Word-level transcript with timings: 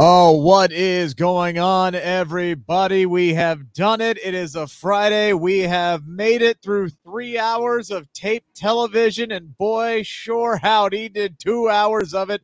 Oh, 0.00 0.30
what 0.30 0.70
is 0.70 1.12
going 1.12 1.58
on, 1.58 1.96
everybody? 1.96 3.04
We 3.04 3.34
have 3.34 3.72
done 3.72 4.00
it. 4.00 4.16
It 4.24 4.32
is 4.32 4.54
a 4.54 4.68
Friday. 4.68 5.32
We 5.32 5.58
have 5.62 6.06
made 6.06 6.40
it 6.40 6.62
through 6.62 6.90
three 6.90 7.36
hours 7.36 7.90
of 7.90 8.12
tape 8.12 8.44
television, 8.54 9.32
and 9.32 9.58
boy, 9.58 10.04
sure 10.04 10.56
howdy, 10.56 11.08
did 11.08 11.40
two 11.40 11.68
hours 11.68 12.14
of 12.14 12.30
it 12.30 12.42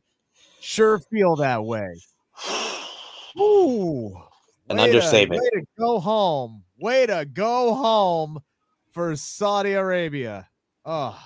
sure 0.59 0.99
feel 0.99 1.37
that 1.37 1.63
way. 1.63 1.97
Ooh, 3.39 4.13
An 4.69 4.77
understatement. 4.77 5.41
To, 5.41 5.57
way 5.57 5.61
to 5.61 5.67
go 5.79 5.99
home. 5.99 6.63
Way 6.77 7.05
to 7.05 7.23
go 7.23 7.73
home 7.73 8.39
for 8.91 9.15
Saudi 9.15 9.71
Arabia. 9.71 10.49
Oh, 10.83 11.17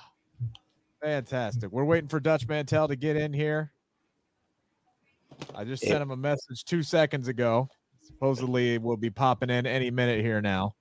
fantastic. 1.02 1.72
We're 1.72 1.86
waiting 1.86 2.08
for 2.08 2.20
Dutch 2.20 2.48
Mantell 2.48 2.88
to 2.88 2.96
get 2.96 3.16
in 3.16 3.34
here. 3.34 3.72
I 5.56 5.64
just 5.64 5.84
sent 5.84 6.02
him 6.02 6.12
a 6.12 6.18
message 6.18 6.64
two 6.66 6.84
seconds 6.84 7.28
ago. 7.28 7.68
Supposedly 8.02 8.78
will 8.78 8.98
be 8.98 9.10
popping 9.10 9.50
in 9.50 9.66
any 9.66 9.92
minute 9.92 10.22
here 10.22 10.42
now. 10.42 10.74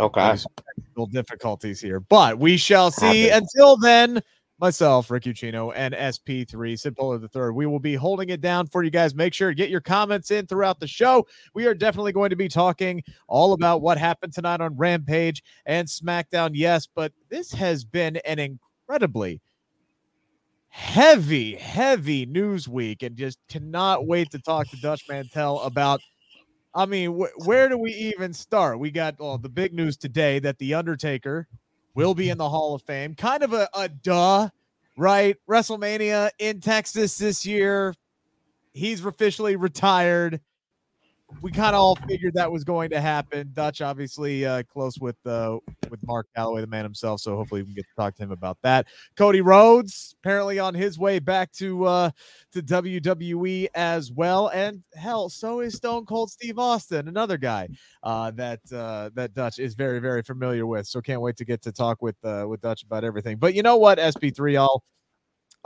Okay. 0.00 0.36
Technical 0.76 1.06
difficulties 1.06 1.80
here, 1.80 2.00
but 2.00 2.38
we 2.38 2.56
shall 2.56 2.90
see. 2.90 3.30
Until 3.30 3.76
then, 3.76 4.20
myself, 4.58 5.10
Rick 5.10 5.24
Ucchino, 5.24 5.72
and 5.74 5.94
SP3, 5.94 6.78
Sid 6.78 6.96
Pullar 6.96 7.20
the 7.20 7.28
Third, 7.28 7.52
we 7.52 7.66
will 7.66 7.78
be 7.78 7.94
holding 7.94 8.30
it 8.30 8.40
down 8.40 8.66
for 8.66 8.82
you 8.82 8.90
guys. 8.90 9.14
Make 9.14 9.34
sure 9.34 9.50
to 9.50 9.54
get 9.54 9.70
your 9.70 9.80
comments 9.80 10.30
in 10.30 10.46
throughout 10.46 10.80
the 10.80 10.86
show. 10.86 11.26
We 11.54 11.66
are 11.66 11.74
definitely 11.74 12.12
going 12.12 12.30
to 12.30 12.36
be 12.36 12.48
talking 12.48 13.02
all 13.28 13.52
about 13.52 13.80
what 13.80 13.98
happened 13.98 14.32
tonight 14.32 14.60
on 14.60 14.76
Rampage 14.76 15.42
and 15.66 15.86
SmackDown. 15.86 16.50
Yes, 16.54 16.86
but 16.92 17.12
this 17.30 17.52
has 17.52 17.84
been 17.84 18.16
an 18.18 18.38
incredibly 18.38 19.40
heavy, 20.76 21.54
heavy 21.54 22.26
news 22.26 22.68
week, 22.68 23.02
and 23.02 23.16
just 23.16 23.38
cannot 23.48 24.06
wait 24.06 24.30
to 24.30 24.38
talk 24.38 24.68
to 24.68 24.76
Dutch 24.76 25.04
Mantell 25.08 25.60
about. 25.60 26.02
I 26.74 26.84
mean, 26.84 27.18
wh- 27.18 27.46
where 27.46 27.70
do 27.70 27.78
we 27.78 27.92
even 27.92 28.34
start? 28.34 28.78
We 28.78 28.90
got 28.90 29.18
well, 29.18 29.38
the 29.38 29.48
big 29.48 29.72
news 29.72 29.96
today 29.96 30.38
that 30.40 30.58
the 30.58 30.74
Undertaker 30.74 31.48
will 31.94 32.14
be 32.14 32.28
in 32.28 32.36
the 32.36 32.48
Hall 32.48 32.74
of 32.74 32.82
Fame. 32.82 33.14
Kind 33.14 33.42
of 33.42 33.54
a, 33.54 33.66
a 33.72 33.88
duh, 33.88 34.50
right? 34.98 35.36
WrestleMania 35.48 36.28
in 36.38 36.60
Texas 36.60 37.16
this 37.16 37.46
year. 37.46 37.94
He's 38.74 39.02
officially 39.02 39.56
retired. 39.56 40.40
We 41.42 41.50
kind 41.50 41.74
of 41.74 41.80
all 41.80 41.96
figured 41.96 42.34
that 42.34 42.50
was 42.50 42.62
going 42.62 42.90
to 42.90 43.00
happen. 43.00 43.50
Dutch, 43.52 43.80
obviously, 43.80 44.46
uh, 44.46 44.62
close 44.62 44.98
with 44.98 45.16
uh, 45.26 45.58
with 45.90 46.00
Mark 46.06 46.28
Calaway, 46.36 46.60
the 46.60 46.68
man 46.68 46.84
himself. 46.84 47.20
So 47.20 47.36
hopefully, 47.36 47.62
we 47.62 47.66
can 47.66 47.74
get 47.74 47.86
to 47.86 47.94
talk 47.96 48.14
to 48.16 48.22
him 48.22 48.30
about 48.30 48.58
that. 48.62 48.86
Cody 49.16 49.40
Rhodes 49.40 50.14
apparently 50.20 50.58
on 50.58 50.72
his 50.72 50.98
way 50.98 51.18
back 51.18 51.52
to 51.54 51.84
uh, 51.84 52.10
to 52.52 52.62
WWE 52.62 53.68
as 53.74 54.12
well, 54.12 54.48
and 54.48 54.82
hell, 54.94 55.28
so 55.28 55.60
is 55.60 55.74
Stone 55.74 56.06
Cold 56.06 56.30
Steve 56.30 56.58
Austin, 56.58 57.08
another 57.08 57.36
guy 57.38 57.68
uh, 58.04 58.30
that 58.32 58.60
uh, 58.72 59.10
that 59.14 59.34
Dutch 59.34 59.58
is 59.58 59.74
very 59.74 59.98
very 59.98 60.22
familiar 60.22 60.66
with. 60.66 60.86
So 60.86 61.00
can't 61.00 61.20
wait 61.20 61.36
to 61.38 61.44
get 61.44 61.60
to 61.62 61.72
talk 61.72 62.02
with 62.02 62.16
uh, 62.24 62.46
with 62.48 62.60
Dutch 62.60 62.84
about 62.84 63.02
everything. 63.02 63.36
But 63.36 63.54
you 63.54 63.62
know 63.62 63.76
what, 63.76 63.98
SP3, 63.98 64.58
I'll 64.58 64.82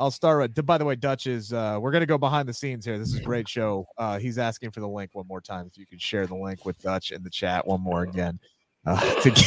I'll 0.00 0.10
start 0.10 0.40
with. 0.40 0.66
By 0.66 0.78
the 0.78 0.84
way, 0.86 0.96
Dutch 0.96 1.26
is 1.26 1.52
uh, 1.52 1.78
we're 1.78 1.90
gonna 1.90 2.06
go 2.06 2.16
behind 2.16 2.48
the 2.48 2.54
scenes 2.54 2.86
here. 2.86 2.98
This 2.98 3.08
is 3.08 3.20
a 3.20 3.22
great 3.22 3.46
show. 3.46 3.86
Uh, 3.98 4.18
he's 4.18 4.38
asking 4.38 4.70
for 4.70 4.80
the 4.80 4.88
link 4.88 5.10
one 5.12 5.26
more 5.28 5.42
time. 5.42 5.66
If 5.66 5.76
you 5.76 5.84
could 5.84 6.00
share 6.00 6.26
the 6.26 6.34
link 6.34 6.64
with 6.64 6.78
Dutch 6.78 7.12
in 7.12 7.22
the 7.22 7.28
chat 7.28 7.66
one 7.66 7.82
more 7.82 8.02
again 8.04 8.40
uh, 8.86 8.98
to, 9.20 9.30
get, 9.30 9.46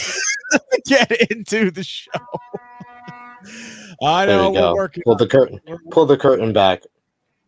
to 0.51 0.81
get 0.85 1.31
into 1.31 1.71
the 1.71 1.83
show. 1.83 2.11
I 4.03 4.27
know 4.27 4.51
we 4.51 4.57
we're 4.57 4.61
go. 4.61 4.75
working. 4.75 5.03
Pull 5.05 5.15
the 5.15 5.27
curtain. 5.27 5.59
Pull 5.89 6.05
the 6.05 6.17
curtain 6.17 6.53
back. 6.53 6.83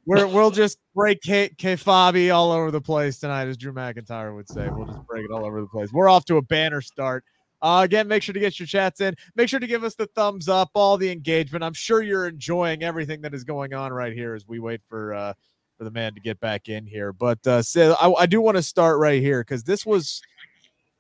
we're, 0.07 0.25
we'll 0.25 0.51
just 0.51 0.79
break 0.95 1.21
K, 1.21 1.49
kayfabe 1.57 2.33
all 2.33 2.51
over 2.51 2.71
the 2.71 2.81
place 2.81 3.19
tonight, 3.19 3.47
as 3.47 3.55
Drew 3.55 3.71
McIntyre 3.71 4.35
would 4.35 4.49
say. 4.49 4.67
We'll 4.69 4.87
just 4.87 5.05
break 5.05 5.25
it 5.25 5.31
all 5.31 5.45
over 5.45 5.61
the 5.61 5.67
place. 5.67 5.93
We're 5.93 6.09
off 6.09 6.25
to 6.25 6.37
a 6.37 6.41
banner 6.41 6.81
start. 6.81 7.23
Uh, 7.65 7.81
again, 7.81 8.07
make 8.07 8.21
sure 8.21 8.31
to 8.31 8.39
get 8.39 8.59
your 8.59 8.67
chats 8.67 9.01
in. 9.01 9.15
Make 9.35 9.49
sure 9.49 9.59
to 9.59 9.65
give 9.65 9.83
us 9.83 9.95
the 9.95 10.05
thumbs 10.05 10.47
up, 10.47 10.69
all 10.75 10.97
the 10.97 11.11
engagement. 11.11 11.63
I'm 11.63 11.73
sure 11.73 12.03
you're 12.03 12.27
enjoying 12.27 12.83
everything 12.83 13.21
that 13.21 13.33
is 13.33 13.43
going 13.43 13.73
on 13.73 13.91
right 13.91 14.13
here 14.13 14.35
as 14.35 14.47
we 14.47 14.59
wait 14.59 14.81
for 14.87 15.15
uh, 15.15 15.33
for 15.75 15.83
the 15.83 15.89
man 15.89 16.13
to 16.13 16.19
get 16.19 16.39
back 16.39 16.69
in 16.69 16.85
here. 16.85 17.11
But 17.11 17.39
uh, 17.47 17.63
I, 17.75 18.13
I 18.19 18.25
do 18.27 18.39
want 18.39 18.57
to 18.57 18.61
start 18.61 18.99
right 18.99 19.19
here 19.19 19.41
because 19.41 19.63
this 19.63 19.83
was 19.83 20.21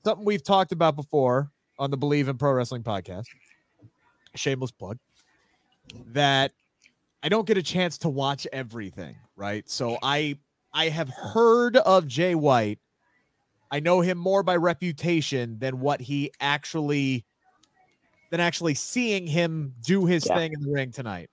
something 0.03 0.25
we've 0.25 0.43
talked 0.43 0.71
about 0.71 0.95
before 0.95 1.51
on 1.77 1.91
the 1.91 1.97
Believe 1.97 2.29
in 2.29 2.37
Pro 2.39 2.53
Wrestling 2.53 2.81
podcast. 2.81 3.25
Shameless 4.33 4.71
plug. 4.71 4.97
That 6.13 6.51
I 7.21 7.29
don't 7.29 7.45
get 7.45 7.59
a 7.59 7.63
chance 7.63 7.99
to 7.99 8.09
watch 8.09 8.47
everything, 8.51 9.15
right? 9.35 9.69
So 9.69 9.99
I 10.01 10.39
I 10.73 10.89
have 10.89 11.09
heard 11.09 11.77
of 11.77 12.07
Jay 12.07 12.33
White. 12.33 12.79
I 13.71 13.79
know 13.79 14.01
him 14.01 14.17
more 14.17 14.43
by 14.43 14.55
reputation 14.55 15.59
than 15.59 15.79
what 15.79 16.01
he 16.01 16.31
actually 16.39 17.25
than 18.31 18.39
actually 18.39 18.73
seeing 18.73 19.27
him 19.27 19.73
do 19.81 20.05
his 20.05 20.25
Yeah. 20.25 20.35
thing 20.37 20.53
in 20.53 20.61
the 20.61 20.71
ring 20.71 20.91
tonight. 20.91 21.29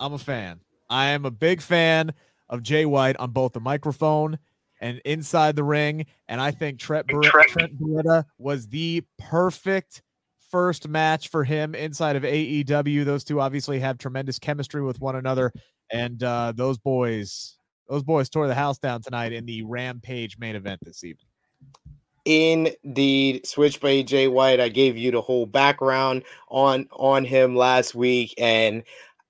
I'm 0.00 0.12
a 0.14 0.18
fan. 0.18 0.60
I 0.90 1.08
am 1.08 1.24
a 1.24 1.30
big 1.30 1.60
fan 1.60 2.12
of 2.48 2.62
Jay 2.62 2.84
White 2.86 3.16
on 3.16 3.30
both 3.30 3.52
the 3.52 3.60
microphone 3.60 4.38
and 4.80 5.00
inside 5.04 5.56
the 5.56 5.64
ring. 5.64 6.06
And 6.28 6.40
I 6.40 6.50
think 6.50 6.78
Trent, 6.80 7.06
Ber- 7.06 7.22
Trent 7.22 7.78
Beretta 7.78 8.24
was 8.38 8.68
the 8.68 9.04
perfect 9.18 10.02
first 10.50 10.88
match 10.88 11.28
for 11.28 11.44
him 11.44 11.74
inside 11.74 12.16
of 12.16 12.24
AEW. 12.24 13.04
Those 13.04 13.24
two 13.24 13.40
obviously 13.40 13.78
have 13.80 13.96
tremendous 13.98 14.38
chemistry 14.38 14.82
with 14.82 15.00
one 15.00 15.16
another. 15.16 15.52
And 15.92 16.22
uh, 16.22 16.52
those 16.56 16.78
boys, 16.78 17.56
those 17.88 18.02
boys 18.02 18.28
tore 18.28 18.48
the 18.48 18.54
house 18.54 18.78
down 18.78 19.02
tonight 19.02 19.32
in 19.32 19.44
the 19.44 19.62
Rampage 19.62 20.38
main 20.38 20.56
event 20.56 20.80
this 20.84 21.04
evening. 21.04 21.26
Indeed, 22.24 23.46
Switchblade 23.46 24.06
Jay 24.06 24.28
White. 24.28 24.60
I 24.60 24.68
gave 24.68 24.96
you 24.96 25.10
the 25.10 25.20
whole 25.20 25.46
background 25.46 26.22
on 26.48 26.88
on 26.92 27.24
him 27.24 27.56
last 27.56 27.94
week, 27.94 28.32
and 28.38 28.84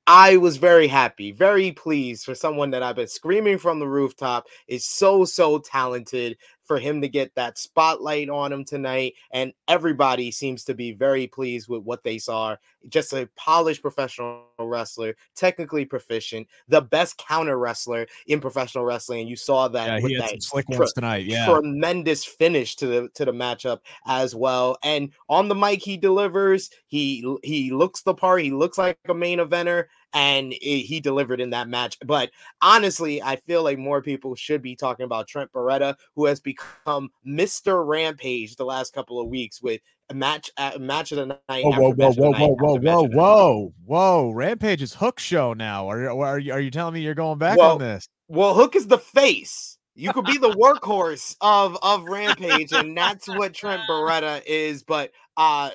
I 0.07 0.37
was 0.37 0.57
very 0.57 0.89
happy, 0.89 1.33
very 1.33 1.73
pleased 1.73 2.25
for 2.25 2.35
someone 2.35 2.71
that 2.73 2.83
I've 2.83 2.97
been 2.97 3.09
screaming 3.09 3.57
from 3.57 3.79
the 3.79 3.89
rooftop 3.89 4.47
is 4.69 4.85
so 4.85 5.25
so 5.25 5.59
talented 5.59 6.37
for 6.65 6.79
him 6.79 7.01
to 7.01 7.09
get 7.09 7.35
that 7.35 7.57
spotlight 7.57 8.29
on 8.29 8.53
him 8.53 8.65
tonight, 8.65 9.15
and 9.31 9.53
everybody 9.69 10.31
seems 10.31 10.65
to 10.65 10.75
be 10.75 10.93
very 10.93 11.27
pleased 11.27 11.69
with 11.69 11.83
what 11.85 12.03
they 12.05 12.19
saw. 12.19 12.57
Just 12.89 13.13
a 13.13 13.29
polished 13.37 13.83
professional 13.83 14.45
wrestler, 14.59 15.15
technically 15.35 15.85
proficient, 15.85 16.47
the 16.69 16.81
best 16.81 17.19
counter 17.19 17.59
wrestler 17.59 18.07
in 18.27 18.41
professional 18.41 18.85
wrestling, 18.85 19.21
and 19.21 19.29
you 19.29 19.37
saw 19.37 19.69
that 19.69 19.87
Yeah, 19.87 20.03
with 20.03 20.19
that 20.19 20.43
slick 20.43 20.69
ones 20.69 20.93
tonight. 20.93 21.25
Yeah. 21.25 21.47
tremendous 21.47 22.25
finish 22.25 22.77
to 22.77 22.87
the 22.87 23.09
to 23.15 23.25
the 23.25 23.33
matchup 23.33 23.81
as 24.07 24.35
well. 24.35 24.77
And 24.83 25.13
on 25.29 25.49
the 25.49 25.55
mic, 25.55 25.83
he 25.83 25.97
delivers. 25.97 26.71
He 26.87 27.25
he 27.43 27.71
looks 27.71 28.03
the 28.03 28.15
part. 28.15 28.43
He 28.43 28.51
looks 28.51 28.79
like 28.79 28.99
a 29.09 29.15
main 29.15 29.39
eventer, 29.39 29.87
and 30.13 30.53
he 30.53 31.01
delivered 31.01 31.41
in 31.41 31.51
that 31.51 31.69
match. 31.69 31.99
But 32.05 32.31
honestly, 32.61 33.23
I 33.23 33.37
feel 33.37 33.63
like 33.63 33.79
more 33.79 34.03
people 34.03 34.35
should 34.35 34.63
be 34.63 34.77
talking 34.77 35.05
about 35.05 35.29
Trent 35.29 35.53
Beretta, 35.53 35.97
who 36.15 36.27
has 36.27 36.41
become 36.41 37.11
Mr. 37.27 37.87
Rampage 37.87 38.57
the 38.57 38.65
last 38.65 38.93
couple 38.93 39.21
of 39.21 39.29
weeks 39.29 39.63
with 39.63 39.81
match 40.15 40.51
at 40.57 40.81
match 40.81 41.13
of 41.13 41.19
the 41.19 41.27
night. 41.27 41.65
Whoa, 41.65 41.71
after 41.71 41.83
whoa, 41.83 41.91
whoa, 41.91 42.09
of 42.09 42.17
the 42.17 42.23
whoa, 42.23 42.31
night 42.31 42.41
whoa, 42.41 42.53
after 42.53 42.65
whoa, 42.65 42.75
match 42.75 42.85
whoa, 42.85 43.05
of 43.05 43.11
the 43.11 43.17
whoa, 43.17 43.75
whoa! 43.85 44.31
Rampage's 44.31 44.95
hook 44.95 45.19
show 45.19 45.53
now. 45.53 45.89
Are 45.89 46.01
you, 46.01 46.21
are 46.21 46.39
you 46.39 46.53
are 46.53 46.61
you 46.61 46.71
telling 46.71 46.95
me 46.95 47.01
you're 47.01 47.15
going 47.15 47.39
back 47.39 47.59
Well, 47.59 47.73
on 47.73 47.79
this? 47.79 48.09
Well, 48.29 48.55
Hook 48.55 48.77
is 48.77 48.87
the 48.87 48.99
face. 48.99 49.77
You 49.95 50.13
could 50.13 50.25
be 50.25 50.39
the 50.39 50.51
workhorse 50.51 51.37
of 51.41 51.77
of 51.83 52.05
Rampage, 52.05 52.73
and 52.73 52.97
that's 52.97 53.29
what 53.29 53.55
Trent 53.55 53.83
Beretta 53.89 54.43
is. 54.47 54.83
But 54.83 55.11
uh 55.37 55.71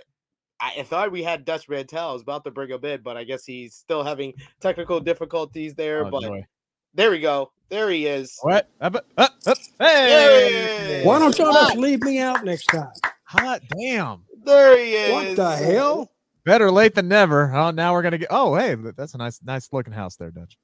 I 0.60 0.74
I 0.80 0.84
thought 0.84 1.12
we 1.12 1.24
had 1.24 1.46
Dutch 1.46 1.70
Mantell. 1.70 2.10
I 2.10 2.14
was 2.14 2.22
about 2.24 2.44
to 2.46 2.52
bring 2.52 2.70
him 2.70 2.84
in, 2.84 3.02
but 3.02 3.18
I 3.18 3.24
guess 3.24 3.46
he's 3.46 3.76
still 3.76 4.04
having 4.04 4.34
technical 4.60 5.00
difficulties 5.00 5.76
there. 5.76 6.06
Oh, 6.06 6.10
but 6.10 6.24
joy. 6.24 6.46
there 6.94 7.12
we 7.12 7.20
go. 7.20 7.52
There 7.70 7.90
he 7.90 8.08
is. 8.08 8.38
What? 8.42 8.70
Up, 8.80 8.96
up, 8.96 9.06
up, 9.18 9.34
up. 9.46 9.58
Hey! 9.78 11.02
Yay! 11.02 11.06
Why 11.06 11.20
don't 11.20 11.38
y'all 11.38 11.52
just 11.52 11.76
leave 11.76 12.02
me 12.02 12.20
out 12.20 12.46
next 12.46 12.66
time? 12.68 12.90
hot 13.28 13.62
damn! 13.78 14.24
There 14.48 14.78
he 14.78 14.94
is. 14.94 15.12
What 15.14 15.36
the 15.36 15.56
hell? 15.58 16.12
Better 16.46 16.72
late 16.72 16.96
than 16.96 17.08
never. 17.10 17.54
Oh, 17.54 17.72
now 17.72 17.94
we're 17.94 18.02
gonna 18.02 18.18
get. 18.18 18.30
Oh, 18.32 18.56
hey, 18.56 18.76
that's 18.96 19.14
a 19.14 19.18
nice, 19.18 19.40
nice 19.44 19.68
looking 19.74 19.94
house 19.94 20.16
there, 20.16 20.32
Dutch. 20.32 20.58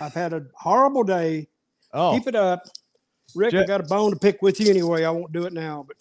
I've 0.00 0.14
had 0.14 0.32
a 0.32 0.46
horrible 0.54 1.02
day. 1.02 1.48
Oh, 1.92 2.16
Keep 2.16 2.28
it 2.28 2.34
up. 2.36 2.62
Rick, 3.34 3.54
I 3.54 3.64
got 3.64 3.80
a 3.80 3.84
bone 3.84 4.12
to 4.12 4.16
pick 4.18 4.42
with 4.42 4.60
you 4.60 4.70
anyway. 4.70 5.04
I 5.04 5.10
won't 5.10 5.32
do 5.32 5.44
it 5.46 5.52
now, 5.52 5.84
but 5.88 5.96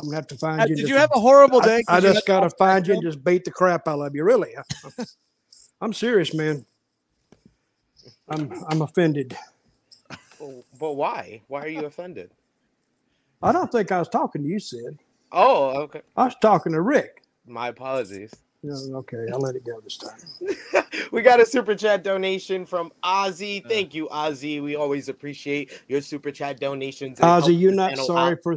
I'm 0.00 0.06
gonna 0.06 0.16
have 0.16 0.26
to 0.28 0.36
find 0.38 0.60
Uh, 0.62 0.64
you. 0.64 0.68
did 0.76 0.80
just- 0.82 0.88
you 0.90 0.96
have 0.96 1.10
a 1.14 1.20
horrible 1.20 1.60
day? 1.60 1.82
I, 1.88 1.96
you 1.96 2.02
just 2.02 2.14
had- 2.14 2.24
gotta 2.26 2.50
find 2.50 2.86
you 2.86 2.94
and 2.94 3.02
just 3.02 3.22
beat 3.22 3.44
the 3.44 3.50
crap 3.50 3.86
out 3.86 4.00
of 4.00 4.14
you. 4.14 4.24
Really, 4.24 4.56
I, 4.56 5.04
I'm 5.82 5.92
serious, 5.92 6.32
man. 6.32 6.64
I'm 8.28 8.50
I'm 8.70 8.80
offended. 8.82 9.36
But 10.78 10.92
why? 10.94 11.42
Why 11.48 11.60
are 11.64 11.68
you 11.68 11.84
offended? 11.84 12.30
I 13.42 13.52
don't 13.52 13.70
think 13.70 13.92
I 13.92 13.98
was 13.98 14.08
talking 14.08 14.42
to 14.42 14.48
you, 14.48 14.58
Sid. 14.58 14.98
Oh, 15.34 15.80
okay. 15.82 16.02
I 16.16 16.26
was 16.26 16.36
talking 16.40 16.72
to 16.72 16.80
Rick. 16.80 17.24
My 17.46 17.68
apologies. 17.68 18.32
Yeah, 18.62 18.72
okay, 18.94 19.26
I'll 19.30 19.40
let 19.40 19.56
it 19.56 19.64
go 19.66 19.78
this 19.80 19.98
time. 19.98 20.84
we 21.12 21.20
got 21.20 21.38
a 21.38 21.44
super 21.44 21.74
chat 21.74 22.02
donation 22.02 22.64
from 22.64 22.92
Ozzy. 23.02 23.62
Thank 23.68 23.94
you, 23.94 24.08
Ozzy. 24.08 24.62
We 24.62 24.74
always 24.74 25.10
appreciate 25.10 25.82
your 25.86 26.00
super 26.00 26.30
chat 26.30 26.60
donations. 26.60 27.18
It 27.18 27.24
Ozzy, 27.24 27.58
you're 27.58 27.74
not 27.74 27.98
sorry 27.98 28.32
out. 28.32 28.42
for 28.42 28.56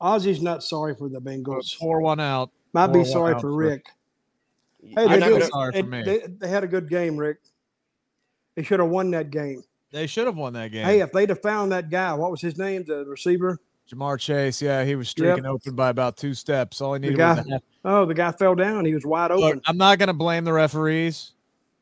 Ozzy's 0.00 0.42
not 0.42 0.64
sorry 0.64 0.96
for 0.96 1.08
the 1.08 1.20
Bengals. 1.20 1.78
pour 1.78 2.00
one 2.00 2.18
out. 2.18 2.50
Might 2.72 2.88
pour 2.88 2.94
be 2.94 3.04
sorry 3.04 3.34
out 3.34 3.40
for 3.40 3.50
for- 3.50 3.56
Rick. 3.56 3.86
Hey, 4.82 5.06
they, 5.06 5.18
not 5.18 5.42
sorry 5.44 5.72
they, 5.72 5.82
for 5.82 5.88
me. 5.88 6.02
they, 6.02 6.22
they 6.26 6.48
had 6.48 6.64
a 6.64 6.68
good 6.68 6.88
game, 6.88 7.16
Rick. 7.16 7.38
They 8.56 8.62
should 8.62 8.80
have 8.80 8.88
won 8.88 9.10
that 9.12 9.30
game. 9.30 9.62
They 9.92 10.06
should 10.06 10.26
have 10.26 10.36
won 10.36 10.54
that 10.54 10.72
game. 10.72 10.84
Hey, 10.84 11.00
if 11.00 11.12
they'd 11.12 11.28
have 11.28 11.42
found 11.42 11.72
that 11.72 11.90
guy, 11.90 12.12
what 12.14 12.30
was 12.30 12.40
his 12.40 12.56
name? 12.56 12.84
The 12.84 13.04
receiver? 13.04 13.60
Ja'Marr 13.92 14.18
Chase, 14.18 14.60
yeah, 14.60 14.84
he 14.84 14.96
was 14.96 15.08
streaking 15.08 15.46
open 15.46 15.74
by 15.74 15.90
about 15.90 16.16
two 16.16 16.34
steps. 16.34 16.80
All 16.80 16.94
he 16.94 17.00
needed 17.00 17.18
guy- 17.18 17.34
was. 17.34 17.60
Oh, 17.84 18.04
the 18.04 18.14
guy 18.14 18.32
fell 18.32 18.56
down. 18.56 18.84
He 18.84 18.94
was 18.94 19.06
wide 19.06 19.30
Look, 19.30 19.44
open. 19.44 19.62
I'm 19.66 19.76
not 19.76 19.98
going 19.98 20.08
to 20.08 20.12
blame 20.12 20.44
the 20.44 20.52
referees, 20.52 21.34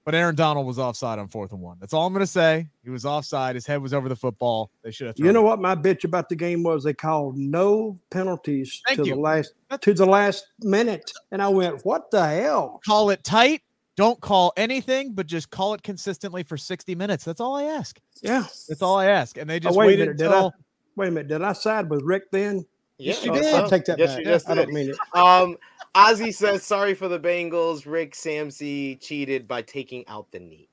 but 0.05 0.15
Aaron 0.15 0.35
Donald 0.35 0.67
was 0.67 0.79
offside 0.79 1.19
on 1.19 1.29
fourth 1.29 1.53
and 1.53 1.63
one. 1.63 1.79
That's 1.81 1.95
all 1.95 2.07
I'm 2.07 2.13
going 2.13 2.21
to 2.21 2.31
say. 2.31 2.69
He 2.83 2.91
was 2.91 3.07
offside. 3.07 3.55
His 3.55 3.67
head 3.67 3.81
was 3.81 3.95
over 3.95 4.11
the 4.11 4.17
football. 4.17 4.71
They 4.83 4.91
should 4.91 5.07
have. 5.07 5.19
You 5.19 5.33
know 5.33 5.41
it. 5.41 5.45
what 5.45 5.61
my 5.61 5.75
bitch 5.75 6.05
about 6.05 6.29
the 6.29 6.37
game 6.37 6.63
was? 6.63 6.85
They 6.85 6.93
called 6.93 7.39
no 7.39 7.99
penalties 8.11 8.83
Thank 8.87 9.01
to 9.01 9.07
you. 9.07 9.15
the 9.15 9.21
last 9.21 9.55
to 9.81 9.95
the 9.95 10.05
last 10.05 10.47
minute, 10.61 11.11
and 11.33 11.41
I 11.41 11.49
went, 11.49 11.87
"What 11.87 12.11
the 12.11 12.27
hell?" 12.27 12.83
Call 12.85 13.09
it 13.09 13.25
tight. 13.25 13.63
Don't 13.97 14.21
call 14.21 14.53
anything, 14.57 15.13
but 15.13 15.27
just 15.27 15.51
call 15.51 15.73
it 15.75 15.83
consistently 15.83 16.43
for 16.43 16.57
60 16.57 16.97
minutes. 16.97 17.25
That's 17.25 17.41
all 17.41 17.55
I 17.55 17.65
ask. 17.65 18.01
Yeah. 18.23 18.45
That's 18.69 18.83
all 18.83 18.99
I 18.99 19.07
ask. 19.07 19.39
And 19.39 19.49
they 19.49 19.57
oh, 19.57 19.61
just 19.61 19.77
oh, 19.77 19.79
wait 19.79 19.87
waited 19.87 20.17
minute. 20.17 20.21
Until. 20.21 20.53
I? 20.97 21.01
Wait 21.01 21.09
a 21.09 21.11
minute. 21.11 21.29
Did 21.29 21.43
I 21.43 21.53
side 21.53 21.89
with 21.91 22.03
Rick 22.03 22.31
then? 22.31 22.65
Yes, 22.99 23.25
you 23.25 23.33
Oh, 23.33 23.35
did. 23.35 23.55
I'll 23.55 23.69
take 23.69 23.85
that 23.87 23.99
Yes, 23.99 24.11
back. 24.11 24.19
you 24.21 24.25
just 24.25 24.49
I 24.49 24.55
don't 24.55 24.73
mean 24.73 24.91
it. 24.91 24.97
Um, 25.19 25.57
Ozzy 25.95 26.35
says 26.35 26.63
sorry 26.63 26.95
for 26.95 27.09
the 27.09 27.19
Bengals. 27.19 27.87
Rick 27.87 28.15
Samsey 28.15 29.01
cheated 29.01 29.47
by 29.49 29.63
taking 29.63 30.07
out 30.09 30.31
the 30.31 30.39
knee. 30.41 30.69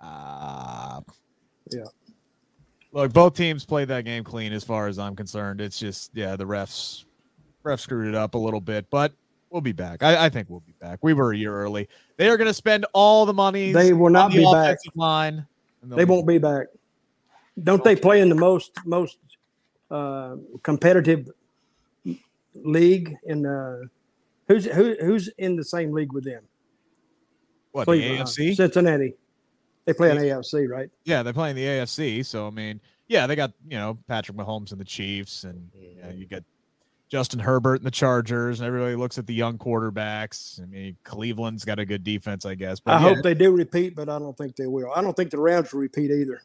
Uh, 0.00 1.00
Yeah. 1.70 1.84
Look, 2.94 3.12
both 3.12 3.34
teams 3.34 3.64
played 3.64 3.88
that 3.88 4.04
game 4.04 4.22
clean 4.22 4.52
as 4.52 4.64
far 4.64 4.86
as 4.86 4.98
I'm 4.98 5.16
concerned. 5.16 5.60
It's 5.62 5.78
just, 5.78 6.10
yeah, 6.14 6.36
the 6.36 6.44
refs 6.44 7.04
refs 7.64 7.80
screwed 7.80 8.08
it 8.08 8.14
up 8.14 8.34
a 8.34 8.38
little 8.38 8.60
bit, 8.60 8.84
but 8.90 9.12
we'll 9.50 9.62
be 9.62 9.72
back. 9.72 10.02
I, 10.02 10.26
I 10.26 10.28
think 10.28 10.50
we'll 10.50 10.60
be 10.60 10.74
back. 10.80 10.98
We 11.00 11.14
were 11.14 11.32
a 11.32 11.36
year 11.36 11.54
early. 11.54 11.88
They 12.18 12.28
are 12.28 12.36
going 12.36 12.48
to 12.48 12.54
spend 12.54 12.84
all 12.92 13.24
the 13.24 13.32
money. 13.32 13.72
They 13.72 13.92
will 13.94 14.06
on 14.06 14.12
not 14.12 14.30
the 14.32 14.38
be 14.38 14.52
back. 14.52 14.76
line. 14.96 15.46
they'll 15.82 15.96
They 15.96 16.04
be- 16.04 16.10
won't 16.10 16.26
be 16.26 16.38
back. 16.38 16.66
Don't 17.62 17.82
they 17.84 17.94
play 17.96 18.20
in 18.20 18.28
the 18.28 18.34
most 18.34 18.72
most 18.84 19.18
uh, 19.92 20.36
competitive 20.62 21.30
league 22.54 23.14
in 23.24 23.46
uh, 23.46 23.80
who's 24.48 24.64
who, 24.66 24.96
who's 25.00 25.28
in 25.38 25.56
the 25.56 25.64
same 25.64 25.92
league 25.92 26.12
with 26.12 26.24
them? 26.24 26.42
what 27.72 27.86
the 27.86 27.92
Cleveland, 27.92 28.18
huh? 28.18 28.24
AFC? 28.24 28.56
Cincinnati. 28.56 29.14
They 29.84 29.92
play 29.92 30.10
in 30.10 30.18
the 30.18 30.24
AFC, 30.24 30.68
right? 30.68 30.88
Yeah, 31.04 31.24
they're 31.24 31.32
playing 31.32 31.56
the 31.56 31.64
AFC. 31.64 32.24
So 32.24 32.46
I 32.46 32.50
mean, 32.50 32.80
yeah, 33.08 33.26
they 33.26 33.34
got 33.34 33.52
you 33.68 33.76
know 33.76 33.98
Patrick 34.06 34.36
Mahomes 34.36 34.70
and 34.70 34.80
the 34.80 34.84
Chiefs, 34.84 35.42
and 35.44 35.70
you, 35.74 36.02
know, 36.02 36.10
you 36.10 36.26
got 36.26 36.44
Justin 37.08 37.40
Herbert 37.40 37.76
and 37.76 37.84
the 37.84 37.90
Chargers, 37.90 38.60
and 38.60 38.66
everybody 38.66 38.94
looks 38.94 39.18
at 39.18 39.26
the 39.26 39.34
young 39.34 39.58
quarterbacks. 39.58 40.62
I 40.62 40.66
mean, 40.66 40.96
Cleveland's 41.02 41.64
got 41.64 41.80
a 41.80 41.84
good 41.84 42.04
defense, 42.04 42.46
I 42.46 42.54
guess. 42.54 42.78
But 42.78 42.92
I 42.92 42.94
yeah, 42.94 43.14
hope 43.14 43.24
they 43.24 43.34
do 43.34 43.50
repeat, 43.50 43.96
but 43.96 44.08
I 44.08 44.18
don't 44.20 44.36
think 44.36 44.54
they 44.54 44.68
will. 44.68 44.92
I 44.94 45.02
don't 45.02 45.16
think 45.16 45.30
the 45.30 45.40
Rams 45.40 45.72
will 45.72 45.80
repeat 45.80 46.12
either. 46.12 46.42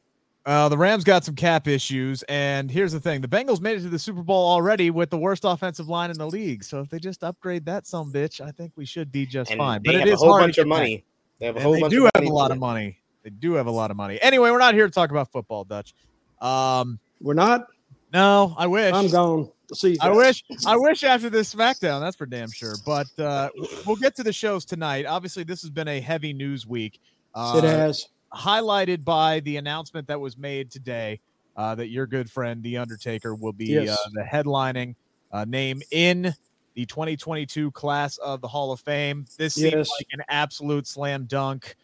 Uh, 0.47 0.69
the 0.69 0.77
Rams 0.77 1.03
got 1.03 1.25
some 1.25 1.35
cap 1.35 1.67
issues, 1.67 2.23
and 2.23 2.71
here's 2.71 2.93
the 2.93 3.01
thing: 3.01 3.19
the 3.19 3.27
Bengals 3.27 3.59
made 3.59 3.77
it 3.77 3.81
to 3.81 3.89
the 3.89 3.99
Super 3.99 4.23
Bowl 4.23 4.47
already 4.47 4.89
with 4.89 5.09
the 5.09 5.17
worst 5.17 5.43
offensive 5.43 5.89
line 5.89 6.09
in 6.09 6.17
the 6.17 6.25
league. 6.25 6.63
So 6.63 6.79
if 6.79 6.89
they 6.89 6.99
just 6.99 7.21
upgrade 7.21 7.65
that 7.65 7.85
some 7.85 8.13
bitch, 8.13 8.39
I 8.39 8.51
think 8.51 8.71
we 8.77 8.85
should 8.85 9.11
be 9.11 9.25
just 9.25 9.51
And 9.51 9.57
fine. 9.57 9.81
But 9.83 9.95
it 9.95 10.07
is 10.07 10.13
a 10.13 10.15
whole 10.15 10.31
hard 10.31 10.43
bunch 10.43 10.57
of 10.57 10.67
money. 10.67 11.03
They 11.39 11.47
have 11.47 11.55
a 11.55 11.57
And 11.57 11.63
whole 11.63 11.73
they 11.73 11.81
bunch 11.81 11.91
do 11.91 12.05
of 12.05 12.11
have 12.15 12.23
money 12.23 12.29
a 12.29 12.33
lot 12.33 12.51
of 12.51 12.59
money. 12.59 12.97
They 13.23 13.29
do 13.29 13.55
have 13.55 13.67
a 13.67 13.71
lot 13.71 13.91
of 13.91 13.97
money. 13.97 14.19
Anyway, 14.21 14.49
we're 14.49 14.57
not 14.57 14.73
here 14.73 14.87
to 14.87 14.91
talk 14.93 15.11
about 15.11 15.29
football, 15.33 15.65
Dutch. 15.65 15.93
Um, 16.39 16.97
We're 17.19 17.33
not. 17.33 17.67
no, 18.13 18.55
I 18.57 18.67
wish. 18.67 18.93
I'm 18.93 19.09
gone. 19.09 19.51
See, 19.73 19.91
you 19.91 19.97
I 19.99 20.11
wish 20.11 20.45
I 20.65 20.77
wish 20.77 21.03
after 21.03 21.29
this 21.29 21.53
SmackDown, 21.53 21.99
that's 21.99 22.15
for 22.15 22.25
damn 22.25 22.49
sure. 22.49 22.75
But 22.85 23.07
uh, 23.19 23.49
we'll 23.85 23.97
get 23.97 24.15
to 24.15 24.23
the 24.23 24.31
shows 24.31 24.63
tonight. 24.63 25.05
Obviously, 25.05 25.43
this 25.43 25.61
has 25.61 25.71
been 25.71 25.89
a 25.89 25.99
heavy 25.99 26.31
news 26.31 26.65
week. 26.65 27.01
Uh, 27.35 27.55
it 27.61 27.65
has. 27.65 28.07
Highlighted 28.33 29.03
by 29.03 29.39
the 29.41 29.57
announcement 29.57 30.07
that 30.07 30.19
was 30.19 30.37
made 30.37 30.69
today 30.71 31.19
uh, 31.55 31.75
that 31.75 31.87
your 31.87 32.05
good 32.05 32.29
friend 32.29 32.61
the 32.63 32.77
Undertaker 32.77 33.33
will 33.35 33.53
be 33.53 33.65
Yes. 33.67 33.89
uh, 33.89 33.97
the 34.13 34.21
headlining 34.21 34.95
uh, 35.31 35.45
name 35.45 35.81
in 35.91 36.33
the 36.75 36.85
2022 36.85 37.71
class 37.71 38.17
of 38.17 38.41
the 38.41 38.47
Hall 38.47 38.71
of 38.71 38.79
Fame. 38.79 39.25
This 39.37 39.55
seems 39.55 39.89
like 39.97 40.07
an 40.11 40.21
absolute 40.29 40.87
slam 40.87 41.25
dunk. 41.25 41.75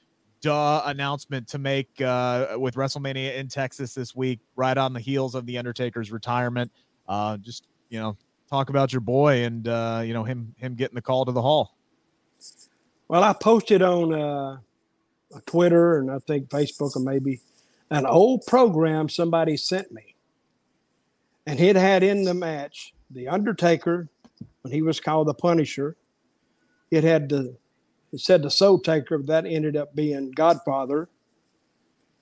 Duh 0.42 0.82
announcement 0.86 1.48
to 1.48 1.58
make 1.58 1.90
uh, 2.02 2.58
with 2.58 2.76
WrestleMania 2.76 3.36
in 3.38 3.48
Texas 3.48 3.94
this 3.94 4.14
week, 4.14 4.42
right 4.58 4.78
on 4.78 4.92
the 4.92 5.00
heels 5.00 5.36
of 5.36 5.46
the 5.46 5.58
Undertaker's 5.58 6.12
retirement. 6.12 6.70
Uh, 7.08 7.38
just 7.38 7.66
you 7.90 7.98
know, 7.98 8.18
talk 8.50 8.70
about 8.70 8.92
your 8.92 9.00
boy 9.00 9.46
and 9.46 9.70
uh, 9.70 10.02
you 10.06 10.14
know 10.14 10.26
him 10.26 10.54
him 10.58 10.76
getting 10.76 10.96
the 10.96 11.02
call 11.02 11.24
to 11.24 11.32
the 11.32 11.42
Hall. 11.42 11.78
Well, 13.08 13.24
I 13.24 13.32
posted 13.32 13.82
on 13.82 14.14
uh, 14.14 14.58
Uh, 15.34 15.40
Twitter 15.46 15.98
and 15.98 16.12
I 16.12 16.20
think 16.20 16.50
Facebook 16.50 16.96
or 16.96 17.00
maybe 17.00 17.42
an 17.90 18.06
old 18.06 18.46
program 18.46 19.10
somebody 19.10 19.58
sent 19.58 19.92
me. 19.92 20.16
And 21.46 21.60
it 21.60 21.76
had 21.76 22.04
in 22.04 22.24
the 22.24 22.34
match 22.34 22.94
The 23.12 23.28
Undertaker, 23.28 24.10
when 24.64 24.74
he 24.74 24.82
was 24.82 25.00
called 25.00 25.28
the 25.28 25.34
Punisher. 25.34 25.96
It 26.90 27.04
had 27.04 27.30
the, 27.30 27.56
it 28.12 28.20
said 28.20 28.42
the 28.42 28.52
Soul 28.52 28.80
Taker, 28.80 29.18
but 29.18 29.28
that 29.28 29.46
ended 29.46 29.78
up 29.78 29.96
being 29.96 30.32
Godfather. 30.32 31.10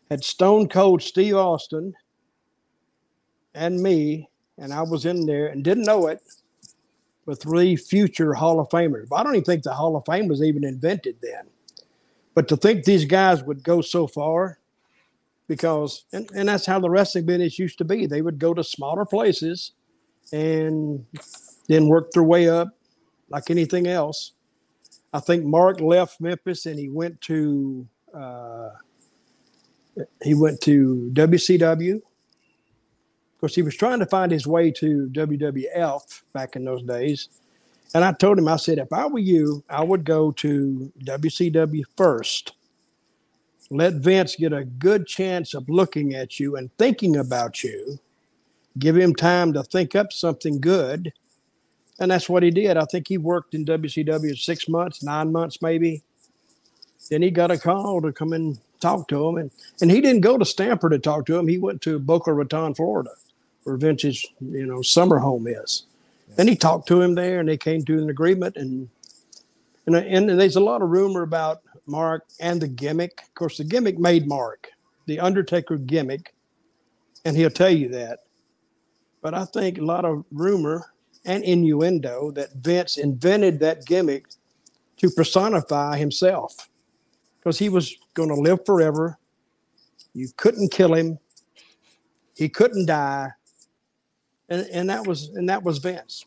Had 0.10 0.24
Stone 0.24 0.70
Cold 0.70 1.02
Steve 1.02 1.36
Austin 1.36 1.94
and 3.54 3.82
me, 3.82 4.30
and 4.58 4.74
I 4.74 4.82
was 4.82 5.06
in 5.06 5.26
there 5.26 5.48
and 5.48 5.64
didn't 5.64 5.86
know 5.86 6.08
it 6.08 6.22
with 7.26 7.42
three 7.42 7.76
future 7.76 8.34
Hall 8.34 8.60
of 8.60 8.70
Famers. 8.70 9.08
But 9.08 9.18
I 9.18 9.24
don't 9.24 9.36
even 9.36 9.46
think 9.46 9.64
the 9.64 9.74
Hall 9.74 9.96
of 9.96 10.06
Fame 10.06 10.28
was 10.28 10.42
even 10.42 10.64
invented 10.64 11.18
then. 11.22 11.48
But 12.34 12.48
to 12.48 12.58
think 12.58 12.84
these 12.84 13.06
guys 13.06 13.44
would 13.44 13.64
go 13.64 13.82
so 13.82 14.08
far, 14.08 14.60
because 15.48 16.06
and, 16.14 16.30
and 16.34 16.48
that's 16.48 16.66
how 16.66 16.80
the 16.80 16.90
wrestling 16.90 17.26
business 17.26 17.60
used 17.60 17.78
to 17.80 17.84
be. 17.84 18.06
They 18.06 18.22
would 18.22 18.40
go 18.40 18.54
to 18.54 18.64
smaller 18.64 19.06
places 19.06 19.74
and 20.32 21.06
then 21.68 21.88
work 21.88 22.12
their 22.12 22.24
way 22.24 22.48
up 22.48 22.70
like 23.30 23.50
anything 23.50 23.88
else. 23.88 24.32
I 25.14 25.20
think 25.20 25.44
Mark 25.44 25.82
left 25.82 26.22
Memphis 26.22 26.66
and 26.66 26.80
he 26.80 26.88
went 26.88 27.20
to 27.22 27.86
uh, 28.14 28.70
he 30.24 30.34
went 30.34 30.62
to 30.62 31.10
WCW. 31.14 31.96
Of 31.96 33.38
course, 33.40 33.56
he 33.56 33.62
was 33.62 33.76
trying 33.76 34.00
to 34.00 34.06
find 34.06 34.32
his 34.32 34.48
way 34.48 34.72
to 34.72 35.10
WWF 35.12 36.24
back 36.32 36.56
in 36.56 36.64
those 36.64 36.84
days. 36.84 37.28
And 37.94 38.04
I 38.04 38.14
told 38.14 38.40
him, 38.40 38.48
I 38.48 38.56
said, 38.56 38.78
if 38.78 38.92
I 38.94 39.06
were 39.08 39.20
you, 39.20 39.64
I 39.70 39.84
would 39.84 40.06
go 40.06 40.32
to 40.32 40.92
WCW 41.04 41.84
first. 41.98 42.54
Let 43.70 43.96
Vince 43.96 44.36
get 44.36 44.54
a 44.54 44.66
good 44.66 45.08
chance 45.08 45.54
of 45.54 45.70
looking 45.70 46.14
at 46.14 46.40
you 46.40 46.56
and 46.56 46.70
thinking 46.78 47.18
about 47.18 47.64
you. 47.64 48.00
Give 48.80 48.96
him 48.96 49.14
time 49.14 49.54
to 49.54 49.64
think 49.64 49.96
up 49.96 50.14
something 50.14 50.60
good. 50.62 51.12
And 52.00 52.12
that's 52.12 52.30
what 52.30 52.44
he 52.44 52.52
did. 52.52 52.78
I 52.78 52.86
think 52.86 53.08
he 53.08 53.18
worked 53.18 53.54
in 53.54 53.66
WCW 53.66 54.38
six 54.38 54.68
months, 54.68 55.04
nine 55.04 55.32
months 55.32 55.62
maybe. 55.62 56.02
Then 57.10 57.22
he 57.22 57.30
got 57.30 57.52
a 57.52 57.58
call 57.58 58.02
to 58.02 58.12
come 58.12 58.34
and 58.34 58.58
talk 58.80 59.08
to 59.10 59.28
him. 59.28 59.38
And, 59.38 59.52
and 59.82 59.92
he 59.92 60.02
didn't 60.02 60.22
go 60.22 60.38
to 60.38 60.46
Stamford 60.46 60.94
to 60.94 61.00
talk 61.00 61.26
to 61.28 61.38
him. 61.38 61.48
He 61.48 61.58
went 61.58 61.82
to 61.84 62.00
Boca 62.00 62.34
Raton, 62.34 62.74
Florida, 62.74 63.12
where 63.64 63.78
Vince's, 63.78 64.26
you 64.40 64.66
know, 64.66 64.82
summer 64.82 65.20
home 65.20 65.48
is. 65.48 65.84
And 66.38 66.48
he 66.48 66.56
talked 66.56 66.88
to 66.88 67.02
him 67.02 67.16
there 67.16 67.40
and 67.40 67.50
they 67.50 67.58
came 67.58 67.84
to 67.86 67.98
an 67.98 68.10
agreement. 68.10 68.56
And, 68.58 68.90
and, 69.86 69.96
and 69.96 70.40
there's 70.40 70.56
a 70.56 70.62
lot 70.62 70.82
of 70.82 70.90
rumor 70.90 71.24
about 71.24 71.62
Mark 71.86 72.26
and 72.40 72.62
the 72.62 72.68
gimmick. 72.68 73.22
Of 73.22 73.34
course, 73.36 73.58
the 73.58 73.64
gimmick 73.64 74.00
made 74.00 74.28
Mark, 74.28 74.70
the 75.06 75.20
Undertaker 75.20 75.78
gimmick. 75.78 76.34
And 77.26 77.36
he'll 77.36 77.50
tell 77.50 77.70
you 77.70 77.90
that. 77.90 78.20
But 79.22 79.34
I 79.34 79.46
think 79.46 79.78
a 79.78 79.86
lot 79.86 80.06
of 80.06 80.26
rumor 80.32 80.92
and 81.26 81.44
innuendo 81.44 82.32
that 82.32 82.54
Vince 82.54 82.98
invented 82.98 83.60
that 83.60 83.86
gimmick 83.86 84.26
to 84.98 85.10
personify 85.10 85.98
himself 85.98 86.70
because 87.40 87.60
he 87.60 87.70
was 87.70 87.96
going 88.14 88.30
to 88.30 88.36
live 88.36 88.66
forever. 88.66 89.18
You 90.14 90.28
couldn't 90.38 90.72
kill 90.72 90.94
him. 90.94 91.20
He 92.36 92.50
couldn't 92.50 92.88
die. 92.88 93.30
And, 94.52 94.68
and 94.70 94.90
that 94.90 95.08
was 95.08 95.30
and 95.30 95.48
that 95.48 95.64
was 95.64 95.78
Vince, 95.78 96.26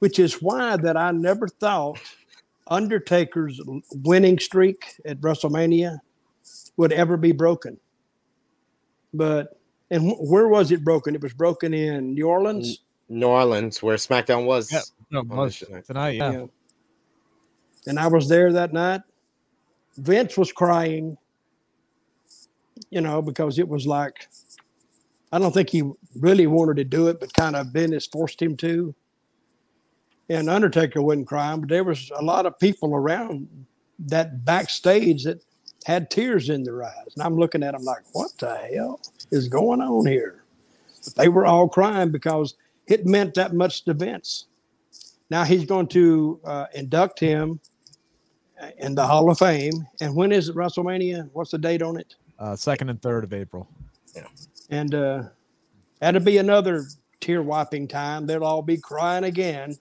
which 0.00 0.18
is 0.18 0.42
why 0.42 0.76
that 0.78 0.96
I 0.96 1.12
never 1.12 1.46
thought 1.46 2.00
Undertaker's 2.66 3.60
winning 3.94 4.40
streak 4.40 4.84
at 5.06 5.20
WrestleMania 5.20 6.00
would 6.76 6.92
ever 6.92 7.16
be 7.16 7.30
broken. 7.30 7.78
But 9.14 9.60
and 9.88 10.12
where 10.18 10.48
was 10.48 10.72
it 10.72 10.82
broken? 10.82 11.14
It 11.14 11.22
was 11.22 11.32
broken 11.32 11.72
in 11.72 12.14
New 12.14 12.26
Orleans. 12.26 12.80
New 13.08 13.28
Orleans, 13.28 13.80
where 13.80 13.96
SmackDown 13.96 14.46
was. 14.46 14.72
Yeah, 14.72 14.80
no, 15.12 15.22
was 15.22 15.62
tonight. 15.86 16.16
Yeah. 16.16 16.32
yeah. 16.32 16.46
And 17.86 18.00
I 18.00 18.08
was 18.08 18.28
there 18.28 18.52
that 18.52 18.72
night. 18.72 19.02
Vince 19.96 20.36
was 20.36 20.50
crying, 20.50 21.16
you 22.90 23.00
know, 23.00 23.22
because 23.22 23.60
it 23.60 23.68
was 23.68 23.86
like, 23.86 24.28
I 25.32 25.38
don't 25.38 25.52
think 25.52 25.70
he 25.70 25.82
really 26.18 26.46
wanted 26.46 26.76
to 26.76 26.84
do 26.84 27.08
it, 27.08 27.20
but 27.20 27.32
kind 27.34 27.56
of 27.56 27.72
business 27.72 28.06
forced 28.06 28.40
him 28.40 28.56
to. 28.58 28.94
And 30.28 30.48
Undertaker 30.48 31.02
wasn't 31.02 31.26
crying, 31.26 31.60
but 31.60 31.68
there 31.68 31.84
was 31.84 32.10
a 32.16 32.22
lot 32.22 32.46
of 32.46 32.58
people 32.58 32.94
around 32.94 33.48
that 34.00 34.44
backstage 34.44 35.24
that 35.24 35.42
had 35.84 36.10
tears 36.10 36.50
in 36.50 36.62
their 36.62 36.84
eyes. 36.84 37.14
And 37.14 37.22
I'm 37.22 37.36
looking 37.36 37.62
at 37.62 37.72
them 37.72 37.84
like, 37.84 38.02
what 38.12 38.30
the 38.38 38.56
hell 38.74 39.00
is 39.30 39.48
going 39.48 39.80
on 39.80 40.06
here? 40.06 40.44
But 41.04 41.14
they 41.14 41.28
were 41.28 41.46
all 41.46 41.68
crying 41.68 42.10
because– 42.10 42.54
it 42.90 43.06
meant 43.06 43.34
that 43.34 43.54
much 43.54 43.84
to 43.84 43.94
Vince. 43.94 44.46
Now 45.30 45.44
he's 45.44 45.64
going 45.64 45.86
to 45.88 46.40
uh, 46.44 46.66
induct 46.74 47.20
him 47.20 47.60
in 48.78 48.96
the 48.96 49.06
Hall 49.06 49.30
of 49.30 49.38
Fame. 49.38 49.86
And 50.00 50.14
when 50.16 50.32
is 50.32 50.48
it 50.48 50.56
WrestleMania? 50.56 51.30
What's 51.32 51.52
the 51.52 51.58
date 51.58 51.82
on 51.82 51.96
it? 51.96 52.16
Uh, 52.38 52.56
second 52.56 52.90
and 52.90 53.00
third 53.00 53.22
of 53.22 53.32
April. 53.32 53.68
Yeah. 54.14 54.26
And 54.70 54.94
uh, 54.94 55.22
that'll 56.00 56.20
be 56.22 56.38
another 56.38 56.86
tear 57.20 57.42
wiping 57.42 57.88
time. 57.88 58.26
They'll 58.26 58.44
all 58.44 58.62
be 58.62 58.78
crying 58.78 59.24
again. 59.24 59.76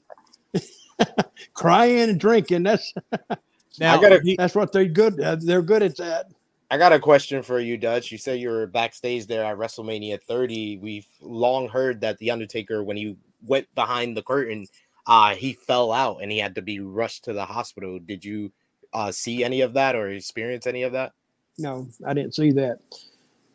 crying 1.53 2.10
and 2.10 2.19
drinking. 2.19 2.63
That's 2.63 2.93
now 3.79 4.01
gotta, 4.01 4.22
that's 4.38 4.55
what 4.55 4.72
they're 4.72 4.86
good. 4.86 5.19
Uh, 5.22 5.38
they're 5.39 5.62
good 5.62 5.84
at 5.84 5.98
that. 5.98 6.27
I 6.72 6.77
got 6.77 6.93
a 6.93 7.00
question 7.00 7.41
for 7.41 7.60
you, 7.60 7.77
Dutch. 7.77 8.12
You 8.12 8.17
say 8.17 8.36
you 8.36 8.50
were 8.50 8.67
backstage 8.67 9.25
there 9.25 9.43
at 9.43 9.58
WrestleMania 9.58 10.22
30. 10.22 10.77
We've 10.77 11.08
long 11.19 11.67
heard 11.67 12.01
that 12.01 12.19
the 12.19 12.29
Undertaker, 12.29 12.84
when 12.84 12.96
he 12.96 13.17
went 13.43 13.74
behind 13.74 14.15
the 14.15 14.22
curtain, 14.22 14.67
uh, 15.08 15.34
he 15.34 15.53
fell 15.53 15.91
out 15.91 16.19
and 16.22 16.31
he 16.31 16.38
had 16.38 16.53
to 16.55 16.62
be 16.62 16.79
rushed 16.79 17.24
to 17.24 17.34
the 17.34 17.46
hospital. 17.46 17.98
Did 17.98 18.24
you 18.24 18.51
uh, 18.93 19.12
see 19.12 19.43
any 19.43 19.62
of 19.62 19.74
that 19.74 19.96
or 19.96 20.10
experience 20.10 20.67
any 20.67 20.84
of 20.84 20.91
that? 20.91 21.13
No, 21.58 21.88
I 22.05 22.13
didn't 22.13 22.36
see 22.36 22.51
that. 22.51 22.79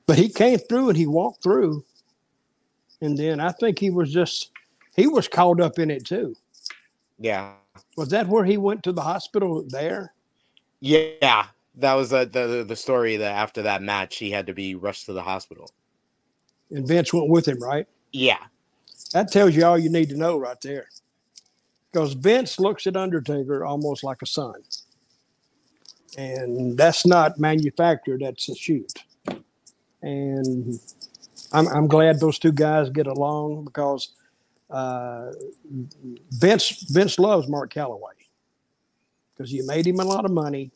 But 0.07 0.19
he 0.19 0.29
came 0.29 0.59
through 0.59 0.91
and 0.91 0.99
he 0.99 1.07
walked 1.07 1.43
through, 1.43 1.85
and 3.01 3.17
then 3.17 3.41
I 3.41 3.53
think 3.53 3.79
he 3.79 3.91
was 3.91 4.13
just 4.13 4.51
he 4.97 5.07
was 5.07 5.29
caught 5.29 5.61
up 5.61 5.79
in 5.79 5.91
it 5.91 6.05
too. 6.05 6.35
Yeah. 7.19 7.53
Was 7.97 8.09
that 8.09 8.29
where 8.29 8.45
he 8.45 8.57
went 8.57 8.83
to 8.85 8.93
the 8.93 9.03
hospital 9.03 9.65
there? 9.69 10.13
Yeah, 10.81 11.47
that 11.77 11.95
was 11.95 12.13
uh, 12.13 12.27
the 12.27 12.65
the 12.67 12.77
story 12.77 13.17
that 13.17 13.33
after 13.33 13.63
that 13.63 13.83
match 13.83 14.17
he 14.17 14.31
had 14.31 14.47
to 14.47 14.55
be 14.55 14.75
rushed 14.75 15.07
to 15.07 15.13
the 15.13 15.23
hospital. 15.23 15.71
And 16.71 16.87
Vince 16.87 17.13
went 17.13 17.29
with 17.29 17.49
him, 17.49 17.63
right? 17.63 17.87
Yeah. 18.13 18.39
That 19.13 19.31
tells 19.31 19.55
you 19.55 19.65
all 19.65 19.79
you 19.79 19.91
need 19.91 20.09
to 20.11 20.17
know 20.17 20.39
right 20.39 20.61
there. 20.61 20.89
Because 21.93 22.15
Vince 22.15 22.59
looks 22.59 22.87
at 22.87 22.97
Undertaker 22.97 23.65
almost 23.65 24.03
like 24.03 24.23
a 24.23 24.27
son. 24.27 24.55
And 26.19 26.77
that's 26.77 27.07
not 27.07 27.39
manufactured, 27.39 28.23
that's 28.23 28.49
a 28.49 28.55
shoot. 28.55 28.93
And 30.05 30.79
I'm, 31.53 31.67
I'm 31.69 31.87
glad 31.87 32.21
those 32.21 32.39
two 32.39 32.53
guys 32.53 32.91
get 32.91 33.07
along 33.07 33.65
because 33.65 34.11
uh, 34.71 35.33
Vince 36.31 36.87
Vince 36.91 37.19
loves 37.19 37.49
Mark 37.49 37.73
Calaway 37.73 38.13
because 39.33 39.53
you 39.53 39.67
made 39.67 39.87
him 39.87 40.01
a 40.01 40.05
lot 40.05 40.25
of 40.25 40.31
money 40.31 40.71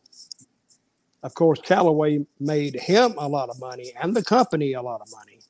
of 1.22 1.34
course, 1.34 1.60
Calaway 1.60 2.24
made 2.38 2.74
him 2.74 3.14
a 3.18 3.28
lot 3.28 3.48
of 3.48 3.58
money 3.58 3.92
and 4.00 4.14
the 4.14 4.22
company 4.22 4.74
a 4.74 4.82
lot 4.82 5.00
of 5.00 5.10
money. 5.10 5.40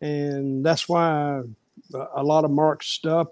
And 0.00 0.64
that's 0.66 0.88
why 0.88 1.42
a 2.14 2.22
lot 2.22 2.44
of 2.44 2.50
Mark's 2.50 2.88
stuff 2.88 3.28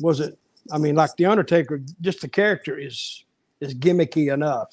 wasn't, 0.00 0.36
I 0.72 0.78
mean, 0.78 0.96
like 0.96 1.16
The 1.16 1.26
Undertaker, 1.26 1.80
just 2.00 2.20
the 2.20 2.28
character 2.28 2.78
is 2.78 3.24
is 3.60 3.74
gimmicky 3.74 4.32
enough. 4.32 4.68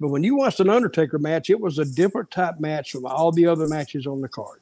But 0.00 0.08
when 0.08 0.24
you 0.24 0.34
watched 0.34 0.60
an 0.60 0.70
Undertaker 0.70 1.18
match, 1.18 1.50
it 1.50 1.60
was 1.60 1.78
a 1.78 1.84
different 1.84 2.30
type 2.30 2.58
match 2.58 2.90
from 2.90 3.04
all 3.04 3.30
the 3.30 3.46
other 3.46 3.68
matches 3.68 4.06
on 4.06 4.22
the 4.22 4.28
card. 4.28 4.60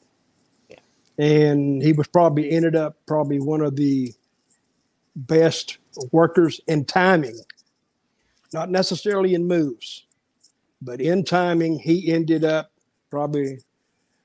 Yeah. 0.68 0.78
And 1.16 1.80
he 1.80 1.92
was 1.92 2.08
probably 2.08 2.50
ended 2.50 2.74
up 2.74 2.96
probably 3.06 3.38
one 3.38 3.60
of 3.60 3.76
the 3.76 4.12
best 5.14 5.78
workers 6.12 6.60
in 6.66 6.84
timing, 6.84 7.38
not 8.52 8.68
necessarily 8.68 9.34
in 9.34 9.46
moves. 9.46 10.04
But 10.82 11.00
in 11.00 11.24
timing, 11.24 11.78
he 11.78 12.12
ended 12.12 12.44
up 12.44 12.72
probably 13.10 13.60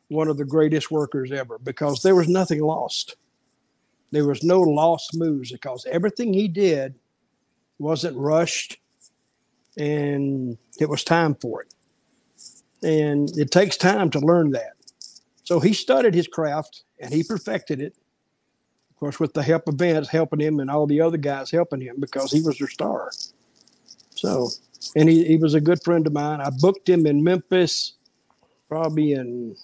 one 0.08 0.27
of 0.27 0.38
the 0.38 0.46
greatest 0.46 0.91
workers 0.91 1.32
ever 1.32 1.60
because 1.60 2.01
there 2.01 2.15
was 2.15 2.27
nothing 2.27 2.62
lost. 2.62 3.15
There 4.12 4.27
was 4.27 4.43
no 4.43 4.62
lost 4.62 5.12
moves 5.15 5.51
because 5.51 5.86
everything 5.89 6.34
he 6.34 6.48
did 6.48 6.96
wasn't 7.79 8.17
rushed 8.17 8.77
and 9.77 10.58
it 10.80 10.89
was 10.89 11.03
time 11.03 11.36
for 11.36 11.62
it. 11.62 11.74
And 12.84 13.30
it 13.38 13.51
takes 13.51 13.77
time 13.77 14.10
to 14.12 14.20
learn 14.20 14.51
that. 14.51 14.74
So 15.44 15.60
he 15.60 15.74
studied 15.74 16.13
his 16.13 16.27
craft 16.27 16.84
and 17.00 17.13
he 17.13 17.24
perfected 17.24 17.82
it. 17.82 17.96
Of 18.89 18.98
course, 18.98 19.20
with 19.20 19.34
the 19.34 19.44
help 19.44 19.68
of 19.68 19.75
Vince 19.75 20.10
helping 20.10 20.39
him 20.39 20.60
and 20.60 20.70
all 20.70 20.88
the 20.88 21.01
other 21.01 21.18
guys 21.18 21.51
helping 21.51 21.82
him 21.82 21.98
because 22.00 22.32
he 22.32 22.42
was 22.42 22.58
their 22.58 22.70
star. 22.70 23.12
So 24.15 24.50
and 24.96 25.10
he, 25.10 25.24
he 25.25 25.38
was 25.38 25.53
a 25.53 25.62
good 25.62 25.84
friend 25.84 26.06
of 26.08 26.13
mine. 26.13 26.42
I 26.42 26.50
booked 26.50 26.88
him 26.88 27.06
in 27.06 27.24
Memphis, 27.24 27.94
probably 28.70 29.13
in 29.13 29.56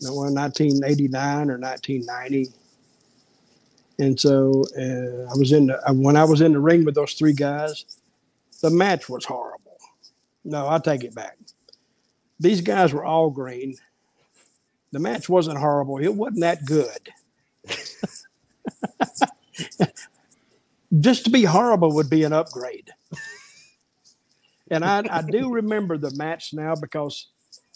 no, 0.00 0.14
1989 0.14 1.50
or 1.50 1.58
1990. 1.58 2.48
And 3.98 4.18
so 4.18 4.64
uh, 4.78 5.32
I 5.32 5.36
was 5.36 5.52
in 5.52 5.66
the, 5.66 5.80
when 5.92 6.16
I 6.16 6.24
was 6.24 6.40
in 6.40 6.52
the 6.52 6.60
ring 6.60 6.84
with 6.84 6.94
those 6.94 7.14
three 7.14 7.32
guys, 7.32 7.84
the 8.60 8.70
match 8.70 9.08
was 9.08 9.24
horrible. 9.24 9.76
No, 10.44 10.68
I 10.68 10.78
take 10.78 11.04
it 11.04 11.14
back. 11.14 11.38
These 12.40 12.60
guys 12.60 12.92
were 12.92 13.04
all 13.04 13.30
green. 13.30 13.76
The 14.92 14.98
match 14.98 15.28
wasn't 15.28 15.58
horrible. 15.58 15.98
It 15.98 16.14
wasn't 16.14 16.40
that 16.40 16.64
good. 16.64 17.12
Just 21.00 21.24
to 21.24 21.30
be 21.30 21.44
horrible 21.44 21.94
would 21.94 22.08
be 22.08 22.24
an 22.24 22.32
upgrade 22.32 22.90
and 24.70 24.84
I, 24.84 25.02
I 25.10 25.22
do 25.22 25.50
remember 25.50 25.96
the 25.96 26.10
match 26.12 26.52
now 26.52 26.74
because 26.74 27.28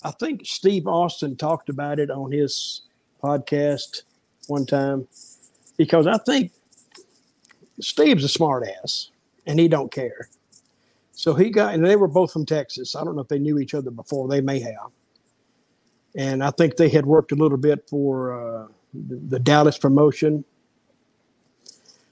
I 0.03 0.11
think 0.11 0.43
Steve 0.45 0.87
Austin 0.87 1.37
talked 1.37 1.69
about 1.69 1.99
it 1.99 2.11
on 2.11 2.31
his 2.33 2.83
podcast 3.23 4.03
one 4.49 4.67
time 4.67 5.07
because 5.77 6.07
I 6.07 6.19
think 6.19 6.53
Steve's 7.81 8.25
a 8.25 8.29
smart 8.29 8.67
ass 8.83 9.11
and 9.47 9.59
he 9.59 9.69
don't 9.69 9.91
care. 9.91 10.29
So 11.23 11.35
he 11.35 11.51
got, 11.51 11.73
and 11.73 11.87
they 11.87 11.95
were 11.95 12.09
both 12.09 12.33
from 12.33 12.45
Texas. 12.45 12.97
I 12.97 13.05
don't 13.05 13.15
know 13.15 13.23
if 13.23 13.29
they 13.29 13.39
knew 13.39 13.61
each 13.61 13.75
other 13.75 13.93
before. 13.93 14.27
They 14.27 14.41
may 14.41 14.59
have. 14.59 14.91
And 16.17 16.43
I 16.43 16.51
think 16.51 16.75
they 16.75 16.89
had 16.89 17.07
worked 17.07 17.31
a 17.31 17.37
little 17.37 17.59
bit 17.59 17.89
for 17.89 18.33
uh, 18.33 18.67
the, 18.93 19.15
the, 19.29 19.39
Dallas 19.39 19.79
promotion. 19.79 20.45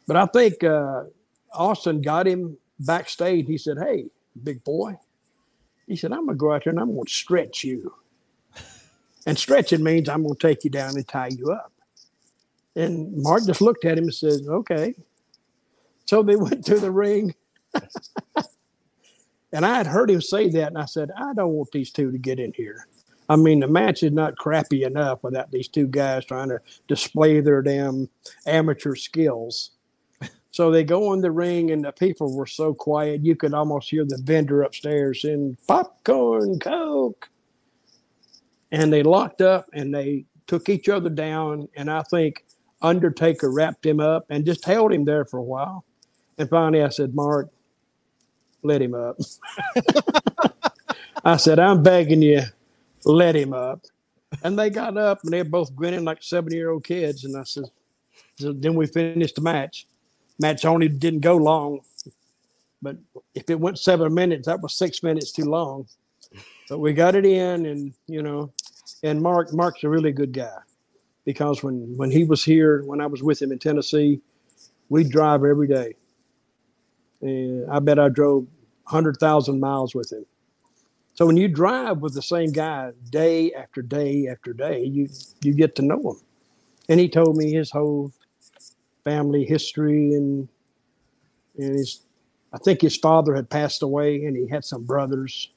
But 0.07 0.17
I 0.17 0.27
think 0.27 0.63
uh, 0.63 1.07
Austin 1.53 2.03
got 2.03 2.29
him 2.29 2.57
backstage. 2.79 3.47
He 3.47 3.59
said, 3.59 3.79
Hey, 3.79 4.07
big 4.45 4.63
boy. 4.63 4.97
He 5.89 5.97
said, 5.97 6.13
I'm 6.13 6.27
going 6.27 6.39
to 6.39 6.41
go 6.41 6.53
out 6.53 6.63
there 6.63 6.71
and 6.71 6.79
I'm 6.79 6.95
going 6.95 7.05
to 7.05 7.13
stretch 7.13 7.65
you. 7.65 7.93
And 9.27 9.37
stretching 9.37 9.83
means 9.83 10.09
I'm 10.09 10.23
going 10.23 10.37
to 10.37 10.49
take 10.49 10.63
you 10.63 10.71
down 10.71 10.95
and 10.95 11.09
tie 11.09 11.31
you 11.37 11.51
up. 11.51 11.73
And 12.77 13.13
Mark 13.17 13.45
just 13.45 13.61
looked 13.61 13.85
at 13.85 13.99
him 13.99 14.05
and 14.05 14.15
said, 14.15 14.43
okay. 14.49 14.95
So 16.07 16.23
they 16.23 16.37
went 16.37 16.65
to 16.67 16.79
the 16.79 16.93
ring. 16.93 17.35
and 19.53 19.67
I 19.67 19.77
had 19.77 19.87
heard 19.87 20.11
him 20.11 20.21
say 20.21 20.49
that. 20.51 20.69
And 20.69 20.79
I 20.79 20.85
said, 20.85 21.11
I 21.17 21.33
don't 21.35 21.53
want 21.53 21.71
these 21.73 21.91
two 21.91 22.13
to 22.13 22.19
get 22.19 22.39
in 22.39 22.53
here. 22.55 22.87
I 23.29 23.37
mean, 23.37 23.61
the 23.61 23.69
match 23.69 24.03
is 24.03 24.13
not 24.13 24.37
crappy 24.37 24.83
enough 24.83 25.23
without 25.23 25.53
these 25.53 25.69
two 25.69 25.87
guys 25.87 26.25
trying 26.25 26.49
to 26.49 26.61
display 26.89 27.41
their 27.41 27.63
damn 27.63 28.09
amateur 28.47 28.97
skills. 28.97 29.71
So 30.53 30.73
they 30.73 30.83
go 30.83 31.13
in 31.13 31.21
the 31.21 31.31
ring, 31.31 31.71
and 31.71 31.85
the 31.85 31.93
people 31.93 32.37
were 32.37 32.47
so 32.47 32.75
quiet 32.75 33.25
you 33.25 33.37
could 33.37 33.55
almost 33.55 33.89
hear 33.89 34.05
the 34.05 34.21
vendor 34.25 34.63
upstairs 34.63 35.23
saying 35.23 35.57
popcorn, 35.69 36.59
coke. 36.59 37.31
And 38.73 38.93
they 38.93 39.05
locked 39.05 39.43
up 39.43 39.67
and 39.73 39.95
they 39.95 40.25
took 40.47 40.69
each 40.69 40.89
other 40.89 41.09
down. 41.09 41.69
And 41.77 41.89
I 41.91 42.03
think 42.03 42.45
Undertaker 42.83 43.53
wrapped 43.53 43.87
him 43.87 44.01
up 44.01 44.27
and 44.29 44.45
just 44.45 44.65
held 44.65 44.93
him 44.93 45.05
there 45.05 45.25
for 45.25 45.39
a 45.39 45.43
while. 45.43 45.85
And 46.39 46.49
finally, 46.51 46.83
I 46.83 46.89
said, 46.89 47.15
Mark, 47.15 47.49
let 48.63 48.83
him 48.83 48.95
up. 48.95 49.19
I 51.25 51.37
said, 51.37 51.59
I'm 51.59 51.83
begging 51.83 52.23
you, 52.23 52.43
let 53.05 53.37
him 53.37 53.53
up. 53.53 53.85
And 54.43 54.59
they 54.59 54.71
got 54.71 54.97
up 54.97 55.21
and 55.23 55.33
they're 55.33 55.45
both 55.45 55.75
grinning 55.75 56.05
like 56.05 56.23
seven 56.23 56.53
year 56.53 56.71
old 56.71 56.85
kids. 56.85 57.25
And 57.25 57.37
I 57.37 57.43
said, 57.45 57.65
so 58.37 58.53
then 58.53 58.75
we 58.75 58.87
finished 58.87 59.35
the 59.35 59.43
match. 59.43 59.87
Match 60.39 60.65
only 60.65 60.89
didn't 60.89 61.21
go 61.21 61.37
long, 61.37 61.81
but 62.81 62.97
if 63.35 63.51
it 63.51 63.61
went 63.61 63.79
seven 63.79 64.15
minutes, 64.15 64.47
that 64.47 64.61
was 64.63 64.73
six 64.75 65.03
minutes 65.03 65.33
too 65.33 65.45
long. 65.45 65.87
But 66.69 66.79
we 66.79 66.95
got 66.95 67.15
it 67.15 67.27
in, 67.27 67.67
and 67.67 67.93
you 68.07 68.23
know, 68.23 68.51
and 69.03 69.21
Mark 69.21 69.53
Mark's 69.53 69.85
a 69.85 69.89
really 69.89 70.13
good 70.13 70.33
guy 70.33 70.57
because 71.27 71.63
when 71.63 71.95
when 71.97 72.11
he 72.11 72.25
was 72.25 72.43
here, 72.43 72.83
when 72.85 73.01
I 73.01 73.07
was 73.07 73.23
with 73.23 73.43
him 73.43 73.53
in 73.53 73.59
Tennessee, 73.59 74.21
we 74.89 75.05
drive 75.05 75.45
every 75.45 75.69
day, 75.69 75.95
and 77.21 77.71
I 77.71 77.79
bet 77.79 77.99
I 77.99 78.09
drove 78.09 78.47
hundred 78.85 79.17
thousand 79.19 79.61
miles 79.61 79.95
with 79.95 80.13
him. 80.13 80.27
So 81.15 81.27
when 81.27 81.37
you 81.37 81.49
drive 81.49 81.99
with 81.99 82.15
the 82.15 82.23
same 82.23 82.51
guy 82.51 82.93
day 83.11 83.53
after 83.53 83.83
day 83.83 84.27
after 84.29 84.53
day, 84.53 84.83
you 84.85 85.09
you 85.43 85.55
get 85.55 85.77
to 85.77 85.83
know 85.83 86.01
him. 86.01 86.21
And 86.89 86.99
he 86.99 87.09
told 87.09 87.37
me 87.37 87.53
his 87.53 87.71
whole 87.71 88.13
family 89.05 89.45
history 89.45 90.15
and 90.15 90.49
and 91.59 91.77
his 91.77 92.07
I 92.53 92.59
think 92.59 92.81
his 92.81 92.97
father 92.97 93.35
had 93.35 93.49
passed 93.49 93.83
away 93.83 94.25
and 94.25 94.37
he 94.37 94.49
had 94.49 94.65
some 94.65 94.85
brothers. 94.85 95.53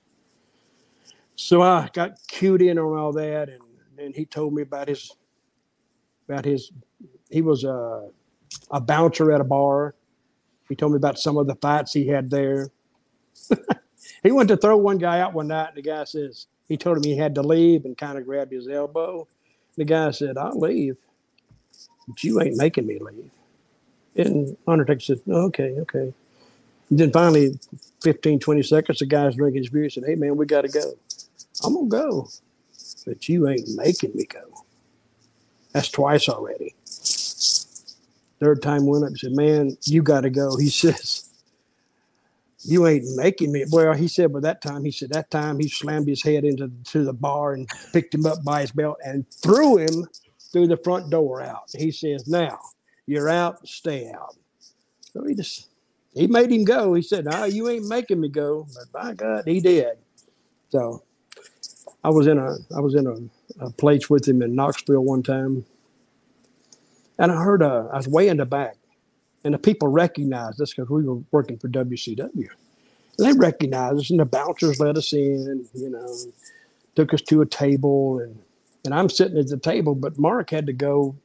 So 1.35 1.61
I 1.61 1.89
got 1.93 2.19
cued 2.27 2.61
in 2.61 2.77
on 2.77 2.97
all 2.97 3.13
that 3.13 3.49
and 3.49 3.61
then 3.97 4.13
he 4.13 4.25
told 4.25 4.53
me 4.53 4.61
about 4.61 4.87
his 4.87 5.11
about 6.27 6.45
his 6.45 6.71
he 7.29 7.41
was 7.41 7.63
a 7.63 8.09
a 8.69 8.81
bouncer 8.81 9.31
at 9.31 9.41
a 9.41 9.45
bar. 9.45 9.95
He 10.69 10.75
told 10.75 10.93
me 10.93 10.97
about 10.97 11.19
some 11.19 11.37
of 11.37 11.47
the 11.47 11.55
fights 11.55 11.93
he 11.93 12.07
had 12.07 12.29
there. 12.29 12.69
he 14.23 14.31
went 14.31 14.49
to 14.49 14.57
throw 14.57 14.77
one 14.77 14.97
guy 14.97 15.19
out 15.19 15.33
one 15.33 15.47
night 15.47 15.69
and 15.69 15.77
the 15.77 15.81
guy 15.81 16.03
says 16.05 16.47
he 16.67 16.77
told 16.77 16.97
him 16.97 17.03
he 17.03 17.17
had 17.17 17.35
to 17.35 17.41
leave 17.41 17.85
and 17.85 17.97
kind 17.97 18.17
of 18.17 18.25
grabbed 18.25 18.51
his 18.51 18.67
elbow. 18.67 19.27
The 19.75 19.85
guy 19.85 20.11
said, 20.11 20.37
I'll 20.37 20.59
leave 20.59 20.97
but 22.07 22.23
you 22.23 22.41
ain't 22.41 22.57
making 22.57 22.87
me 22.87 22.99
leave. 22.99 23.31
And 24.15 24.57
Undertaker 24.67 24.99
said, 24.99 25.21
okay, 25.27 25.75
okay. 25.79 26.13
And 26.89 26.99
then 26.99 27.11
finally, 27.11 27.59
15, 28.03 28.39
20 28.39 28.63
seconds, 28.63 28.99
the 28.99 29.05
guy's 29.05 29.35
drinking 29.35 29.63
his 29.63 29.69
beer. 29.69 29.89
Said, 29.89 30.03
hey, 30.05 30.15
man, 30.15 30.37
we 30.37 30.45
got 30.45 30.61
to 30.61 30.67
go. 30.67 30.93
I'm 31.63 31.75
to 31.75 31.85
go, 31.87 32.29
but 33.05 33.27
you 33.29 33.47
ain't 33.47 33.67
making 33.75 34.11
me 34.15 34.25
go. 34.25 34.41
That's 35.71 35.89
twice 35.89 36.29
already. 36.29 36.75
Third 38.43 38.61
time 38.61 38.85
went 38.85 39.05
up 39.05 39.07
and 39.07 39.17
said, 39.17 39.31
man, 39.31 39.77
you 39.85 40.03
got 40.03 40.21
to 40.21 40.29
go. 40.29 40.57
He 40.57 40.69
says, 40.69 41.29
you 42.65 42.85
ain't 42.87 43.05
making 43.15 43.53
me. 43.53 43.63
Well, 43.71 43.93
he 43.93 44.09
said, 44.09 44.33
but 44.33 44.41
that 44.41 44.61
time, 44.61 44.83
he 44.83 44.91
said, 44.91 45.11
that 45.11 45.31
time 45.31 45.59
he 45.59 45.69
slammed 45.69 46.09
his 46.09 46.21
head 46.21 46.43
into 46.43 46.69
to 46.91 47.05
the 47.05 47.13
bar 47.13 47.53
and 47.53 47.69
picked 47.93 48.13
him 48.13 48.25
up 48.25 48.43
by 48.43 48.59
his 48.59 48.71
belt 48.73 48.97
and 49.05 49.25
threw 49.31 49.77
him 49.77 50.09
through 50.51 50.67
the 50.67 50.75
front 50.75 51.09
door 51.09 51.41
out. 51.41 51.71
He 51.73 51.89
says, 51.89 52.27
Now 52.27 52.59
you're 53.05 53.29
out, 53.29 53.65
stay 53.65 54.11
out. 54.11 54.35
So 55.13 55.23
he 55.23 55.35
just 55.35 55.69
he 56.13 56.27
made 56.27 56.51
him 56.51 56.65
go. 56.65 56.93
He 56.95 57.01
said, 57.01 57.23
No, 57.23 57.45
you 57.45 57.69
ain't 57.69 57.87
making 57.87 58.19
me 58.19 58.27
go. 58.27 58.67
But 58.73 58.91
by 58.91 59.13
God, 59.13 59.43
he 59.47 59.61
did. 59.61 59.97
So 60.69 61.01
I 62.03 62.09
was 62.09 62.27
in 62.27 62.37
a 62.37 62.55
I 62.75 62.81
was 62.81 62.95
in 62.95 63.07
a, 63.07 63.65
a 63.65 63.69
place 63.71 64.09
with 64.09 64.27
him 64.27 64.41
in 64.41 64.53
Knoxville 64.53 65.03
one 65.03 65.23
time. 65.23 65.65
And 67.17 67.31
I 67.31 67.43
heard 67.43 67.63
I 67.63 67.95
was 67.95 68.07
way 68.07 68.27
in 68.27 68.37
the 68.37 68.45
back. 68.45 68.77
And 69.43 69.53
the 69.53 69.59
people 69.59 69.89
recognized 69.89 70.61
us 70.61 70.73
because 70.73 70.89
we 70.89 71.03
were 71.03 71.21
working 71.31 71.57
for 71.57 71.67
WCW. 71.67 72.47
And 73.17 73.27
they 73.27 73.33
recognized 73.33 73.99
us 73.99 74.09
and 74.09 74.19
the 74.19 74.25
bouncers 74.25 74.79
let 74.79 74.97
us 74.97 75.13
in, 75.13 75.67
you 75.73 75.89
know, 75.89 76.15
took 76.95 77.13
us 77.13 77.21
to 77.23 77.41
a 77.41 77.45
table 77.45 78.19
and 78.19 78.39
and 78.85 78.93
I'm 78.93 79.09
sitting 79.09 79.37
at 79.37 79.47
the 79.47 79.57
table, 79.57 79.95
but 79.95 80.19
Mark 80.19 80.49
had 80.49 80.65
to 80.67 80.73
go 80.73 81.15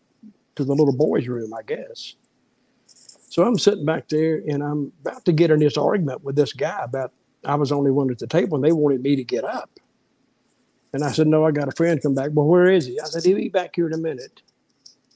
to 0.54 0.64
the 0.64 0.74
little 0.74 0.96
boys' 0.96 1.26
room, 1.26 1.52
I 1.52 1.62
guess. 1.62 2.14
So 3.28 3.44
I'm 3.44 3.58
sitting 3.58 3.84
back 3.84 4.08
there 4.08 4.42
and 4.48 4.62
I'm 4.62 4.92
about 5.00 5.24
to 5.24 5.32
get 5.32 5.50
in 5.50 5.58
this 5.58 5.76
argument 5.76 6.22
with 6.22 6.36
this 6.36 6.52
guy 6.52 6.80
about 6.82 7.12
I 7.44 7.56
was 7.56 7.70
the 7.70 7.76
only 7.76 7.90
one 7.90 8.10
at 8.10 8.18
the 8.18 8.26
table 8.26 8.56
and 8.56 8.64
they 8.64 8.72
wanted 8.72 9.02
me 9.02 9.16
to 9.16 9.24
get 9.24 9.44
up. 9.44 9.70
And 10.92 11.04
I 11.04 11.12
said, 11.12 11.26
No, 11.26 11.44
I 11.44 11.50
got 11.50 11.68
a 11.68 11.72
friend 11.72 12.00
come 12.00 12.14
back. 12.14 12.30
Well, 12.32 12.46
where 12.46 12.66
is 12.66 12.86
he? 12.86 13.00
I 13.00 13.04
said, 13.04 13.24
He'll 13.24 13.36
be 13.36 13.48
back 13.48 13.76
here 13.76 13.86
in 13.86 13.92
a 13.92 13.98
minute. 13.98 14.42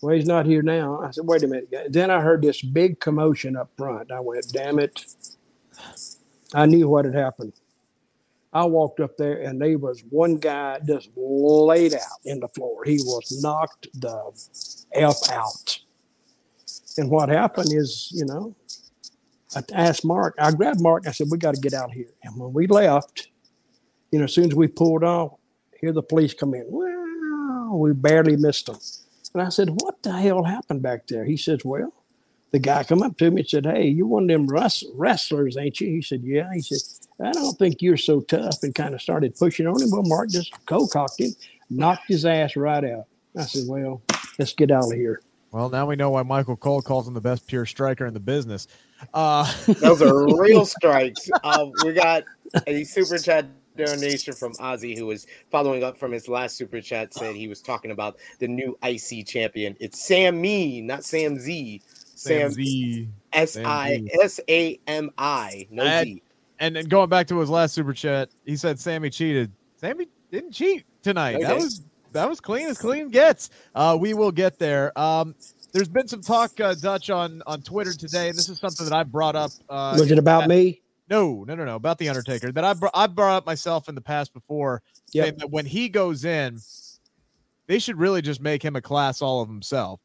Well, 0.03 0.17
he's 0.17 0.27
not 0.27 0.47
here 0.47 0.63
now. 0.63 1.01
I 1.01 1.13
said, 1.13 1.25
Wait 1.27 1.45
a 1.45 1.47
minute. 1.47 1.69
Then 1.91 2.11
I 2.11 2.21
heard 2.21 2.43
this 2.43 2.61
big 2.61 2.99
commotion 2.99 3.57
up 3.57 3.71
front. 3.79 4.11
I 4.11 4.19
went, 4.21 4.47
Damn 4.53 4.81
it. 4.81 5.07
I 6.53 6.67
knew 6.67 6.89
what 6.89 7.05
had 7.05 7.15
happened. 7.15 7.53
I 8.53 8.65
walked 8.65 9.01
up 9.01 9.17
there 9.17 9.41
and 9.41 9.61
there 9.61 9.79
was 9.79 10.03
one 10.11 10.37
guy 10.37 10.79
just 10.87 11.09
laid 11.17 11.95
out 11.95 12.21
in 12.25 12.41
the 12.41 12.49
floor. 12.49 12.85
He 12.85 12.97
was 12.97 13.41
knocked 13.43 13.89
the 13.95 14.33
F 14.93 15.17
out. 15.31 15.79
And 16.99 17.09
what 17.09 17.31
happened 17.31 17.73
is, 17.73 18.11
you 18.13 18.27
know, 18.27 18.55
I 19.57 19.63
asked 19.73 20.05
Mark, 20.05 20.35
I 20.39 20.51
grabbed 20.51 20.83
Mark, 20.83 21.07
I 21.07 21.13
said, 21.13 21.29
We 21.31 21.39
got 21.39 21.55
to 21.55 21.61
get 21.61 21.75
out 21.75 21.91
of 21.91 21.93
here. 21.93 22.11
And 22.25 22.37
when 22.37 22.53
we 22.53 22.67
left, 22.67 23.29
you 24.11 24.19
know, 24.19 24.25
as 24.25 24.35
soon 24.35 24.51
as 24.51 24.55
we 24.55 24.67
pulled 24.67 25.05
off, 25.05 25.39
here 25.81 25.93
the 25.93 26.03
police 26.03 26.35
come 26.35 26.55
in. 26.55 26.67
Well, 26.69 27.79
we 27.79 27.93
barely 27.95 28.37
missed 28.37 28.67
them. 28.67 28.77
And 29.35 29.43
I 29.43 29.49
said, 29.49 29.71
What 29.71 30.03
the 30.03 30.13
hell 30.13 30.45
happened 30.45 30.83
back 30.83 31.07
there? 31.07 31.25
He 31.25 31.37
says, 31.37 31.65
Well, 31.65 31.93
the 32.51 32.59
guy 32.59 32.85
come 32.85 33.03
up 33.03 33.17
to 33.19 33.31
me 33.31 33.41
and 33.41 33.49
said, 33.49 33.67
Hey, 33.67 33.89
you 33.89 34.07
one 34.07 34.25
of 34.25 34.29
them 34.29 34.47
wrestlers, 34.49 35.57
ain't 35.57 35.81
you? 35.81 35.89
He 35.89 36.03
said, 36.03 36.23
Yeah. 36.23 36.51
He 36.53 36.61
said, 36.61 36.81
I 37.25 37.33
don't 37.33 37.59
think 37.59 37.81
you're 37.81 37.97
so 37.97 38.21
tough 38.21 38.63
and 38.63 38.75
kind 38.75 38.95
of 38.95 39.03
started 39.03 39.37
pushing 39.37 39.67
on 39.67 39.81
him. 39.81 39.91
Well, 39.91 40.03
Mark 40.03 40.31
just 40.31 40.53
cold 40.67 40.91
cocked 40.91 41.21
him, 41.21 41.33
knocked 41.71 42.09
his 42.09 42.27
ass 42.27 42.57
right 42.57 42.85
out. 42.85 43.05
I 43.37 43.43
said, 43.43 43.63
Well, 43.67 44.03
let's 44.39 44.53
get 44.53 44.71
out 44.71 44.85
of 44.85 44.93
here. 44.93 45.21
Well, 45.53 45.69
now 45.69 45.85
we 45.87 45.97
know 45.97 46.11
why 46.11 46.23
Michael 46.23 46.57
Cole 46.57 46.81
calls 46.81 47.07
him 47.07 47.13
the 47.13 47.21
best 47.21 47.47
pure 47.47 47.67
striker 47.67 48.07
in 48.07 48.15
the 48.15 48.21
business. 48.21 48.69
Uh, 49.13 49.51
Those 49.67 50.01
are 50.01 50.35
real 50.39 50.65
strikes. 50.67 51.29
Uh, 51.45 51.67
we 51.85 51.93
got 51.93 52.25
a 52.67 52.85
super 52.85 53.19
chat 53.19 53.45
donation 53.77 54.35
from 54.35 54.53
Ozzy, 54.55 54.97
who 54.97 55.07
was 55.07 55.27
following 55.51 55.83
up 55.83 55.97
from 55.97 56.13
his 56.13 56.29
last 56.29 56.57
super 56.57 56.81
chat, 56.81 57.15
said 57.15 57.35
he 57.35 57.49
was 57.49 57.61
talking 57.61 57.91
about 57.91 58.17
the 58.39 58.49
new 58.49 58.77
IC 58.83 59.27
champion. 59.27 59.77
It's 59.81 60.07
Sam 60.07 60.41
Me, 60.41 60.81
not 60.81 61.05
Sam 61.05 61.39
Z. 61.39 61.83
Sam 62.15 62.51
Z. 62.51 63.09
S 63.33 63.57
I 63.57 64.05
S 64.21 64.41
A 64.49 64.79
M 64.87 65.11
I. 65.19 65.67
No 65.71 65.85
and, 65.85 66.07
Z. 66.07 66.23
And 66.59 66.77
then 66.77 66.85
going 66.87 67.09
back 67.09 67.27
to 67.29 67.39
his 67.39 67.51
last 67.51 67.75
super 67.75 67.93
chat, 67.93 68.29
he 68.45 68.57
said 68.57 68.79
Sammy 68.79 69.11
cheated. 69.11 69.51
Sammy 69.77 70.07
didn't 70.31 70.53
cheat 70.53 70.85
tonight. 71.03 71.37
Okay. 71.37 71.45
That 71.45 71.57
was 71.57 71.83
that 72.13 72.29
was 72.29 72.41
clean 72.41 72.69
as 72.69 72.79
clean 72.79 73.09
gets. 73.09 73.51
Uh, 73.75 73.97
we 73.99 74.15
will 74.15 74.33
get 74.33 74.59
there. 74.59 74.97
Um, 74.99 75.35
there's 75.73 75.89
been 75.89 76.07
some 76.07 76.21
talk, 76.21 76.61
uh, 76.61 76.75
Dutch, 76.75 77.11
on 77.11 77.43
on 77.47 77.63
Twitter 77.63 77.93
today, 77.93 78.29
and 78.29 78.37
this 78.37 78.49
is 78.49 78.59
something 78.59 78.87
that 78.87 78.95
I 78.95 79.03
brought 79.03 79.35
up. 79.35 79.51
Uh, 79.69 79.97
was 79.99 80.11
it 80.11 80.19
about 80.19 80.41
that, 80.41 80.49
me? 80.49 80.82
No, 81.13 81.45
no, 81.47 81.55
no, 81.55 81.67
no. 81.67 81.75
About 81.77 81.99
the 81.99 82.09
Undertaker 82.09 82.51
that 82.53 82.65
I 82.65 82.73
br- 82.73 82.87
I 82.95 83.07
brought 83.07 83.37
up 83.37 83.45
myself 83.47 83.91
in 83.91 83.95
the 83.95 84.01
past 84.01 84.33
before. 84.33 84.83
Yeah. 85.13 85.31
That 85.31 85.51
when 85.51 85.67
he 85.67 85.91
goes 85.91 86.25
in, 86.25 86.59
they 87.67 87.79
should 87.79 87.99
really 87.99 88.23
just 88.23 88.41
make 88.41 88.63
him 88.63 88.77
a 88.77 88.81
class 88.81 89.21
all 89.21 89.43
of 89.43 89.49
himself. 89.49 90.01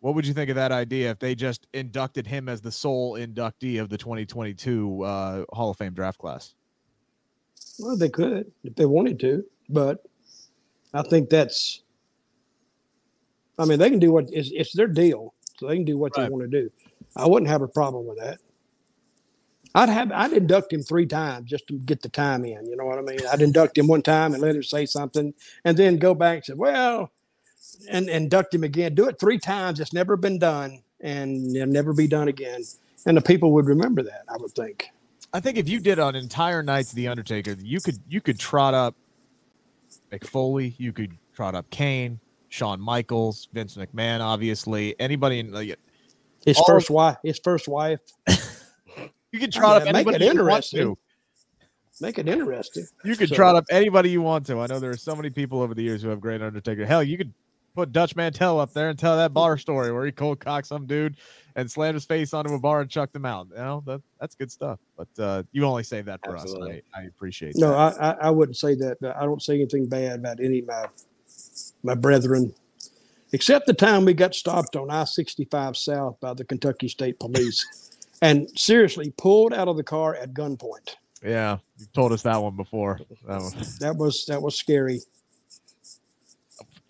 What 0.00 0.14
would 0.14 0.26
you 0.26 0.32
think 0.32 0.48
of 0.48 0.56
that 0.56 0.72
idea 0.72 1.10
if 1.10 1.18
they 1.18 1.34
just 1.34 1.66
inducted 1.74 2.26
him 2.26 2.48
as 2.48 2.62
the 2.62 2.72
sole 2.72 3.18
inductee 3.18 3.78
of 3.78 3.90
the 3.90 3.98
2022 3.98 5.02
uh, 5.02 5.44
Hall 5.52 5.68
of 5.68 5.76
Fame 5.76 5.92
draft 5.92 6.18
class? 6.18 6.54
Well, 7.78 7.94
they 7.94 8.08
could 8.08 8.50
if 8.62 8.74
they 8.76 8.86
wanted 8.86 9.20
to, 9.20 9.44
but 9.68 10.06
I 10.94 11.02
think 11.02 11.28
that's. 11.28 11.82
I 13.58 13.66
mean, 13.66 13.78
they 13.78 13.90
can 13.90 13.98
do 13.98 14.10
what 14.10 14.30
it's, 14.32 14.50
it's 14.54 14.72
their 14.72 14.88
deal, 14.88 15.34
so 15.58 15.68
they 15.68 15.76
can 15.76 15.84
do 15.84 15.98
what 15.98 16.16
right. 16.16 16.24
they 16.24 16.30
want 16.30 16.50
to 16.50 16.62
do. 16.62 16.70
I 17.14 17.28
wouldn't 17.28 17.50
have 17.50 17.60
a 17.60 17.68
problem 17.68 18.06
with 18.06 18.18
that. 18.20 18.38
I'd 19.74 19.88
have 19.88 20.12
I'd 20.12 20.32
induct 20.32 20.72
him 20.72 20.82
three 20.82 21.06
times 21.06 21.50
just 21.50 21.66
to 21.68 21.74
get 21.74 22.02
the 22.02 22.08
time 22.08 22.44
in. 22.44 22.66
You 22.66 22.76
know 22.76 22.84
what 22.84 22.98
I 22.98 23.02
mean? 23.02 23.18
I'd 23.30 23.42
induct 23.42 23.76
him 23.76 23.88
one 23.88 24.02
time 24.02 24.32
and 24.32 24.42
let 24.42 24.54
him 24.54 24.62
say 24.62 24.86
something, 24.86 25.34
and 25.64 25.76
then 25.76 25.98
go 25.98 26.14
back 26.14 26.36
and 26.36 26.44
say, 26.44 26.54
"Well, 26.54 27.10
and 27.88 28.08
induct 28.08 28.54
him 28.54 28.64
again. 28.64 28.94
Do 28.94 29.08
it 29.08 29.18
three 29.18 29.38
times. 29.38 29.80
It's 29.80 29.92
never 29.92 30.16
been 30.16 30.38
done, 30.38 30.82
and 31.00 31.54
it'll 31.56 31.68
never 31.68 31.92
be 31.92 32.06
done 32.06 32.28
again. 32.28 32.62
And 33.06 33.16
the 33.16 33.20
people 33.20 33.52
would 33.52 33.66
remember 33.66 34.02
that. 34.02 34.22
I 34.28 34.36
would 34.36 34.52
think. 34.52 34.90
I 35.32 35.40
think 35.40 35.58
if 35.58 35.68
you 35.68 35.80
did 35.80 35.98
an 35.98 36.14
entire 36.14 36.62
night 36.62 36.86
to 36.86 36.94
the 36.94 37.08
Undertaker, 37.08 37.56
you 37.58 37.80
could 37.80 37.98
you 38.08 38.20
could 38.20 38.38
trot 38.38 38.74
up 38.74 38.94
Mick 40.12 40.24
Foley, 40.24 40.74
you 40.78 40.92
could 40.92 41.16
trot 41.34 41.54
up 41.54 41.68
Kane, 41.70 42.20
Shawn 42.48 42.80
Michaels, 42.80 43.48
Vince 43.52 43.76
McMahon, 43.76 44.20
obviously 44.20 44.94
anybody 45.00 45.40
in 45.40 45.52
like 45.52 45.76
His 46.46 46.60
first 46.66 46.90
wife. 46.90 47.16
His 47.24 47.40
first 47.42 47.66
wife. 47.66 48.00
you 49.34 49.40
could 49.40 49.52
trot 49.52 49.76
up 49.82 49.86
Yeah, 49.86 49.92
make 49.92 50.06
anybody 50.06 50.24
it 50.26 50.34
you 50.34 50.40
want 50.40 50.48
interesting. 50.64 50.80
to. 50.80 50.98
Make 52.00 52.18
it 52.18 52.28
interesting. 52.28 52.86
You 53.04 53.16
could 53.16 53.28
So- 53.28 53.34
trot 53.34 53.56
up 53.56 53.64
anybody 53.70 54.10
you 54.10 54.22
want 54.22 54.46
to. 54.46 54.60
I 54.60 54.66
know 54.66 54.78
there 54.78 54.90
are 54.90 54.96
so 54.96 55.14
many 55.16 55.30
people 55.30 55.60
over 55.60 55.74
the 55.74 55.82
years 55.82 56.02
who 56.02 56.08
have 56.08 56.20
great 56.20 56.40
Undertaker. 56.42 56.86
Hell, 56.86 57.02
you 57.02 57.16
could 57.18 57.32
put 57.74 57.90
Dutch 57.92 58.14
Mantell 58.14 58.60
up 58.60 58.72
there 58.72 58.88
and 58.88 58.96
tell 58.98 59.16
that 59.16 59.32
bar 59.34 59.58
story 59.58 59.90
where 59.92 60.04
he 60.06 60.12
cold 60.12 60.38
cocked 60.38 60.68
some 60.68 60.86
dude 60.86 61.16
and 61.56 61.68
slammed 61.68 61.94
his 61.94 62.04
face 62.04 62.32
onto 62.32 62.54
a 62.54 62.58
bar 62.60 62.80
and 62.80 62.88
chucked 62.90 63.16
him 63.16 63.24
out. 63.24 63.48
You 63.50 63.56
know, 63.56 63.82
that 63.86 64.00
that's 64.20 64.36
good 64.36 64.50
stuff. 64.52 64.78
But 64.96 65.08
uh, 65.18 65.42
you 65.50 65.64
only 65.64 65.82
say 65.82 66.00
that 66.02 66.20
for 66.24 66.36
Absolutely. 66.36 66.78
us. 66.78 66.82
I, 66.94 67.00
I 67.00 67.04
appreciate 67.06 67.54
No, 67.56 67.70
that. 67.70 68.00
I, 68.00 68.10
I, 68.10 68.16
I 68.26 68.30
wouldn't 68.30 68.56
say 68.56 68.74
that. 68.76 68.98
I 69.16 69.24
don't 69.24 69.42
say 69.42 69.54
anything 69.54 69.86
bad 69.86 70.20
about 70.20 70.38
any 70.40 70.60
of 70.60 70.66
my 70.66 70.86
my 71.82 71.94
brethren, 71.94 72.54
except 73.32 73.66
the 73.66 73.74
time 73.74 74.04
we 74.04 74.14
got 74.14 74.34
stopped 74.34 74.76
on 74.76 74.90
I 74.90 75.04
sixty 75.04 75.44
five 75.44 75.76
South 75.76 76.18
by 76.20 76.34
the 76.34 76.44
Kentucky 76.44 76.88
State 76.88 77.18
Police, 77.18 77.93
and 78.24 78.48
seriously 78.58 79.12
pulled 79.18 79.52
out 79.52 79.68
of 79.68 79.76
the 79.76 79.82
car 79.84 80.14
at 80.14 80.32
gunpoint. 80.32 80.96
Yeah, 81.22 81.58
you've 81.78 81.92
told 81.92 82.10
us 82.12 82.22
that 82.22 82.42
one 82.42 82.56
before. 82.56 82.98
That 83.26 83.40
one. 83.42 83.52
That 83.80 83.96
was 83.96 84.24
that 84.28 84.40
was 84.40 84.56
scary. 84.58 85.00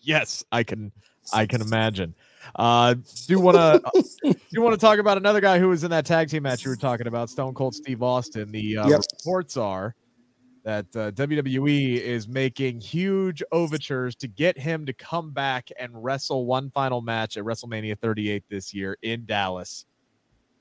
Yes, 0.00 0.44
I 0.52 0.62
can. 0.62 0.92
I 1.32 1.46
can 1.46 1.62
imagine. 1.62 2.14
Uh, 2.54 2.94
do 3.26 3.40
want 3.40 3.56
to 3.56 4.34
do 4.52 4.60
want 4.60 4.74
to 4.74 4.80
talk 4.80 4.98
about 4.98 5.16
another 5.16 5.40
guy 5.40 5.58
who 5.58 5.68
was 5.68 5.82
in 5.82 5.90
that 5.90 6.04
tag 6.06 6.28
team 6.28 6.42
match 6.42 6.64
you 6.64 6.70
were 6.70 6.76
talking 6.76 7.06
about, 7.06 7.30
Stone 7.30 7.54
Cold 7.54 7.74
Steve 7.74 8.02
Austin. 8.02 8.52
The 8.52 8.76
uh, 8.78 8.88
Yep. 8.90 9.00
reports 9.18 9.56
are 9.56 9.94
that 10.64 10.86
uh, 10.96 11.10
WWE 11.12 12.00
is 12.00 12.28
making 12.28 12.80
huge 12.80 13.42
overtures 13.52 14.14
to 14.16 14.28
get 14.28 14.58
him 14.58 14.86
to 14.86 14.92
come 14.92 15.30
back 15.32 15.68
and 15.78 15.90
wrestle 16.04 16.46
one 16.46 16.70
final 16.70 17.00
match 17.02 17.36
at 17.36 17.44
WrestleMania 17.44 17.98
38 17.98 18.44
this 18.48 18.72
year 18.74 18.96
in 19.02 19.24
Dallas, 19.26 19.84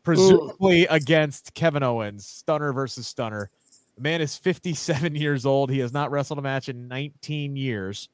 presumably 0.04 0.86
against 0.88 1.54
Kevin 1.54 1.84
Owens, 1.84 2.26
Stunner 2.26 2.74
versus 2.74 3.08
Stunner. 3.08 3.50
The 3.96 4.02
man 4.02 4.22
is 4.22 4.38
57 4.38 5.16
years 5.16 5.46
old. 5.46 5.70
He 5.70 5.80
has 5.80 5.94
not 5.94 6.12
wrestled 6.12 6.40
a 6.40 6.42
match 6.42 6.70
in 6.70 6.88
19 6.88 7.56
years 7.56 8.10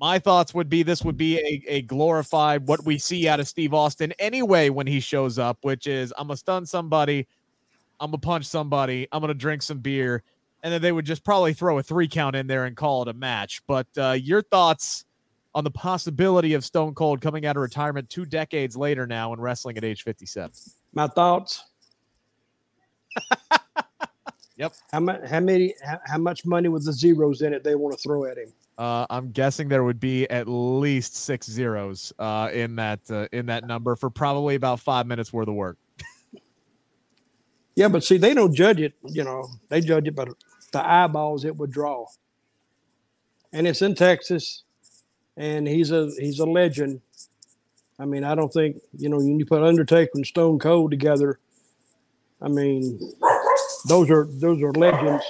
my 0.00 0.18
thoughts 0.18 0.54
would 0.54 0.68
be 0.68 0.82
this 0.82 1.02
would 1.02 1.16
be 1.16 1.38
a, 1.38 1.62
a 1.66 1.82
glorified 1.82 2.66
what 2.66 2.84
we 2.84 2.98
see 2.98 3.28
out 3.28 3.40
of 3.40 3.48
Steve 3.48 3.72
Austin 3.72 4.12
anyway 4.18 4.68
when 4.68 4.86
he 4.86 5.00
shows 5.00 5.38
up, 5.38 5.58
which 5.62 5.86
is 5.86 6.12
I'm 6.18 6.28
gonna 6.28 6.36
stun 6.36 6.66
somebody, 6.66 7.26
I'm 8.00 8.10
gonna 8.10 8.18
punch 8.18 8.46
somebody, 8.46 9.08
I'm 9.12 9.20
gonna 9.20 9.34
drink 9.34 9.62
some 9.62 9.78
beer, 9.78 10.22
and 10.62 10.72
then 10.72 10.82
they 10.82 10.92
would 10.92 11.06
just 11.06 11.24
probably 11.24 11.54
throw 11.54 11.78
a 11.78 11.82
three 11.82 12.08
count 12.08 12.36
in 12.36 12.46
there 12.46 12.64
and 12.64 12.76
call 12.76 13.02
it 13.02 13.08
a 13.08 13.14
match. 13.14 13.62
But 13.66 13.86
uh, 13.96 14.12
your 14.12 14.42
thoughts 14.42 15.04
on 15.54 15.64
the 15.64 15.70
possibility 15.70 16.52
of 16.52 16.64
Stone 16.64 16.94
Cold 16.94 17.22
coming 17.22 17.46
out 17.46 17.56
of 17.56 17.62
retirement 17.62 18.10
two 18.10 18.26
decades 18.26 18.76
later 18.76 19.06
now 19.06 19.32
and 19.32 19.42
wrestling 19.42 19.78
at 19.78 19.84
age 19.84 20.02
57? 20.02 20.50
My 20.96 21.06
thoughts. 21.06 21.62
Yep. 24.58 24.72
How 24.90 25.00
much? 25.00 25.20
How 25.28 25.40
many? 25.40 25.74
How, 25.84 26.00
how 26.06 26.18
much 26.18 26.46
money 26.46 26.68
with 26.68 26.86
the 26.86 26.92
zeros 26.92 27.42
in 27.42 27.52
it 27.52 27.62
they 27.62 27.74
want 27.74 27.94
to 27.94 28.02
throw 28.02 28.24
at 28.24 28.38
him? 28.38 28.52
Uh, 28.78 29.04
I'm 29.10 29.30
guessing 29.30 29.68
there 29.68 29.84
would 29.84 30.00
be 30.00 30.28
at 30.30 30.48
least 30.48 31.14
six 31.14 31.46
zeros 31.46 32.12
uh, 32.18 32.48
in 32.52 32.74
that 32.76 33.00
uh, 33.10 33.26
in 33.32 33.44
that 33.46 33.66
number 33.66 33.96
for 33.96 34.08
probably 34.08 34.54
about 34.54 34.80
five 34.80 35.06
minutes 35.06 35.32
worth 35.32 35.48
of 35.48 35.54
work. 35.54 35.76
Yeah, 37.78 37.88
but 37.88 38.02
see, 38.02 38.16
they 38.16 38.32
don't 38.32 38.54
judge 38.54 38.80
it. 38.80 38.94
You 39.04 39.22
know, 39.22 39.50
they 39.68 39.82
judge 39.82 40.08
it 40.08 40.16
by 40.16 40.24
the 40.72 40.82
eyeballs 40.82 41.44
it 41.44 41.54
would 41.54 41.70
draw. 41.70 42.06
And 43.52 43.66
it's 43.66 43.82
in 43.82 43.94
Texas, 43.94 44.64
and 45.36 45.68
he's 45.68 45.90
a 45.90 46.10
he's 46.18 46.38
a 46.38 46.46
legend. 46.46 47.02
I 47.98 48.04
mean, 48.04 48.24
I 48.24 48.34
don't 48.34 48.52
think 48.52 48.80
you 48.98 49.08
know 49.08 49.16
when 49.16 49.38
you 49.38 49.46
put 49.46 49.62
Undertaker 49.62 50.10
and 50.14 50.26
Stone 50.26 50.58
Cold 50.58 50.90
together. 50.90 51.38
I 52.42 52.48
mean, 52.48 53.00
those 53.88 54.10
are 54.10 54.26
those 54.30 54.62
are 54.62 54.72
legends. 54.72 55.24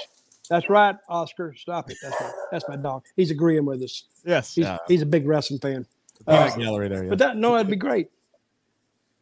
That's 0.51 0.69
right, 0.69 0.97
Oscar. 1.09 1.55
Stop 1.57 1.91
it. 1.91 1.97
That's 2.03 2.21
my, 2.21 2.31
that's 2.53 2.69
my 2.69 2.77
dog. 2.77 3.05
He's 3.17 3.31
agreeing 3.31 3.65
with 3.65 3.83
us. 3.83 4.05
Yes, 4.25 4.55
He's, 4.55 4.65
yeah. 4.65 4.79
he's 4.87 5.03
a 5.03 5.07
big 5.07 5.27
wrestling 5.27 5.59
fan. 5.61 5.87
Peanut 6.27 6.53
Uh, 6.53 6.57
gallery 6.57 6.89
there. 6.89 7.05
Yeah. 7.05 7.11
But 7.11 7.19
that 7.19 7.37
no, 7.37 7.53
that'd 7.53 7.71
be 7.71 7.77
great. 7.77 8.11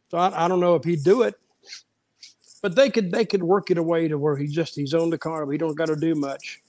So 0.09 0.17
I, 0.17 0.45
I 0.45 0.47
don't 0.47 0.59
know 0.59 0.75
if 0.75 0.83
he'd 0.83 1.03
do 1.03 1.23
it, 1.23 1.35
but 2.61 2.75
they 2.75 2.89
could 2.89 3.11
they 3.11 3.25
could 3.25 3.43
work 3.43 3.69
it 3.71 3.77
away 3.77 4.07
to 4.07 4.17
where 4.17 4.35
he 4.37 4.47
just 4.47 4.75
he's 4.75 4.93
on 4.93 5.09
the 5.09 5.17
car. 5.17 5.45
But 5.45 5.51
he 5.53 5.57
don't 5.57 5.75
got 5.75 5.87
to 5.87 5.95
do 5.95 6.15
much, 6.15 6.61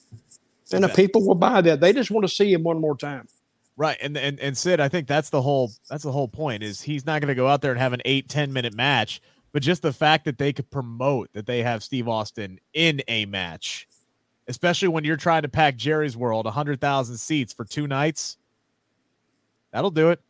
and 0.72 0.84
the 0.84 0.88
people 0.88 1.26
will 1.26 1.34
buy 1.34 1.60
that. 1.62 1.80
They 1.80 1.92
just 1.92 2.10
want 2.10 2.26
to 2.26 2.34
see 2.34 2.52
him 2.52 2.62
one 2.62 2.80
more 2.80 2.96
time. 2.96 3.28
Right, 3.76 3.98
and 4.00 4.16
and 4.16 4.40
and 4.40 4.56
Sid, 4.56 4.80
I 4.80 4.88
think 4.88 5.06
that's 5.06 5.30
the 5.30 5.42
whole 5.42 5.70
that's 5.90 6.04
the 6.04 6.12
whole 6.12 6.28
point 6.28 6.62
is 6.62 6.80
he's 6.80 7.04
not 7.04 7.20
going 7.20 7.28
to 7.28 7.34
go 7.34 7.46
out 7.48 7.60
there 7.60 7.72
and 7.72 7.80
have 7.80 7.92
an 7.92 8.00
eight 8.06 8.28
ten 8.28 8.52
minute 8.52 8.74
match, 8.74 9.20
but 9.52 9.62
just 9.62 9.82
the 9.82 9.92
fact 9.92 10.24
that 10.24 10.38
they 10.38 10.52
could 10.52 10.70
promote 10.70 11.30
that 11.34 11.46
they 11.46 11.62
have 11.62 11.82
Steve 11.82 12.08
Austin 12.08 12.58
in 12.72 13.02
a 13.08 13.26
match, 13.26 13.86
especially 14.48 14.88
when 14.88 15.04
you're 15.04 15.18
trying 15.18 15.42
to 15.42 15.48
pack 15.48 15.76
Jerry's 15.76 16.16
World 16.16 16.46
hundred 16.46 16.80
thousand 16.80 17.18
seats 17.18 17.52
for 17.52 17.66
two 17.66 17.86
nights, 17.86 18.38
that'll 19.72 19.90
do 19.90 20.10
it. 20.10 20.20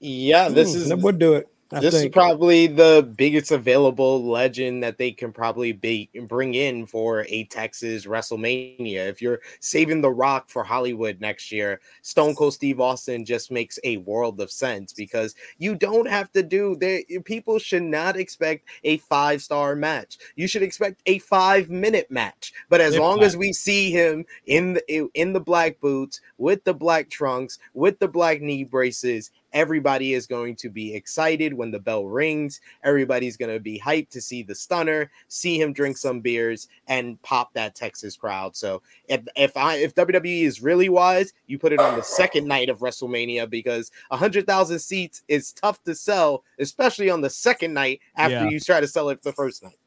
Yeah, 0.00 0.50
this 0.50 0.74
Mm, 0.74 0.76
is 0.76 0.88
that 0.90 0.98
would 0.98 1.18
do 1.18 1.34
it. 1.34 1.48
I 1.72 1.80
this 1.80 1.94
is 1.94 2.08
probably 2.08 2.66
the 2.66 3.10
biggest 3.16 3.50
available 3.50 4.22
legend 4.22 4.82
that 4.82 4.98
they 4.98 5.12
can 5.12 5.32
probably 5.32 5.72
be 5.72 6.10
bring 6.28 6.54
in 6.54 6.86
for 6.86 7.24
a 7.28 7.44
Texas 7.44 8.04
WrestleMania. 8.04 9.08
If 9.08 9.22
you're 9.22 9.40
saving 9.60 10.02
The 10.02 10.10
Rock 10.10 10.50
for 10.50 10.62
Hollywood 10.62 11.20
next 11.20 11.50
year, 11.50 11.80
Stone 12.02 12.34
Cold 12.34 12.52
Steve 12.52 12.80
Austin 12.80 13.24
just 13.24 13.50
makes 13.50 13.78
a 13.82 13.96
world 13.98 14.40
of 14.40 14.50
sense 14.50 14.92
because 14.92 15.34
you 15.58 15.74
don't 15.74 16.08
have 16.08 16.30
to 16.32 16.42
do 16.42 16.76
there. 16.76 17.00
People 17.24 17.58
should 17.58 17.82
not 17.82 18.16
expect 18.16 18.68
a 18.84 18.98
five 18.98 19.42
star 19.42 19.74
match. 19.74 20.18
You 20.36 20.46
should 20.46 20.62
expect 20.62 21.00
a 21.06 21.18
five 21.20 21.70
minute 21.70 22.10
match. 22.10 22.52
But 22.68 22.82
as 22.82 22.98
long 22.98 23.20
that. 23.20 23.26
as 23.26 23.36
we 23.38 23.52
see 23.54 23.90
him 23.90 24.26
in 24.46 24.74
the 24.74 25.08
in 25.14 25.32
the 25.32 25.40
black 25.40 25.80
boots 25.80 26.20
with 26.36 26.62
the 26.64 26.74
black 26.74 27.08
trunks 27.08 27.58
with 27.72 27.98
the 27.98 28.08
black 28.08 28.42
knee 28.42 28.64
braces 28.64 29.30
everybody 29.54 30.12
is 30.12 30.26
going 30.26 30.56
to 30.56 30.68
be 30.68 30.94
excited 30.94 31.54
when 31.54 31.70
the 31.70 31.78
bell 31.78 32.04
rings. 32.06 32.60
Everybody's 32.82 33.36
going 33.36 33.54
to 33.54 33.60
be 33.60 33.80
hyped 33.80 34.10
to 34.10 34.20
see 34.20 34.42
the 34.42 34.54
stunner, 34.54 35.10
see 35.28 35.58
him 35.60 35.72
drink 35.72 35.96
some 35.96 36.20
beers, 36.20 36.68
and 36.88 37.20
pop 37.22 37.54
that 37.54 37.74
Texas 37.74 38.16
crowd. 38.16 38.54
So 38.54 38.82
if 39.08 39.22
if 39.36 39.56
I 39.56 39.76
if 39.76 39.94
WWE 39.94 40.42
is 40.42 40.60
really 40.60 40.88
wise, 40.88 41.32
you 41.46 41.58
put 41.58 41.72
it 41.72 41.78
on 41.80 41.96
the 41.96 42.02
second 42.04 42.46
night 42.46 42.68
of 42.68 42.80
WrestleMania 42.80 43.48
because 43.48 43.90
a 44.10 44.16
hundred 44.16 44.46
thousand 44.46 44.80
seats 44.80 45.22
is 45.28 45.52
tough 45.52 45.82
to 45.84 45.94
sell, 45.94 46.44
especially 46.58 47.08
on 47.08 47.20
the 47.20 47.30
second 47.30 47.72
night 47.72 48.00
after 48.16 48.34
Yeah. 48.34 48.48
you 48.48 48.60
try 48.60 48.80
to 48.80 48.88
sell 48.88 49.08
it 49.08 49.22
the 49.22 49.32
first 49.32 49.62
night. 49.62 49.78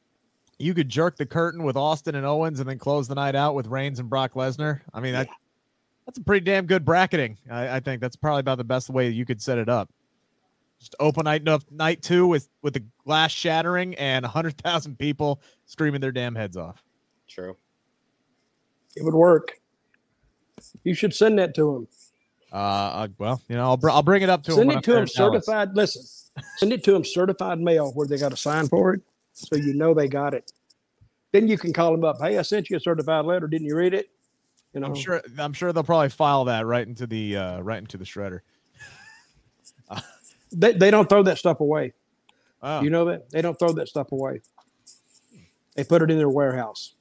You 0.60 0.74
could 0.74 0.90
jerk 0.90 1.18
the 1.18 1.26
curtain 1.26 1.64
with 1.64 1.76
Austin 1.78 2.16
and 2.16 2.26
Owens, 2.26 2.60
and 2.60 2.68
then 2.68 2.80
close 2.80 3.08
the 3.08 3.14
night 3.16 3.36
out 3.36 3.54
with 3.54 3.68
Reigns 3.68 4.00
and 4.00 4.10
Brock 4.10 4.34
Lesnar. 4.34 4.82
I 4.94 5.00
mean 5.02 5.14
that. 5.14 5.28
That's 6.08 6.18
a 6.18 6.24
pretty 6.24 6.46
damn 6.46 6.66
good 6.66 6.86
bracketing. 6.86 7.38
I, 7.52 7.76
I 7.76 7.80
think 7.82 8.00
that's 8.00 8.16
probably 8.16 8.40
about 8.40 8.58
the 8.58 8.64
best 8.64 8.90
way 8.90 9.10
you 9.10 9.26
could 9.26 9.42
set 9.42 9.58
it 9.58 9.68
up. 9.68 9.90
Just 10.80 10.96
open 11.02 11.26
night 11.26 11.42
enough 11.42 11.66
night 11.70 12.02
two 12.02 12.26
with 12.28 12.48
with 12.62 12.74
the 12.76 12.84
glass 13.04 13.32
shattering 13.32 13.94
and 13.96 14.26
hundred 14.26 14.58
thousand 14.58 14.98
people 14.98 15.42
screaming 15.66 16.00
their 16.00 16.14
damn 16.14 16.34
heads 16.34 16.56
off. 16.56 16.82
True. 17.28 17.58
It 18.96 19.04
would 19.04 19.16
work. 19.16 19.60
You 20.84 20.94
should 20.94 21.14
send 21.14 21.38
that 21.40 21.54
to 21.56 21.76
him. 21.76 21.88
Uh, 22.54 22.56
uh, 22.56 23.08
well, 23.18 23.42
you 23.50 23.56
know, 23.58 23.64
I'll 23.64 23.78
br- 23.78 23.90
I'll 23.90 24.02
bring 24.02 24.24
it 24.24 24.30
up 24.30 24.44
to 24.44 24.52
him. 24.52 24.58
Send 24.58 24.72
it 24.72 24.84
to 24.84 24.92
him 24.92 24.98
in 25.00 25.10
Dallas. 25.14 25.46
certified. 25.46 25.76
Listen, 25.76 26.04
send 26.56 26.72
it 26.72 26.84
to 26.86 26.96
him 26.96 27.04
certified 27.04 27.60
mail 27.60 27.92
where 27.94 28.08
they 28.08 28.18
got 28.18 28.30
to 28.30 28.38
sign 28.38 28.68
for 28.70 28.94
it, 28.94 29.02
so 29.34 29.58
you 29.58 29.74
know 29.74 29.94
they 29.94 30.08
got 30.08 30.34
it. 30.34 30.52
Then 31.34 31.50
you 31.50 31.58
can 31.58 31.74
call 31.74 31.92
them 31.92 32.06
up. 32.06 32.22
Hey, 32.22 32.38
I 32.38 32.44
sent 32.44 32.70
you 32.70 32.78
a 32.78 32.80
certified 32.80 33.26
letter. 33.26 33.48
Didn't 33.48 33.68
you 33.68 33.76
read 33.76 33.94
it? 33.94 34.10
You 34.78 34.82
know, 34.82 34.88
I'm 34.90 34.96
sure. 34.96 35.22
I'm 35.40 35.54
sure 35.54 35.74
they'll 35.74 35.84
probably 35.84 36.10
file 36.10 36.46
that 36.46 36.68
right 36.68 36.88
into 36.88 37.08
the 37.08 37.36
uh, 37.36 37.62
right 37.62 37.80
into 37.80 37.98
the 37.98 38.06
shredder. 38.06 38.42
they, 40.52 40.74
they 40.74 40.92
don't 40.92 41.10
throw 41.10 41.24
that 41.24 41.40
stuff 41.40 41.62
away. 41.62 41.94
Oh, 42.62 42.82
You 42.82 42.92
know 42.92 43.06
that 43.06 43.28
they 43.32 43.42
don't 43.42 43.58
throw 43.58 43.72
that 43.74 43.88
stuff 43.88 44.12
away. 44.12 44.42
They 45.74 45.84
put 45.84 46.04
it 46.04 46.12
in 46.12 46.18
their 46.20 46.30
warehouse, 46.30 46.94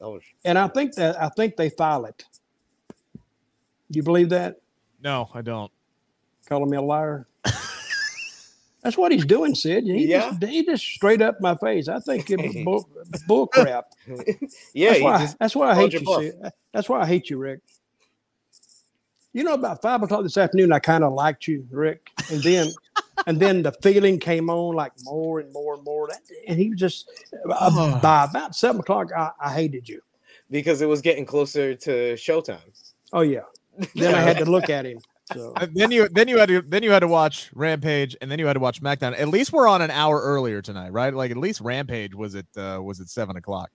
That 0.00 0.10
was 0.10 0.22
and 0.44 0.58
I 0.58 0.66
think 0.66 0.96
that 0.96 1.20
I 1.22 1.28
think 1.28 1.56
they 1.56 1.70
file 1.70 2.06
it. 2.06 2.24
You 3.90 4.02
believe 4.02 4.30
that? 4.30 4.56
no, 5.00 5.28
I 5.32 5.42
don't. 5.42 5.70
Calling 6.48 6.70
me 6.70 6.76
a 6.76 6.82
liar. 6.82 7.28
That's 8.82 8.96
what 8.98 9.12
he's 9.12 9.24
doing, 9.24 9.54
Sid. 9.54 9.84
He, 9.84 10.08
Yeah. 10.08 10.30
just, 10.30 10.42
he 10.44 10.64
just 10.64 10.84
straight 10.84 11.22
up 11.22 11.40
my 11.40 11.54
face. 11.56 11.88
I 11.88 12.00
think 12.00 12.28
it 12.30 12.40
was 12.40 12.64
bull, 12.64 12.88
bull 13.28 13.46
crap. 13.46 13.86
yeah. 14.74 14.90
that's 14.90 15.02
why. 15.02 15.18
just 15.20 15.38
that's 15.38 15.56
why 15.56 15.70
I 15.70 15.74
hate 15.76 15.92
you. 15.92 16.04
Sid. 16.04 16.34
That's 16.72 16.88
why 16.88 17.00
I 17.00 17.06
hate 17.06 17.30
you, 17.30 17.38
Rick. 17.38 17.60
you 19.32 19.44
know, 19.44 19.54
about 19.54 19.80
five 19.82 20.02
o'clock 20.02 20.22
this 20.24 20.36
afternoon, 20.36 20.72
I 20.72 20.78
kind 20.78 21.04
of 21.04 21.12
liked 21.12 21.46
you, 21.46 21.66
Rick, 21.70 22.10
and 22.30 22.42
then, 22.42 22.68
and 23.26 23.38
then 23.40 23.62
the 23.62 23.72
feeling 23.82 24.18
came 24.18 24.50
on 24.50 24.74
like 24.74 24.92
more 25.04 25.40
and 25.40 25.52
more 25.52 25.74
and 25.74 25.84
more, 25.84 26.08
and 26.48 26.58
he 26.58 26.70
was 26.70 26.78
just 26.78 27.10
uh, 27.50 27.98
by 28.02 28.24
about 28.24 28.54
seven 28.56 28.80
o'clock, 28.80 29.10
I, 29.16 29.30
I 29.40 29.52
hated 29.54 29.88
you. 29.88 30.00
because 30.50 30.82
it 30.82 30.86
was 30.86 31.00
getting 31.00 31.24
closer 31.24 31.74
to 31.74 32.14
showtime. 32.14 32.58
Oh 33.12 33.20
yeah. 33.22 33.42
Then 33.94 34.14
I 34.14 34.20
had 34.20 34.36
to 34.38 34.44
look 34.44 34.68
at 34.68 34.84
him. 34.84 34.98
So 35.34 35.54
then 35.74 35.90
you 35.90 36.08
then 36.08 36.28
you 36.28 36.38
had 36.38 36.48
to 36.48 36.62
then 36.62 36.82
you 36.82 36.90
had 36.90 37.00
to 37.00 37.08
watch 37.08 37.50
Rampage 37.54 38.16
and 38.20 38.30
then 38.30 38.38
you 38.38 38.46
had 38.46 38.54
to 38.54 38.60
watch 38.60 38.80
SmackDown. 38.80 39.18
At 39.18 39.28
least 39.28 39.52
we're 39.52 39.68
on 39.68 39.82
an 39.82 39.90
hour 39.90 40.20
earlier 40.20 40.62
tonight, 40.62 40.90
right? 40.92 41.12
Like 41.14 41.30
at 41.30 41.36
least 41.36 41.60
Rampage 41.60 42.14
was 42.14 42.34
at 42.34 42.46
uh, 42.56 42.80
was 42.82 43.00
at 43.00 43.08
seven 43.08 43.36
o'clock 43.36 43.70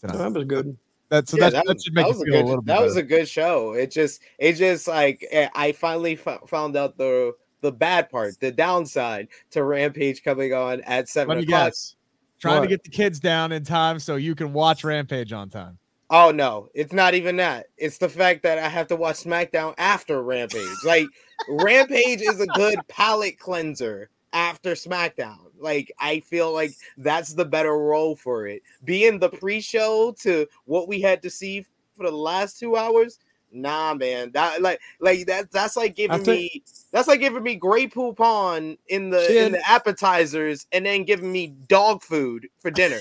tonight. 0.00 0.18
that 0.18 0.32
was 0.32 0.44
good. 0.44 0.76
That 1.10 1.28
so 1.28 1.38
Yeah, 1.38 1.50
that, 1.50 1.64
that, 1.66 1.82
should 1.82 1.94
that 1.94 2.02
make 2.02 2.06
was 2.08 2.18
you 2.18 2.22
a 2.22 2.26
feel 2.26 2.34
a, 2.34 2.42
good. 2.42 2.46
little 2.48 2.62
bit. 2.62 2.66
that 2.66 2.82
was 2.82 2.94
better. 2.94 3.06
a 3.06 3.08
good 3.08 3.28
show. 3.28 3.72
It 3.72 3.90
just, 3.90 4.20
it 4.38 4.52
just 4.54 4.86
like 4.86 5.26
eh, 5.30 5.48
I 5.54 5.72
finally 5.72 6.18
f- 6.24 6.40
found 6.48 6.76
out 6.76 6.98
the 6.98 7.32
the 7.60 7.72
bad 7.72 8.08
part, 8.10 8.38
the 8.40 8.52
downside 8.52 9.28
to 9.50 9.64
Rampage 9.64 10.22
coming 10.22 10.52
on 10.52 10.80
at 10.82 11.08
seven 11.08 11.36
Let 11.36 11.44
o'clock. 11.44 11.66
guess. 11.68 11.96
Trying 12.40 12.62
to 12.62 12.68
get 12.68 12.84
the 12.84 12.90
kids 12.90 13.18
down 13.18 13.50
in 13.50 13.64
time 13.64 13.98
so 13.98 14.14
you 14.14 14.36
can 14.36 14.52
watch 14.52 14.84
Rampage 14.84 15.32
on 15.32 15.48
time. 15.48 15.76
Oh 16.10 16.30
no, 16.30 16.68
it's 16.74 16.92
not 16.92 17.14
even 17.14 17.36
that. 17.36 17.66
It's 17.76 17.98
the 17.98 18.08
fact 18.08 18.42
that 18.42 18.58
I 18.58 18.68
have 18.68 18.86
to 18.88 18.96
watch 18.96 19.16
SmackDown 19.16 19.74
after 19.76 20.22
Rampage. 20.22 20.84
Like 20.84 21.06
Rampage 21.48 22.22
is 22.22 22.40
a 22.40 22.46
good 22.46 22.78
palate 22.88 23.38
cleanser 23.38 24.08
after 24.32 24.72
SmackDown. 24.72 25.50
Like 25.58 25.92
I 25.98 26.20
feel 26.20 26.52
like 26.52 26.72
that's 26.96 27.34
the 27.34 27.44
better 27.44 27.76
role 27.76 28.16
for 28.16 28.46
it. 28.46 28.62
Being 28.84 29.18
the 29.18 29.28
pre-show 29.28 30.14
to 30.20 30.46
what 30.64 30.88
we 30.88 31.00
had 31.00 31.22
to 31.22 31.30
see 31.30 31.66
for 31.94 32.04
the 32.04 32.16
last 32.16 32.58
two 32.58 32.76
hours. 32.76 33.18
Nah, 33.52 33.92
man. 33.94 34.30
That 34.32 34.62
like 34.62 34.80
like 35.00 35.26
that 35.26 35.50
that's 35.50 35.76
like 35.76 35.94
giving 35.94 36.24
think- 36.24 36.52
me 36.54 36.62
that's 36.90 37.08
like 37.08 37.20
giving 37.20 37.42
me 37.42 37.54
Grey 37.54 37.86
Poupon 37.86 38.78
in 38.88 39.10
the 39.10 39.24
Sid. 39.26 39.36
in 39.46 39.52
the 39.52 39.68
appetizers 39.68 40.66
and 40.72 40.86
then 40.86 41.04
giving 41.04 41.30
me 41.32 41.48
dog 41.68 42.02
food 42.02 42.48
for 42.60 42.70
dinner. 42.70 43.00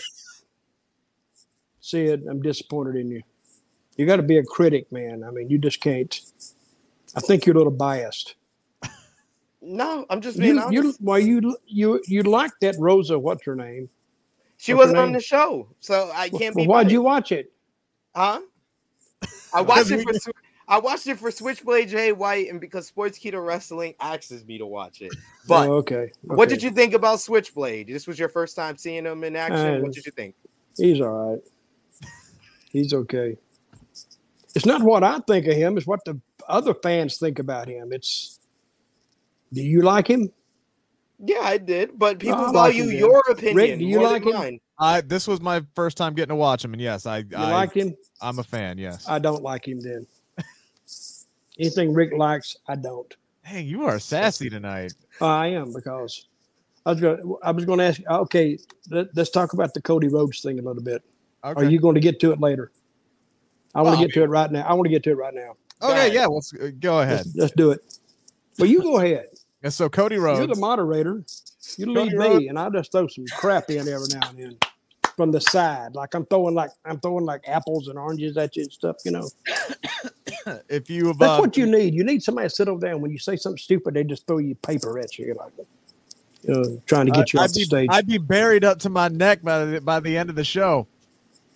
Sid, 1.88 2.26
I'm 2.30 2.42
disappointed 2.42 2.98
in 2.98 3.10
you. 3.10 3.22
You 3.96 4.06
got 4.06 4.18
to 4.18 4.24
be 4.24 4.38
a 4.38 4.44
critic, 4.44 4.92
man. 4.92 5.24
I 5.24 5.32
mean, 5.32 5.50
you 5.50 5.58
just 5.58 5.80
can't. 5.80 6.20
I 7.16 7.22
think 7.22 7.46
you're 7.46 7.56
a 7.56 7.58
little 7.58 7.72
biased. 7.72 8.36
No, 9.62 10.06
I'm 10.10 10.20
just 10.22 10.38
being 10.38 10.56
You, 10.56 10.62
honest. 10.62 10.74
you, 10.74 10.94
well, 11.00 11.20
you, 11.20 11.58
you, 11.66 12.02
you 12.06 12.24
like 12.24 12.52
that 12.62 12.76
Rosa? 12.78 13.18
What's 13.18 13.44
her 13.46 13.56
name? 13.56 13.90
She 14.58 14.74
What's 14.74 14.88
wasn't 14.88 15.00
on 15.00 15.12
the 15.14 15.22
show, 15.22 15.70
so 15.80 16.12
I 16.14 16.30
can't 16.30 16.56
Well, 16.56 16.66
be. 16.66 16.68
why'd 16.68 16.86
biased. 16.86 16.92
you 16.92 17.02
watch 17.02 17.32
it? 17.32 17.52
Huh? 18.16 18.42
I 19.54 19.62
watched 19.62 19.92
it 19.92 20.04
for. 20.24 20.32
I 20.68 20.80
watched 20.80 21.08
it 21.08 21.18
for 21.18 21.32
Switchblade 21.32 21.88
Jay 21.88 22.12
White, 22.12 22.50
and 22.50 22.60
because 22.60 22.92
Sportskeeda 22.92 23.44
Wrestling 23.46 23.94
asks 24.02 24.32
me 24.46 24.58
to 24.58 24.66
watch 24.66 25.02
it. 25.02 25.14
But 25.48 25.70
oh, 25.70 25.76
okay. 25.76 26.12
what 26.24 26.50
did 26.50 26.62
you 26.62 26.72
think 26.72 26.94
about 26.94 27.22
Switchblade? 27.22 27.88
This 27.88 28.06
was 28.06 28.20
your 28.20 28.28
first 28.28 28.54
time 28.58 28.76
seeing 28.76 29.06
him 29.06 29.24
in 29.24 29.38
action. 29.38 29.76
Uh, 29.76 29.80
what 29.80 29.94
did 29.94 30.06
you 30.06 30.12
think? 30.12 30.36
He's 30.78 31.00
all 31.00 31.32
right. 31.36 31.40
He's 32.78 32.94
okay. 32.94 33.38
It's 34.56 34.66
not 34.66 34.82
what 34.84 35.04
I 35.04 35.20
think 35.20 35.48
of 35.48 35.56
him; 35.56 35.78
it's 35.78 35.88
what 35.88 36.06
the 36.06 36.20
other 36.48 36.74
fans 36.74 37.18
think 37.18 37.40
about 37.40 37.68
him. 37.68 37.92
It's. 37.92 38.40
Do 39.52 39.62
you 39.62 39.82
like 39.82 40.08
him? 40.08 40.30
Yeah, 41.20 41.40
I 41.42 41.58
did, 41.58 41.98
but 41.98 42.20
people 42.20 42.38
I 42.38 42.52
like 42.52 42.54
value 42.76 42.84
him, 42.84 42.90
man. 42.90 42.98
your 42.98 43.24
opinion. 43.30 43.80
do 43.80 43.86
you 43.86 44.00
more 44.00 44.12
like 44.12 44.24
than 44.24 44.34
him? 44.34 44.40
mine. 44.40 44.60
I 44.78 45.02
this 45.02 45.28
was 45.28 45.42
my 45.42 45.64
first 45.74 45.98
time 45.98 46.14
getting 46.14 46.30
to 46.30 46.36
watch 46.36 46.64
him, 46.64 46.74
and 46.74 46.82
yes, 46.82 47.06
I 47.06 47.20
You 47.20 47.28
I 47.36 47.52
like 47.52 47.74
him? 47.74 47.96
I'm 48.22 48.38
a 48.38 48.44
fan. 48.44 48.78
Yes. 48.78 49.08
I 49.08 49.18
don't 49.18 49.42
like 49.42 49.68
him. 49.68 49.80
Then 49.80 50.06
anything 51.60 51.94
Rick 51.94 52.14
likes, 52.14 52.58
I 52.68 52.76
don't. 52.76 53.16
Hey, 53.44 53.62
you 53.62 53.86
are 53.86 53.98
sassy 54.00 54.50
tonight. 54.50 54.94
I 55.20 55.48
am 55.48 55.74
because 55.74 56.28
I 56.86 56.92
was 56.92 57.02
going. 57.02 57.36
I 57.42 57.52
was 57.52 57.66
going 57.66 57.80
to 57.80 57.86
ask. 57.86 58.02
Okay, 58.08 58.60
let, 58.92 59.18
us 59.18 59.30
talk 59.30 59.54
about 59.54 59.74
the 59.74 59.82
Cody 59.82 60.10
Rhodes 60.10 60.42
thing 60.42 60.60
a 60.60 60.62
little 60.62 60.84
bit. 60.84 61.04
Okay. 61.52 61.62
Are 61.66 61.70
you 61.70 61.80
going 61.80 61.96
to 61.96 62.02
get 62.02 62.20
to 62.22 62.32
it 62.32 62.40
later? 62.40 62.72
I 63.76 63.82
want 63.82 63.96
to 63.96 64.02
I 64.02 64.06
get 64.06 64.14
to 64.16 64.24
it 64.24 64.30
right 64.30 64.52
now. 64.52 64.66
I 64.68 64.74
want 64.74 64.86
to 64.86 64.90
get 64.90 65.04
to 65.04 65.12
it 65.12 65.18
right 65.18 65.34
now. 65.34 65.56
okay? 65.82 66.14
Yeah. 66.14 66.26
Let's 66.28 66.54
uh, 66.54 66.72
go 66.80 67.02
ahead. 67.02 67.18
Let's, 67.18 67.36
let's 67.36 67.54
do 67.54 67.72
it. 67.72 67.82
Well, 68.58 68.70
you 68.70 68.82
go 68.82 68.98
ahead. 68.98 69.28
Yeah, 69.64 69.70
so 69.70 69.90
Cody 69.90 70.18
Rhodes. 70.18 70.40
You're 70.40 70.48
the 70.48 70.56
moderator. 70.56 71.24
You 71.78 71.86
Cody 71.88 72.00
lead 72.10 72.14
Rhodes. 72.14 72.40
me, 72.40 72.48
and 72.50 72.58
I'll 72.58 72.72
just 72.72 72.92
throw 72.92 73.08
some 73.08 73.26
crap 73.28 73.70
in 73.70 73.88
every 73.88 74.08
now 74.14 74.30
and 74.30 74.38
then 74.38 74.58
from 75.18 75.32
the 75.32 75.42
side, 75.42 75.96
like 75.96 76.14
I'm 76.14 76.26
throwing 76.28 76.54
like 76.54 76.70
I'm 76.86 77.00
throwing 77.00 77.26
like 77.26 77.42
apples 77.48 77.88
and 77.88 77.98
oranges 77.98 78.38
at 78.38 78.56
you 78.56 78.64
and 78.64 78.72
stuff. 78.72 78.98
You 79.04 79.12
know, 79.12 79.28
if 80.70 80.92
you 80.92 81.08
have, 81.08 81.18
that's 81.18 81.40
uh, 81.40 81.42
what 81.42 81.58
you 81.58 81.66
need. 81.66 81.96
You 81.96 82.04
need 82.04 82.22
somebody 82.22 82.48
to 82.48 82.56
sit 82.56 82.68
over 82.68 82.80
there, 82.80 82.94
and 82.94 83.02
when 83.02 83.12
you 83.12 83.18
say 83.18 83.36
something 83.36 83.58
stupid, 83.58 83.96
they 83.96 84.04
just 84.04 84.28
throw 84.28 84.38
you 84.38 84.54
paper 84.56 85.00
at 85.00 85.18
you, 85.18 85.26
You're 85.26 85.36
like 85.36 85.54
you 86.44 86.54
know, 86.54 86.82
trying 86.86 87.08
to 87.08 87.12
get 87.12 87.34
you 87.34 87.40
I- 87.40 87.44
off 87.44 87.50
I'd 87.50 87.54
the 87.56 87.60
be, 87.60 87.66
stage. 87.66 87.88
I'd 87.92 88.08
be 88.08 88.20
buried 88.20 88.64
up 88.64 88.78
to 88.80 88.90
my 88.90 89.08
neck 89.08 89.42
by 89.42 89.66
the, 89.66 89.82
by 89.82 90.00
the 90.00 90.16
end 90.16 90.30
of 90.30 90.36
the 90.36 90.46
show. 90.46 90.88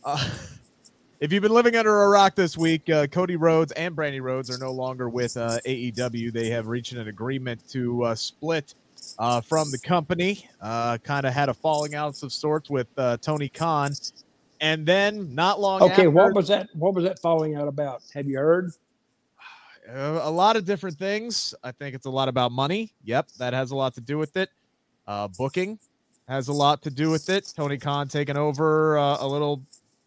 Uh, 0.04 0.30
if 1.20 1.32
you've 1.32 1.44
been 1.44 1.54
living 1.54 1.76
under 1.76 2.04
a 2.04 2.10
rock 2.10 2.36
this 2.36 2.58
week, 2.58 2.90
uh, 2.90 3.08
Cody 3.08 3.36
Rhodes 3.36 3.72
and 3.74 3.96
Brandi 3.96 4.22
Rhodes 4.22 4.50
are 4.50 4.58
no 4.58 4.72
longer 4.72 5.10
with 5.10 5.38
uh, 5.38 5.60
AEW. 5.66 6.32
They 6.32 6.50
have 6.50 6.68
reached 6.68 6.94
an 6.94 7.08
agreement 7.08 7.68
to 7.70 8.04
uh, 8.04 8.16
split 8.16 8.76
uh, 9.20 9.42
from 9.42 9.72
the 9.72 9.78
company. 9.78 10.48
Uh, 10.62 10.98
kind 11.00 11.26
of 11.26 11.34
had 11.34 11.50
a 11.50 11.54
falling 11.54 11.96
out 11.96 12.22
of 12.24 12.34
sorts 12.34 12.70
with 12.70 12.88
uh, 12.98 13.18
Tony 13.18 13.50
Khan, 13.50 13.92
and 14.60 14.86
then 14.86 15.34
not 15.34 15.60
long 15.60 15.82
okay, 15.84 15.94
after, 15.94 16.10
what 16.10 16.34
was 16.34 16.48
that? 16.48 16.70
What 16.74 16.94
was 16.94 17.04
that 17.04 17.20
falling 17.20 17.56
out 17.56 17.68
about? 17.68 18.02
Have 18.14 18.28
you 18.28 18.38
heard? 18.38 18.72
Uh, 19.90 20.22
a 20.24 20.32
lot 20.32 20.56
of 20.56 20.66
different 20.66 20.98
things. 20.98 21.54
I 21.64 21.72
think 21.72 21.96
it's 21.96 22.06
a 22.06 22.10
lot 22.10 22.28
about 22.30 22.52
money. 22.52 22.94
Yep, 23.04 23.30
that 23.40 23.54
has 23.54 23.72
a 23.72 23.76
lot 23.76 23.96
to 23.96 24.02
do 24.02 24.18
with 24.18 24.38
it. 24.38 24.50
Uh, 25.08 25.28
booking 25.28 25.80
has 26.28 26.48
a 26.48 26.54
lot 26.54 26.82
to 26.84 26.90
do 26.90 27.10
with 27.10 27.30
it. 27.30 27.52
Tony 27.56 27.78
Khan 27.78 28.08
taking 28.08 28.38
over 28.38 28.98
uh, 28.98 29.18
a 29.20 29.28
little 29.28 29.62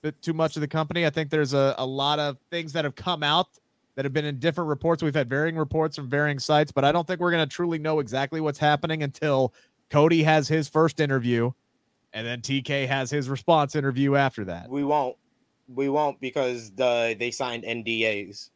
bit 0.04 0.20
too 0.20 0.34
much 0.34 0.54
of 0.56 0.60
the 0.60 0.68
company. 0.68 1.06
I 1.06 1.10
think 1.10 1.30
there's 1.30 1.54
a, 1.54 1.74
a 1.78 1.86
lot 1.86 2.18
of 2.18 2.36
things 2.50 2.74
that 2.74 2.84
have 2.84 2.94
come 2.94 3.22
out 3.22 3.48
that 3.96 4.04
have 4.04 4.12
been 4.12 4.26
in 4.26 4.38
different 4.38 4.68
reports. 4.68 5.02
We've 5.02 5.14
had 5.14 5.30
varying 5.30 5.56
reports 5.56 5.96
from 5.96 6.10
varying 6.10 6.38
sites, 6.38 6.70
but 6.70 6.84
I 6.84 6.92
don't 6.92 7.06
think 7.06 7.20
we're 7.20 7.30
going 7.30 7.48
to 7.48 7.52
truly 7.52 7.78
know 7.78 8.00
exactly 8.00 8.40
what's 8.40 8.58
happening 8.58 9.02
until 9.02 9.54
Cody 9.88 10.22
has 10.22 10.46
his 10.46 10.68
first 10.68 11.00
interview 11.00 11.52
and 12.12 12.26
then 12.26 12.42
TK 12.42 12.86
has 12.86 13.10
his 13.10 13.30
response 13.30 13.74
interview 13.74 14.14
after 14.14 14.44
that. 14.44 14.68
We 14.68 14.84
won't. 14.84 15.16
We 15.66 15.88
won't 15.88 16.20
because 16.20 16.70
the 16.72 17.16
they 17.18 17.30
signed 17.30 17.64
NDAs. 17.64 18.50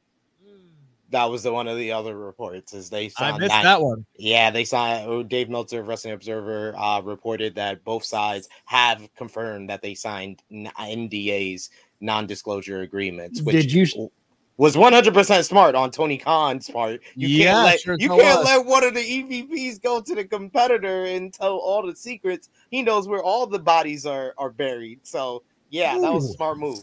That 1.10 1.24
was 1.24 1.42
the 1.42 1.52
one 1.52 1.68
of 1.68 1.78
the 1.78 1.92
other 1.92 2.16
reports. 2.16 2.74
Is 2.74 2.90
they 2.90 3.06
I 3.06 3.08
signed 3.08 3.38
missed 3.38 3.50
that. 3.50 3.62
that 3.62 3.80
one. 3.80 4.04
Yeah, 4.16 4.50
they 4.50 4.64
signed. 4.64 5.08
oh, 5.08 5.22
Dave 5.22 5.48
Meltzer 5.48 5.80
of 5.80 5.88
Wrestling 5.88 6.14
Observer 6.14 6.74
uh, 6.76 7.00
reported 7.00 7.54
that 7.54 7.82
both 7.84 8.04
sides 8.04 8.48
have 8.66 9.08
confirmed 9.16 9.70
that 9.70 9.80
they 9.80 9.94
signed 9.94 10.42
NDAs, 10.52 11.70
non-disclosure 12.00 12.82
agreements. 12.82 13.40
Which 13.40 13.54
Did 13.54 13.72
you? 13.72 14.10
was 14.58 14.74
100% 14.74 15.44
smart 15.44 15.74
on 15.76 15.90
Tony 15.90 16.18
Khan's 16.18 16.68
part. 16.68 17.00
You 17.14 17.28
Yeah, 17.28 17.52
can't 17.52 17.64
let 17.64 17.80
sure 17.80 17.96
you 17.98 18.08
can't 18.08 18.44
let 18.44 18.66
one 18.66 18.84
of 18.84 18.92
the 18.92 19.00
EVPs 19.00 19.80
go 19.80 20.00
to 20.00 20.14
the 20.14 20.24
competitor 20.24 21.04
and 21.06 21.32
tell 21.32 21.56
all 21.56 21.86
the 21.86 21.94
secrets. 21.96 22.50
He 22.70 22.82
knows 22.82 23.08
where 23.08 23.22
all 23.22 23.46
the 23.46 23.60
bodies 23.60 24.04
are 24.04 24.34
are 24.36 24.50
buried. 24.50 25.00
So 25.04 25.44
yeah, 25.70 25.96
that 25.98 26.12
was 26.12 26.28
a 26.28 26.32
smart 26.34 26.58
move. 26.58 26.80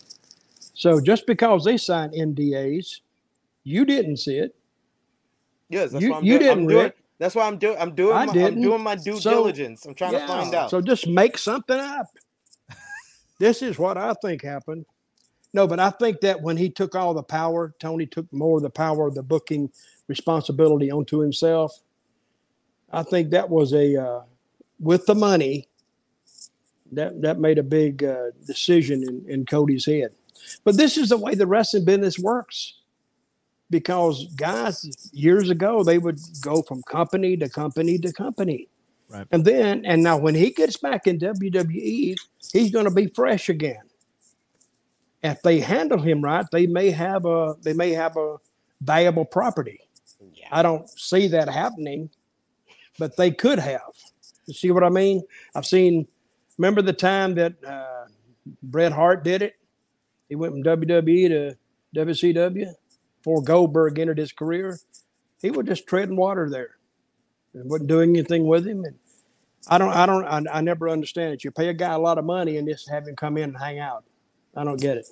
So 0.74 1.00
just 1.02 1.28
because 1.28 1.66
they 1.66 1.78
signed 1.78 2.14
NDAs, 2.14 3.02
you 3.66 3.84
didn't 3.84 4.18
see 4.18 4.38
it. 4.38 4.56
Yes, 5.70 5.92
that's 5.92 6.02
You- 6.04 6.12
what 6.12 6.18
I'm 6.20 6.24
you 6.26 6.40
doing. 6.40 6.52
I'm 6.52 6.58
didn't, 6.60 6.70
doing. 6.70 6.84
Rick. 6.86 6.98
That's 7.18 7.36
what 7.36 7.46
I'm 7.46 7.58
doing. 7.58 7.78
I'm 7.80 7.96
doing. 7.96 8.16
I 8.16 8.26
My, 8.26 8.46
I'm 8.46 8.62
doing 8.62 8.84
my 8.84 8.96
due 8.96 9.20
So- 9.20 9.32
diligence. 9.32 9.86
I'm 9.86 9.96
trying 9.96 10.14
to 10.14 10.28
find 10.28 10.54
out. 10.56 10.70
So 10.70 10.80
just 10.82 11.08
make 11.08 11.38
something 11.38 11.78
up. 11.80 12.08
this 13.40 13.62
is 13.62 13.78
what 13.78 13.98
I 13.98 14.14
think 14.22 14.44
happened. 14.44 14.86
No, 15.54 15.66
but 15.68 15.80
I 15.80 15.90
think 15.90 16.20
that 16.22 16.42
when 16.42 16.58
he 16.58 16.70
took 16.70 16.96
all 16.96 17.14
the 17.14 17.24
power, 17.24 17.74
Tony 17.80 18.06
took 18.06 18.32
more 18.34 18.58
of 18.58 18.64
the 18.64 18.70
power 18.70 19.08
of 19.08 19.16
the 19.16 19.24
booking 19.24 19.72
responsibility 20.08 20.92
onto 20.92 21.20
himself. 21.20 21.74
I 22.92 23.04
think 23.04 23.30
that 23.32 23.50
was 23.50 23.74
a 23.74 23.96
uh, 23.96 24.22
with 24.80 25.06
the 25.06 25.16
money 25.16 25.70
that 26.92 27.22
that 27.22 27.40
made 27.40 27.58
a 27.58 27.64
big 27.64 28.04
uh, 28.04 28.32
decision 28.46 29.02
in, 29.04 29.26
in 29.30 29.46
Cody's 29.46 29.86
head. 29.86 30.14
But 30.66 30.76
this 30.76 30.98
is 30.98 31.10
the 31.10 31.18
way 31.18 31.34
the 31.36 31.48
wrestling 31.48 31.86
business 31.86 32.20
works. 32.20 32.82
Because 33.76 34.26
guys, 34.38 35.10
years 35.12 35.50
ago, 35.50 35.84
they 35.84 35.98
would 35.98 36.18
go 36.40 36.62
from 36.62 36.82
company 36.84 37.36
to 37.36 37.50
company 37.50 37.98
to 37.98 38.14
company. 38.14 38.70
Right. 39.10 39.28
And 39.34 39.44
then, 39.44 39.86
and 39.86 40.02
now 40.02 40.16
when 40.16 40.34
he 40.34 40.52
gets 40.52 40.78
back 40.78 41.08
in 41.08 41.20
WWE, 41.20 42.16
he's 42.54 42.72
going 42.72 42.86
to 42.86 42.92
be 42.92 43.08
fresh 43.08 43.50
again. 43.50 43.82
If 45.24 45.42
they 45.42 45.60
handle 45.60 46.00
him 46.00 46.22
right, 46.22 46.46
they 46.54 46.68
may 46.68 46.90
have 46.90 47.26
a 47.26 47.56
they 47.64 47.74
may 47.74 47.92
have 47.92 48.16
a 48.16 48.38
valuable 48.80 49.26
property. 49.26 49.82
yeah. 50.34 50.48
I 50.54 50.62
don't 50.62 50.90
see 50.98 51.28
that 51.28 51.50
happening, 51.50 52.10
but 52.98 53.18
they 53.18 53.32
could 53.32 53.60
have. 53.60 53.92
You 54.46 54.54
see 54.54 54.72
what 54.72 54.86
I 54.86 54.90
mean? 54.90 55.22
I've 55.54 55.66
seen. 55.66 56.08
Remember 56.58 56.82
the 56.82 56.94
time 56.94 57.36
that 57.36 57.62
uh, 57.62 58.06
Bret 58.64 58.94
Hart 58.94 59.26
did 59.26 59.42
it? 59.42 59.56
He 60.30 60.36
went 60.36 60.54
from 60.54 60.64
WWE 60.64 61.28
to 61.28 61.58
WCW. 61.94 62.74
Before 63.26 63.42
Goldberg 63.42 63.98
entered 63.98 64.20
his 64.20 64.32
career, 64.32 64.80
he 65.42 65.50
was 65.50 65.66
just 65.66 65.88
treading 65.88 66.16
water 66.16 66.48
there 66.48 66.78
and 67.56 67.68
wasn't 67.68 67.90
doing 67.90 68.12
anything 68.12 68.46
with 68.46 68.68
him. 68.68 68.86
And 68.86 68.96
I 69.68 69.80
don't, 69.80 69.90
I 69.90 70.06
don't, 70.06 70.26
I, 70.26 70.58
I 70.60 70.62
never 70.62 70.88
understand 70.88 71.34
it. 71.34 71.44
You 71.44 71.50
pay 71.50 71.70
a 71.70 71.74
guy 71.74 71.94
a 71.94 72.00
lot 72.00 72.20
of 72.20 72.26
money 72.26 72.58
and 72.58 72.68
just 72.68 72.88
have 72.88 73.08
him 73.08 73.16
come 73.16 73.38
in 73.38 73.46
and 73.46 73.58
hang 73.58 73.80
out. 73.80 74.04
I 74.56 74.64
don't 74.64 74.80
get 74.80 74.98
it. 74.98 75.08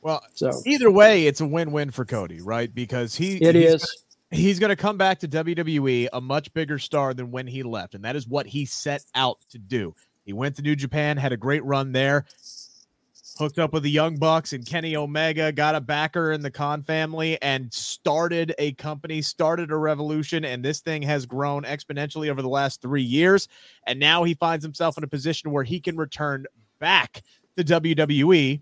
Well, 0.00 0.24
So 0.34 0.50
either 0.66 0.90
way, 0.90 1.28
it's 1.28 1.40
a 1.40 1.46
win-win 1.46 1.92
for 1.92 2.04
Cody, 2.04 2.40
right? 2.40 2.74
Because 2.74 3.14
he 3.14 3.36
it 3.36 3.54
he's 3.54 3.74
is. 3.74 4.04
he's 4.32 4.58
going 4.58 4.70
to 4.70 4.76
come 4.76 4.96
back 4.98 5.20
to 5.20 5.28
WWE 5.28 6.08
a 6.12 6.20
much 6.20 6.52
bigger 6.54 6.80
star 6.80 7.14
than 7.14 7.30
when 7.30 7.46
he 7.46 7.62
left. 7.62 7.94
And 7.94 8.04
that 8.04 8.16
is 8.16 8.26
what 8.26 8.44
he 8.44 8.64
set 8.64 9.04
out 9.14 9.38
to 9.50 9.58
do. 9.58 9.94
He 10.24 10.32
went 10.32 10.56
to 10.56 10.62
New 10.62 10.74
Japan, 10.74 11.16
had 11.16 11.32
a 11.32 11.36
great 11.36 11.64
run 11.64 11.92
there, 11.92 12.26
hooked 13.42 13.58
up 13.58 13.72
with 13.72 13.82
the 13.82 13.90
Young 13.90 14.16
Bucks 14.16 14.52
and 14.52 14.64
Kenny 14.64 14.94
Omega, 14.94 15.50
got 15.50 15.74
a 15.74 15.80
backer 15.80 16.30
in 16.30 16.42
the 16.42 16.50
Khan 16.50 16.82
family, 16.82 17.40
and 17.42 17.72
started 17.74 18.54
a 18.58 18.72
company, 18.74 19.20
started 19.20 19.72
a 19.72 19.76
revolution. 19.76 20.44
And 20.44 20.64
this 20.64 20.78
thing 20.78 21.02
has 21.02 21.26
grown 21.26 21.64
exponentially 21.64 22.30
over 22.30 22.40
the 22.40 22.48
last 22.48 22.80
three 22.80 23.02
years. 23.02 23.48
And 23.86 23.98
now 23.98 24.22
he 24.22 24.34
finds 24.34 24.64
himself 24.64 24.96
in 24.96 25.02
a 25.02 25.08
position 25.08 25.50
where 25.50 25.64
he 25.64 25.80
can 25.80 25.96
return 25.96 26.46
back 26.78 27.22
to 27.56 27.64
WWE. 27.64 28.60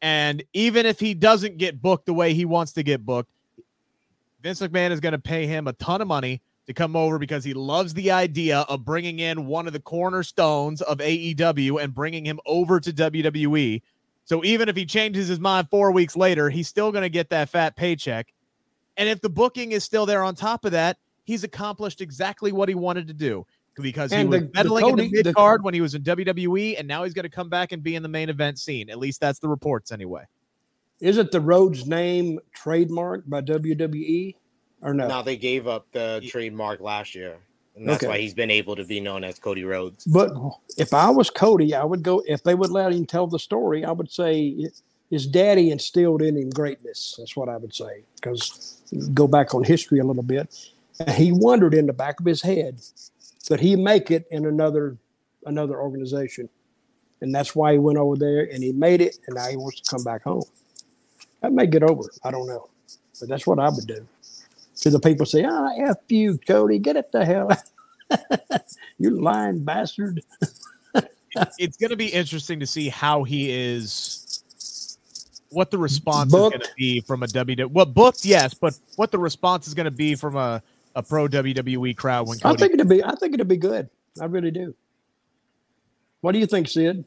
And 0.00 0.42
even 0.54 0.86
if 0.86 0.98
he 0.98 1.12
doesn't 1.12 1.58
get 1.58 1.82
booked 1.82 2.06
the 2.06 2.14
way 2.14 2.32
he 2.32 2.46
wants 2.46 2.72
to 2.72 2.82
get 2.82 3.04
booked, 3.04 3.30
Vince 4.42 4.60
McMahon 4.60 4.90
is 4.90 5.00
going 5.00 5.12
to 5.12 5.18
pay 5.18 5.46
him 5.46 5.66
a 5.66 5.74
ton 5.74 6.00
of 6.00 6.08
money 6.08 6.40
to 6.66 6.74
come 6.74 6.96
over 6.96 7.18
because 7.18 7.44
he 7.44 7.54
loves 7.54 7.94
the 7.94 8.10
idea 8.10 8.60
of 8.68 8.84
bringing 8.84 9.18
in 9.18 9.46
one 9.46 9.66
of 9.66 9.72
the 9.72 9.80
cornerstones 9.80 10.82
of 10.82 10.98
AEW 10.98 11.82
and 11.82 11.94
bringing 11.94 12.24
him 12.24 12.38
over 12.46 12.78
to 12.78 12.92
WWE. 12.92 13.82
So 14.28 14.44
even 14.44 14.68
if 14.68 14.76
he 14.76 14.84
changes 14.84 15.26
his 15.26 15.40
mind 15.40 15.68
four 15.70 15.90
weeks 15.90 16.14
later, 16.14 16.50
he's 16.50 16.68
still 16.68 16.92
going 16.92 17.00
to 17.02 17.08
get 17.08 17.30
that 17.30 17.48
fat 17.48 17.76
paycheck. 17.76 18.34
And 18.98 19.08
if 19.08 19.22
the 19.22 19.30
booking 19.30 19.72
is 19.72 19.84
still 19.84 20.04
there 20.04 20.22
on 20.22 20.34
top 20.34 20.66
of 20.66 20.72
that, 20.72 20.98
he's 21.24 21.44
accomplished 21.44 22.02
exactly 22.02 22.52
what 22.52 22.68
he 22.68 22.74
wanted 22.74 23.06
to 23.06 23.14
do 23.14 23.46
because 23.80 24.10
he 24.12 24.18
And 24.18 24.28
was 24.28 24.40
the- 24.40 24.46
the 24.48 24.52
meddling 24.54 24.84
in 24.84 24.90
Cody- 24.90 25.08
the 25.08 25.22
the- 25.22 25.28
mid 25.30 25.34
card 25.34 25.64
when 25.64 25.72
he 25.72 25.80
was 25.80 25.94
in 25.94 26.02
WWE, 26.02 26.76
and 26.76 26.86
now 26.86 27.04
he's 27.04 27.14
going 27.14 27.22
to 27.22 27.30
come 27.30 27.48
back 27.48 27.72
and 27.72 27.82
be 27.82 27.94
in 27.94 28.02
the 28.02 28.08
main 28.10 28.28
event 28.28 28.58
scene. 28.58 28.90
At 28.90 28.98
least 28.98 29.18
that's 29.18 29.38
the 29.38 29.48
reports, 29.48 29.92
anyway. 29.92 30.24
Isn't 31.00 31.30
the 31.30 31.40
Rhodes 31.40 31.86
name 31.86 32.38
trademarked 32.54 33.30
by 33.30 33.40
WWE 33.40 34.34
or 34.82 34.92
no? 34.92 35.08
Now 35.08 35.22
they 35.22 35.38
gave 35.38 35.66
up 35.66 35.86
the 35.92 36.18
Ye- 36.22 36.28
trademark 36.28 36.80
last 36.80 37.14
year, 37.14 37.38
and 37.78 37.88
that's 37.88 38.02
Okay. 38.02 38.08
why 38.12 38.18
he's 38.18 38.34
been 38.34 38.50
able 38.50 38.76
to 38.76 38.84
be 38.84 39.00
known 39.00 39.24
as 39.24 39.38
Cody 39.38 39.64
Rhodes. 39.64 40.04
But 40.04 40.32
if 40.76 40.92
I 40.94 41.10
was 41.10 41.30
Cody, 41.30 41.74
I 41.74 41.84
would 41.84 42.02
go. 42.02 42.22
If 42.26 42.42
they 42.42 42.54
would 42.54 42.70
let 42.70 42.92
him 42.92 43.06
tell 43.06 43.26
the 43.26 43.38
story, 43.38 43.84
I 43.84 43.92
would 43.92 44.10
say 44.10 44.68
his 45.10 45.26
daddy 45.26 45.70
instilled 45.70 46.22
in 46.22 46.36
him 46.36 46.50
greatness. 46.50 47.14
That's 47.18 47.36
what 47.36 47.48
I 47.48 47.56
would 47.56 47.74
say. 47.74 48.04
Because 48.16 48.80
go 49.14 49.26
back 49.26 49.54
on 49.54 49.64
history 49.64 49.98
a 50.00 50.04
little 50.04 50.22
bit, 50.22 50.70
he 51.14 51.32
wondered 51.32 51.74
in 51.74 51.86
the 51.86 51.92
back 51.92 52.20
of 52.20 52.26
his 52.26 52.42
head 52.42 52.80
that 53.48 53.60
he 53.60 53.76
make 53.76 54.10
it 54.10 54.26
in 54.30 54.46
another 54.46 54.96
another 55.46 55.80
organization, 55.80 56.48
and 57.22 57.34
that's 57.34 57.54
why 57.56 57.72
he 57.72 57.78
went 57.78 57.98
over 57.98 58.16
there 58.16 58.42
and 58.52 58.62
he 58.62 58.72
made 58.72 59.00
it, 59.00 59.18
and 59.26 59.36
now 59.36 59.48
he 59.48 59.56
wants 59.56 59.80
to 59.80 59.90
come 59.96 60.04
back 60.04 60.24
home. 60.24 60.44
That 61.42 61.52
may 61.52 61.66
get 61.66 61.82
over. 61.84 62.02
I 62.24 62.30
don't 62.30 62.46
know, 62.48 62.68
but 63.20 63.28
that's 63.28 63.46
what 63.46 63.58
I 63.58 63.68
would 63.70 63.86
do. 63.86 64.06
To 64.80 64.90
the 64.90 65.00
people 65.00 65.26
say, 65.26 65.44
"Ah, 65.44 65.70
f 65.88 65.96
you, 66.08 66.38
Cody, 66.46 66.78
get 66.78 66.96
it 66.96 67.10
the 67.12 67.24
hell." 67.24 67.50
out." 67.50 68.60
you 68.98 69.20
lying 69.20 69.64
bastard. 69.64 70.22
it's 71.58 71.76
going 71.76 71.90
to 71.90 71.96
be 71.96 72.06
interesting 72.06 72.60
to 72.60 72.66
see 72.66 72.88
how 72.88 73.24
he 73.24 73.50
is 73.50 74.18
what 75.50 75.70
the 75.70 75.78
response 75.78 76.32
is 76.32 76.38
going 76.38 76.52
to 76.52 76.68
be 76.76 77.00
from 77.00 77.22
a 77.22 77.26
WWE. 77.26 77.70
Well, 77.70 77.86
booked, 77.86 78.24
yes, 78.24 78.54
but 78.54 78.78
what 78.96 79.10
the 79.10 79.18
response 79.18 79.66
is 79.66 79.74
going 79.74 79.84
to 79.86 79.90
be 79.90 80.14
from 80.14 80.36
a, 80.36 80.62
a 80.94 81.02
pro 81.02 81.26
WWE 81.26 81.96
crowd 81.96 82.28
when 82.28 82.38
Cody- 82.38 82.54
I 82.54 82.56
think 82.56 82.74
it'll 82.74 82.86
be. 82.86 83.02
I 83.02 83.14
think 83.14 83.34
it'd 83.34 83.48
be 83.48 83.56
good. 83.56 83.88
I 84.20 84.26
really 84.26 84.50
do. 84.50 84.74
What 86.20 86.32
do 86.32 86.38
you 86.38 86.46
think, 86.46 86.68
Sid? 86.68 87.04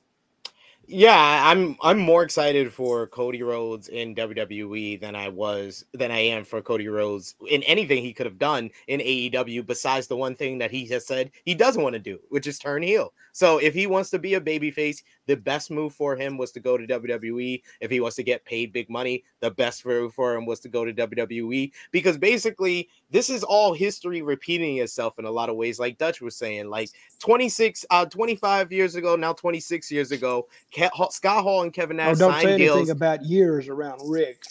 Yeah, 0.93 1.49
I'm 1.49 1.77
I'm 1.81 1.99
more 1.99 2.21
excited 2.21 2.73
for 2.73 3.07
Cody 3.07 3.43
Rhodes 3.43 3.87
in 3.87 4.13
WWE 4.13 4.99
than 4.99 5.15
I 5.15 5.29
was 5.29 5.85
than 5.93 6.11
I 6.11 6.19
am 6.19 6.43
for 6.43 6.61
Cody 6.61 6.89
Rhodes 6.89 7.33
in 7.49 7.63
anything 7.63 8.03
he 8.03 8.11
could 8.11 8.25
have 8.25 8.37
done 8.37 8.69
in 8.89 8.99
AEW 8.99 9.65
besides 9.65 10.07
the 10.07 10.17
one 10.17 10.35
thing 10.35 10.57
that 10.57 10.69
he 10.69 10.85
has 10.87 11.07
said 11.07 11.31
he 11.45 11.55
doesn't 11.55 11.81
want 11.81 11.93
to 11.93 11.99
do, 11.99 12.19
which 12.27 12.45
is 12.45 12.59
turn 12.59 12.83
heel. 12.83 13.13
So 13.31 13.57
if 13.59 13.73
he 13.73 13.87
wants 13.87 14.09
to 14.09 14.19
be 14.19 14.33
a 14.33 14.41
babyface, 14.41 15.01
the 15.31 15.37
best 15.37 15.71
move 15.71 15.93
for 15.93 16.13
him 16.13 16.37
was 16.37 16.51
to 16.51 16.59
go 16.59 16.77
to 16.77 16.85
WWE. 16.85 17.61
If 17.79 17.89
he 17.89 18.01
wants 18.01 18.17
to 18.17 18.23
get 18.23 18.43
paid 18.43 18.73
big 18.73 18.89
money, 18.89 19.23
the 19.39 19.49
best 19.49 19.85
move 19.85 20.13
for 20.13 20.35
him 20.35 20.45
was 20.45 20.59
to 20.59 20.67
go 20.67 20.83
to 20.83 20.91
WWE 20.93 21.71
because 21.91 22.17
basically 22.17 22.89
this 23.11 23.29
is 23.29 23.41
all 23.43 23.73
history 23.73 24.21
repeating 24.21 24.77
itself 24.79 25.17
in 25.19 25.25
a 25.25 25.31
lot 25.31 25.49
of 25.49 25.55
ways 25.55 25.79
like 25.79 25.97
Dutch 25.97 26.19
was 26.19 26.35
saying 26.35 26.69
like 26.69 26.89
26 27.19 27.85
uh 27.89 28.05
25 28.05 28.73
years 28.73 28.95
ago, 28.95 29.15
now 29.15 29.31
26 29.31 29.89
years 29.89 30.11
ago, 30.11 30.49
Ke- 30.75 30.91
Scott 31.11 31.43
Hall 31.43 31.63
and 31.63 31.71
Kevin 31.71 31.95
Nash 31.95 32.07
Oh, 32.07 32.09
Nash 32.09 32.19
don't 32.19 32.33
say 32.41 32.53
anything 32.55 32.75
deals, 32.75 32.89
about 32.89 33.23
years 33.23 33.69
around 33.69 34.01
Rick. 34.03 34.43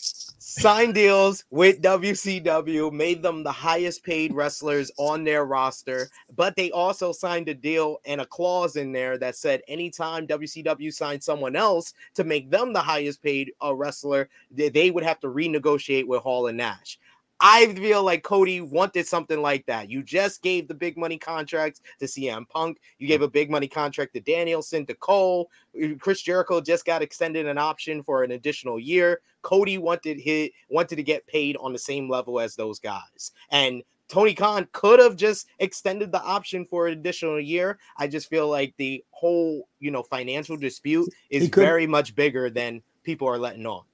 Signed 0.42 0.94
deals 0.94 1.44
with 1.50 1.82
WCW, 1.82 2.90
made 2.90 3.22
them 3.22 3.42
the 3.42 3.52
highest 3.52 4.02
paid 4.02 4.32
wrestlers 4.32 4.90
on 4.96 5.22
their 5.22 5.44
roster, 5.44 6.08
but 6.34 6.56
they 6.56 6.70
also 6.70 7.12
signed 7.12 7.48
a 7.50 7.54
deal 7.54 7.98
and 8.06 8.22
a 8.22 8.26
clause 8.26 8.76
in 8.76 8.90
there 8.90 9.18
that 9.18 9.36
said 9.36 9.60
anytime 9.68 10.26
WCW 10.26 10.92
signed 10.92 11.22
someone 11.22 11.56
else 11.56 11.92
to 12.14 12.24
make 12.24 12.50
them 12.50 12.72
the 12.72 12.80
highest 12.80 13.22
paid 13.22 13.52
uh, 13.62 13.74
wrestler, 13.74 14.30
they, 14.50 14.70
they 14.70 14.90
would 14.90 15.04
have 15.04 15.20
to 15.20 15.28
renegotiate 15.28 16.06
with 16.06 16.22
Hall 16.22 16.46
and 16.46 16.56
Nash. 16.56 16.98
I 17.40 17.72
feel 17.74 18.02
like 18.02 18.22
Cody 18.22 18.60
wanted 18.60 19.06
something 19.06 19.40
like 19.40 19.64
that. 19.66 19.90
You 19.90 20.02
just 20.02 20.42
gave 20.42 20.68
the 20.68 20.74
big 20.74 20.98
money 20.98 21.16
contracts 21.16 21.80
to 21.98 22.04
CM 22.04 22.46
Punk. 22.48 22.78
You 22.98 23.08
gave 23.08 23.22
a 23.22 23.28
big 23.28 23.50
money 23.50 23.66
contract 23.66 24.12
to 24.14 24.20
Danielson, 24.20 24.84
to 24.86 24.94
Cole. 24.94 25.50
Chris 25.98 26.20
Jericho 26.20 26.60
just 26.60 26.84
got 26.84 27.00
extended 27.02 27.46
an 27.46 27.56
option 27.56 28.02
for 28.02 28.24
an 28.24 28.32
additional 28.32 28.78
year. 28.78 29.22
Cody 29.42 29.78
wanted 29.78 30.20
hit 30.20 30.52
wanted 30.68 30.96
to 30.96 31.02
get 31.02 31.26
paid 31.26 31.56
on 31.58 31.72
the 31.72 31.78
same 31.78 32.10
level 32.10 32.38
as 32.40 32.56
those 32.56 32.78
guys. 32.78 33.32
And 33.50 33.82
Tony 34.08 34.34
Khan 34.34 34.68
could 34.72 34.98
have 34.98 35.16
just 35.16 35.46
extended 35.60 36.12
the 36.12 36.22
option 36.22 36.66
for 36.66 36.88
an 36.88 36.98
additional 36.98 37.40
year. 37.40 37.78
I 37.96 38.08
just 38.08 38.28
feel 38.28 38.48
like 38.48 38.74
the 38.76 39.04
whole, 39.12 39.68
you 39.78 39.90
know, 39.90 40.02
financial 40.02 40.56
dispute 40.56 41.08
is 41.30 41.48
very 41.48 41.86
much 41.86 42.14
bigger 42.14 42.50
than 42.50 42.82
people 43.04 43.28
are 43.28 43.38
letting 43.38 43.66
on. 43.66 43.84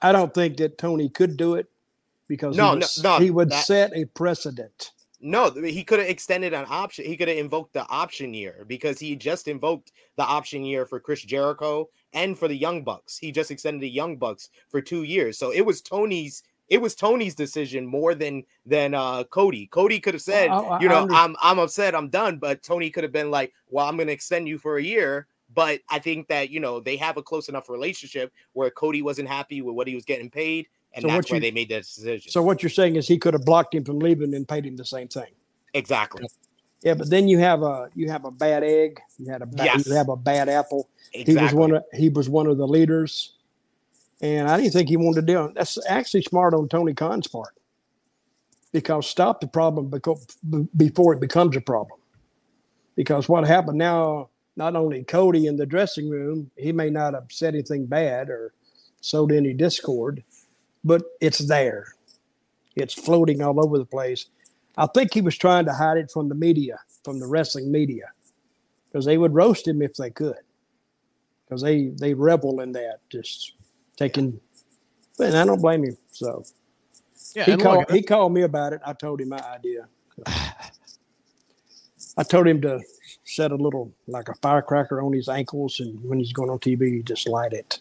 I 0.00 0.12
don't 0.12 0.32
think 0.32 0.58
that 0.58 0.78
Tony 0.78 1.08
could 1.08 1.36
do 1.36 1.54
it 1.54 1.68
because 2.28 2.56
No, 2.56 2.72
he, 2.74 2.78
no, 2.78 2.86
would, 2.96 3.04
no, 3.04 3.18
he 3.18 3.30
would 3.30 3.50
that- 3.50 3.64
set 3.66 3.92
a 3.94 4.04
precedent. 4.06 4.92
No, 5.20 5.50
he 5.50 5.84
could 5.84 6.00
have 6.00 6.08
extended 6.08 6.52
an 6.52 6.66
option. 6.68 7.06
He 7.06 7.16
could 7.16 7.28
have 7.28 7.38
invoked 7.38 7.72
the 7.72 7.86
option 7.88 8.34
year 8.34 8.66
because 8.68 8.98
he 8.98 9.16
just 9.16 9.48
invoked 9.48 9.92
the 10.16 10.22
option 10.22 10.64
year 10.66 10.84
for 10.84 11.00
Chris 11.00 11.22
Jericho 11.22 11.88
and 12.12 12.38
for 12.38 12.46
the 12.46 12.54
Young 12.56 12.82
Bucks. 12.84 13.16
He 13.16 13.32
just 13.32 13.50
extended 13.50 13.80
the 13.80 13.88
Young 13.88 14.18
Bucks 14.18 14.50
for 14.68 14.82
two 14.82 15.04
years. 15.04 15.38
So 15.38 15.50
it 15.50 15.62
was 15.62 15.80
Tony's. 15.80 16.42
It 16.68 16.80
was 16.80 16.94
Tony's 16.94 17.34
decision 17.34 17.86
more 17.86 18.14
than 18.14 18.44
than 18.66 18.92
uh 18.92 19.24
Cody. 19.24 19.66
Cody 19.68 19.98
could 19.98 20.12
have 20.14 20.22
said, 20.22 20.48
I- 20.50 20.58
I- 20.58 20.80
you 20.80 20.88
know, 20.90 21.08
I'm 21.10 21.36
I'm 21.42 21.58
upset, 21.58 21.94
I'm 21.94 22.10
done. 22.10 22.36
But 22.36 22.62
Tony 22.62 22.90
could 22.90 23.04
have 23.04 23.12
been 23.12 23.30
like, 23.30 23.52
well, 23.70 23.86
I'm 23.88 23.96
going 23.96 24.08
to 24.08 24.12
extend 24.12 24.46
you 24.46 24.58
for 24.58 24.76
a 24.76 24.82
year. 24.82 25.26
But 25.54 25.80
I 25.88 26.00
think 26.00 26.26
that 26.28 26.50
you 26.50 26.60
know 26.60 26.80
they 26.80 26.96
have 26.96 27.16
a 27.16 27.22
close 27.22 27.48
enough 27.48 27.70
relationship 27.70 28.30
where 28.52 28.70
Cody 28.70 29.00
wasn't 29.00 29.28
happy 29.28 29.62
with 29.62 29.74
what 29.74 29.86
he 29.88 29.94
was 29.94 30.04
getting 30.04 30.28
paid, 30.30 30.66
and 30.94 31.02
So 31.02 31.08
that's 31.08 31.26
what 31.26 31.30
why 31.32 31.36
you- 31.36 31.40
they 31.42 31.50
made 31.50 31.68
that 31.70 31.82
decision. 31.82 32.30
So 32.30 32.42
what 32.42 32.62
you're 32.62 32.70
saying 32.70 32.96
is 32.96 33.06
he 33.08 33.18
could 33.18 33.34
have 33.34 33.44
blocked 33.44 33.74
him 33.74 33.84
from 33.84 33.98
leaving 33.98 34.34
and 34.34 34.46
paid 34.48 34.64
him 34.66 34.76
the 34.76 34.84
same 34.84 35.08
thing. 35.08 35.32
exactly, 35.74 36.26
Yeah, 36.82 36.94
but 36.94 37.10
then 37.10 37.26
you 37.28 37.38
have 37.38 37.62
a 37.62 37.90
you 37.94 38.10
have 38.10 38.24
a 38.24 38.30
bad 38.30 38.62
egg. 38.62 39.00
You 39.18 39.30
had 39.30 39.42
a 39.42 39.46
bad, 39.46 39.66
Yes. 39.66 39.86
you 39.86 39.94
have 39.94 40.08
a 40.08 40.16
bad 40.16 40.48
apple. 40.48 40.88
exactly. 41.12 41.34
He 41.34 41.42
was 41.44 41.54
one 41.54 41.74
of 41.74 41.84
he 41.92 42.08
was 42.08 42.28
one 42.28 42.46
of 42.46 42.58
the 42.58 42.66
leaders, 42.68 43.34
and 44.20 44.48
I 44.48 44.56
didn't 44.58 44.72
think 44.72 44.88
he 44.88 44.96
wanted 44.96 45.22
to 45.22 45.26
do 45.32 45.44
it. 45.46 45.54
That's 45.54 45.78
actually 45.88 46.22
smart 46.22 46.54
on 46.54 46.68
Tony 46.68 46.94
Khan's 46.94 47.26
part, 47.26 47.54
because 48.72 49.06
stop 49.08 49.40
the 49.40 49.48
problem 49.48 49.90
before 50.76 51.12
it 51.14 51.20
becomes 51.20 51.56
a 51.56 51.60
problem. 51.60 51.98
Because 52.94 53.28
what 53.28 53.44
happened 53.44 53.78
now, 53.78 54.28
not 54.56 54.76
only 54.76 55.02
Cody 55.02 55.46
in 55.48 55.56
the 55.56 55.66
dressing 55.66 56.08
room, 56.08 56.50
he 56.56 56.70
may 56.70 56.90
not 56.90 57.14
have 57.14 57.26
said 57.30 57.54
anything 57.54 57.86
bad 57.86 58.30
or 58.30 58.52
sowed 59.00 59.32
any 59.32 59.52
discord, 59.52 60.22
but 60.84 61.02
it's 61.20 61.38
there. 61.38 61.94
It's 62.76 62.94
floating 62.94 63.42
all 63.42 63.64
over 63.64 63.78
the 63.78 63.84
place. 63.84 64.26
I 64.76 64.86
think 64.86 65.14
he 65.14 65.20
was 65.20 65.36
trying 65.36 65.64
to 65.66 65.72
hide 65.72 65.98
it 65.98 66.10
from 66.10 66.28
the 66.28 66.34
media, 66.34 66.80
from 67.04 67.20
the 67.20 67.26
wrestling 67.26 67.70
media, 67.70 68.10
because 68.88 69.04
they 69.04 69.18
would 69.18 69.34
roast 69.34 69.66
him 69.66 69.82
if 69.82 69.94
they 69.94 70.10
could 70.10 70.36
because 71.54 71.62
they 71.62 71.88
they 72.00 72.14
revel 72.14 72.60
in 72.60 72.72
that, 72.72 72.98
just 73.10 73.52
taking. 73.96 74.40
And 75.18 75.36
I 75.36 75.44
don't 75.44 75.60
blame 75.62 75.84
him. 75.84 75.96
So 76.10 76.44
Yeah, 77.34 77.44
he 77.44 77.56
called 77.56 77.84
he 77.90 78.02
called 78.02 78.32
me 78.32 78.42
about 78.42 78.72
it. 78.72 78.80
I 78.84 78.92
told 78.92 79.20
him 79.20 79.28
my 79.30 79.42
idea. 79.54 79.88
I 82.16 82.22
told 82.22 82.46
him 82.46 82.60
to 82.62 82.80
set 83.24 83.50
a 83.50 83.56
little 83.56 83.92
like 84.06 84.28
a 84.28 84.34
firecracker 84.34 85.02
on 85.02 85.12
his 85.12 85.28
ankles, 85.28 85.80
and 85.80 86.02
when 86.04 86.18
he's 86.18 86.32
going 86.32 86.50
on 86.50 86.58
TV, 86.58 87.04
just 87.04 87.28
light 87.28 87.52
it 87.52 87.80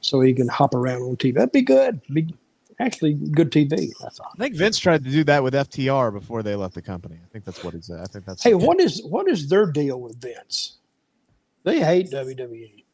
so 0.00 0.20
he 0.20 0.32
can 0.32 0.48
hop 0.48 0.74
around 0.74 1.02
on 1.02 1.16
TV. 1.16 1.34
That'd 1.34 1.52
be 1.52 1.62
good. 1.62 2.00
Be, 2.12 2.32
actually 2.80 3.14
good 3.14 3.50
TV. 3.50 3.90
That's 4.00 4.20
all. 4.20 4.30
I 4.34 4.38
think 4.38 4.56
Vince 4.56 4.78
tried 4.78 5.04
to 5.04 5.10
do 5.10 5.24
that 5.24 5.42
with 5.42 5.54
FTR 5.54 6.12
before 6.12 6.42
they 6.42 6.54
left 6.54 6.74
the 6.74 6.82
company. 6.82 7.16
I 7.22 7.28
think 7.32 7.44
that's 7.44 7.62
what 7.62 7.74
he 7.74 7.80
said. 7.80 8.00
I 8.00 8.04
think 8.04 8.24
that's 8.24 8.42
Hey, 8.42 8.54
what 8.54 8.80
is 8.80 9.02
what 9.04 9.28
is 9.28 9.48
their 9.48 9.66
deal 9.66 10.00
with 10.00 10.20
Vince? 10.20 10.78
They 11.64 11.80
hate. 11.80 12.10
WWE. 12.10 12.84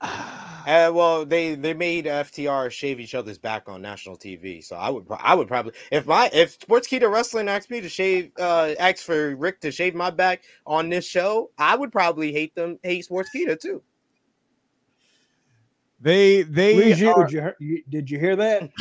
Uh, 0.00 0.92
well, 0.92 1.24
they 1.24 1.54
they 1.54 1.72
made 1.72 2.04
FTR 2.04 2.70
shave 2.70 3.00
each 3.00 3.14
other's 3.14 3.38
back 3.38 3.70
on 3.70 3.80
national 3.80 4.18
TV, 4.18 4.62
so 4.62 4.76
I 4.76 4.90
would 4.90 5.06
I 5.08 5.34
would 5.34 5.48
probably 5.48 5.72
if 5.90 6.06
my 6.06 6.28
if 6.30 6.52
Sports 6.52 6.88
Sportskeeda 6.88 7.10
Wrestling 7.10 7.48
asked 7.48 7.70
me 7.70 7.80
to 7.80 7.88
shave 7.88 8.32
uh 8.38 8.74
asked 8.78 9.04
for 9.04 9.34
Rick 9.34 9.60
to 9.62 9.72
shave 9.72 9.94
my 9.94 10.10
back 10.10 10.42
on 10.66 10.90
this 10.90 11.06
show, 11.06 11.50
I 11.56 11.74
would 11.74 11.90
probably 11.90 12.32
hate 12.32 12.54
them 12.54 12.78
hate 12.82 13.06
Sports 13.06 13.30
Sportskeeda 13.34 13.58
too. 13.58 13.82
They 16.00 16.42
they 16.42 16.76
Read 16.78 16.98
you, 16.98 17.10
are- 17.12 17.24
did, 17.26 17.32
you, 17.32 17.40
hear- 17.40 17.82
did 17.88 18.10
you 18.10 18.18
hear 18.18 18.36
that? 18.36 18.70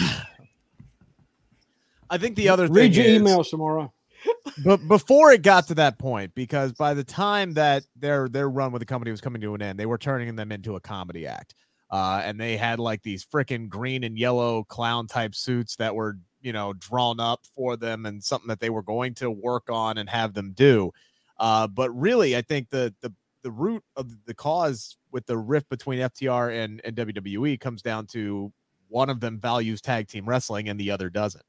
I 2.09 2.18
think 2.18 2.36
the 2.36 2.49
other 2.49 2.68
thing 2.68 2.76
Read 2.76 2.95
your 2.95 3.05
is- 3.05 3.15
email, 3.22 3.43
Samora. 3.43 3.91
but 4.65 4.86
before 4.88 5.32
it 5.32 5.41
got 5.41 5.68
to 5.68 5.76
that 5.76 5.99
point, 5.99 6.34
because 6.36 6.74
by 6.74 6.93
the 6.93 7.03
time 7.03 7.53
that 7.53 7.84
their 7.95 8.28
their 8.28 8.49
run 8.49 8.72
with 8.72 8.80
the 8.82 8.86
company 8.86 9.11
was 9.11 9.22
coming 9.22 9.41
to 9.41 9.53
an 9.53 9.61
end, 9.61 9.80
they 9.80 9.86
were 9.86 9.97
turning 9.97 10.36
them 10.36 10.51
into 10.51 10.76
a 10.76 10.80
comedy 10.80 11.28
act. 11.28 11.53
Uh, 11.89 12.22
and 12.26 12.39
they 12.39 12.57
had 12.57 12.80
like 12.80 13.01
these 13.03 13.26
freaking 13.26 13.70
green 13.70 14.03
and 14.03 14.18
yellow 14.18 14.63
clown 14.65 15.07
type 15.07 15.34
suits 15.34 15.78
that 15.78 15.95
were, 15.95 16.18
you 16.41 16.51
know, 16.51 16.74
drawn 16.74 17.18
up 17.20 17.41
for 17.55 17.78
them 17.78 18.05
and 18.05 18.22
something 18.22 18.49
that 18.49 18.59
they 18.59 18.70
were 18.70 18.82
going 18.82 19.13
to 19.13 19.32
work 19.32 19.70
on 19.70 19.97
and 19.97 20.09
have 20.09 20.34
them 20.34 20.51
do. 20.51 20.91
Uh, 21.39 21.65
but 21.68 21.89
really, 21.97 22.36
I 22.36 22.41
think 22.41 22.70
the 22.70 22.93
the 23.01 23.13
the 23.44 23.52
root 23.52 23.84
of 23.96 24.26
the 24.26 24.34
cause 24.34 24.98
with 25.12 25.26
the 25.26 25.38
rift 25.38 25.70
between 25.70 26.00
FTR 26.00 26.64
and, 26.64 26.82
and 26.84 26.96
WWE 26.96 27.60
comes 27.60 27.82
down 27.82 28.08
to 28.08 28.52
one 28.90 29.10
of 29.10 29.20
them 29.20 29.40
values 29.40 29.82
tag 29.82 30.08
team 30.08 30.28
wrestling 30.28 30.70
and 30.70 30.80
the 30.80 30.92
other 30.92 31.10
doesn't. 31.10 31.44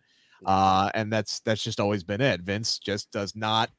Uh 0.44 0.90
and 0.94 1.12
that's 1.12 1.40
that's 1.40 1.62
just 1.62 1.80
always 1.80 2.04
been 2.04 2.20
it. 2.20 2.42
Vince 2.42 2.78
just 2.78 3.10
does 3.10 3.34
not 3.34 3.70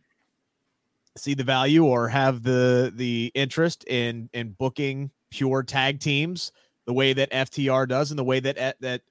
see 1.18 1.34
the 1.34 1.44
value 1.44 1.86
or 1.86 2.08
have 2.08 2.44
the 2.44 2.92
the 2.96 3.32
interest 3.36 3.84
in 3.88 4.30
in 4.34 4.52
booking 4.52 5.12
pure 5.30 5.64
tag 5.64 6.00
teams 6.00 6.52
the 6.86 6.94
way 6.94 7.14
that 7.14 7.32
ftr 7.32 7.88
does 7.88 8.12
and 8.12 8.18
the 8.18 8.24
way 8.24 8.40
that 8.40 8.80
that 8.80 9.02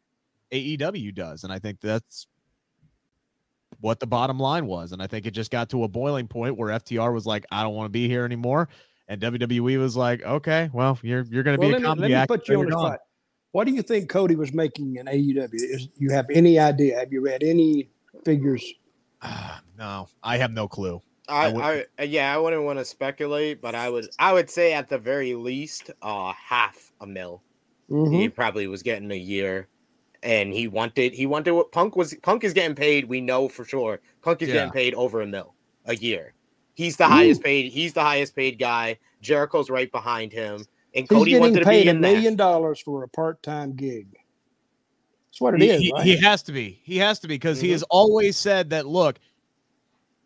aew 0.53 1.15
does. 1.15 1.45
And 1.45 1.53
i 1.53 1.59
think 1.59 1.81
that's 1.81 2.27
what 3.81 4.01
the 4.01 4.07
bottom 4.07 4.41
line 4.41 4.67
was. 4.67 4.93
And 4.93 5.03
i 5.03 5.07
think 5.07 5.27
it 5.27 5.33
just 5.33 5.51
got 5.51 5.69
to 5.71 5.85
a 5.85 5.89
boiling 5.89 6.29
point 6.29 6.57
where 6.57 6.71
ftr 6.79 7.13
was 7.13 7.27
like 7.27 7.47
i 7.53 7.63
don't 7.63 7.75
want 7.75 7.87
to 7.87 7.91
be 7.93 8.09
here 8.09 8.25
anymore 8.25 8.69
and 9.09 9.21
wwe 9.21 9.79
was 9.79 9.97
like 9.97 10.23
okay 10.23 10.71
well 10.73 10.99
you're 11.03 11.25
you're 11.31 11.43
going 11.43 11.57
to 11.57 11.61
Well, 11.61 11.69
be 11.71 11.83
let 11.85 11.93
a 11.93 11.95
me, 11.95 12.03
let 12.09 12.11
me 12.21 12.27
put 12.27 12.49
you 12.49 12.61
on 12.61 12.67
the 12.67 12.73
spot. 12.73 13.01
What 13.53 13.67
do 13.67 13.73
you 13.73 13.83
think 13.83 14.11
Cody 14.11 14.37
was 14.37 14.53
making 14.53 14.97
in 14.97 15.07
AEW? 15.07 15.49
Is 15.55 15.89
you 15.97 16.11
have 16.11 16.27
any 16.31 16.59
idea? 16.59 16.99
Have 16.99 17.13
you 17.13 17.23
read 17.23 17.43
any 17.43 17.89
figures? 18.25 18.63
no 19.77 20.07
i 20.23 20.37
have 20.37 20.53
no 20.53 20.69
clue 20.69 21.03
I 21.29 21.47
I, 21.51 21.85
I, 21.99 22.03
yeah, 22.05 22.35
I 22.35 22.39
wouldn't 22.39 22.63
want 22.63 22.79
to 22.79 22.85
speculate, 22.87 23.61
but 23.61 23.75
I 23.75 23.91
would 23.91 24.07
I 24.19 24.33
would 24.33 24.49
say 24.49 24.73
at 24.73 24.89
the 24.89 24.97
very 24.97 25.35
least 25.35 25.91
uh 26.01 26.33
half 26.33 26.91
a 27.03 27.07
mil. 27.07 27.43
Mhm. 27.91 28.15
He 28.19 28.29
probably 28.31 28.67
was 28.67 28.83
getting 28.83 29.11
a 29.11 29.15
year, 29.15 29.69
and 30.23 30.55
he 30.55 30.69
wanted 30.69 31.13
he 31.13 31.27
wanted 31.27 31.53
what 31.53 31.71
Punk 31.71 31.97
was. 31.97 32.15
Punk 32.23 32.45
is 32.45 32.55
getting 32.55 32.75
paid. 32.75 33.05
We 33.11 33.21
know 33.21 33.47
for 33.49 33.67
sure. 33.67 34.01
Punk 34.23 34.41
is 34.41 34.49
Yeah. 34.49 34.55
getting 34.55 34.73
paid 34.73 34.95
over 34.95 35.21
a 35.21 35.27
mil 35.27 35.55
a 35.85 35.97
year. 35.97 36.33
He's 36.79 36.97
the 36.97 37.09
highest 37.09 37.43
paid. 37.43 37.73
He's 37.73 37.93
the 37.93 38.03
highest 38.03 38.37
paid 38.37 38.57
guy. 38.57 38.99
Jericho's 39.21 39.69
right 39.69 39.91
behind 39.91 40.33
him, 40.33 40.65
and 40.95 41.03
He's 41.03 41.09
Cody 41.09 41.37
wanted 41.37 41.55
getting 41.55 41.65
to 41.65 41.71
be 41.71 41.89
a 41.89 41.91
in 41.91 42.01
that. 42.01 42.13
million 42.13 42.37
dollars 42.37 42.79
for 42.79 43.03
a 43.03 43.09
part-time 43.09 43.75
gig. 43.75 44.07
That's 45.27 45.41
what 45.41 45.55
it 45.55 45.61
he, 45.63 45.71
is, 45.71 45.81
he- 45.83 45.93
right? 45.93 46.07
he 46.07 46.17
has 46.19 46.41
to 46.45 46.53
be. 46.53 46.79
He 46.85 46.99
has 46.99 47.19
to 47.19 47.27
be 47.27 47.35
because 47.35 47.61
he 47.61 47.67
Mhm. 47.71 47.73
has 47.73 47.83
always 47.91 48.37
said 48.37 48.71
that. 48.71 48.87
Look, 48.87 49.19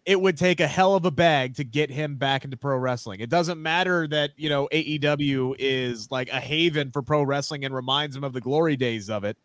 it 0.05 0.21
would 0.21 0.37
take 0.37 0.61
a 0.61 0.67
hell 0.67 0.95
of 0.95 1.07
a 1.07 1.11
bag 1.11 1.55
to 1.55 1.65
get 1.65 1.89
him 1.91 2.17
back 2.17 2.45
into 2.45 2.59
pro 2.59 2.77
wrestling. 2.77 3.21
It 3.21 3.31
doesn't 3.31 3.63
matter 3.63 4.07
that 4.09 4.33
you 4.37 4.51
know 4.51 4.69
AEW 4.73 5.55
is 5.59 6.11
like 6.11 6.29
a 6.29 6.39
haven 6.39 6.91
for 6.91 7.01
pro 7.01 7.23
wrestling 7.23 7.65
and 7.65 7.75
reminds 7.75 8.15
him 8.15 8.25
of 8.25 8.35
the 8.35 8.43
glory 8.43 8.77
days 8.77 9.09
of 9.09 9.25
it. 9.25 9.39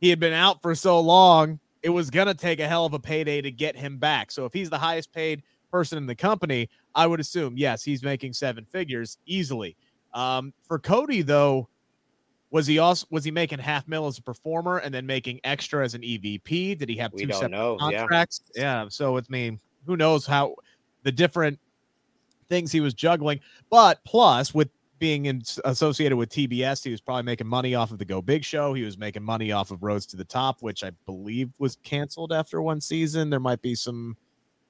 He 0.00 0.10
had 0.10 0.18
been 0.18 0.32
out 0.32 0.60
for 0.60 0.74
so 0.74 0.98
long; 0.98 1.60
it 1.84 1.90
was 1.90 2.10
gonna 2.10 2.34
take 2.34 2.58
a 2.58 2.66
hell 2.66 2.84
of 2.84 2.94
a 2.94 2.98
payday 2.98 3.40
to 3.42 3.52
get 3.52 3.76
him 3.76 3.98
back. 3.98 4.32
So 4.32 4.44
if 4.44 4.52
he's 4.52 4.70
the 4.70 4.78
highest 4.78 5.12
paid 5.12 5.44
person 5.72 5.98
in 5.98 6.06
the 6.06 6.14
company, 6.14 6.68
I 6.94 7.06
would 7.06 7.18
assume 7.18 7.56
yes, 7.56 7.82
he's 7.82 8.02
making 8.04 8.34
seven 8.34 8.64
figures 8.64 9.18
easily. 9.26 9.76
Um, 10.14 10.52
for 10.62 10.78
Cody 10.78 11.22
though, 11.22 11.68
was 12.50 12.66
he 12.66 12.78
also 12.78 13.06
was 13.10 13.24
he 13.24 13.30
making 13.30 13.58
half 13.58 13.88
mil 13.88 14.06
as 14.06 14.18
a 14.18 14.22
performer 14.22 14.78
and 14.78 14.94
then 14.94 15.06
making 15.06 15.40
extra 15.42 15.82
as 15.82 15.94
an 15.94 16.02
EVP? 16.02 16.78
Did 16.78 16.88
he 16.88 16.96
have 16.96 17.12
We 17.14 17.24
two 17.24 17.32
separate 17.32 17.50
know, 17.50 17.78
yeah. 17.90 18.00
contracts? 18.00 18.42
Yeah. 18.54 18.86
So 18.88 19.16
it's 19.16 19.30
mean, 19.30 19.58
who 19.86 19.96
knows 19.96 20.26
how 20.26 20.54
the 21.02 21.10
different 21.10 21.58
things 22.48 22.70
he 22.70 22.80
was 22.80 22.94
juggling. 22.94 23.40
But 23.70 24.04
plus, 24.04 24.52
with 24.52 24.68
being 24.98 25.26
in, 25.26 25.42
associated 25.64 26.16
with 26.16 26.28
TBS, 26.28 26.84
he 26.84 26.90
was 26.90 27.00
probably 27.00 27.24
making 27.24 27.46
money 27.46 27.74
off 27.74 27.90
of 27.90 27.98
the 27.98 28.04
Go 28.04 28.22
Big 28.22 28.44
Show. 28.44 28.74
He 28.74 28.82
was 28.82 28.98
making 28.98 29.22
money 29.22 29.50
off 29.50 29.70
of 29.70 29.82
Rhodes 29.82 30.06
to 30.06 30.16
the 30.16 30.24
Top, 30.24 30.62
which 30.62 30.84
I 30.84 30.92
believe 31.06 31.50
was 31.58 31.76
canceled 31.82 32.32
after 32.32 32.62
one 32.62 32.80
season. 32.80 33.30
There 33.30 33.40
might 33.40 33.62
be 33.62 33.74
some, 33.74 34.16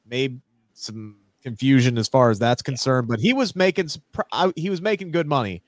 maybe 0.07 0.40
some 0.74 1.16
confusion 1.42 1.98
as 1.98 2.08
far 2.08 2.30
as 2.30 2.38
that's 2.38 2.62
concerned. 2.62 3.08
But 3.08 3.20
he 3.20 3.32
was 3.32 3.56
making 3.56 3.88
some 3.88 4.02
pr- 4.12 4.22
I- 4.32 4.52
he 4.56 4.70
was 4.70 4.80
making 4.80 5.10
good 5.10 5.26
money. 5.26 5.62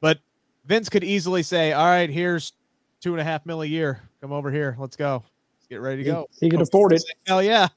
But 0.00 0.18
Vince 0.66 0.88
could 0.88 1.04
easily 1.04 1.42
say, 1.42 1.72
"All 1.72 1.86
right, 1.86 2.08
here's 2.08 2.52
two 3.00 3.12
and 3.12 3.20
a 3.20 3.24
half 3.24 3.44
mil 3.46 3.62
a 3.62 3.66
year. 3.66 4.02
Come 4.20 4.32
over 4.32 4.50
here. 4.50 4.76
Let's 4.78 4.96
go. 4.96 5.24
Let's 5.58 5.66
get 5.68 5.80
ready 5.80 6.02
to 6.02 6.08
he, 6.08 6.12
go." 6.12 6.26
he 6.40 6.50
could 6.50 6.60
afford 6.60 6.92
it. 6.92 7.02
Hell 7.26 7.42
yeah! 7.42 7.68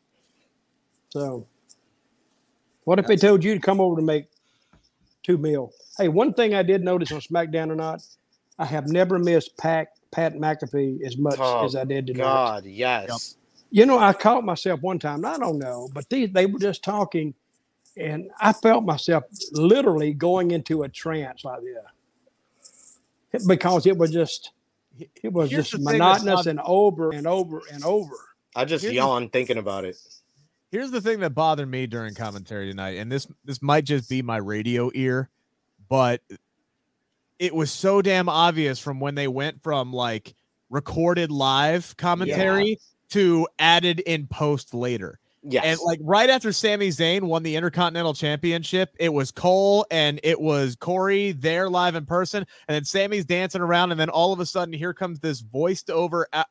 So, 1.10 1.48
what 2.84 3.00
if 3.00 3.08
they 3.08 3.16
told 3.16 3.44
you 3.44 3.54
to 3.56 3.60
come 3.60 3.82
over 3.82 3.96
to 3.96 4.02
make 4.02 4.26
two 5.24 5.38
mil? 5.38 5.72
Hey, 5.98 6.08
one 6.08 6.34
thing 6.34 6.54
I 6.54 6.64
did 6.64 6.84
notice 6.84 7.12
on 7.12 7.20
SmackDown 7.20 7.70
or 7.70 7.76
not, 7.76 8.02
I 8.58 8.66
have 8.66 8.88
never 8.88 9.20
missed 9.20 9.58
Pat 9.58 9.90
Pat 10.12 10.36
McAfee 10.36 11.04
as 11.04 11.18
much 11.18 11.38
Oh, 11.40 11.66
as 11.66 11.76
I 11.76 11.84
did 11.84 12.08
tonight. 12.08 12.24
God, 12.24 12.66
yes. 12.66 13.36
You 13.72 13.86
know, 13.86 14.00
I 14.00 14.14
caught 14.14 14.44
myself 14.44 14.82
one 14.82 15.00
time. 15.00 15.26
I 15.26 15.38
don't 15.38 15.60
know, 15.60 15.90
but 15.94 16.10
they 16.10 16.26
they 16.26 16.46
were 16.46 16.60
just 16.60 16.84
talking, 16.84 17.34
and 17.96 18.30
I 18.40 18.54
felt 18.54 18.84
myself 18.84 19.24
literally 19.52 20.14
going 20.14 20.52
into 20.52 20.84
a 20.84 20.90
trance 20.90 21.44
like 21.44 21.62
this 23.32 23.46
because 23.46 23.86
it 23.86 23.98
was 23.98 24.12
just 24.12 24.52
it 25.22 25.32
was 25.32 25.52
Here's 25.52 25.70
just 25.70 25.84
the 25.84 25.90
thing 25.92 26.00
that's 26.00 26.24
monotonous 26.24 26.46
not- 26.46 26.52
and 26.52 26.60
over 26.62 27.12
and 27.12 27.28
over 27.28 27.62
and 27.72 27.84
over. 27.84 28.16
I 28.56 28.66
just 28.66 28.82
Here's 28.82 28.92
the- 28.92 28.96
yawn 28.96 29.30
thinking 29.30 29.58
about 29.58 29.86
it. 29.86 29.98
Here's 30.72 30.92
the 30.92 31.02
thing 31.02 31.20
that 31.22 31.32
bothered 31.32 31.68
me 31.68 31.88
during 31.88 32.14
commentary 32.14 32.70
tonight, 32.70 32.98
and 32.98 33.12
this 33.12 33.28
this 33.46 33.62
might 33.62 33.86
just 33.86 34.10
be 34.10 34.22
my 34.22 34.38
radio 34.38 34.92
ear, 34.94 35.30
but 35.90 36.22
it 37.40 37.56
was 37.56 37.72
so 37.72 38.02
damn 38.02 38.30
obvious 38.30 38.80
from 38.80 39.00
when 39.00 39.16
they 39.16 39.28
went 39.28 39.64
from 39.64 39.94
like 39.94 40.36
recorded 40.70 41.32
live 41.32 41.96
commentary 41.98 42.78
to 43.10 43.48
added 43.60 44.00
in 44.02 44.28
post 44.28 44.74
later. 44.74 45.20
Yes. 45.42 45.64
And 45.66 45.80
like 45.86 46.00
right 46.04 46.30
after 46.30 46.52
Sami 46.52 46.90
Zayn 46.90 47.22
won 47.22 47.44
the 47.44 47.56
Intercontinental 47.56 48.14
Championship, 48.14 48.94
it 49.00 49.14
was 49.14 49.32
Cole 49.32 49.86
and 49.90 50.20
it 50.22 50.40
was 50.40 50.76
Corey 50.76 51.32
there 51.32 51.70
live 51.70 51.96
in 51.96 52.06
person, 52.06 52.46
and 52.68 52.76
then 52.76 52.84
Sami's 52.84 53.24
dancing 53.24 53.62
around, 53.62 53.92
and 53.92 54.00
then 54.00 54.10
all 54.10 54.34
of 54.34 54.42
a 54.42 54.46
sudden 54.46 54.74
here 54.74 54.94
comes 54.94 55.20
this 55.20 55.40
voiced 55.40 55.90
over 55.90 56.28
uh, 56.34 56.44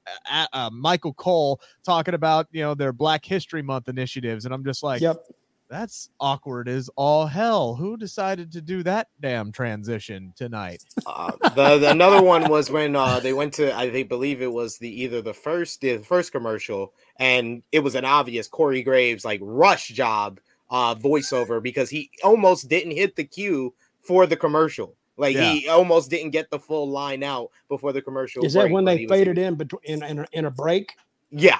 uh, 0.52 0.70
Michael 0.72 1.12
Cole 1.12 1.60
talking 1.84 2.14
about 2.14 2.46
you 2.50 2.62
know 2.62 2.74
their 2.74 2.92
Black 2.92 3.24
History 3.24 3.62
Month 3.62 3.88
initiatives, 3.88 4.46
and 4.46 4.54
I'm 4.54 4.64
just 4.64 4.82
like, 4.82 5.02
Yep. 5.02 5.22
That's 5.68 6.08
awkward 6.20 6.68
as 6.68 6.88
all 6.96 7.26
hell. 7.26 7.74
Who 7.74 7.96
decided 7.96 8.50
to 8.52 8.60
do 8.60 8.82
that 8.84 9.08
damn 9.20 9.52
transition 9.52 10.32
tonight? 10.36 10.82
Uh, 11.06 11.32
the, 11.54 11.78
the- 11.78 11.90
another 11.90 12.22
one 12.22 12.48
was 12.48 12.70
when 12.70 12.96
uh, 12.96 13.20
they 13.20 13.32
went 13.32 13.52
to 13.54 13.74
I 13.76 13.90
think 13.90 14.08
believe 14.08 14.40
it 14.42 14.52
was 14.52 14.78
the 14.78 14.88
either 15.02 15.20
the 15.22 15.34
first 15.34 15.80
the 15.80 15.98
first 15.98 16.32
commercial 16.32 16.92
and 17.16 17.62
it 17.72 17.80
was 17.80 17.94
an 17.94 18.04
obvious 18.04 18.48
Corey 18.48 18.82
Graves 18.82 19.24
like 19.24 19.40
rush 19.42 19.88
job 19.88 20.40
uh 20.70 20.94
voiceover 20.94 21.62
because 21.62 21.88
he 21.90 22.10
almost 22.22 22.68
didn't 22.68 22.92
hit 22.92 23.16
the 23.16 23.24
cue 23.24 23.74
for 24.02 24.26
the 24.26 24.36
commercial. 24.36 24.94
Like 25.16 25.36
he 25.36 25.68
almost 25.68 26.10
didn't 26.10 26.30
get 26.30 26.50
the 26.50 26.58
full 26.58 26.88
line 26.88 27.22
out 27.22 27.50
before 27.68 27.92
the 27.92 28.00
commercial. 28.00 28.44
Is 28.44 28.52
that 28.54 28.70
when 28.70 28.84
they 28.84 29.06
faded 29.06 29.36
in 29.36 29.56
between 29.56 29.80
in, 29.84 30.02
in, 30.02 30.26
in 30.32 30.44
a 30.44 30.50
break? 30.50 30.94
Yeah. 31.30 31.58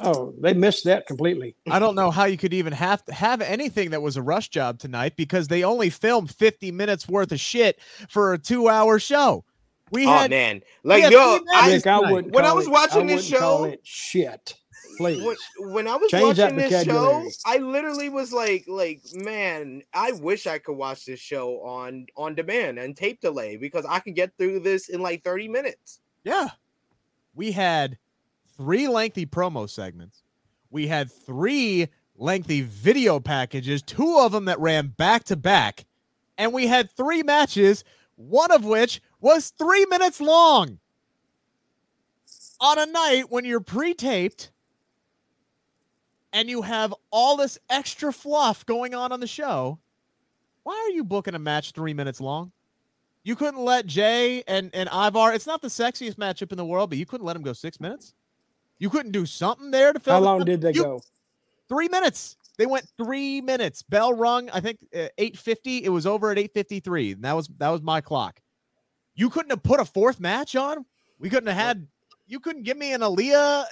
Oh, 0.00 0.34
they 0.40 0.52
missed 0.54 0.84
that 0.84 1.06
completely. 1.06 1.54
I 1.70 1.78
don't 1.78 1.94
know 1.94 2.10
how 2.10 2.24
you 2.24 2.36
could 2.36 2.54
even 2.54 2.72
have 2.72 3.04
to 3.04 3.14
have 3.14 3.40
anything 3.40 3.90
that 3.90 4.02
was 4.02 4.16
a 4.16 4.22
rush 4.22 4.48
job 4.48 4.78
tonight 4.78 5.14
because 5.16 5.48
they 5.48 5.62
only 5.64 5.90
filmed 5.90 6.30
50 6.34 6.72
minutes 6.72 7.08
worth 7.08 7.30
of 7.30 7.38
shit 7.40 7.78
for 8.08 8.32
a 8.32 8.38
two 8.38 8.68
hour 8.68 8.98
show. 8.98 9.44
We 9.92 10.06
Oh 10.06 10.10
had 10.10 10.30
man. 10.30 10.62
Like 10.82 11.02
had 11.04 11.12
yo, 11.12 11.38
I, 11.52 11.80
I 11.86 12.10
wouldn't 12.10 12.34
When 12.34 12.44
I 12.44 12.52
was 12.52 12.66
it- 12.66 12.70
watching 12.70 13.02
I 13.10 13.14
this 13.14 13.24
wouldn't 13.26 13.40
call 13.40 13.58
show- 13.66 13.70
it 13.70 13.80
shit. 13.84 14.54
Please. 14.98 15.22
when, 15.22 15.72
when 15.72 15.88
I 15.88 15.96
was 15.96 16.10
Change 16.10 16.38
watching 16.38 16.56
this 16.56 16.84
show. 16.84 17.26
I 17.46 17.56
literally 17.58 18.10
was 18.10 18.30
like, 18.32 18.64
like, 18.68 19.00
man, 19.14 19.82
I 19.94 20.12
wish 20.12 20.46
I 20.46 20.58
could 20.58 20.76
watch 20.76 21.06
this 21.06 21.18
show 21.20 21.60
on 21.62 22.06
on 22.16 22.34
demand 22.34 22.78
and 22.78 22.94
tape 22.96 23.20
delay 23.20 23.56
because 23.56 23.86
I 23.88 24.00
could 24.00 24.14
get 24.14 24.32
through 24.36 24.60
this 24.60 24.88
in 24.90 25.00
like 25.00 25.22
30 25.24 25.48
minutes. 25.48 26.00
Yeah. 26.24 26.48
We 27.34 27.52
had 27.52 27.96
three 28.56 28.88
lengthy 28.88 29.26
promo 29.26 29.68
segments. 29.68 30.22
We 30.70 30.86
had 30.86 31.10
three 31.10 31.88
lengthy 32.16 32.62
video 32.62 33.20
packages, 33.20 33.82
two 33.82 34.18
of 34.18 34.32
them 34.32 34.46
that 34.46 34.60
ran 34.60 34.88
back 34.88 35.24
to 35.24 35.36
back. 35.36 35.84
And 36.38 36.52
we 36.52 36.66
had 36.66 36.90
three 36.90 37.22
matches, 37.22 37.84
one 38.16 38.50
of 38.50 38.64
which 38.64 39.02
was 39.20 39.50
three 39.50 39.86
minutes 39.86 40.20
long. 40.20 40.78
On 42.60 42.78
a 42.78 42.86
night 42.86 43.24
when 43.30 43.44
you're 43.44 43.60
pre 43.60 43.92
taped 43.92 44.50
and 46.32 46.48
you 46.48 46.62
have 46.62 46.94
all 47.10 47.36
this 47.36 47.58
extra 47.68 48.12
fluff 48.12 48.64
going 48.64 48.94
on 48.94 49.12
on 49.12 49.20
the 49.20 49.26
show, 49.26 49.78
why 50.62 50.74
are 50.74 50.94
you 50.94 51.04
booking 51.04 51.34
a 51.34 51.38
match 51.38 51.72
three 51.72 51.92
minutes 51.92 52.20
long? 52.20 52.52
You 53.24 53.36
couldn't 53.36 53.60
let 53.60 53.86
Jay 53.86 54.42
and, 54.46 54.70
and 54.74 54.88
Ivar, 54.88 55.32
it's 55.32 55.46
not 55.46 55.62
the 55.62 55.68
sexiest 55.68 56.14
matchup 56.14 56.50
in 56.50 56.58
the 56.58 56.64
world, 56.64 56.90
but 56.90 56.98
you 56.98 57.06
couldn't 57.06 57.26
let 57.26 57.36
him 57.36 57.42
go 57.42 57.52
six 57.52 57.80
minutes? 57.80 58.14
You 58.82 58.90
couldn't 58.90 59.12
do 59.12 59.24
something 59.26 59.70
there 59.70 59.92
to 59.92 60.00
fill 60.00 60.14
How 60.14 60.18
the- 60.18 60.26
long 60.26 60.44
did 60.44 60.60
they 60.60 60.72
you- 60.72 60.82
go? 60.82 61.02
Three 61.68 61.86
minutes. 61.88 62.36
They 62.58 62.66
went 62.66 62.84
three 62.96 63.40
minutes. 63.40 63.80
Bell 63.84 64.12
rung. 64.12 64.50
I 64.50 64.58
think 64.58 64.80
uh, 64.92 65.06
eight 65.18 65.38
fifty. 65.38 65.84
It 65.84 65.88
was 65.88 66.04
over 66.04 66.32
at 66.32 66.38
eight 66.38 66.52
fifty 66.52 66.80
three. 66.80 67.12
And 67.12 67.22
that 67.22 67.34
was 67.34 67.46
that 67.58 67.68
was 67.68 67.80
my 67.80 68.00
clock. 68.00 68.40
You 69.14 69.30
couldn't 69.30 69.50
have 69.50 69.62
put 69.62 69.78
a 69.78 69.84
fourth 69.84 70.18
match 70.18 70.56
on. 70.56 70.84
We 71.20 71.30
couldn't 71.30 71.46
have 71.46 71.56
had. 71.56 71.86
You 72.26 72.40
couldn't 72.40 72.64
give 72.64 72.76
me 72.76 72.92
an 72.92 73.02
Aliyah 73.02 73.62
uh, 73.62 73.64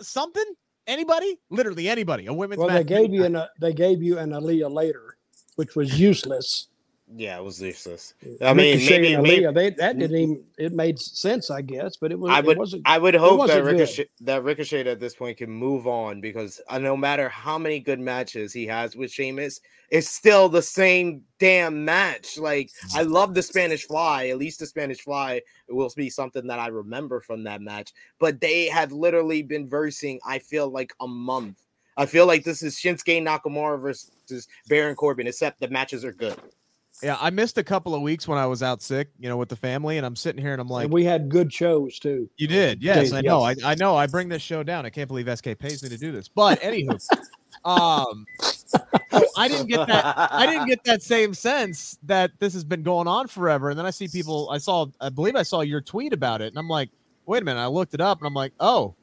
something. 0.00 0.42
Anybody? 0.86 1.38
Literally 1.50 1.86
anybody. 1.90 2.24
A 2.26 2.32
women's 2.32 2.58
Well, 2.58 2.68
they 2.70 2.82
gave 2.82 3.12
you 3.12 3.24
an 3.24 3.36
uh, 3.36 3.48
they 3.60 3.74
gave 3.74 4.02
you 4.02 4.18
an 4.18 4.30
Aliyah 4.30 4.72
later, 4.72 5.18
which 5.56 5.76
was 5.76 6.00
useless. 6.00 6.68
Yeah, 7.14 7.38
it 7.38 7.44
was 7.44 7.62
useless. 7.62 8.14
I 8.42 8.52
mean, 8.52 8.78
Ricochet 8.78 8.98
maybe, 8.98 9.16
maybe 9.16 9.42
Aliyah, 9.44 9.54
they, 9.54 9.70
that 9.70 9.96
didn't 9.96 10.16
even 10.16 10.44
it 10.58 10.72
made 10.72 10.98
sense, 10.98 11.50
I 11.50 11.62
guess, 11.62 11.96
but 11.96 12.10
it 12.10 12.18
was 12.18 12.32
I 12.32 12.40
it 12.40 12.46
would 12.46 12.58
wasn't. 12.58 12.82
I 12.84 12.98
would 12.98 13.14
hope 13.14 13.30
that 13.30 13.38
wasn't 13.38 13.64
good. 13.64 13.72
Ricochet 13.72 14.08
that 14.22 14.42
Ricochet 14.42 14.88
at 14.88 14.98
this 14.98 15.14
point 15.14 15.38
can 15.38 15.48
move 15.48 15.86
on 15.86 16.20
because 16.20 16.60
uh, 16.68 16.78
no 16.78 16.96
matter 16.96 17.28
how 17.28 17.58
many 17.58 17.78
good 17.78 18.00
matches 18.00 18.52
he 18.52 18.66
has 18.66 18.96
with 18.96 19.12
Sheamus, 19.12 19.60
it's 19.90 20.08
still 20.08 20.48
the 20.48 20.62
same 20.62 21.22
damn 21.38 21.84
match. 21.84 22.38
Like 22.38 22.70
I 22.92 23.02
love 23.02 23.34
the 23.34 23.42
Spanish 23.42 23.86
Fly. 23.86 24.28
At 24.28 24.38
least 24.38 24.58
the 24.58 24.66
Spanish 24.66 25.02
Fly 25.02 25.42
will 25.68 25.92
be 25.96 26.10
something 26.10 26.48
that 26.48 26.58
I 26.58 26.66
remember 26.68 27.20
from 27.20 27.44
that 27.44 27.60
match. 27.60 27.92
But 28.18 28.40
they 28.40 28.66
have 28.66 28.90
literally 28.90 29.42
been 29.42 29.68
versing. 29.68 30.18
I 30.26 30.40
feel 30.40 30.70
like 30.70 30.92
a 31.00 31.06
month. 31.06 31.62
I 31.96 32.04
feel 32.06 32.26
like 32.26 32.44
this 32.44 32.62
is 32.62 32.76
Shinsuke 32.76 33.22
Nakamura 33.22 33.80
versus 33.80 34.48
Baron 34.68 34.96
Corbin, 34.96 35.28
except 35.28 35.60
the 35.60 35.68
matches 35.68 36.04
are 36.04 36.12
good. 36.12 36.36
Yeah, 37.02 37.18
I 37.20 37.30
missed 37.30 37.58
a 37.58 37.64
couple 37.64 37.94
of 37.94 38.00
weeks 38.00 38.26
when 38.26 38.38
I 38.38 38.46
was 38.46 38.62
out 38.62 38.80
sick, 38.80 39.10
you 39.18 39.28
know, 39.28 39.36
with 39.36 39.50
the 39.50 39.56
family, 39.56 39.98
and 39.98 40.06
I'm 40.06 40.16
sitting 40.16 40.40
here 40.40 40.52
and 40.52 40.60
I'm 40.60 40.68
like, 40.68 40.84
and 40.84 40.92
we 40.92 41.04
had 41.04 41.28
good 41.28 41.52
shows 41.52 41.98
too. 41.98 42.30
You 42.36 42.48
did, 42.48 42.82
yes, 42.82 43.12
I 43.12 43.20
know. 43.20 43.46
yes. 43.46 43.62
I, 43.62 43.72
I 43.72 43.74
know. 43.74 43.96
I 43.96 44.06
bring 44.06 44.28
this 44.28 44.42
show 44.42 44.62
down. 44.62 44.86
I 44.86 44.90
can't 44.90 45.08
believe 45.08 45.28
SK 45.36 45.58
pays 45.58 45.82
me 45.82 45.90
to 45.90 45.98
do 45.98 46.10
this. 46.10 46.28
But 46.28 46.60
anywho, 46.62 46.98
um, 47.66 48.24
I 49.36 49.48
didn't 49.48 49.66
get 49.66 49.86
that. 49.86 50.32
I 50.32 50.46
didn't 50.46 50.68
get 50.68 50.84
that 50.84 51.02
same 51.02 51.34
sense 51.34 51.98
that 52.04 52.32
this 52.38 52.54
has 52.54 52.64
been 52.64 52.82
going 52.82 53.06
on 53.06 53.28
forever. 53.28 53.70
And 53.70 53.78
then 53.78 53.86
I 53.86 53.90
see 53.90 54.08
people. 54.08 54.48
I 54.50 54.58
saw. 54.58 54.86
I 55.00 55.10
believe 55.10 55.36
I 55.36 55.42
saw 55.42 55.60
your 55.60 55.82
tweet 55.82 56.12
about 56.12 56.40
it, 56.40 56.48
and 56.48 56.58
I'm 56.58 56.68
like, 56.68 56.90
wait 57.26 57.42
a 57.42 57.44
minute. 57.44 57.60
I 57.60 57.66
looked 57.66 57.92
it 57.92 58.00
up, 58.00 58.18
and 58.18 58.26
I'm 58.26 58.34
like, 58.34 58.52
oh, 58.58 58.94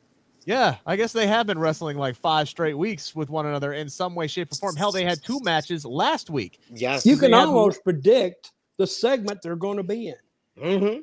yeah. 0.45 0.75
I 0.85 0.95
guess 0.95 1.13
they 1.13 1.27
have 1.27 1.47
been 1.47 1.59
wrestling 1.59 1.97
like 1.97 2.15
five 2.15 2.49
straight 2.49 2.77
weeks 2.77 3.15
with 3.15 3.29
one 3.29 3.45
another 3.45 3.73
in 3.73 3.89
some 3.89 4.15
way, 4.15 4.27
shape, 4.27 4.51
or 4.51 4.55
form. 4.55 4.75
Hell, 4.75 4.91
they 4.91 5.03
had 5.05 5.23
two 5.23 5.39
matches 5.41 5.85
last 5.85 6.29
week. 6.29 6.59
Yes. 6.69 7.05
You 7.05 7.17
can 7.17 7.31
they 7.31 7.37
have- 7.37 7.49
almost 7.49 7.83
predict 7.83 8.51
the 8.77 8.87
segment 8.87 9.41
they're 9.41 9.55
going 9.55 9.77
to 9.77 9.83
be 9.83 10.09
in. 10.09 10.15
hmm 10.83 10.99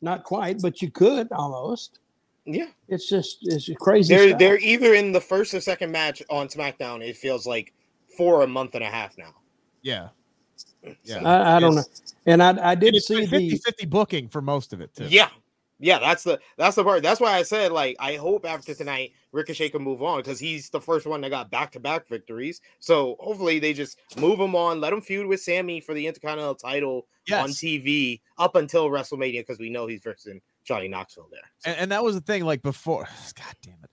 Not 0.00 0.24
quite, 0.24 0.60
but 0.62 0.80
you 0.82 0.90
could 0.90 1.30
almost. 1.32 1.98
Yeah. 2.44 2.68
It's 2.88 3.08
just 3.08 3.38
it's 3.42 3.68
crazy. 3.80 4.14
They're 4.14 4.28
stuff. 4.28 4.38
they're 4.38 4.58
either 4.58 4.94
in 4.94 5.12
the 5.12 5.20
first 5.20 5.52
or 5.54 5.60
second 5.60 5.92
match 5.92 6.22
on 6.30 6.48
SmackDown. 6.48 7.02
It 7.06 7.16
feels 7.16 7.46
like 7.46 7.72
for 8.16 8.42
a 8.42 8.46
month 8.46 8.74
and 8.74 8.82
a 8.82 8.88
half 8.88 9.16
now. 9.18 9.34
Yeah, 9.82 10.08
yeah. 11.04 11.22
I, 11.24 11.56
I 11.56 11.60
don't 11.60 11.74
know. 11.74 11.84
And 12.26 12.42
I, 12.42 12.72
I 12.72 12.74
did 12.74 12.94
see 12.96 13.26
50 13.26 13.50
the 13.50 13.56
50 13.56 13.86
booking 13.86 14.28
for 14.28 14.42
most 14.42 14.72
of 14.72 14.80
it 14.80 14.94
too. 14.94 15.06
Yeah. 15.08 15.28
Yeah, 15.80 15.98
that's 15.98 16.22
the 16.24 16.38
that's 16.56 16.76
the 16.76 16.84
part. 16.84 17.02
That's 17.02 17.20
why 17.20 17.32
I 17.32 17.42
said 17.42 17.72
like 17.72 17.96
I 17.98 18.16
hope 18.16 18.44
after 18.44 18.74
tonight 18.74 19.12
Ricochet 19.32 19.70
can 19.70 19.82
move 19.82 20.02
on 20.02 20.18
because 20.18 20.38
he's 20.38 20.70
the 20.70 20.80
first 20.80 21.06
one 21.06 21.20
that 21.22 21.30
got 21.30 21.50
back 21.50 21.72
to 21.72 21.80
back 21.80 22.06
victories. 22.06 22.60
So 22.78 23.16
hopefully 23.18 23.58
they 23.58 23.72
just 23.72 23.98
move 24.18 24.38
him 24.38 24.54
on, 24.54 24.80
let 24.80 24.92
him 24.92 25.00
feud 25.00 25.26
with 25.26 25.40
Sami 25.40 25.80
for 25.80 25.94
the 25.94 26.06
Intercontinental 26.06 26.54
title 26.54 27.06
on 27.32 27.48
TV 27.50 28.20
up 28.38 28.56
until 28.56 28.90
WrestleMania 28.90 29.40
because 29.40 29.58
we 29.58 29.70
know 29.70 29.86
he's 29.86 30.00
versing 30.02 30.40
Johnny 30.64 30.88
Knoxville 30.88 31.28
there. 31.30 31.40
and, 31.64 31.82
and 31.82 31.92
that 31.92 32.02
was 32.02 32.14
the 32.14 32.20
thing 32.20 32.44
like 32.44 32.62
before 32.62 33.04
god 33.36 33.54
damn 33.62 33.78
it 33.82 33.90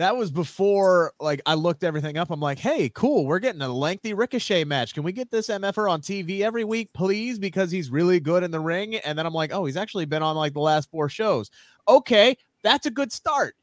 that 0.00 0.16
was 0.16 0.30
before 0.30 1.12
like 1.20 1.42
i 1.46 1.54
looked 1.54 1.84
everything 1.84 2.16
up. 2.16 2.30
I'm 2.30 2.40
like 2.40 2.58
hey 2.58 2.88
cool 2.88 3.26
we're 3.26 3.38
getting 3.38 3.62
a 3.62 3.68
lengthy 3.68 4.14
ricochet 4.14 4.64
match. 4.64 4.94
Can 4.94 5.02
we 5.02 5.12
get 5.12 5.30
this 5.30 5.48
mfr 5.48 5.90
on 5.90 6.00
tv 6.00 6.40
every 6.40 6.64
week 6.64 6.92
please? 6.92 7.38
Because 7.38 7.70
he's 7.70 7.90
really 7.90 8.20
good 8.20 8.42
in 8.42 8.50
the 8.50 8.60
ring. 8.60 8.96
And 8.96 9.18
then 9.18 9.26
i'm 9.26 9.34
like 9.34 9.52
oh 9.52 9.64
he's 9.64 9.76
actually 9.76 10.06
been 10.06 10.22
on 10.22 10.36
like 10.36 10.54
the 10.54 10.60
last 10.60 10.90
four 10.90 11.08
shows. 11.08 11.50
Okay 11.88 12.36
that's 12.62 12.86
a 12.86 12.90
good 12.90 13.12
start. 13.12 13.56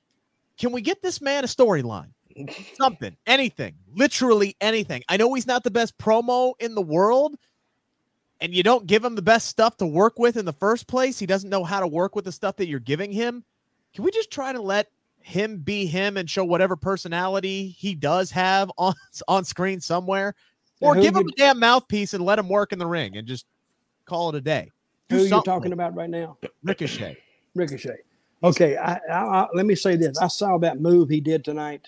Can 0.57 0.71
we 0.71 0.81
get 0.81 1.01
this 1.01 1.21
man 1.21 1.43
a 1.43 1.47
storyline? 1.47 2.09
Something 2.75 3.15
anything 3.27 3.75
literally 3.95 4.55
anything. 4.61 5.03
I 5.09 5.17
know 5.17 5.33
he's 5.33 5.47
not 5.47 5.63
the 5.63 5.71
best 5.71 5.97
promo 5.97 6.53
in 6.59 6.75
the 6.75 6.81
world 6.81 7.35
and 8.39 8.53
you 8.53 8.63
don't 8.63 8.85
give 8.85 9.03
him 9.03 9.15
the 9.15 9.21
best 9.21 9.47
stuff 9.47 9.77
to 9.77 9.85
work 9.85 10.19
with 10.19 10.37
in 10.37 10.45
the 10.45 10.53
first 10.53 10.87
place, 10.87 11.17
he 11.17 11.25
doesn't 11.25 11.49
know 11.49 11.63
how 11.63 11.79
to 11.79 11.87
work 11.87 12.15
with 12.15 12.25
the 12.25 12.31
stuff 12.31 12.55
that 12.57 12.67
you're 12.67 12.79
giving 12.79 13.11
him. 13.11 13.43
Can 13.93 14.03
we 14.03 14.11
just 14.11 14.29
try 14.29 14.53
to 14.53 14.61
let 14.61 14.91
him 15.27 15.57
be 15.57 15.85
him 15.85 16.15
and 16.15 16.29
show 16.29 16.45
whatever 16.45 16.77
personality 16.77 17.67
he 17.77 17.93
does 17.93 18.31
have 18.31 18.71
on 18.77 18.93
on 19.27 19.43
screen 19.43 19.81
somewhere, 19.81 20.33
or 20.79 20.95
give 20.95 21.15
him 21.15 21.23
you- 21.23 21.29
a 21.29 21.37
damn 21.37 21.59
mouthpiece 21.59 22.13
and 22.13 22.23
let 22.23 22.39
him 22.39 22.47
work 22.47 22.71
in 22.71 22.79
the 22.79 22.87
ring 22.87 23.17
and 23.17 23.27
just 23.27 23.45
call 24.05 24.29
it 24.29 24.35
a 24.35 24.41
day? 24.41 24.71
Do 25.09 25.17
who 25.17 25.23
you 25.23 25.29
something 25.29 25.45
talking 25.45 25.73
about 25.73 25.95
right 25.95 26.09
now? 26.09 26.37
Ricochet. 26.63 27.17
Ricochet. 27.55 27.97
Okay, 28.43 28.77
I, 28.77 28.93
I, 29.11 29.13
I, 29.41 29.47
let 29.53 29.65
me 29.65 29.75
say 29.75 29.95
this. 29.95 30.17
I 30.17 30.27
saw 30.27 30.57
that 30.59 30.79
move 30.79 31.09
he 31.09 31.19
did 31.19 31.43
tonight, 31.43 31.87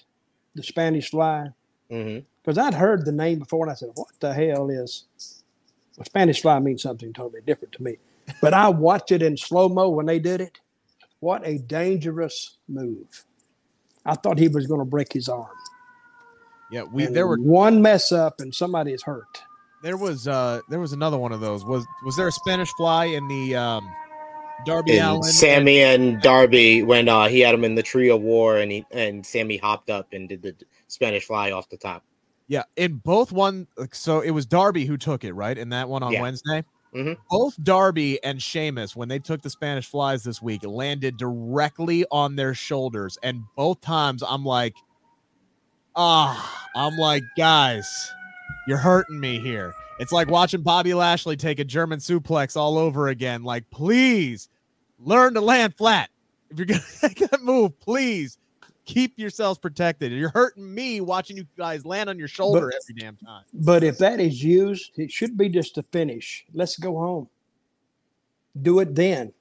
the 0.56 0.64
Spanish 0.64 1.10
Fly, 1.12 1.48
Mhm. 1.92 2.26
because 2.42 2.58
I'd 2.58 2.74
heard 2.74 3.06
the 3.06 3.12
name 3.12 3.40
before, 3.40 3.64
and 3.66 3.72
I 3.72 3.76
said, 3.76 3.92
"What 3.96 4.08
the 4.20 4.34
hell 4.34 4.70
is?" 4.70 5.06
Well, 5.98 6.06
Spanish 6.06 6.42
Fly 6.42 6.60
means 6.60 6.82
something 6.82 7.14
totally 7.14 7.42
different 7.46 7.72
to 7.74 7.84
me. 7.84 7.98
But 8.42 8.54
I 8.54 8.68
watched 8.70 9.12
it 9.12 9.22
in 9.22 9.38
slow 9.38 9.70
mo 9.70 9.90
when 9.90 10.06
they 10.06 10.20
did 10.20 10.42
it. 10.42 10.60
What 11.20 11.46
a 11.46 11.58
dangerous 11.58 12.58
move! 12.68 13.26
I 14.10 14.16
thought 14.16 14.38
he 14.40 14.48
was 14.48 14.68
going 14.68 14.80
to 14.80 14.86
break 14.86 15.14
his 15.14 15.30
arm. 15.30 15.48
Yeah, 16.72 16.84
we 16.84 17.06
And 17.06 17.16
there 17.16 17.28
were 17.28 17.38
one 17.38 17.82
mess 17.82 18.12
up, 18.12 18.40
and 18.42 18.54
somebody 18.54 18.94
is 18.94 19.02
hurt. 19.04 19.42
there 19.82 19.98
was 19.98 20.28
uh 20.28 20.60
there 20.70 20.80
was 20.80 20.94
another 20.94 21.18
one 21.18 21.32
of 21.32 21.40
those. 21.42 21.64
Was 21.66 21.86
was 22.06 22.16
there 22.16 22.28
a 22.28 22.32
Spanish 22.32 22.70
fly 22.78 23.06
in 23.06 23.28
the 23.28 23.56
um 23.56 23.90
Darby 24.66 24.98
And 25.00 25.08
Allin? 25.08 25.24
Sammy 25.24 25.82
and 25.82 26.22
Darby 26.22 26.84
when 26.84 27.08
uh, 27.10 27.28
he 27.28 27.40
had 27.40 27.56
him 27.56 27.64
in 27.64 27.76
the 27.76 27.82
Tree 27.84 28.10
of 28.10 28.22
Woe 28.22 28.58
and 28.58 28.72
he 28.72 28.86
and 28.92 29.26
Sammy 29.26 29.58
hopped 29.58 29.90
up 29.90 30.12
and 30.14 30.28
did 30.30 30.42
the 30.42 30.54
Spanish 30.88 31.26
Fly 31.26 31.52
off 31.52 31.70
the 31.70 31.78
top. 31.78 32.04
Yeah, 32.48 32.64
in 32.76 32.96
both 32.96 33.32
one, 33.32 33.68
like, 33.78 33.94
so 33.96 34.22
it 34.22 34.32
was 34.32 34.46
Darby 34.48 34.86
who 34.86 34.98
took 34.98 35.24
it, 35.24 35.34
right? 35.34 35.56
In 35.58 35.70
that 35.70 35.88
one 35.88 36.02
on 36.04 36.12
Yeah. 36.12 36.22
Wednesday. 36.22 36.64
Mhm. 36.94 37.18
Both 37.30 37.62
Darby 37.64 38.24
and 38.24 38.42
Sheamus, 38.42 38.96
when 38.96 39.10
they 39.10 39.20
took 39.20 39.42
the 39.42 39.50
Spanish 39.50 39.88
flies 39.88 40.24
this 40.24 40.42
week, 40.42 40.64
landed 40.64 41.18
directly 41.18 42.06
on 42.12 42.36
their 42.36 42.54
shoulders, 42.54 43.18
and 43.22 43.44
both 43.56 43.82
times 43.82 44.24
I'm 44.28 44.44
like, 44.44 44.74
ah, 45.96 46.68
I'm 46.76 46.98
like, 46.98 47.24
guys, 47.38 48.12
you're 48.68 48.78
hurting 48.78 49.20
me 49.20 49.40
here. 49.40 49.74
It's 50.00 50.12
like 50.12 50.30
watching 50.30 50.62
Bobby 50.62 50.94
Lashley 50.94 51.36
take 51.36 51.60
a 51.60 51.66
German 51.66 52.00
suplex 52.00 52.56
all 52.56 52.78
over 52.78 53.10
again. 53.10 53.44
Like, 53.44 53.70
please 53.70 54.50
learn 54.98 55.34
to 55.34 55.42
land 55.42 55.76
flat. 55.76 56.10
If 56.50 56.58
you're 56.58 56.66
gonna 56.66 56.82
make 57.04 57.20
that 57.20 57.44
move, 57.44 57.80
please 57.80 58.38
keep 58.90 59.20
yourselves 59.20 59.60
protected. 59.60 60.12
You're 60.12 60.30
hurting 60.30 60.74
me 60.74 61.00
watching 61.00 61.38
you 61.38 61.46
guys 61.56 61.86
land 61.86 62.10
on 62.10 62.18
your 62.18 62.28
shoulder 62.28 62.72
every 62.72 63.00
damn 63.00 63.16
time. 63.18 63.44
But 63.54 63.84
if 63.84 64.00
that 64.00 64.20
is 64.20 64.44
used, 64.44 64.98
it 64.98 65.12
should 65.12 65.38
be 65.38 65.48
just 65.48 65.78
a 65.78 65.84
finish. 65.84 66.46
Let's 66.54 66.76
go 66.78 66.98
home. 66.98 67.30
Do 68.60 68.80
it 68.80 68.96
then. 68.96 69.32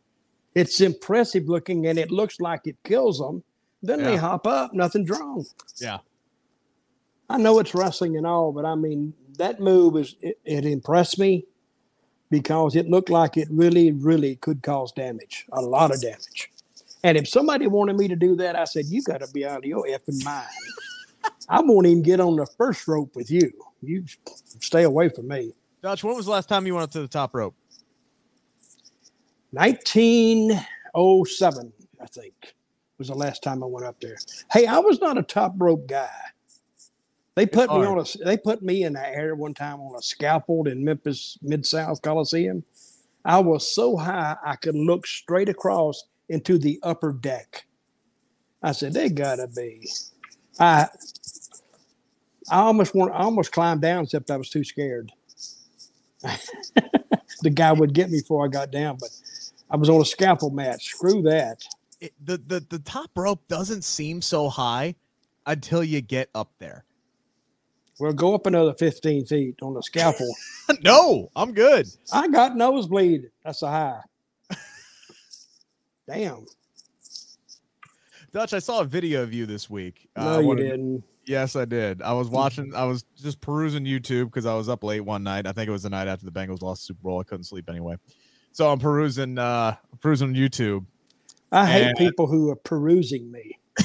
It's 0.55 0.83
impressive 0.83 1.49
looking 1.49 1.87
and 1.87 1.99
it 1.99 2.11
looks 2.11 2.41
like 2.41 2.67
it 2.67 2.77
kills 2.85 3.19
them. 3.19 3.43
Then 3.83 4.03
they 4.03 4.17
hop 4.17 4.47
up, 4.47 4.75
nothing's 4.75 5.09
wrong. 5.09 5.47
Yeah. 5.81 5.99
I 7.31 7.39
know 7.39 7.59
it's 7.59 7.75
wrestling 7.75 8.17
and 8.17 8.27
all, 8.27 8.53
but 8.53 8.65
I 8.65 8.75
mean, 8.75 9.15
that 9.39 9.61
move 9.61 9.97
is, 9.97 10.17
it, 10.21 10.39
it 10.45 10.67
impressed 10.67 11.19
me 11.19 11.47
because 12.29 12.77
it 12.77 12.91
looked 12.91 13.09
like 13.09 13.37
it 13.37 13.49
really, 13.51 13.93
really 13.93 14.37
could 14.37 14.63
cause 14.63 14.93
damage, 14.93 15.47
a 15.53 15.61
lot 15.63 15.95
of 15.95 16.03
damage. 16.03 16.51
And 17.05 17.17
if 17.17 17.29
somebody 17.29 17.67
wanted 17.67 17.97
me 17.97 18.09
to 18.09 18.17
do 18.17 18.37
that, 18.37 18.57
I 18.57 18.65
said, 18.65 18.87
You 18.87 19.03
got 19.03 19.21
to 19.21 19.29
be 19.33 19.47
out 19.47 19.59
of 19.59 19.65
your 19.65 19.87
effing 19.87 20.25
mind. 20.25 20.49
I 21.49 21.61
won't 21.61 21.87
even 21.87 22.03
get 22.03 22.21
on 22.21 22.37
the 22.37 22.47
first 22.47 22.87
rope 22.89 23.17
with 23.17 23.31
you. 23.31 23.51
You 23.83 24.05
stay 24.61 24.83
away 24.83 25.09
from 25.09 25.29
me. 25.29 25.53
Dutch, 25.83 26.03
when 26.03 26.17
was 26.17 26.27
the 26.27 26.33
last 26.33 26.49
time 26.49 26.67
you 26.67 26.75
went 26.75 26.85
up 26.85 26.91
to 26.93 27.01
the 27.01 27.09
top 27.09 27.35
rope? 27.35 27.55
1907, 29.53 31.73
I 32.03 32.07
think, 32.07 32.55
was 32.99 33.09
the 33.09 33.15
last 33.15 33.43
time 33.43 33.63
I 33.63 33.67
went 33.67 33.87
up 33.87 33.99
there. 34.01 34.19
Hey, 34.53 34.67
I 34.67 34.79
was 34.79 35.01
not 35.01 35.17
a 35.17 35.23
top 35.23 35.55
rope 35.57 35.87
guy. 35.87 36.11
They 37.35 37.47
put 37.47 37.71
me 37.71 37.87
on 37.87 37.99
a 38.01 38.05
they 38.25 38.37
put 38.37 38.63
me 38.63 38.83
in 38.83 38.93
the 38.95 39.09
air 39.09 39.37
one 39.37 39.55
time 39.55 39.81
on 39.81 39.95
a 39.95 40.03
scaffold 40.03 40.67
in 40.67 40.85
Memphis 40.85 41.39
Mid 41.41 41.65
South 41.65 42.03
Coliseum. 42.03 42.65
I 43.25 43.39
was 43.39 43.73
so 43.73 43.97
high 43.97 44.35
I 44.45 44.57
could 44.57 44.75
look 44.75 45.07
straight 45.07 45.49
across 45.49 46.03
into 46.29 46.59
the 46.59 46.79
upper 46.83 47.13
deck. 47.13 47.67
I 48.63 48.73
said, 48.73 48.93
"They 48.93 49.09
gotta 49.09 49.49
be." 49.49 49.89
I 50.59 50.89
I 52.51 52.61
almost 52.61 52.95
want 52.95 53.13
I 53.13 53.19
almost 53.19 53.53
climbed 53.53 53.83
down, 53.83 54.05
except 54.05 54.31
I 54.31 54.37
was 54.37 54.51
too 54.51 54.65
scared. 54.65 55.13
the 57.43 57.51
guy 57.51 57.73
would 57.73 57.95
get 57.95 58.11
me 58.11 58.21
before 58.21 58.45
I 58.45 58.49
got 58.49 58.71
down, 58.71 58.97
but 58.99 59.11
I 59.71 59.77
was 59.77 59.89
on 59.89 60.01
a 60.01 60.05
scaffold 60.05 60.55
mat. 60.55 60.83
Screw 60.83 61.23
that. 61.23 61.63
It, 62.01 62.13
the, 62.25 62.39
the 62.39 62.65
the 62.69 62.79
top 62.81 63.11
rope 63.17 63.47
doesn't 63.49 63.85
seem 63.85 64.23
so 64.23 64.49
high 64.49 64.95
until 65.47 65.83
you 65.83 66.01
get 66.01 66.31
up 66.35 66.53
there. 66.59 66.85
Well, 67.99 68.13
go 68.13 68.35
up 68.35 68.47
another 68.47 68.75
15 68.75 69.27
feet 69.27 69.57
on 69.61 69.75
the 69.75 69.83
scaffold. 69.83 70.37
no, 70.85 71.31
I'm 71.35 71.53
good. 71.53 71.89
I 72.13 72.29
got 72.29 72.57
nosebleed. 72.57 73.31
That's 73.45 73.63
a 73.63 73.69
high. 73.69 74.01
Damn. 76.09 76.47
Dutch, 78.33 78.55
I 78.55 78.59
saw 78.59 78.81
a 78.81 78.85
video 78.85 79.23
of 79.23 79.33
you 79.33 79.45
this 79.45 79.69
week. 79.69 80.09
No, 80.17 80.37
uh, 80.37 80.39
you 80.41 80.57
didn't. 80.57 81.05
Yes, 81.27 81.55
I 81.55 81.67
did. 81.67 82.01
I 82.01 82.15
was 82.15 82.29
watching. 82.29 82.75
I 82.75 82.85
was 82.85 83.05
just 83.17 83.41
perusing 83.43 83.85
YouTube 83.85 84.27
because 84.27 84.47
I 84.47 84.55
was 84.55 84.71
up 84.71 84.83
late 84.83 85.01
one 85.01 85.23
night. 85.23 85.47
I 85.47 85.53
think 85.53 85.69
it 85.69 85.71
was 85.71 85.83
the 85.83 85.91
night 85.91 86.09
after 86.09 86.25
the 86.25 86.33
Bengals 86.33 86.63
lost 86.63 86.87
Super 86.87 87.03
Bowl. 87.03 87.21
I 87.21 87.25
couldn't 87.25 87.45
sleep 87.45 87.69
anyway, 87.69 87.97
so 88.53 88.71
I'm 88.71 88.79
perusing. 88.79 89.39
uh 89.39 89.77
Perusing 90.01 90.35
YouTube. 90.35 90.87
I 91.53 91.67
hate 91.67 91.97
people 91.97 92.27
who 92.27 92.51
are 92.51 92.57
perusing 92.57 93.31
me. 93.31 93.59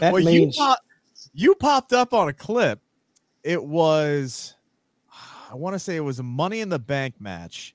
that 0.00 0.12
well, 0.12 0.22
means 0.22 0.56
you, 0.56 0.62
pop, 0.62 0.78
you 1.32 1.54
popped 1.54 1.92
up 1.92 2.14
on 2.14 2.28
a 2.28 2.32
clip. 2.32 2.80
It 3.42 3.62
was, 3.62 4.54
I 5.50 5.54
want 5.54 5.74
to 5.74 5.78
say 5.78 5.96
it 5.96 6.00
was 6.00 6.18
a 6.18 6.22
Money 6.22 6.60
in 6.60 6.68
the 6.68 6.78
Bank 6.78 7.14
match 7.18 7.74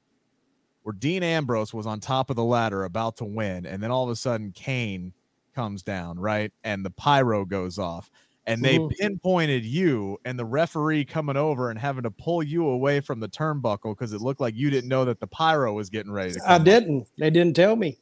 where 0.90 0.98
Dean 0.98 1.22
Ambrose 1.22 1.72
was 1.72 1.86
on 1.86 2.00
top 2.00 2.32
of 2.32 2.36
the 2.36 2.44
ladder 2.44 2.84
about 2.86 3.18
to 3.18 3.26
win, 3.26 3.68
and 3.68 3.82
then 3.82 3.92
all 3.92 4.06
of 4.06 4.10
a 4.10 4.16
sudden 4.16 4.52
Kane 4.54 5.14
comes 5.54 5.84
down, 5.84 6.18
right, 6.20 6.52
and 6.64 6.84
the 6.84 6.90
pyro 6.90 7.46
goes 7.46 7.78
off 7.78 8.10
and 8.48 8.64
they 8.64 8.80
mm-hmm. 8.80 8.96
pinpointed 9.00 9.64
you 9.64 10.18
and 10.26 10.40
the 10.40 10.46
referee 10.46 11.06
coming 11.06 11.38
over 11.38 11.70
and 11.70 11.78
having 11.78 12.02
to 12.02 12.10
pull 12.10 12.42
you 12.42 12.66
away 12.66 13.00
from 13.02 13.20
the 13.20 13.30
turnbuckle 13.30 13.92
because 13.92 14.14
it 14.14 14.22
looked 14.22 14.42
like 14.42 14.56
you 14.56 14.72
didn't 14.72 14.90
know 14.90 15.06
that 15.06 15.20
the 15.20 15.28
pyro 15.28 15.74
was 15.74 15.92
getting 15.92 16.12
ready 16.12 16.34
to 16.34 16.42
I 16.48 16.58
didn't. 16.58 17.08
They 17.20 17.30
didn't 17.30 17.56
tell 17.56 17.76
me. 17.76 17.98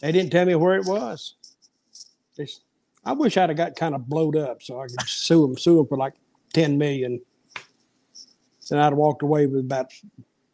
They 0.00 0.12
didn't 0.12 0.30
tell 0.30 0.46
me 0.46 0.54
where 0.54 0.76
it 0.76 0.86
was. 0.86 1.34
They, 2.36 2.46
I 3.04 3.14
wish 3.14 3.36
I'd 3.36 3.48
have 3.50 3.58
got 3.58 3.74
kind 3.74 3.96
of 3.96 4.08
blowed 4.08 4.36
up 4.36 4.62
so 4.62 4.80
I 4.80 4.86
could 4.86 5.00
sue 5.08 5.44
them, 5.44 5.58
sue 5.58 5.78
them 5.78 5.88
for 5.88 5.98
like 5.98 6.14
10 6.52 6.78
million. 6.78 7.20
And 8.70 8.80
I'd 8.80 8.84
have 8.84 8.94
walked 8.94 9.22
away 9.22 9.46
with 9.46 9.64
about 9.64 9.90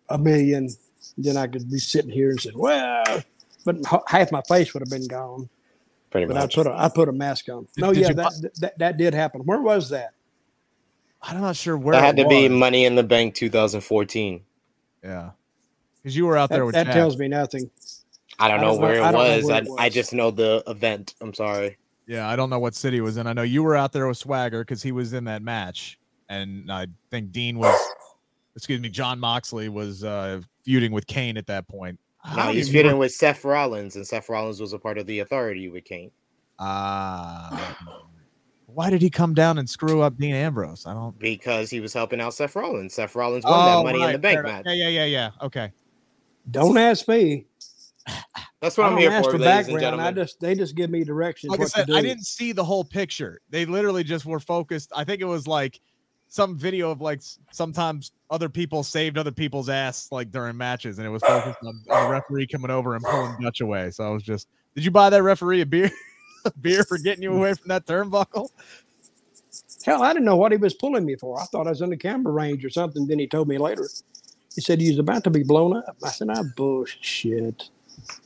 a 0.09 0.17
million. 0.17 0.71
Then 1.19 1.37
I 1.37 1.47
could 1.47 1.71
be 1.71 1.79
sitting 1.79 2.11
here 2.11 2.31
and 2.31 2.41
say, 2.41 2.51
well, 2.55 3.23
but 3.65 3.77
half 4.07 4.33
my 4.33 4.43
face 4.49 4.73
would 4.75 4.81
have 4.81 4.91
been 4.91 5.07
gone. 5.07 5.49
Pretty 6.11 6.27
but 6.27 6.35
much. 6.35 6.59
I 6.59 6.63
put 6.63 6.67
a 6.67 6.75
I 6.77 6.89
put 6.89 7.09
a 7.09 7.13
mask 7.13 7.49
on. 7.49 7.67
No, 7.77 7.93
did 7.93 8.03
yeah, 8.03 8.13
that, 8.13 8.51
that 8.61 8.79
that 8.79 8.97
did 8.97 9.15
happen. 9.15 9.43
Where 9.43 9.61
was 9.61 9.91
that? 9.91 10.15
I'm 11.23 11.41
not 11.41 11.57
sure 11.57 11.77
where. 11.77 11.93
That 11.93 12.03
had 12.03 12.17
to 12.17 12.25
was. 12.25 12.31
be 12.31 12.49
Money 12.49 12.85
in 12.85 12.95
the 12.97 13.03
Bank 13.03 13.35
2014. 13.35 14.41
Yeah, 15.05 15.31
because 16.03 16.17
you 16.17 16.27
were 16.27 16.37
out 16.37 16.49
that, 16.49 16.57
there 16.57 16.67
with. 16.67 16.75
That 16.75 16.93
tells 16.93 17.17
me 17.17 17.29
nothing. 17.29 17.71
I 18.39 18.49
don't 18.49 18.61
know, 18.61 18.69
I 18.69 18.71
don't 18.73 18.81
where, 18.81 18.95
know, 18.95 19.01
it, 19.01 19.05
I 19.05 19.13
was. 19.13 19.45
Where 19.45 19.59
it 19.59 19.69
was. 19.69 19.79
I, 19.79 19.85
I 19.85 19.89
just 19.89 20.13
know 20.13 20.31
the 20.31 20.65
event. 20.67 21.15
I'm 21.21 21.35
sorry. 21.35 21.77
Yeah, 22.07 22.29
I 22.29 22.35
don't 22.35 22.51
know 22.51 22.59
what 22.59 22.75
city 22.75 22.97
it 22.97 23.03
was 23.03 23.17
in. 23.17 23.29
I 23.29 23.33
know 23.33 23.43
you 23.43 23.63
were 23.63 23.77
out 23.77 23.93
there 23.93 24.09
with 24.09 24.19
Swagger 24.19 24.63
because 24.65 24.83
he 24.83 24.91
was 24.91 25.13
in 25.13 25.25
that 25.25 25.43
match, 25.43 25.99
and 26.29 26.73
I 26.73 26.89
think 27.11 27.31
Dean 27.31 27.59
was. 27.59 27.79
Excuse 28.57 28.81
me, 28.81 28.89
Jon 28.89 29.19
Moxley 29.19 29.69
was 29.69 30.05
uh, 30.05 30.41
feuding 30.65 30.93
with 30.93 31.07
Kane 31.07 31.37
at 31.37 31.47
that 31.47 31.69
point. 31.69 31.99
No, 32.37 32.53
he's 32.53 32.69
feuding 32.69 32.99
with 32.99 33.13
Seth 33.13 33.45
Rollins, 33.45 33.97
and 33.97 34.07
Seth 34.07 34.29
Rollins 34.29 34.61
was 34.61 34.73
a 34.73 34.79
part 34.79 34.99
of 34.99 35.07
the 35.07 35.21
Authority 35.21 35.69
with 35.69 35.85
Kane. 35.85 36.11
Ah. 36.59 37.77
Uh, 37.89 38.01
why 38.67 38.91
did 38.91 39.03
he 39.03 39.11
come 39.11 39.35
down 39.35 39.59
and 39.59 39.69
screw 39.69 40.03
up 40.03 40.17
Dean 40.17 40.35
Ambrose? 40.35 40.87
I 40.87 40.95
don't. 40.95 41.19
Because 41.19 41.71
he 41.71 41.81
was 41.81 41.93
helping 41.93 42.21
out 42.21 42.35
Seth 42.35 42.55
Rollins. 42.55 42.95
Seth 42.95 43.15
Rollins 43.15 43.45
won 43.45 43.55
oh, 43.55 43.79
that 43.79 43.85
Money 43.85 43.99
right, 44.01 44.07
in 44.07 44.13
the 44.13 44.19
Bank 44.19 44.43
match. 44.45 44.65
Yeah, 44.67 44.75
yeah, 44.75 44.89
yeah, 44.89 45.05
yeah. 45.05 45.31
Okay. 45.43 45.73
Don't 46.51 46.79
ask 46.79 47.09
me. 47.09 47.47
That's 48.61 48.77
what 48.77 48.89
I 48.89 48.93
am 48.93 48.99
here 48.99 49.11
for, 49.23 49.33
for 49.33 49.39
ladies 49.39 49.45
background. 49.47 49.71
and 49.71 49.81
gentlemen. 49.81 50.07
I 50.07 50.13
just 50.13 50.41
they 50.41 50.55
just 50.55 50.75
give 50.75 50.91
me 50.91 51.05
directions. 51.05 51.51
Like 51.51 51.61
I 51.61 51.65
said, 51.65 51.91
I 51.91 52.03
didn't 52.03 52.25
see 52.27 52.53
the 52.53 52.65
whole 52.65 52.85
picture. 52.85 53.41
They 53.51 53.65
literally 53.65 54.05
just 54.05 54.27
were 54.27 54.41
focused. 54.41 54.93
I 54.95 55.05
think 55.05 55.21
it 55.21 55.27
was 55.27 55.47
like 55.47 55.81
some 56.31 56.57
video 56.57 56.93
of 56.93 57.01
like 57.01 57.21
sometimes 57.51 58.13
other 58.31 58.49
people 58.49 58.85
saved 58.85 59.19
other 59.19 59.33
people's 59.33 59.69
ass 59.69 60.09
like 60.13 60.31
during 60.31 60.57
matches, 60.57 60.99
and 60.99 61.07
it 61.07 61.11
was 61.11 61.23
focused 61.23 61.59
on, 61.63 61.83
on 61.91 62.05
the 62.05 62.09
referee 62.09 62.47
coming 62.47 62.71
over 62.71 62.95
and 62.95 63.05
pulling 63.05 63.37
Dutch 63.43 63.61
away. 63.61 63.91
So 63.91 64.05
I 64.05 64.11
was 64.11 64.23
just, 64.23 64.49
did 64.77 64.85
you 64.85 64.93
buy 64.93 65.11
that 65.11 65.23
referee 65.25 65.61
a 65.61 65.67
beer, 65.67 65.91
a 66.45 66.53
beer 66.53 66.85
for 66.85 66.99
getting 66.99 67.25
you 67.25 67.33
away 67.33 67.53
from 67.55 67.69
that 67.69 67.85
turnbuckle? 67.85 68.49
Hell, 69.85 70.03
I 70.03 70.13
didn't 70.13 70.25
know 70.25 70.37
what 70.37 70.53
he 70.53 70.59
was 70.59 70.73
pulling 70.73 71.05
me 71.05 71.17
for. 71.17 71.41
I 71.41 71.45
thought 71.47 71.67
I 71.67 71.71
was 71.71 71.83
in 71.83 71.91
the 71.91 71.97
camera 71.97 72.33
range 72.33 72.65
or 72.65 72.71
something. 72.71 73.09
Then 73.09 73.19
he 73.19 73.27
told 73.27 73.49
me 73.49 73.59
later. 73.59 73.89
He 74.55 74.61
said 74.61 74.81
he 74.81 74.91
was 74.91 75.01
about 75.01 75.25
to 75.25 75.31
be 75.31 75.43
blown 75.43 75.77
up. 75.77 75.97
I 76.05 76.11
said, 76.11 76.31
"I 76.31 76.43
bullshit. 76.57 77.71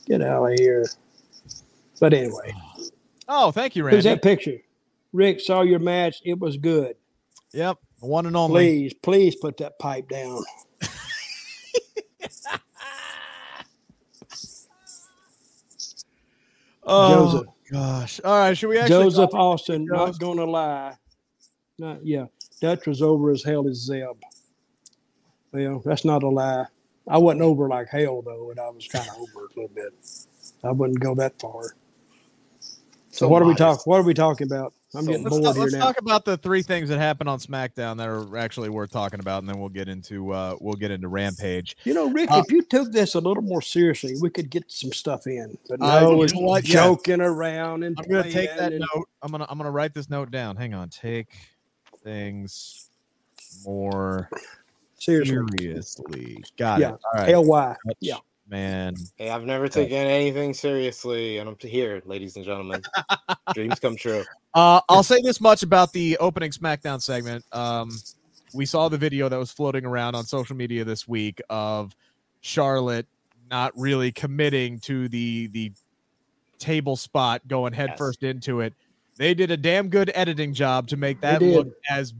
Get 0.05 0.21
out 0.21 0.45
of 0.45 0.59
here." 0.59 0.85
But 1.99 2.13
anyway. 2.13 2.53
Oh, 3.27 3.51
thank 3.51 3.75
you, 3.75 3.83
Randy. 3.83 3.97
Who's 3.97 4.03
that 4.03 4.21
picture? 4.21 4.59
Rick 5.11 5.39
saw 5.39 5.61
your 5.61 5.79
match. 5.79 6.21
It 6.23 6.37
was 6.37 6.57
good. 6.57 6.95
Yep, 7.53 7.77
one 8.05 8.25
and 8.25 8.35
only. 8.35 8.63
Please, 8.63 8.93
please 8.93 9.35
put 9.35 9.57
that 9.57 9.77
pipe 9.79 10.09
down. 10.09 10.43
oh 16.83 17.31
Joseph. 17.31 17.47
gosh! 17.71 18.19
All 18.23 18.39
right, 18.39 18.57
should 18.57 18.69
we 18.69 18.77
actually? 18.77 19.03
Joseph 19.05 19.33
Austin, 19.33 19.85
not 19.85 20.19
gonna 20.19 20.45
lie. 20.45 20.93
Not 21.77 22.05
yeah. 22.05 22.25
Dutch 22.61 22.87
was 22.87 23.01
over 23.01 23.31
as 23.31 23.43
hell 23.43 23.67
as 23.67 23.77
Zeb. 23.77 24.21
Well, 25.51 25.81
that's 25.85 26.05
not 26.05 26.23
a 26.23 26.29
lie. 26.29 26.65
I 27.07 27.17
wasn't 27.17 27.41
over 27.41 27.67
like 27.69 27.87
hell 27.89 28.21
though, 28.21 28.51
and 28.51 28.59
I 28.59 28.69
was 28.69 28.87
kind 28.87 29.07
of 29.07 29.15
over 29.15 29.45
a 29.45 29.49
little 29.55 29.75
bit. 29.75 29.93
I 30.63 30.71
wouldn't 30.71 30.99
go 30.99 31.15
that 31.15 31.39
far. 31.39 31.75
So, 32.59 32.77
so 33.11 33.27
what 33.27 33.43
modest. 33.43 33.61
are 33.61 33.67
we 33.69 33.73
talking? 33.73 33.83
What 33.85 33.99
are 33.99 34.03
we 34.03 34.13
talking 34.13 34.47
about? 34.47 34.73
I'm 34.93 35.03
so 35.03 35.11
getting 35.11 35.23
let's, 35.23 35.37
bored 35.37 35.55
here 35.55 35.63
let's 35.63 35.73
now. 35.73 35.85
talk 35.85 35.99
about 35.99 36.25
the 36.25 36.37
three 36.37 36.61
things 36.61 36.89
that 36.89 36.99
happened 36.99 37.29
on 37.29 37.39
SmackDown 37.39 37.97
that 37.97 38.07
are 38.07 38.37
actually 38.37 38.69
worth 38.69 38.91
talking 38.91 39.19
about, 39.19 39.41
and 39.41 39.49
then 39.49 39.59
we'll 39.59 39.69
get 39.69 39.89
into 39.89 40.31
uh, 40.31 40.55
we'll 40.59 40.75
get 40.75 40.91
into 40.91 41.07
Rampage. 41.07 41.77
You 41.83 41.93
know, 41.93 42.09
Rick, 42.09 42.31
uh, 42.31 42.43
if 42.45 42.51
you 42.51 42.61
took 42.61 42.91
this 42.91 43.15
a 43.15 43.19
little 43.19 43.43
more 43.43 43.61
seriously, 43.61 44.15
we 44.21 44.29
could 44.29 44.49
get 44.49 44.71
some 44.71 44.93
stuff 44.93 45.27
in. 45.27 45.57
But 45.67 45.79
no, 45.79 45.87
uh, 45.87 46.25
you 46.25 46.41
know 46.41 46.59
joking 46.61 47.19
yeah. 47.19 47.25
around 47.25 47.83
and 47.83 47.97
I'm 47.99 48.07
gonna 48.07 48.31
take 48.31 48.55
that 48.55 48.73
and... 48.73 48.79
note. 48.93 49.09
I'm 49.21 49.31
gonna 49.31 49.45
I'm 49.49 49.57
gonna 49.57 49.71
write 49.71 49.93
this 49.93 50.09
note 50.09 50.31
down. 50.31 50.55
Hang 50.55 50.73
on, 50.73 50.89
take 50.89 51.33
things 52.03 52.89
more 53.65 54.29
seriously. 54.97 55.45
seriously. 55.59 56.43
Got 56.57 56.79
yeah. 56.79 56.89
it. 56.89 56.99
All 57.13 57.21
right. 57.21 57.29
L 57.29 57.43
Y. 57.43 57.75
Yeah 57.99 58.17
man. 58.47 58.95
Hey, 59.15 59.29
I've 59.29 59.45
never 59.45 59.67
taken 59.67 59.97
anything 59.97 60.53
seriously, 60.53 61.37
and 61.37 61.49
I'm 61.49 61.57
here, 61.59 62.01
ladies 62.05 62.35
and 62.35 62.45
gentlemen. 62.45 62.81
Dreams 63.53 63.79
come 63.79 63.95
true. 63.95 64.23
Uh, 64.55 64.79
I'll 64.87 65.03
say 65.03 65.21
this 65.21 65.41
much 65.41 65.63
about 65.63 65.91
the 65.91 66.15
opening 66.15 66.49
SmackDown 66.49 67.01
segment. 67.01 67.43
Um, 67.51 67.89
we 68.53 68.65
saw 68.65 68.87
the 68.87 68.97
video 68.97 69.27
that 69.27 69.35
was 69.35 69.51
floating 69.51 69.85
around 69.85 70.15
on 70.15 70.23
social 70.23 70.55
media 70.55 70.85
this 70.85 71.05
week 71.05 71.41
of 71.49 71.93
Charlotte 72.39 73.05
not 73.51 73.77
really 73.77 74.13
committing 74.13 74.79
to 74.79 75.09
the 75.09 75.47
the 75.47 75.73
table 76.57 76.95
spot, 76.95 77.45
going 77.49 77.73
headfirst 77.73 78.19
yes. 78.21 78.31
into 78.31 78.61
it. 78.61 78.73
They 79.17 79.33
did 79.33 79.51
a 79.51 79.57
damn 79.57 79.89
good 79.89 80.09
editing 80.15 80.53
job 80.53 80.87
to 80.87 80.97
make 80.97 81.19
that 81.19 81.41
look 81.41 81.67
as 81.89 82.13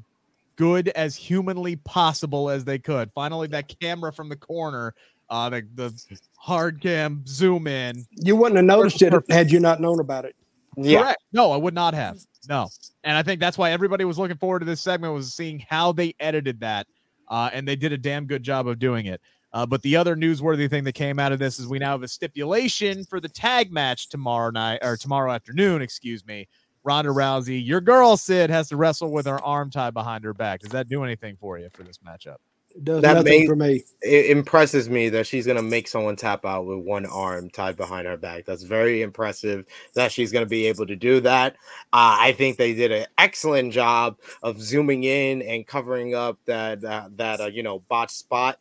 good 0.55 0.89
as 0.89 1.15
humanly 1.15 1.75
possible 1.77 2.49
as 2.49 2.63
they 2.65 2.79
could. 2.79 3.11
Finally, 3.13 3.47
that 3.47 3.73
camera 3.79 4.13
from 4.13 4.29
the 4.29 4.35
corner 4.35 4.93
uh, 5.29 5.49
the, 5.49 5.63
the 5.75 6.19
hard 6.37 6.81
cam 6.81 7.23
zoom 7.27 7.67
in. 7.67 8.05
You 8.11 8.35
wouldn't 8.35 8.57
have 8.57 8.65
noticed 8.65 9.01
it 9.01 9.13
had 9.29 9.51
you 9.51 9.59
not 9.59 9.81
known 9.81 9.99
about 9.99 10.25
it. 10.25 10.35
Yeah. 10.77 11.01
Correct. 11.01 11.23
No, 11.31 11.51
I 11.51 11.57
would 11.57 11.73
not 11.73 11.93
have. 11.93 12.19
No. 12.49 12.69
And 13.03 13.17
I 13.17 13.23
think 13.23 13.39
that's 13.39 13.57
why 13.57 13.71
everybody 13.71 14.05
was 14.05 14.17
looking 14.17 14.37
forward 14.37 14.59
to 14.59 14.65
this 14.65 14.81
segment 14.81 15.13
was 15.13 15.33
seeing 15.33 15.65
how 15.67 15.91
they 15.91 16.13
edited 16.19 16.59
that. 16.59 16.87
Uh, 17.27 17.49
and 17.53 17.67
they 17.67 17.75
did 17.75 17.91
a 17.91 17.97
damn 17.97 18.25
good 18.25 18.43
job 18.43 18.67
of 18.67 18.77
doing 18.77 19.07
it. 19.07 19.21
Uh, 19.53 19.65
but 19.65 19.81
the 19.83 19.95
other 19.95 20.15
newsworthy 20.15 20.69
thing 20.69 20.83
that 20.83 20.93
came 20.93 21.17
out 21.17 21.31
of 21.31 21.39
this 21.39 21.59
is 21.59 21.67
we 21.67 21.79
now 21.79 21.91
have 21.91 22.03
a 22.03 22.07
stipulation 22.07 23.05
for 23.05 23.21
the 23.21 23.29
tag 23.29 23.71
match 23.71 24.09
tomorrow 24.09 24.51
night 24.51 24.79
or 24.83 24.97
tomorrow 24.97 25.31
afternoon, 25.31 25.81
excuse 25.81 26.25
me. 26.25 26.47
Ronda 26.83 27.09
Rousey, 27.09 27.65
your 27.65 27.81
girl 27.81 28.17
Sid 28.17 28.49
has 28.49 28.69
to 28.69 28.75
wrestle 28.75 29.11
with 29.11 29.25
her 29.25 29.43
arm 29.43 29.71
tied 29.71 29.93
behind 29.93 30.23
her 30.23 30.33
back. 30.33 30.59
Does 30.59 30.71
that 30.71 30.87
do 30.87 31.03
anything 31.03 31.37
for 31.39 31.57
you 31.57 31.69
for 31.73 31.83
this 31.83 31.97
matchup? 31.97 32.35
Does 32.83 33.01
That 33.01 33.13
nothing 33.13 33.47
for 33.47 33.55
me. 33.55 33.83
it 34.01 34.25
impresses 34.25 34.89
me 34.89 35.07
that 35.09 35.25
she's 35.25 35.47
gonna 35.47 35.61
make 35.61 35.87
someone 35.87 36.17
tap 36.17 36.45
out 36.45 36.65
with 36.65 36.79
one 36.79 37.05
arm 37.05 37.49
tied 37.49 37.77
behind 37.77 38.05
her 38.05 38.17
back. 38.17 38.43
That's 38.45 38.63
very 38.63 39.01
impressive 39.01 39.65
that 39.93 40.11
she's 40.11 40.31
gonna 40.31 40.45
be 40.45 40.67
able 40.67 40.85
to 40.87 40.95
do 40.95 41.21
that. 41.21 41.53
Uh, 41.93 42.17
I 42.19 42.33
think 42.33 42.57
they 42.57 42.73
did 42.73 42.91
an 42.91 43.05
excellent 43.17 43.71
job 43.71 44.17
of 44.43 44.61
zooming 44.61 45.05
in 45.05 45.41
and 45.41 45.65
covering 45.65 46.15
up 46.15 46.37
that 46.45 46.83
uh, 46.83 47.07
that 47.15 47.39
uh, 47.39 47.45
you 47.45 47.63
know 47.63 47.79
botched 47.79 48.17
spot. 48.17 48.59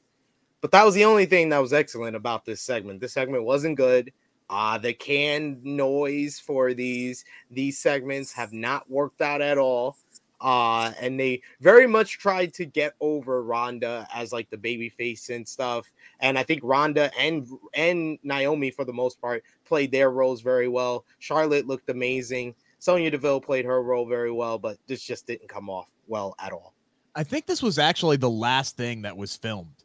But 0.60 0.70
that 0.70 0.84
was 0.84 0.94
the 0.94 1.04
only 1.04 1.26
thing 1.26 1.48
that 1.48 1.58
was 1.58 1.72
excellent 1.72 2.14
about 2.14 2.44
this 2.44 2.62
segment. 2.62 3.00
This 3.00 3.12
segment 3.12 3.44
wasn't 3.44 3.76
good. 3.76 4.12
Uh, 4.48 4.78
the 4.78 4.92
canned 4.92 5.64
noise 5.64 6.38
for 6.38 6.72
these 6.72 7.24
these 7.50 7.78
segments 7.78 8.32
have 8.32 8.52
not 8.52 8.88
worked 8.88 9.20
out 9.20 9.42
at 9.42 9.58
all. 9.58 9.96
Uh, 10.44 10.92
and 11.00 11.18
they 11.18 11.40
very 11.62 11.86
much 11.86 12.18
tried 12.18 12.52
to 12.52 12.66
get 12.66 12.92
over 13.00 13.42
Ronda 13.42 14.06
as 14.14 14.30
like 14.30 14.50
the 14.50 14.58
baby 14.58 14.90
face 14.90 15.30
and 15.30 15.48
stuff. 15.48 15.90
And 16.20 16.38
I 16.38 16.42
think 16.42 16.60
Ronda 16.62 17.10
and 17.18 17.48
and 17.72 18.18
Naomi 18.22 18.70
for 18.70 18.84
the 18.84 18.92
most 18.92 19.18
part 19.22 19.42
played 19.64 19.90
their 19.90 20.10
roles 20.10 20.42
very 20.42 20.68
well. 20.68 21.06
Charlotte 21.18 21.66
looked 21.66 21.88
amazing. 21.88 22.54
Sonya 22.78 23.10
Deville 23.10 23.40
played 23.40 23.64
her 23.64 23.82
role 23.82 24.06
very 24.06 24.30
well, 24.30 24.58
but 24.58 24.76
this 24.86 25.02
just 25.02 25.26
didn't 25.26 25.48
come 25.48 25.70
off 25.70 25.88
well 26.08 26.34
at 26.38 26.52
all. 26.52 26.74
I 27.14 27.24
think 27.24 27.46
this 27.46 27.62
was 27.62 27.78
actually 27.78 28.18
the 28.18 28.28
last 28.28 28.76
thing 28.76 29.00
that 29.02 29.16
was 29.16 29.34
filmed 29.34 29.83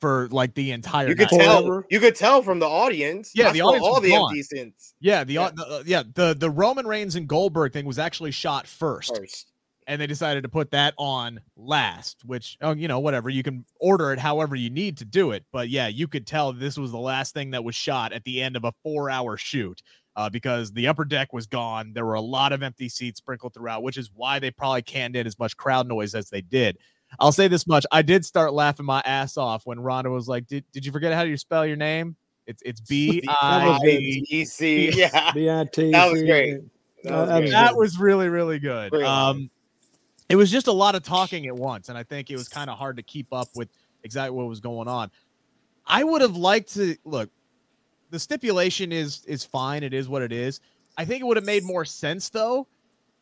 for 0.00 0.28
like 0.30 0.54
the 0.54 0.72
entire 0.72 1.08
You 1.08 1.14
could 1.16 1.30
night. 1.32 1.40
tell. 1.40 1.62
Forever. 1.62 1.86
You 1.90 2.00
could 2.00 2.14
tell 2.14 2.42
from 2.42 2.58
the 2.58 2.66
audience. 2.68 3.32
Yeah, 3.34 3.48
I 3.48 3.52
the 3.52 3.62
audience 3.62 3.84
all 3.84 3.94
was 3.94 4.02
the 4.02 4.10
gone. 4.10 4.30
empty 4.30 4.42
scenes 4.42 4.94
Yeah, 5.00 5.24
the, 5.24 5.32
Yeah. 5.34 5.50
the 5.54 5.66
uh, 5.66 5.82
yeah 5.86 6.02
the 6.14 6.34
the 6.34 6.50
Roman 6.50 6.86
Reigns 6.86 7.16
and 7.16 7.26
Goldberg 7.28 7.72
thing 7.72 7.84
was 7.84 7.98
actually 7.98 8.30
shot 8.30 8.66
first, 8.66 9.16
first. 9.16 9.52
and 9.86 10.00
they 10.00 10.06
decided 10.06 10.42
to 10.44 10.48
put 10.48 10.70
that 10.70 10.94
on 10.98 11.40
last. 11.56 12.24
Which 12.24 12.56
oh 12.60 12.74
you 12.74 12.88
know 12.88 13.00
whatever 13.00 13.28
you 13.30 13.42
can 13.42 13.64
order 13.80 14.12
it 14.12 14.18
however 14.18 14.54
you 14.56 14.70
need 14.70 14.96
to 14.98 15.04
do 15.04 15.32
it, 15.32 15.44
but 15.52 15.68
yeah 15.68 15.88
you 15.88 16.06
could 16.08 16.26
tell 16.26 16.52
this 16.52 16.78
was 16.78 16.90
the 16.92 16.98
last 16.98 17.34
thing 17.34 17.50
that 17.50 17.64
was 17.64 17.74
shot 17.74 18.12
at 18.12 18.24
the 18.24 18.40
end 18.42 18.56
of 18.56 18.64
a 18.64 18.72
four 18.82 19.10
hour 19.10 19.36
shoot. 19.36 19.82
Uh, 20.16 20.28
because 20.28 20.72
the 20.72 20.88
upper 20.88 21.04
deck 21.04 21.32
was 21.32 21.46
gone, 21.46 21.92
there 21.92 22.04
were 22.04 22.14
a 22.14 22.20
lot 22.20 22.52
of 22.52 22.60
empty 22.60 22.88
seats 22.88 23.18
sprinkled 23.18 23.54
throughout, 23.54 23.84
which 23.84 23.96
is 23.96 24.10
why 24.12 24.40
they 24.40 24.50
probably 24.50 24.82
canned 24.82 25.14
in 25.14 25.28
as 25.28 25.38
much 25.38 25.56
crowd 25.56 25.86
noise 25.86 26.12
as 26.12 26.28
they 26.28 26.40
did. 26.40 26.76
I'll 27.20 27.32
say 27.32 27.48
this 27.48 27.66
much: 27.66 27.84
I 27.92 28.02
did 28.02 28.24
start 28.24 28.52
laughing 28.52 28.86
my 28.86 29.02
ass 29.04 29.36
off 29.36 29.66
when 29.66 29.80
Ronda 29.80 30.10
was 30.10 30.28
like, 30.28 30.46
"Did, 30.46 30.64
did 30.72 30.84
you 30.84 30.92
forget 30.92 31.12
how 31.12 31.22
you 31.22 31.36
spell 31.36 31.66
your 31.66 31.76
name? 31.76 32.16
It's 32.46 32.62
it's 32.64 32.80
B 32.88 33.22
I 33.28 33.78
good. 33.82 34.24
EC. 34.30 34.94
Yeah. 34.96 35.32
BIT. 35.34 35.92
That 35.92 36.10
was 36.12 36.22
great. 36.22 36.60
That 37.04 37.10
That 37.26 37.34
was 37.34 37.42
was 37.42 37.50
that 37.52 37.76
was 37.76 37.98
really 37.98 38.28
really 38.28 38.58
good 38.58 38.90
Great 38.90 39.04
line. 39.04 39.30
um 39.36 39.50
it 40.28 40.36
was 40.36 40.50
just 40.50 40.66
a 40.66 40.72
lot 40.72 40.94
of 40.94 41.02
talking 41.04 41.46
at 41.46 41.54
once 41.54 41.88
and 41.88 41.96
i 41.96 42.02
think 42.02 42.28
it 42.28 42.36
was 42.36 42.48
kind 42.48 42.68
of 42.68 42.76
hard 42.76 42.96
to 42.96 43.02
keep 43.04 43.32
up 43.32 43.46
with 43.54 43.68
exactly 44.02 44.36
what 44.36 44.48
was 44.48 44.58
going 44.58 44.88
on 44.88 45.08
i 45.86 46.02
would 46.02 46.20
have 46.20 46.36
liked 46.36 46.74
to 46.74 46.96
look 47.04 47.30
the 48.10 48.18
stipulation 48.18 48.90
is 48.90 49.24
is 49.26 49.44
fine 49.44 49.84
it 49.84 49.94
is 49.94 50.08
what 50.08 50.20
it 50.22 50.32
is 50.32 50.60
i 50.98 51.04
think 51.04 51.20
it 51.20 51.24
would 51.24 51.36
have 51.36 51.46
made 51.46 51.62
more 51.62 51.84
sense 51.84 52.28
though 52.30 52.66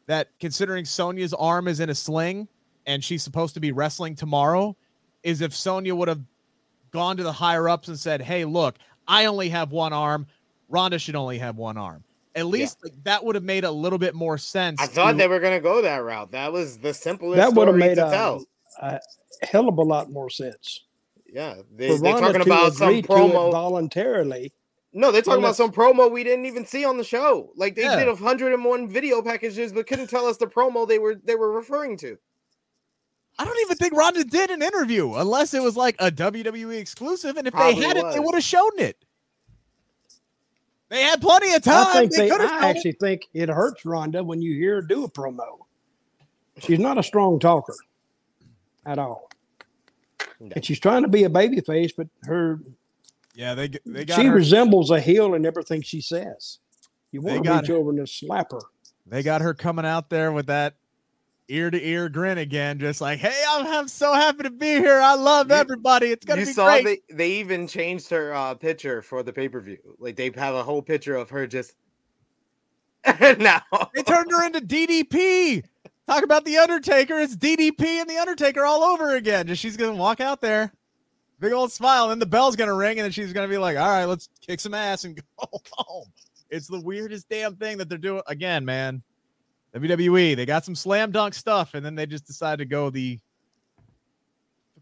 that 0.06 0.30
considering 0.40 0.84
Sonya's 0.86 1.34
arm 1.34 1.68
is 1.68 1.78
in 1.80 1.90
a 1.90 1.94
sling 1.94 2.48
and 2.86 3.02
she's 3.02 3.22
supposed 3.22 3.54
to 3.54 3.60
be 3.60 3.72
wrestling 3.72 4.14
tomorrow 4.14 4.76
is 5.22 5.40
if 5.40 5.54
Sonya 5.54 5.94
would 5.94 6.08
have 6.08 6.20
gone 6.90 7.16
to 7.16 7.22
the 7.22 7.32
higher 7.32 7.68
ups 7.68 7.88
and 7.88 7.98
said 7.98 8.22
hey 8.22 8.44
look 8.44 8.76
i 9.08 9.26
only 9.26 9.48
have 9.48 9.70
one 9.72 9.92
arm 9.92 10.26
Ronda 10.68 10.98
should 10.98 11.16
only 11.16 11.38
have 11.38 11.56
one 11.56 11.76
arm 11.76 12.02
at 12.36 12.46
least 12.46 12.78
like, 12.84 12.92
that 13.04 13.24
would 13.24 13.34
have 13.34 13.44
made 13.44 13.64
a 13.64 13.70
little 13.70 13.98
bit 13.98 14.14
more 14.14 14.36
sense. 14.36 14.78
I 14.78 14.86
thought 14.86 15.12
to- 15.12 15.16
they 15.16 15.26
were 15.26 15.40
gonna 15.40 15.58
go 15.60 15.80
that 15.80 15.96
route. 16.04 16.32
That 16.32 16.52
was 16.52 16.76
the 16.76 16.92
simplest 16.92 17.38
That 17.38 17.54
would 17.54 17.66
have 17.66 17.76
made 17.78 17.94
to 17.94 18.06
a, 18.06 18.10
tell. 18.10 18.44
a 18.82 19.00
hell 19.42 19.68
of 19.70 19.78
a 19.78 19.82
lot 19.82 20.10
more 20.10 20.28
sense. 20.28 20.84
Yeah, 21.26 21.54
They, 21.74 21.96
they're 21.96 22.12
talking 22.18 22.42
about 22.42 22.74
some 22.74 22.88
agree 22.90 23.02
to 23.02 23.12
it 23.12 23.16
promo. 23.16 23.52
voluntarily. 23.52 24.52
No, 24.92 25.12
they're 25.12 25.22
talking 25.22 25.42
about 25.42 25.56
some 25.56 25.72
promo 25.72 26.10
we 26.10 26.24
didn't 26.24 26.44
even 26.44 26.66
see 26.66 26.84
on 26.84 26.98
the 26.98 27.04
show. 27.04 27.52
Like 27.56 27.74
they 27.74 27.82
Yeah. 27.82 27.96
did 27.96 28.08
a 28.08 28.14
hundred 28.14 28.52
and 28.52 28.62
one 28.64 28.86
video 28.86 29.22
packages, 29.22 29.72
but 29.72 29.86
couldn't 29.86 30.08
tell 30.08 30.26
us 30.26 30.36
the 30.36 30.46
promo 30.46 30.86
they 30.86 30.98
were 30.98 31.14
they 31.24 31.36
were 31.36 31.52
referring 31.52 31.96
to. 31.98 32.18
I 33.38 33.44
don't 33.44 33.58
even 33.62 33.76
think 33.76 33.92
Ronda 33.94 34.24
did 34.24 34.50
an 34.50 34.62
interview 34.62 35.14
unless 35.14 35.52
it 35.54 35.62
was 35.62 35.76
like 35.76 35.96
a 35.98 36.10
WWE 36.10 36.78
exclusive, 36.78 37.36
and 37.36 37.46
if 37.46 37.52
Probably 37.52 37.80
they 37.80 37.86
had 37.86 37.96
it, 37.98 38.04
they 38.12 38.20
would 38.20 38.34
have 38.34 38.44
shown 38.44 38.70
it. 38.78 38.96
They 40.88 41.02
had 41.02 41.20
plenty 41.20 41.52
of 41.52 41.62
time. 41.62 41.86
I 41.88 41.92
think 41.92 42.12
they 42.12 42.28
they, 42.28 42.34
I 42.34 42.36
shown 42.38 42.40
it. 42.46 42.62
actually 42.64 42.92
think 42.92 43.26
it 43.34 43.48
hurts 43.48 43.84
Ronda 43.84 44.22
when 44.22 44.40
you 44.40 44.54
hear 44.54 44.76
her 44.76 44.82
do 44.82 45.04
a 45.04 45.10
promo. 45.10 45.58
She's 46.58 46.78
not 46.78 46.96
a 46.96 47.02
strong 47.02 47.38
talker 47.38 47.74
at 48.86 48.98
all. 48.98 49.28
No. 50.40 50.52
And 50.54 50.64
she's 50.64 50.78
trying 50.78 51.02
to 51.02 51.08
be 51.08 51.24
a 51.24 51.30
baby 51.30 51.60
face, 51.60 51.92
but 51.92 52.06
her 52.24 52.60
Yeah, 53.34 53.54
they 53.54 53.68
g- 53.68 53.80
they 53.84 54.04
got 54.04 54.18
she 54.20 54.26
her. 54.26 54.34
resembles 54.34 54.90
a 54.90 55.00
heel 55.00 55.34
in 55.34 55.44
everything 55.44 55.82
she 55.82 56.00
says. 56.00 56.58
You 57.10 57.20
They 57.20 57.34
want 57.34 57.44
to 57.44 57.52
reach 57.52 57.66
her. 57.68 57.74
over 57.76 57.90
and 57.90 58.08
slap 58.08 58.52
her. 58.52 58.60
They 59.06 59.22
got 59.22 59.40
her 59.40 59.54
coming 59.54 59.84
out 59.86 60.08
there 60.08 60.30
with 60.32 60.46
that 60.46 60.74
ear 61.48 61.70
to 61.70 61.80
ear 61.86 62.08
grin 62.08 62.38
again, 62.38 62.78
just 62.78 63.00
like, 63.00 63.18
"Hey, 63.18 63.40
I'm, 63.48 63.66
I'm 63.66 63.88
so 63.88 64.12
happy 64.14 64.42
to 64.44 64.50
be 64.50 64.66
here. 64.66 65.00
I 65.00 65.14
love 65.14 65.50
You- 65.50 65.56
everybody. 65.56 66.08
It's 66.08 66.24
gonna 66.24 66.40
You 66.40 66.46
be 66.46 66.52
saw 66.52 66.66
great." 66.80 67.02
they 67.08 67.14
they 67.14 67.30
even 67.32 67.66
changed 67.68 68.10
her 68.10 68.34
uh, 68.34 68.54
picture 68.54 69.02
for 69.02 69.22
the 69.22 69.32
pay 69.32 69.48
per 69.48 69.60
view. 69.60 69.78
Like 69.98 70.16
they 70.16 70.30
have 70.34 70.54
a 70.54 70.62
whole 70.62 70.82
picture 70.82 71.16
of 71.16 71.30
her 71.30 71.46
just 71.46 71.74
now. 73.38 73.62
They 73.94 74.02
turned 74.02 74.30
her 74.32 74.44
into 74.46 74.60
DDP. 74.60 75.64
Talk 76.08 76.22
about 76.22 76.44
the 76.44 76.56
Undertaker. 76.58 77.18
It's 77.18 77.36
DDP 77.36 77.80
and 78.00 78.08
the 78.08 78.18
Undertaker 78.18 78.64
all 78.64 78.82
over 78.84 79.16
again. 79.16 79.46
Just 79.46 79.60
she's 79.60 79.76
gonna 79.76 79.94
walk 79.96 80.20
out 80.20 80.40
there, 80.40 80.72
big 81.40 81.52
old 81.52 81.72
smile, 81.72 82.04
and 82.04 82.12
then 82.12 82.18
the 82.20 82.26
bell's 82.26 82.56
gonna 82.56 82.74
ring, 82.74 82.98
and 82.98 83.04
then 83.04 83.12
she's 83.12 83.32
gonna 83.32 83.48
be 83.48 83.58
like, 83.58 83.76
"All 83.76 83.88
right, 83.88 84.04
let's 84.04 84.28
kick 84.40 84.60
some 84.60 84.74
ass 84.74 85.04
and 85.04 85.16
go 85.40 85.48
home." 85.72 86.06
It's 86.50 86.68
the 86.68 86.80
weirdest 86.80 87.28
damn 87.28 87.56
thing 87.56 87.76
that 87.78 87.88
they're 87.88 87.98
doing 87.98 88.22
again, 88.28 88.64
man. 88.64 89.02
WWE, 89.76 90.34
they 90.36 90.46
got 90.46 90.64
some 90.64 90.74
slam 90.74 91.10
dunk 91.10 91.34
stuff, 91.34 91.74
and 91.74 91.84
then 91.84 91.94
they 91.94 92.06
just 92.06 92.26
decide 92.26 92.58
to 92.58 92.64
go 92.64 92.90
the 92.90 93.18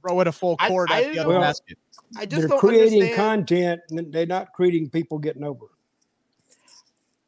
throw 0.01 0.21
it 0.21 0.27
a 0.27 0.33
full 0.33 0.57
court 0.59 0.91
I 0.91 1.03
at 1.05 1.13
the 1.15 1.19
other 1.21 1.35
know- 1.35 1.41
basket. 1.41 1.79
I 2.17 2.27
just 2.27 2.41
They're 2.43 2.49
don't 2.49 2.59
creating 2.61 3.03
understand. 3.03 3.17
content, 3.17 3.81
and 3.91 4.13
they're 4.13 4.27
not 4.27 4.53
creating 4.53 4.89
people 4.91 5.19
getting 5.19 5.43
over. 5.43 5.67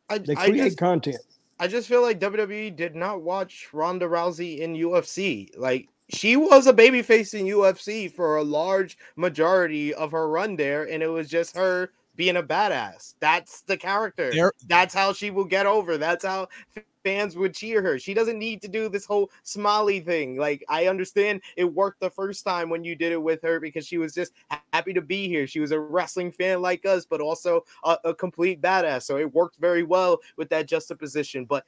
I, 0.08 0.18
They 0.18 0.34
I 0.36 0.48
create 0.50 0.64
just, 0.64 0.78
content. 0.78 1.16
I 1.58 1.66
just 1.66 1.88
feel 1.88 2.02
like 2.02 2.20
WWE 2.20 2.76
did 2.76 2.94
not 2.94 3.22
watch 3.22 3.68
Ronda 3.72 4.06
Rousey 4.06 4.58
in 4.58 4.74
UFC. 4.74 5.48
Like 5.56 5.88
she 6.08 6.36
was 6.36 6.66
a 6.68 6.72
babyface 6.72 7.34
in 7.34 7.46
UFC 7.46 8.12
for 8.12 8.36
a 8.36 8.44
large 8.44 8.96
majority 9.16 9.92
of 9.94 10.12
her 10.12 10.28
run 10.28 10.54
there, 10.54 10.84
and 10.88 11.02
it 11.02 11.08
was 11.08 11.28
just 11.28 11.56
her 11.56 11.90
being 12.14 12.36
a 12.36 12.42
badass. 12.42 13.14
That's 13.20 13.62
the 13.62 13.76
character. 13.76 14.30
There- 14.32 14.52
That's 14.68 14.94
how 14.94 15.12
she 15.12 15.30
will 15.30 15.44
get 15.44 15.66
over. 15.66 15.98
That's 15.98 16.24
how 16.24 16.48
f- 16.76 16.84
fans 17.07 17.36
would 17.36 17.54
cheer 17.54 17.80
her. 17.82 18.00
She 18.00 18.14
doesn't 18.14 18.36
need 18.36 18.61
to 18.62 18.68
do 18.68 18.88
this 18.88 19.07
whole 19.07 19.30
smiley 19.44 20.00
thing. 20.00 20.36
Like 20.36 20.64
I 20.68 20.88
understand 20.88 21.40
it 21.57 21.62
worked 21.62 22.00
the 22.00 22.11
first 22.11 22.44
time 22.44 22.68
when 22.68 22.82
you 22.82 22.96
did 22.96 23.12
it 23.12 23.22
with 23.22 23.40
her 23.42 23.61
because 23.61 23.86
she 23.86 23.96
was 23.96 24.12
just 24.12 24.32
happy 24.72 24.92
to 24.92 25.00
be 25.00 25.28
here. 25.28 25.46
She 25.46 25.61
was 25.61 25.70
a 25.70 25.78
wrestling 25.78 26.32
fan 26.32 26.61
like 26.61 26.84
us, 26.84 27.07
but 27.07 27.20
also 27.20 27.62
a, 27.84 27.96
a 28.07 28.12
complete 28.12 28.61
badass. 28.61 29.04
So 29.04 29.18
it 29.18 29.32
worked 29.32 29.57
very 29.59 29.84
well 29.84 30.18
with 30.36 30.48
that 30.48 30.66
juxtaposition. 30.66 31.44
But 31.44 31.64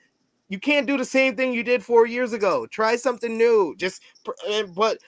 you 0.48 0.58
can't 0.58 0.88
do 0.88 0.98
the 0.98 1.04
same 1.04 1.36
thing 1.36 1.52
you 1.52 1.62
did 1.62 1.84
four 1.84 2.04
years 2.04 2.32
ago. 2.32 2.66
Try 2.66 2.96
something 2.96 3.38
new. 3.38 3.76
Just 3.78 4.02
uh, 4.50 4.64
but 4.74 4.98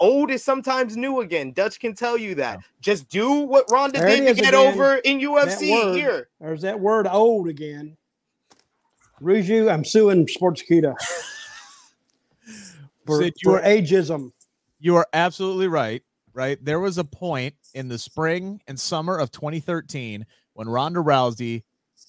old 0.00 0.30
is 0.30 0.42
sometimes 0.42 0.96
new 0.96 1.20
again. 1.20 1.52
Dutch 1.52 1.80
can 1.80 1.94
tell 1.94 2.16
you 2.16 2.34
that. 2.36 2.60
Just 2.80 3.10
do 3.10 3.30
what 3.40 3.66
Ronda 3.70 3.98
There 3.98 4.08
did 4.08 4.26
to 4.36 4.42
get 4.42 4.54
again. 4.54 4.54
over 4.54 4.96
in 5.04 5.18
UFC 5.18 5.70
word. 5.70 5.96
here. 5.96 6.28
There's 6.40 6.62
that 6.62 6.80
word 6.80 7.06
old 7.06 7.48
again. 7.48 7.94
Ruju, 9.20 9.72
I'm 9.72 9.84
suing 9.84 10.26
Sportskeeda 10.26 10.94
for, 13.06 13.22
Sid, 13.22 13.34
you 13.42 13.50
for 13.50 13.60
are- 13.60 13.64
ageism. 13.64 14.32
You 14.78 14.96
are 14.96 15.06
absolutely 15.12 15.68
right. 15.68 16.02
Right. 16.34 16.62
There 16.62 16.80
was 16.80 16.98
a 16.98 17.04
point 17.04 17.54
in 17.72 17.88
the 17.88 17.98
spring 17.98 18.60
and 18.66 18.78
summer 18.78 19.16
of 19.16 19.30
2013 19.30 20.26
when 20.52 20.68
Ronda 20.68 21.00
Rousey 21.00 21.62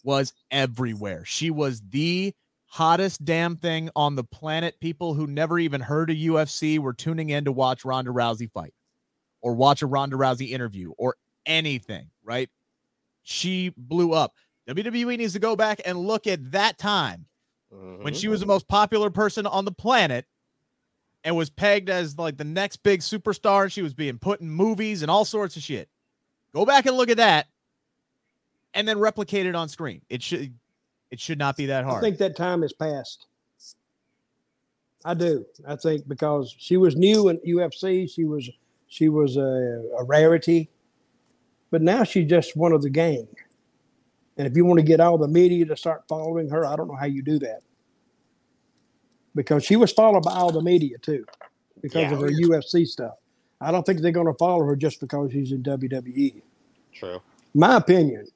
was 0.03 0.33
everywhere. 0.51 1.23
She 1.23 1.49
was 1.49 1.81
the 1.89 2.33
hottest 2.65 3.23
damn 3.23 3.55
thing 3.55 3.89
on 3.95 4.17
the 4.17 4.25
planet. 4.25 4.77
People 4.81 5.13
who 5.13 5.27
never 5.27 5.57
even 5.59 5.79
heard 5.79 6.09
of 6.09 6.17
UFC 6.17 6.77
were 6.77 6.91
tuning 6.91 7.29
in 7.29 7.45
to 7.45 7.53
watch 7.53 7.85
Ronda 7.85 8.11
Rousey 8.11 8.51
fight 8.51 8.73
or 9.41 9.53
watch 9.53 9.81
a 9.81 9.87
Ronda 9.87 10.17
Rousey 10.17 10.51
interview 10.51 10.91
or 10.97 11.15
anything. 11.45 12.09
Right. 12.21 12.49
She 13.23 13.71
blew 13.77 14.11
up. 14.11 14.33
WWE 14.67 15.17
needs 15.17 15.33
to 15.33 15.39
go 15.39 15.55
back 15.55 15.81
and 15.85 15.97
look 15.97 16.27
at 16.27 16.51
that 16.51 16.77
time 16.77 17.25
when 17.69 18.13
Mhm. 18.13 18.15
she 18.15 18.27
was 18.27 18.39
the 18.39 18.45
most 18.45 18.67
popular 18.67 19.09
person 19.09 19.45
on 19.45 19.65
the 19.65 19.71
planet 19.71 20.25
and 21.23 21.35
was 21.35 21.49
pegged 21.49 21.89
as 21.89 22.17
like 22.17 22.37
the 22.37 22.43
next 22.43 22.77
big 22.83 23.01
superstar 23.01 23.63
and 23.63 23.71
she 23.71 23.81
was 23.81 23.93
being 23.93 24.17
put 24.19 24.39
in 24.41 24.49
movies 24.49 25.01
and 25.01 25.11
all 25.11 25.25
sorts 25.25 25.55
of 25.57 25.63
shit. 25.63 25.89
Go 26.53 26.65
back 26.65 26.85
and 26.85 26.95
look 26.97 27.09
at 27.09 27.17
that 27.17 27.47
and 28.73 28.87
then 28.87 28.99
replicate 28.99 29.45
it 29.45 29.55
on 29.55 29.69
screen. 29.69 30.01
It 30.09 30.21
should 30.23 30.53
it 31.11 31.19
should 31.19 31.37
not 31.39 31.55
be 31.55 31.67
that 31.67 31.85
hard. 31.85 31.97
I 31.97 32.01
think 32.01 32.17
that 32.17 32.35
time 32.35 32.61
has 32.61 32.73
passed. 32.73 33.25
I 35.05 35.13
do. 35.13 35.45
I 35.65 35.75
think 35.77 36.07
because 36.07 36.53
she 36.57 36.75
was 36.75 36.95
new 36.95 37.29
in 37.29 37.37
UFC, 37.45 38.07
she 38.09 38.25
was 38.25 38.49
she 38.87 39.09
was 39.09 39.37
a, 39.37 39.83
a 39.97 40.03
rarity, 40.03 40.69
but 41.71 41.81
now 41.81 42.03
she's 42.03 42.29
just 42.29 42.55
one 42.57 42.71
of 42.73 42.81
the 42.81 42.89
gang. 42.89 43.27
And 44.37 44.47
if 44.47 44.55
you 44.55 44.65
want 44.65 44.79
to 44.79 44.85
get 44.85 44.99
all 44.99 45.17
the 45.17 45.27
media 45.27 45.65
to 45.65 45.75
start 45.75 46.03
following 46.07 46.49
her, 46.49 46.65
I 46.65 46.75
don't 46.75 46.87
know 46.87 46.95
how 46.95 47.05
you 47.05 47.21
do 47.21 47.39
that. 47.39 47.61
Because 49.35 49.63
she 49.63 49.75
was 49.75 49.91
followed 49.91 50.23
by 50.23 50.33
all 50.33 50.51
the 50.51 50.61
media 50.61 50.97
too, 50.99 51.25
because 51.81 52.03
Yeah. 52.03 52.13
of 52.13 52.21
her 52.21 52.29
UFC 52.29 52.85
stuff. 52.85 53.15
I 53.59 53.71
don't 53.71 53.85
think 53.85 54.01
they're 54.01 54.11
going 54.11 54.27
to 54.27 54.33
follow 54.35 54.63
her 54.65 54.75
just 54.75 54.99
because 54.99 55.31
she's 55.31 55.51
in 55.51 55.63
WWE. 55.63 56.41
True. 56.93 57.19
My 57.53 57.77
opinion. 57.77 58.27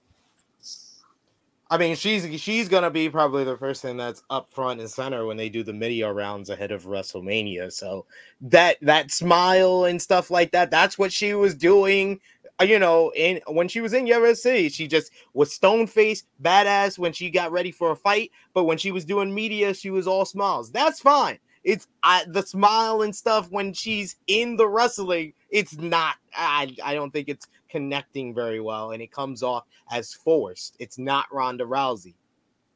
I 1.71 1.77
mean, 1.79 1.95
she's 1.95 2.41
she's 2.41 2.69
gonna 2.69 2.91
be 2.91 3.09
probably 3.09 3.45
the 3.45 3.57
person 3.57 3.97
that's 3.97 4.23
up 4.29 4.51
front 4.53 4.81
and 4.81 4.91
center 4.91 5.25
when 5.25 5.37
they 5.37 5.49
do 5.49 5.63
the 5.63 5.73
media 5.73 6.11
rounds 6.13 6.49
ahead 6.51 6.71
of 6.71 6.85
WrestleMania. 6.85 7.73
So 7.73 8.07
that 8.41 8.77
that 8.83 9.11
smile 9.11 9.85
and 9.85 10.01
stuff 10.01 10.31
like 10.31 10.51
that, 10.51 10.71
that's 10.71 10.99
what 10.99 11.13
she 11.13 11.33
was 11.33 11.55
doing. 11.55 12.21
uh, 12.61 12.65
You 12.65 12.79
know, 12.79 13.13
in 13.15 13.41
when 13.47 13.69
she 13.69 13.81
was 13.81 13.93
in 13.93 14.05
UFC, 14.07 14.69
she 14.69 14.87
just 14.87 15.11
was 15.33 15.53
stone 15.53 15.87
faced, 15.87 16.27
badass 16.43 16.99
when 16.99 17.13
she 17.13 17.31
got 17.31 17.53
ready 17.53 17.71
for 17.71 17.91
a 17.91 17.97
fight. 17.97 18.31
But 18.53 18.65
when 18.65 18.79
she 18.79 18.91
was 18.91 19.05
doing 19.05 19.33
media, 19.33 19.73
she 19.73 19.91
was 19.91 20.07
all 20.07 20.25
smiles. 20.25 20.71
That's 20.73 20.99
fine. 21.01 21.39
It's 21.63 21.87
I, 22.03 22.25
the 22.27 22.41
smile 22.41 23.03
and 23.03 23.15
stuff 23.15 23.51
when 23.51 23.73
she's 23.73 24.15
in 24.27 24.55
the 24.55 24.67
wrestling. 24.67 25.33
It's 25.49 25.77
not. 25.77 26.15
I 26.35 26.75
I 26.83 26.93
don't 26.93 27.11
think 27.11 27.29
it's 27.29 27.47
connecting 27.69 28.33
very 28.33 28.59
well, 28.59 28.91
and 28.91 29.01
it 29.01 29.11
comes 29.11 29.43
off 29.43 29.65
as 29.91 30.13
forced. 30.13 30.75
It's 30.79 30.97
not 30.97 31.25
Ronda 31.31 31.65
Rousey. 31.65 32.15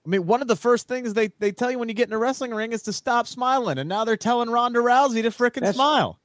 I 0.05 0.09
mean, 0.09 0.27
one 0.27 0.41
of 0.41 0.47
the 0.47 0.55
first 0.55 0.87
things 0.87 1.15
they, 1.15 1.29
they 1.39 1.51
tell 1.51 1.71
you 1.71 1.79
when 1.79 1.89
you 1.89 1.95
get 1.95 2.07
in 2.07 2.13
a 2.13 2.17
wrestling 2.17 2.53
ring 2.53 2.73
is 2.73 2.83
to 2.83 2.93
stop 2.93 3.25
smiling, 3.25 3.79
and 3.79 3.89
now 3.89 4.05
they're 4.05 4.15
telling 4.15 4.49
Ronda 4.49 4.79
Rousey 4.79 5.23
to 5.23 5.31
frickin' 5.31 5.73
smile. 5.73 6.19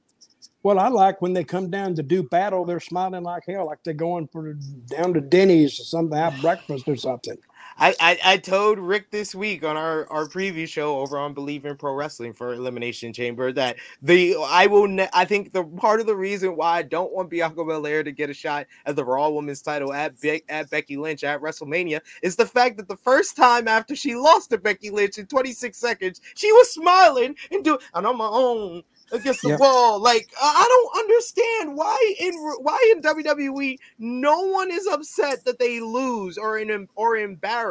Well, 0.63 0.77
I 0.77 0.89
like 0.89 1.21
when 1.21 1.33
they 1.33 1.43
come 1.43 1.71
down 1.71 1.95
to 1.95 2.03
do 2.03 2.21
battle, 2.21 2.65
they're 2.65 2.79
smiling 2.79 3.23
like 3.23 3.43
hell, 3.47 3.65
like 3.65 3.79
they're 3.83 3.95
going 3.95 4.27
for 4.27 4.53
down 4.85 5.15
to 5.15 5.21
Denny's 5.21 5.79
or 5.79 5.83
something, 5.83 6.15
have 6.15 6.39
breakfast 6.41 6.87
or 6.87 6.95
something. 6.95 7.37
I, 7.81 7.95
I 8.01 8.19
I 8.25 8.37
told 8.37 8.79
Rick 8.79 9.11
this 9.11 9.35
week 9.35 9.65
on 9.65 9.77
our 9.77 10.07
our 10.11 10.27
preview 10.29 10.67
show 10.69 10.99
over 11.01 11.19
on 11.19 11.35
Believe 11.35 11.65
in 11.65 11.77
Pro 11.77 11.95
Wrestling 11.95 12.33
for 12.33 12.53
Elimination 12.53 13.13
Chamber 13.13 13.53
that 13.53 13.77
the 14.01 14.37
I 14.41 14.67
will 14.67 14.87
ne- 14.89 15.09
I 15.13 15.25
think 15.25 15.53
the 15.53 15.65
part 15.65 16.01
of 16.01 16.07
the 16.07 16.17
reason 16.17 16.57
why 16.57 16.79
I 16.79 16.83
don't 16.83 17.13
want 17.13 17.31
Bianca 17.31 17.65
Belair 17.65 18.03
to 18.03 18.13
get 18.13 18.31
a 18.31 18.35
shot 18.35 18.67
at 18.87 18.97
the 18.97 19.05
Raw 19.05 19.29
Women's 19.31 19.63
title 19.63 19.93
at 19.93 20.19
Be- 20.21 20.43
at 20.49 20.71
Becky 20.71 20.97
Lynch 20.97 21.25
at 21.25 21.41
WrestleMania 21.41 22.01
is 22.23 22.37
the 22.37 22.47
fact 22.47 22.77
that 22.79 22.89
the 22.89 22.97
first 22.97 23.37
time 23.37 23.69
after 23.69 23.95
she 23.95 24.15
lost 24.15 24.51
to 24.51 24.59
Becky 24.59 24.91
Lynch 24.91 25.19
in 25.19 25.27
26 25.27 25.77
seconds 25.77 26.21
she 26.35 26.51
was 26.53 26.73
smiling 26.73 27.35
and 27.51 27.63
doing 27.65 27.79
and 27.95 28.07
on 28.07 28.17
my 28.17 28.29
own 28.29 28.83
against 29.13 29.43
the 29.43 29.49
Yep. 29.49 29.59
wall 29.59 30.01
like 30.01 30.29
I 30.41 30.55
I 30.65 30.67
don't 30.69 31.03
understand 31.05 31.77
why 31.77 32.15
in 32.19 32.33
why 32.61 32.93
in 32.95 33.03
WWE 33.03 33.77
no 33.99 34.41
one 34.41 34.71
is 34.71 34.87
upset 34.87 35.45
that 35.45 35.59
they 35.59 35.81
lose 35.81 36.37
or 36.39 36.59
in 36.59 36.87
or 36.95 37.17
embarrassed. 37.17 37.70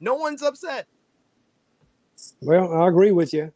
No 0.00 0.14
one's 0.14 0.42
upset. 0.42 0.86
Well, 2.42 2.72
I 2.72 2.88
agree 2.88 3.12
with 3.12 3.32
you. 3.32 3.52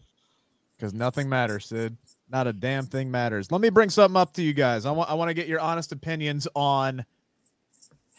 because 0.77 0.95
nothing 0.95 1.29
matters, 1.29 1.67
Sid. 1.67 1.97
Not 2.31 2.47
a 2.47 2.53
damn 2.53 2.87
thing 2.87 3.11
matters. 3.11 3.51
Let 3.53 3.61
me 3.61 3.69
bring 3.69 3.91
something 3.91 4.17
up 4.17 4.33
to 4.35 4.43
you 4.43 4.53
guys. 4.55 4.87
I 4.87 4.91
want 4.93 5.11
I 5.11 5.15
want 5.15 5.29
to 5.29 5.35
get 5.35 5.47
your 5.49 5.61
honest 5.61 5.93
opinions 5.93 6.49
on 6.55 7.05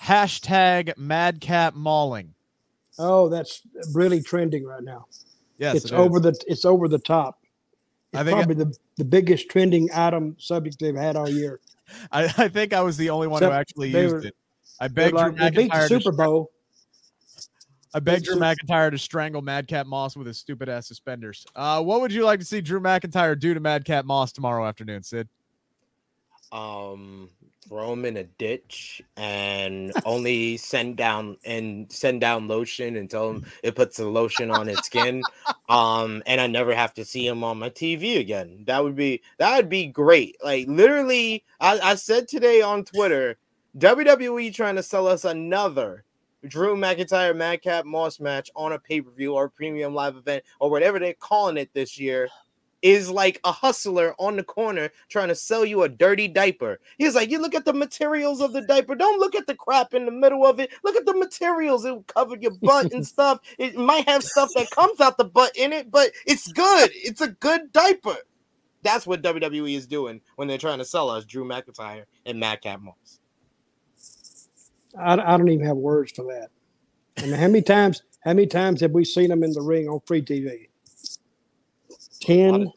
hashtag 0.01 0.95
Madcap 0.97 1.73
Mauling. 1.75 2.33
Oh, 2.99 3.27
that's 3.29 3.61
really 3.93 4.21
trending 4.21 4.65
right 4.65 4.83
now. 4.83 5.05
Yes, 5.57 5.75
it's 5.77 5.85
it 5.85 5.93
is. 5.93 5.93
over 5.93 6.19
the 6.19 6.35
it's 6.47 6.65
over 6.65 6.87
the 6.87 6.99
top. 6.99 7.39
It's 8.11 8.19
I 8.19 8.23
think 8.23 8.37
probably 8.37 8.55
the, 8.55 8.77
the 8.97 9.05
biggest 9.05 9.49
trending 9.49 9.89
item 9.93 10.35
subject 10.39 10.77
they've 10.79 10.95
had 10.95 11.15
all 11.15 11.29
year. 11.29 11.59
I, 12.11 12.25
I 12.37 12.47
think 12.49 12.73
I 12.73 12.81
was 12.81 12.97
the 12.97 13.09
only 13.09 13.27
one 13.27 13.39
So 13.39 13.47
who 13.47 13.51
actually 13.55 13.89
used 13.89 14.13
were- 14.13 14.21
it. 14.25 14.35
I 14.79 14.87
They're 14.87 15.11
begged 15.11 15.17
Drew 15.17 15.31
like- 15.43 15.55
they 15.55 15.63
beat 15.63 15.71
the 15.71 15.87
Super 15.87 16.11
Bowl. 16.11 16.51
I 17.93 17.99
begged 17.99 18.25
Drew 18.25 18.37
McIntyre 18.37 18.89
to 18.91 18.97
strangle 18.97 19.41
Madcap 19.41 19.85
Moss 19.85 20.17
with 20.17 20.25
his 20.25 20.37
stupid 20.37 20.67
ass 20.67 20.87
suspenders. 20.87 21.45
Uh, 21.55 21.81
what 21.81 22.01
would 22.01 22.11
you 22.11 22.25
like 22.25 22.39
to 22.39 22.45
see 22.45 22.59
Drew 22.59 22.79
McIntyre 22.79 23.39
do 23.39 23.53
to 23.53 23.59
Madcap 23.59 24.05
Moss 24.05 24.31
tomorrow 24.31 24.65
afternoon, 24.65 25.03
Sid? 25.03 25.27
Um, 26.51 27.29
throw 27.67 27.93
him 27.93 28.05
in 28.05 28.17
a 28.17 28.23
ditch 28.23 29.01
and 29.15 29.91
only 30.05 30.57
send 30.57 30.97
down 30.97 31.37
and 31.45 31.91
send 31.91 32.21
down 32.21 32.47
lotion 32.47 32.95
and 32.95 33.09
tell 33.09 33.29
him 33.29 33.45
it 33.63 33.75
puts 33.75 33.97
the 33.97 34.07
lotion 34.07 34.51
on 34.51 34.67
his 34.67 34.79
skin. 34.79 35.21
Um, 35.69 36.23
and 36.25 36.41
I 36.41 36.47
never 36.47 36.75
have 36.75 36.93
to 36.95 37.05
see 37.05 37.25
him 37.25 37.43
on 37.43 37.59
my 37.59 37.69
TV 37.69 38.19
again. 38.19 38.63
That 38.65 38.83
would 38.83 38.95
be 38.95 39.21
that 39.37 39.55
would 39.55 39.69
be 39.69 39.87
great. 39.87 40.37
Like 40.43 40.67
literally, 40.67 41.43
I, 41.59 41.79
I 41.79 41.95
said 41.95 42.27
today 42.27 42.61
on 42.61 42.85
Twitter, 42.85 43.37
WWE 43.77 44.53
trying 44.53 44.75
to 44.75 44.83
sell 44.83 45.07
us 45.07 45.25
another 45.25 46.03
Drew 46.47 46.75
McIntyre 46.75 47.35
Madcap 47.35 47.85
Moss 47.85 48.19
match 48.19 48.49
on 48.55 48.73
a 48.73 48.79
pay 48.79 49.01
per 49.01 49.11
view 49.11 49.33
or 49.33 49.49
premium 49.49 49.93
live 49.93 50.15
event 50.17 50.43
or 50.59 50.69
whatever 50.69 50.99
they're 50.99 51.13
calling 51.13 51.57
it 51.57 51.69
this 51.73 51.99
year 51.99 52.29
is 52.83 53.09
like 53.09 53.39
a 53.45 53.51
hustler 53.51 54.13
on 54.19 54.35
the 54.35 54.43
corner 54.43 54.91
trying 55.07 55.29
to 55.29 55.35
sell 55.35 55.65
you 55.65 55.83
a 55.83 55.89
dirty 55.89 56.27
diaper. 56.27 56.79
He's 56.97 57.15
like, 57.15 57.31
you 57.31 57.39
look 57.39 57.55
at 57.55 57.63
the 57.63 57.73
materials 57.73 58.41
of 58.41 58.51
the 58.51 58.61
diaper. 58.61 58.93
Don't 58.93 59.19
look 59.19 59.35
at 59.35 59.47
the 59.47 59.55
crap 59.55 59.93
in 59.93 60.05
the 60.05 60.11
middle 60.11 60.45
of 60.45 60.59
it. 60.59 60.69
Look 60.83 60.97
at 60.97 61.05
the 61.05 61.15
materials. 61.15 61.85
It 61.85 61.91
will 61.91 62.03
cover 62.03 62.35
your 62.35 62.51
butt 62.51 62.91
and 62.91 63.07
stuff. 63.13 63.39
It 63.57 63.75
might 63.75 64.07
have 64.07 64.21
stuff 64.21 64.49
that 64.55 64.69
comes 64.71 64.99
out 64.99 65.17
the 65.17 65.23
butt 65.23 65.55
in 65.55 65.71
it, 65.71 65.89
but 65.89 66.11
it's 66.27 66.51
good. 66.51 66.91
It's 66.93 67.21
a 67.21 67.29
good 67.29 67.71
diaper. 67.71 68.17
That's 68.83 69.07
what 69.07 69.23
WWE 69.23 69.77
is 69.77 69.87
doing 69.87 70.19
when 70.35 70.49
they're 70.49 70.57
trying 70.57 70.79
to 70.79 70.85
sell 70.85 71.09
us 71.09 71.23
Drew 71.23 71.45
McIntyre 71.45 72.03
and 72.25 72.37
Madcap 72.37 72.81
Moss. 72.81 73.21
I, 74.99 75.13
I 75.13 75.37
don't 75.37 75.49
even 75.49 75.65
have 75.67 75.77
words 75.77 76.11
for 76.13 76.25
that. 76.33 76.49
I 77.21 77.27
mean, 77.27 77.33
how 77.35 77.47
many 77.47 77.61
times 77.61 78.03
how 78.23 78.33
many 78.33 78.47
times 78.47 78.81
have 78.81 78.91
we 78.91 79.05
seen 79.05 79.29
them 79.29 79.43
in 79.43 79.53
the 79.53 79.61
ring 79.61 79.87
on 79.89 80.01
free 80.07 80.21
TV? 80.23 80.69
A 82.39 82.43
lot 82.45 82.61
of 82.61 82.67
10, 82.67 82.73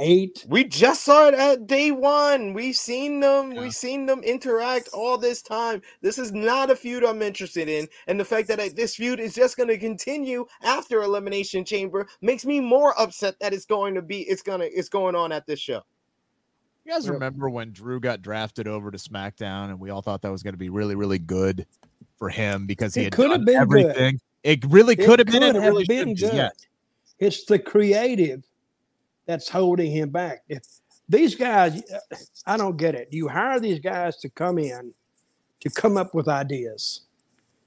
8. 0.00 0.46
We 0.48 0.64
just 0.64 1.04
saw 1.04 1.28
it 1.28 1.34
at 1.34 1.66
day 1.66 1.90
one. 1.92 2.54
We've 2.54 2.76
seen 2.76 3.20
them. 3.20 3.52
Yeah. 3.52 3.62
We've 3.62 3.74
seen 3.74 4.06
them 4.06 4.22
interact 4.22 4.88
all 4.94 5.18
this 5.18 5.42
time. 5.42 5.82
This 6.02 6.18
is 6.18 6.32
not 6.32 6.70
a 6.70 6.76
feud 6.76 7.04
I'm 7.04 7.22
interested 7.22 7.68
in, 7.68 7.88
and 8.08 8.20
the 8.20 8.24
fact 8.24 8.48
that 8.48 8.60
I- 8.60 8.70
this 8.70 8.96
feud 8.96 9.20
is 9.20 9.34
just 9.34 9.56
going 9.56 9.68
to 9.70 9.78
continue 9.78 10.46
after 10.62 11.02
Elimination 11.02 11.64
Chamber 11.64 12.08
makes 12.22 12.46
me 12.46 12.60
more 12.60 13.00
upset 13.00 13.36
that 13.40 13.54
it's 13.54 13.66
going 13.66 13.94
to 13.94 14.02
be. 14.02 14.22
It's 14.22 14.42
gonna. 14.42 14.66
It's 14.72 14.90
going 14.90 15.14
on 15.16 15.32
at 15.32 15.46
this 15.46 15.60
show. 15.60 15.82
You 16.86 16.92
guys 16.92 17.08
remember 17.10 17.50
when 17.50 17.72
Drew 17.72 17.98
got 17.98 18.22
drafted 18.22 18.68
over 18.68 18.92
to 18.92 18.96
SmackDown 18.98 19.70
and 19.70 19.80
we 19.80 19.90
all 19.90 20.02
thought 20.02 20.22
that 20.22 20.30
was 20.30 20.44
going 20.44 20.54
to 20.54 20.58
be 20.58 20.68
really, 20.68 20.94
really 20.94 21.18
good 21.18 21.66
for 22.16 22.28
him 22.28 22.64
because 22.64 22.94
he 22.94 23.00
It 23.00 23.04
had 23.06 23.12
could 23.14 23.30
have 23.32 23.44
been 23.44 23.64
good. 23.66 23.86
everything. 23.86 24.20
It 24.44 24.64
really 24.66 24.94
It 24.94 25.04
could 25.04 25.18
have 25.18 25.26
been. 25.26 25.42
have 25.42 25.56
really 25.56 25.84
been 25.84 26.14
good. 26.14 26.32
yeah. 26.32 26.50
It's 27.18 27.44
the 27.44 27.58
creative 27.58 28.44
that's 29.26 29.48
holding 29.48 29.90
him 29.90 30.10
back. 30.10 30.44
If 30.48 30.62
these 31.08 31.34
guys, 31.34 31.82
I 32.46 32.56
don't 32.56 32.76
get 32.76 32.94
it. 32.94 33.08
You 33.10 33.26
hire 33.26 33.58
these 33.58 33.80
guys 33.80 34.16
to 34.18 34.28
come 34.28 34.58
in 34.58 34.94
to 35.62 35.70
come 35.70 35.96
up 35.96 36.14
with 36.14 36.28
ideas, 36.28 37.00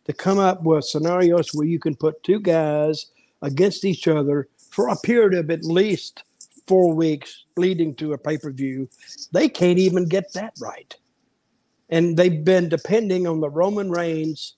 to 0.06 0.14
come 0.14 0.40
up 0.40 0.64
with 0.64 0.86
scenarios 0.86 1.50
where 1.54 1.68
you 1.68 1.80
can 1.80 1.94
put 1.94 2.24
two 2.24 2.40
guys 2.40 3.08
against 3.42 3.84
each 3.84 4.08
other 4.08 4.48
for 4.72 4.88
a 4.88 4.96
period 4.96 5.34
of 5.34 5.50
at 5.52 5.66
least 5.66 6.24
four 6.68 6.94
weeks 6.94 7.44
leading 7.60 7.96
to 7.96 8.14
a 8.14 8.18
pay 8.18 8.38
per 8.38 8.52
view. 8.52 8.90
They 9.32 9.50
can't 9.50 9.80
even 9.80 10.08
get 10.08 10.34
that 10.34 10.54
right. 10.62 10.96
And 11.90 12.18
they've 12.18 12.44
been 12.44 12.70
depending 12.70 13.28
on 13.28 13.40
the 13.42 13.50
Roman 13.50 13.90
Reigns, 13.90 14.56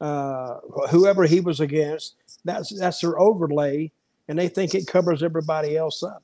uh, 0.00 0.56
whoever 0.90 1.24
he 1.24 1.40
was 1.40 1.60
against. 1.60 2.16
That's 2.44 2.78
that's 2.78 3.00
their 3.00 3.18
overlay, 3.20 3.92
and 4.28 4.38
they 4.38 4.48
think 4.48 4.74
it 4.74 4.86
covers 4.86 5.22
everybody 5.22 5.76
else 5.76 6.02
up. 6.02 6.22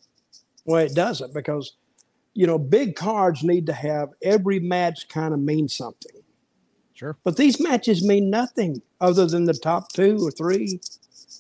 Well, 0.64 0.85
it 0.85 0.95
doesn't 0.95 1.35
because 1.35 1.77
you 2.35 2.47
know 2.47 2.59
big 2.59 2.97
cards 2.97 3.43
need 3.43 3.66
to 3.66 3.72
have 3.72 4.11
every 4.22 4.61
match 4.61 5.09
kind 5.09 5.35
of 5.35 5.41
mean 5.41 5.68
something. 5.68 6.22
Sure. 6.95 7.18
But 7.24 7.37
these 7.37 7.61
matches 7.61 8.03
mean 8.03 8.31
nothing 8.31 8.81
other 9.03 9.27
than 9.27 9.45
the 9.45 9.53
top 9.53 9.93
two 9.93 10.18
or 10.22 10.31
three. 10.31 10.81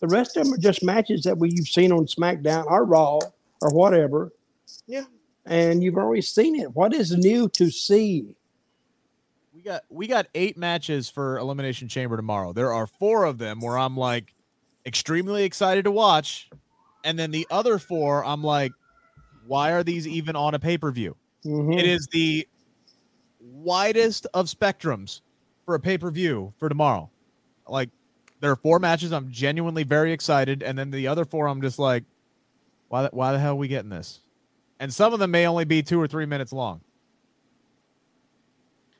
The 0.00 0.08
rest 0.08 0.36
of 0.36 0.44
them 0.44 0.52
are 0.52 0.58
just 0.58 0.84
matches 0.84 1.22
that 1.22 1.38
we 1.38 1.50
you've 1.50 1.68
seen 1.68 1.92
on 1.92 2.04
SmackDown 2.04 2.66
or 2.66 2.84
Raw 2.84 3.20
or 3.62 3.70
whatever. 3.70 4.32
Yeah. 4.86 5.04
And 5.44 5.82
you've 5.82 5.96
already 5.96 6.22
seen 6.22 6.56
it. 6.58 6.74
What 6.74 6.92
is 6.92 7.12
new 7.16 7.48
to 7.50 7.70
see? 7.70 8.34
We 9.54 9.62
got 9.62 9.82
we 9.88 10.06
got 10.06 10.26
eight 10.34 10.56
matches 10.56 11.08
for 11.08 11.38
Elimination 11.38 11.88
Chamber 11.88 12.16
tomorrow. 12.16 12.52
There 12.52 12.72
are 12.72 12.86
four 12.86 13.24
of 13.24 13.38
them 13.38 13.60
where 13.60 13.78
I'm 13.78 13.96
like 13.96 14.34
extremely 14.84 15.44
excited 15.44 15.84
to 15.84 15.90
watch, 15.90 16.50
and 17.04 17.18
then 17.18 17.30
the 17.30 17.46
other 17.50 17.78
four 17.78 18.24
I'm 18.24 18.42
like, 18.42 18.72
why 19.46 19.72
are 19.72 19.82
these 19.82 20.06
even 20.06 20.36
on 20.36 20.54
a 20.54 20.58
pay 20.58 20.76
per 20.78 20.90
view? 20.90 21.16
Mhm. 21.44 21.78
It 21.78 21.86
is 21.86 22.06
the 22.08 22.46
widest 23.40 24.26
of 24.34 24.46
spectrums 24.46 25.20
for 25.64 25.74
a 25.74 25.80
pay 25.80 25.96
per 25.96 26.10
view 26.10 26.52
for 26.58 26.68
tomorrow. 26.68 27.08
Like, 27.68 27.90
there 28.40 28.50
are 28.50 28.56
four 28.56 28.78
matches 28.78 29.12
I'm 29.12 29.30
genuinely 29.30 29.84
very 29.84 30.12
excited, 30.12 30.62
and 30.62 30.76
then 30.78 30.90
the 30.90 31.06
other 31.08 31.24
four 31.24 31.48
I'm 31.48 31.62
just 31.62 31.78
like, 31.78 32.04
Why? 32.88 33.08
Why 33.12 33.32
the 33.32 33.38
hell 33.38 33.52
are 33.52 33.56
we 33.56 33.68
getting 33.68 33.90
this? 33.90 34.20
And 34.78 34.92
some 34.92 35.12
of 35.12 35.18
them 35.18 35.30
may 35.30 35.46
only 35.46 35.64
be 35.64 35.82
two 35.82 36.00
or 36.00 36.06
three 36.06 36.26
minutes 36.26 36.52
long. 36.52 36.80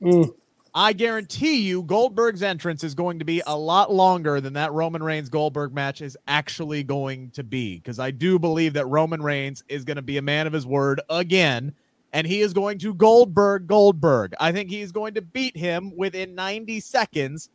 Mm, 0.00 0.34
I 0.74 0.92
guarantee 0.92 1.62
you, 1.62 1.82
Goldberg's 1.82 2.42
entrance 2.42 2.84
is 2.84 2.94
going 2.94 3.18
to 3.18 3.24
be 3.24 3.42
a 3.46 3.56
lot 3.56 3.90
longer 3.90 4.42
than 4.42 4.52
that 4.52 4.74
Roman 4.74 5.02
Reigns 5.02 5.30
Goldberg 5.30 5.72
match 5.72 6.02
is 6.02 6.18
actually 6.28 6.82
going 6.82 7.30
to 7.30 7.42
be. 7.42 7.76
Because 7.76 7.98
I 7.98 8.10
do 8.10 8.38
believe 8.38 8.74
that 8.74 8.86
Roman 8.86 9.22
Reigns 9.22 9.64
is 9.70 9.84
going 9.84 9.96
to 9.96 10.02
be 10.02 10.18
a 10.18 10.22
man 10.22 10.46
of 10.46 10.52
his 10.52 10.66
word 10.66 11.00
again, 11.08 11.74
and 12.12 12.26
he 12.26 12.42
is 12.42 12.52
going 12.52 12.78
to 12.80 12.92
Goldberg 12.92 13.66
Goldberg. 13.66 14.34
I 14.38 14.52
think 14.52 14.68
he's 14.68 14.92
going 14.92 15.14
to 15.14 15.22
beat 15.22 15.56
him 15.56 15.96
within 15.96 16.34
90 16.34 16.80
seconds 16.80 17.48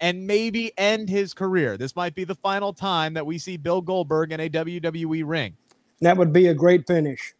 and 0.00 0.26
maybe 0.26 0.72
end 0.76 1.08
his 1.08 1.32
career. 1.32 1.76
This 1.76 1.94
might 1.94 2.16
be 2.16 2.24
the 2.24 2.34
final 2.34 2.72
time 2.72 3.14
that 3.14 3.24
we 3.24 3.38
see 3.38 3.56
Bill 3.56 3.82
Goldberg 3.82 4.32
in 4.32 4.40
a 4.40 4.50
WWE 4.50 5.22
ring. 5.24 5.56
that 6.00 6.16
would 6.16 6.32
be 6.32 6.48
a 6.48 6.54
great 6.54 6.88
finish 6.88 7.34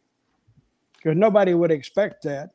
because 1.04 1.18
nobody 1.18 1.52
would 1.54 1.70
expect 1.70 2.22
that. 2.24 2.50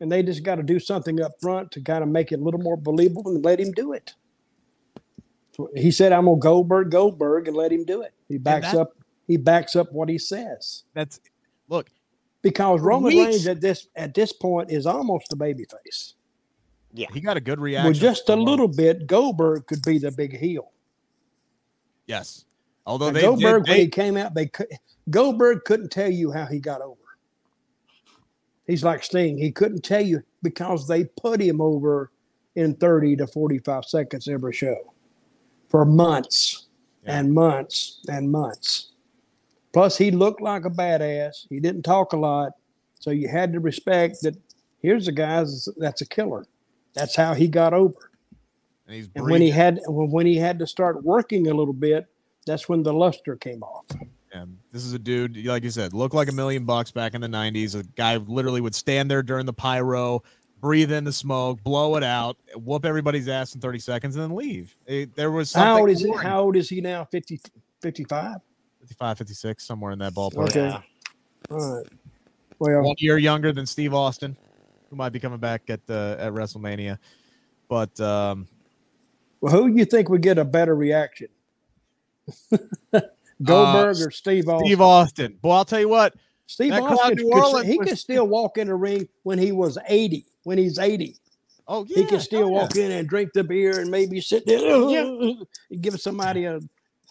And 0.00 0.10
they 0.10 0.22
just 0.22 0.42
got 0.42 0.56
to 0.56 0.62
do 0.62 0.80
something 0.80 1.20
up 1.22 1.32
front 1.40 1.70
to 1.72 1.80
kind 1.80 2.02
of 2.02 2.08
make 2.08 2.32
it 2.32 2.40
a 2.40 2.42
little 2.42 2.60
more 2.60 2.76
believable 2.76 3.28
and 3.28 3.44
let 3.44 3.60
him 3.60 3.70
do 3.72 3.92
it. 3.92 4.14
So 5.54 5.68
he 5.76 5.90
said, 5.90 6.12
I'm 6.12 6.24
going 6.24 6.40
to 6.40 6.42
Goldberg, 6.42 6.90
Goldberg, 6.90 7.48
and 7.48 7.56
let 7.56 7.70
him 7.70 7.84
do 7.84 8.02
it. 8.02 8.12
He 8.28 8.38
backs 8.38 8.72
that- 8.72 8.80
up. 8.80 8.96
He 9.26 9.36
backs 9.36 9.76
up 9.76 9.92
what 9.92 10.08
he 10.08 10.18
says 10.18 10.82
That's 10.92 11.20
look, 11.68 11.88
because 12.42 12.80
Roman 12.80 13.14
weeks- 13.14 13.26
Reigns 13.26 13.46
at 13.46 13.60
this 13.60 13.86
at 13.94 14.12
this 14.12 14.32
point 14.32 14.72
is 14.72 14.86
almost 14.86 15.32
a 15.32 15.36
babyface. 15.36 16.14
Yeah, 16.92 17.06
he 17.12 17.20
got 17.20 17.36
a 17.36 17.40
good 17.40 17.60
reaction. 17.60 17.84
Well, 17.84 17.92
just 17.92 18.28
a 18.28 18.32
from, 18.32 18.40
little 18.40 18.66
bit, 18.66 19.06
Goldberg 19.06 19.68
could 19.68 19.82
be 19.82 19.98
the 19.98 20.10
big 20.10 20.36
heel. 20.36 20.72
Yes. 22.08 22.44
Although 22.84 23.12
they 23.12 23.20
Goldberg, 23.20 23.66
did, 23.66 23.70
when 23.70 23.78
he 23.78 23.86
came 23.88 24.16
out, 24.16 24.34
they 24.34 24.46
could, 24.46 24.66
Goldberg 25.10 25.62
couldn't 25.64 25.92
tell 25.92 26.10
you 26.10 26.32
how 26.32 26.46
he 26.46 26.58
got 26.58 26.80
over. 26.80 26.99
He's 28.70 28.84
like 28.84 29.02
Sting. 29.02 29.36
He 29.36 29.50
couldn't 29.50 29.82
tell 29.82 30.00
you 30.00 30.22
because 30.42 30.86
they 30.86 31.04
put 31.04 31.40
him 31.40 31.60
over 31.60 32.12
in 32.54 32.74
30 32.76 33.16
to 33.16 33.26
45 33.26 33.84
seconds 33.84 34.28
every 34.28 34.52
show 34.52 34.94
for 35.68 35.84
months 35.84 36.66
Yeah. 37.04 37.18
and 37.18 37.32
months 37.34 38.00
and 38.08 38.30
months. 38.30 38.92
Plus, 39.72 39.96
he 39.98 40.10
looked 40.10 40.40
like 40.40 40.64
a 40.64 40.70
badass. 40.70 41.46
He 41.48 41.60
didn't 41.60 41.82
talk 41.82 42.12
a 42.12 42.16
lot. 42.16 42.52
So 42.98 43.10
you 43.10 43.28
had 43.28 43.52
to 43.54 43.60
respect 43.60 44.22
that 44.22 44.36
here's 44.80 45.08
a 45.08 45.12
guy 45.12 45.44
that's 45.76 46.00
a 46.00 46.06
killer. 46.06 46.46
That's 46.94 47.14
how 47.16 47.34
he 47.34 47.48
got 47.48 47.72
over. 47.74 48.10
and 48.86 48.96
he's 48.96 49.08
And 49.14 49.24
when 49.24 49.40
he 49.40 49.50
had 49.50 49.80
when 49.86 50.26
he 50.26 50.36
had 50.36 50.58
to 50.58 50.66
start 50.66 51.02
working 51.04 51.48
a 51.48 51.54
little 51.54 51.72
bit, 51.74 52.06
that's 52.46 52.68
when 52.68 52.82
the 52.82 52.92
luster 52.92 53.36
came 53.36 53.62
off. 53.62 53.86
Yeah, 54.32 54.44
this 54.70 54.84
is 54.84 54.92
a 54.92 54.98
dude, 54.98 55.44
like 55.44 55.64
you 55.64 55.70
said, 55.70 55.92
looked 55.92 56.14
like 56.14 56.28
a 56.28 56.32
million 56.32 56.64
bucks 56.64 56.92
back 56.92 57.14
in 57.14 57.20
the 57.20 57.26
90s. 57.26 57.74
A 57.74 57.82
guy 57.96 58.16
literally 58.16 58.60
would 58.60 58.74
stand 58.74 59.10
there 59.10 59.22
during 59.24 59.44
the 59.44 59.52
pyro, 59.52 60.22
breathe 60.60 60.92
in 60.92 61.02
the 61.02 61.12
smoke, 61.12 61.60
blow 61.64 61.96
it 61.96 62.04
out, 62.04 62.36
whoop 62.54 62.84
everybody's 62.84 63.26
ass 63.28 63.54
in 63.56 63.60
30 63.60 63.80
seconds, 63.80 64.14
and 64.16 64.22
then 64.22 64.36
leave. 64.36 64.76
It- 64.86 65.14
there 65.16 65.32
was 65.32 65.52
How 65.52 65.80
old 65.80 65.90
is 65.90 66.00
he? 66.00 66.06
boring. 66.06 66.26
How 66.26 66.42
old 66.42 66.56
is 66.56 66.68
he 66.68 66.80
now? 66.80 67.04
50, 67.06 67.40
55? 67.82 68.36
55, 68.80 69.18
56, 69.18 69.64
somewhere 69.64 69.92
in 69.92 69.98
that 69.98 70.14
ballpark. 70.14 70.50
Okay. 70.50 70.66
Yeah. 70.68 70.80
All 71.50 71.76
right. 71.76 71.86
Well, 72.60 72.82
One 72.82 72.96
year 72.98 73.18
younger 73.18 73.52
than 73.52 73.66
Steve 73.66 73.94
Austin, 73.94 74.36
who 74.90 74.96
might 74.96 75.10
be 75.10 75.18
coming 75.18 75.38
back 75.38 75.62
at 75.70 75.80
uh, 75.88 76.16
at 76.18 76.32
WrestleMania. 76.32 76.98
But 77.68 77.98
um, 78.00 78.46
well, 79.40 79.52
who 79.52 79.70
do 79.72 79.78
you 79.78 79.86
think 79.86 80.08
would 80.10 80.20
get 80.22 80.36
a 80.38 80.44
better 80.44 80.76
reaction? 80.76 81.28
Goldberg 83.42 83.96
Uh, 83.96 84.04
or 84.06 84.10
Steve 84.10 84.48
Austin? 84.48 84.66
Steve 84.66 84.80
Austin, 84.80 85.38
boy, 85.42 85.50
I'll 85.50 85.64
tell 85.64 85.80
you 85.80 85.88
what, 85.88 86.14
Steve 86.46 86.72
Austin, 86.72 87.20
in 87.20 87.36
could- 87.56 87.66
he 87.66 87.78
was- 87.78 87.88
can 87.88 87.96
still 87.96 88.26
walk 88.26 88.58
in 88.58 88.66
the 88.66 88.74
ring 88.74 89.08
when 89.22 89.38
he 89.38 89.52
was 89.52 89.78
80. 89.88 90.26
When 90.44 90.56
he's 90.58 90.78
80, 90.78 91.16
oh 91.68 91.84
yeah, 91.88 91.96
he 91.98 92.04
can 92.06 92.20
still 92.20 92.40
yeah. 92.48 92.62
walk 92.62 92.76
in 92.76 92.90
and 92.90 93.08
drink 93.08 93.30
the 93.34 93.44
beer 93.44 93.80
and 93.80 93.90
maybe 93.90 94.20
sit 94.20 94.46
there 94.46 94.74
and 94.74 95.46
give 95.80 96.00
somebody 96.00 96.44
a 96.46 96.60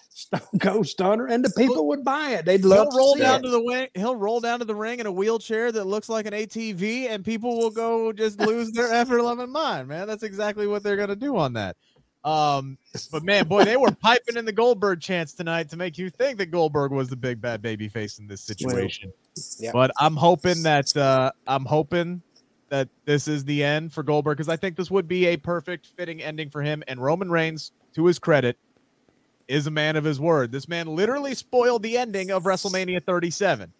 stone 0.09 0.41
cold 0.59 0.85
stunner, 0.87 1.27
and 1.27 1.45
the 1.45 1.51
people 1.51 1.87
would 1.87 2.03
buy 2.03 2.31
it. 2.31 2.43
They'd 2.45 2.65
love 2.65 2.87
He'll 2.91 2.97
roll 2.97 3.15
down 3.15 3.39
it. 3.39 3.43
to 3.43 3.49
the 3.51 3.63
wing. 3.63 3.87
He'll 3.95 4.15
roll 4.15 4.39
down 4.41 4.59
to 4.59 4.65
the 4.65 4.75
ring 4.75 4.99
in 4.99 5.05
a 5.05 5.11
wheelchair 5.11 5.71
that 5.71 5.85
looks 5.85 6.09
like 6.09 6.25
an 6.25 6.33
ATV, 6.33 7.07
and 7.07 7.23
people 7.23 7.57
will 7.57 7.69
go 7.69 8.11
just 8.11 8.39
lose 8.41 8.71
their 8.71 8.91
ever 8.91 9.21
loving 9.21 9.51
mind. 9.51 9.87
Man, 9.87 10.07
that's 10.07 10.23
exactly 10.23 10.67
what 10.67 10.83
they're 10.83 10.97
gonna 10.97 11.15
do 11.15 11.37
on 11.37 11.53
that. 11.53 11.77
Um, 12.23 12.77
but 13.11 13.23
man, 13.23 13.47
boy, 13.47 13.63
they 13.63 13.77
were 13.77 13.91
piping 13.91 14.35
in 14.35 14.45
the 14.45 14.51
Goldberg 14.51 14.99
chants 14.99 15.33
tonight 15.33 15.69
to 15.69 15.77
make 15.77 15.97
you 15.97 16.09
think 16.09 16.37
that 16.39 16.47
Goldberg 16.47 16.91
was 16.91 17.09
the 17.09 17.15
big 17.15 17.39
bad 17.39 17.61
baby 17.61 17.87
face 17.87 18.19
in 18.19 18.27
this 18.27 18.41
situation. 18.41 19.13
Yeah. 19.57 19.71
But 19.71 19.91
I'm 19.99 20.15
hoping 20.15 20.63
that 20.63 20.95
uh, 20.97 21.31
I'm 21.47 21.65
hoping 21.65 22.21
that 22.69 22.89
this 23.05 23.27
is 23.27 23.45
the 23.45 23.63
end 23.63 23.93
for 23.93 24.03
Goldberg 24.03 24.37
because 24.37 24.49
I 24.49 24.57
think 24.57 24.75
this 24.75 24.91
would 24.91 25.07
be 25.07 25.27
a 25.27 25.37
perfect 25.37 25.87
fitting 25.97 26.21
ending 26.21 26.49
for 26.49 26.61
him. 26.61 26.83
And 26.87 27.01
Roman 27.01 27.31
Reigns, 27.31 27.71
to 27.95 28.05
his 28.05 28.19
credit, 28.19 28.57
is 29.47 29.65
a 29.65 29.71
man 29.71 29.95
of 29.95 30.03
his 30.03 30.19
word. 30.19 30.51
This 30.51 30.67
man 30.67 30.87
literally 30.87 31.33
spoiled 31.33 31.83
the 31.83 31.97
ending 31.97 32.31
of 32.31 32.43
WrestleMania 32.43 33.03
37. 33.03 33.71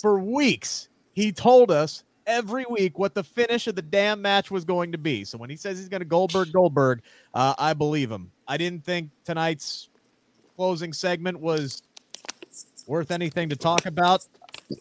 For 0.00 0.20
weeks, 0.20 0.88
he 1.12 1.32
told 1.32 1.70
us 1.70 2.04
every 2.28 2.64
week 2.68 2.98
what 2.98 3.14
the 3.14 3.24
finish 3.24 3.66
of 3.66 3.74
the 3.74 3.82
damn 3.82 4.22
match 4.22 4.50
was 4.50 4.64
going 4.64 4.92
to 4.92 4.98
be. 4.98 5.24
So 5.24 5.38
when 5.38 5.50
he 5.50 5.56
says 5.56 5.78
he's 5.78 5.88
going 5.88 6.02
to 6.02 6.06
Goldberg, 6.06 6.52
Goldberg, 6.52 7.02
uh, 7.34 7.54
I 7.58 7.74
believe 7.74 8.12
him. 8.12 8.30
I 8.46 8.56
didn't 8.56 8.84
think 8.84 9.10
tonight's 9.24 9.88
closing 10.54 10.92
segment 10.92 11.40
was 11.40 11.82
worth 12.86 13.10
anything 13.10 13.48
to 13.48 13.56
talk 13.56 13.86
about. 13.86 14.24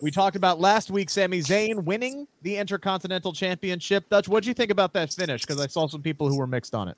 We 0.01 0.11
talked 0.11 0.35
about 0.35 0.59
last 0.59 0.91
week 0.91 1.09
Sami 1.09 1.39
Zayn 1.39 1.85
winning 1.85 2.27
the 2.41 2.57
Intercontinental 2.57 3.31
Championship. 3.31 4.09
Dutch, 4.09 4.27
what 4.27 4.43
do 4.43 4.49
you 4.49 4.53
think 4.53 4.69
about 4.69 4.93
that 4.93 5.13
finish? 5.13 5.41
Because 5.41 5.61
I 5.61 5.67
saw 5.67 5.87
some 5.87 6.01
people 6.01 6.27
who 6.27 6.37
were 6.37 6.47
mixed 6.47 6.75
on 6.75 6.89
it. 6.89 6.97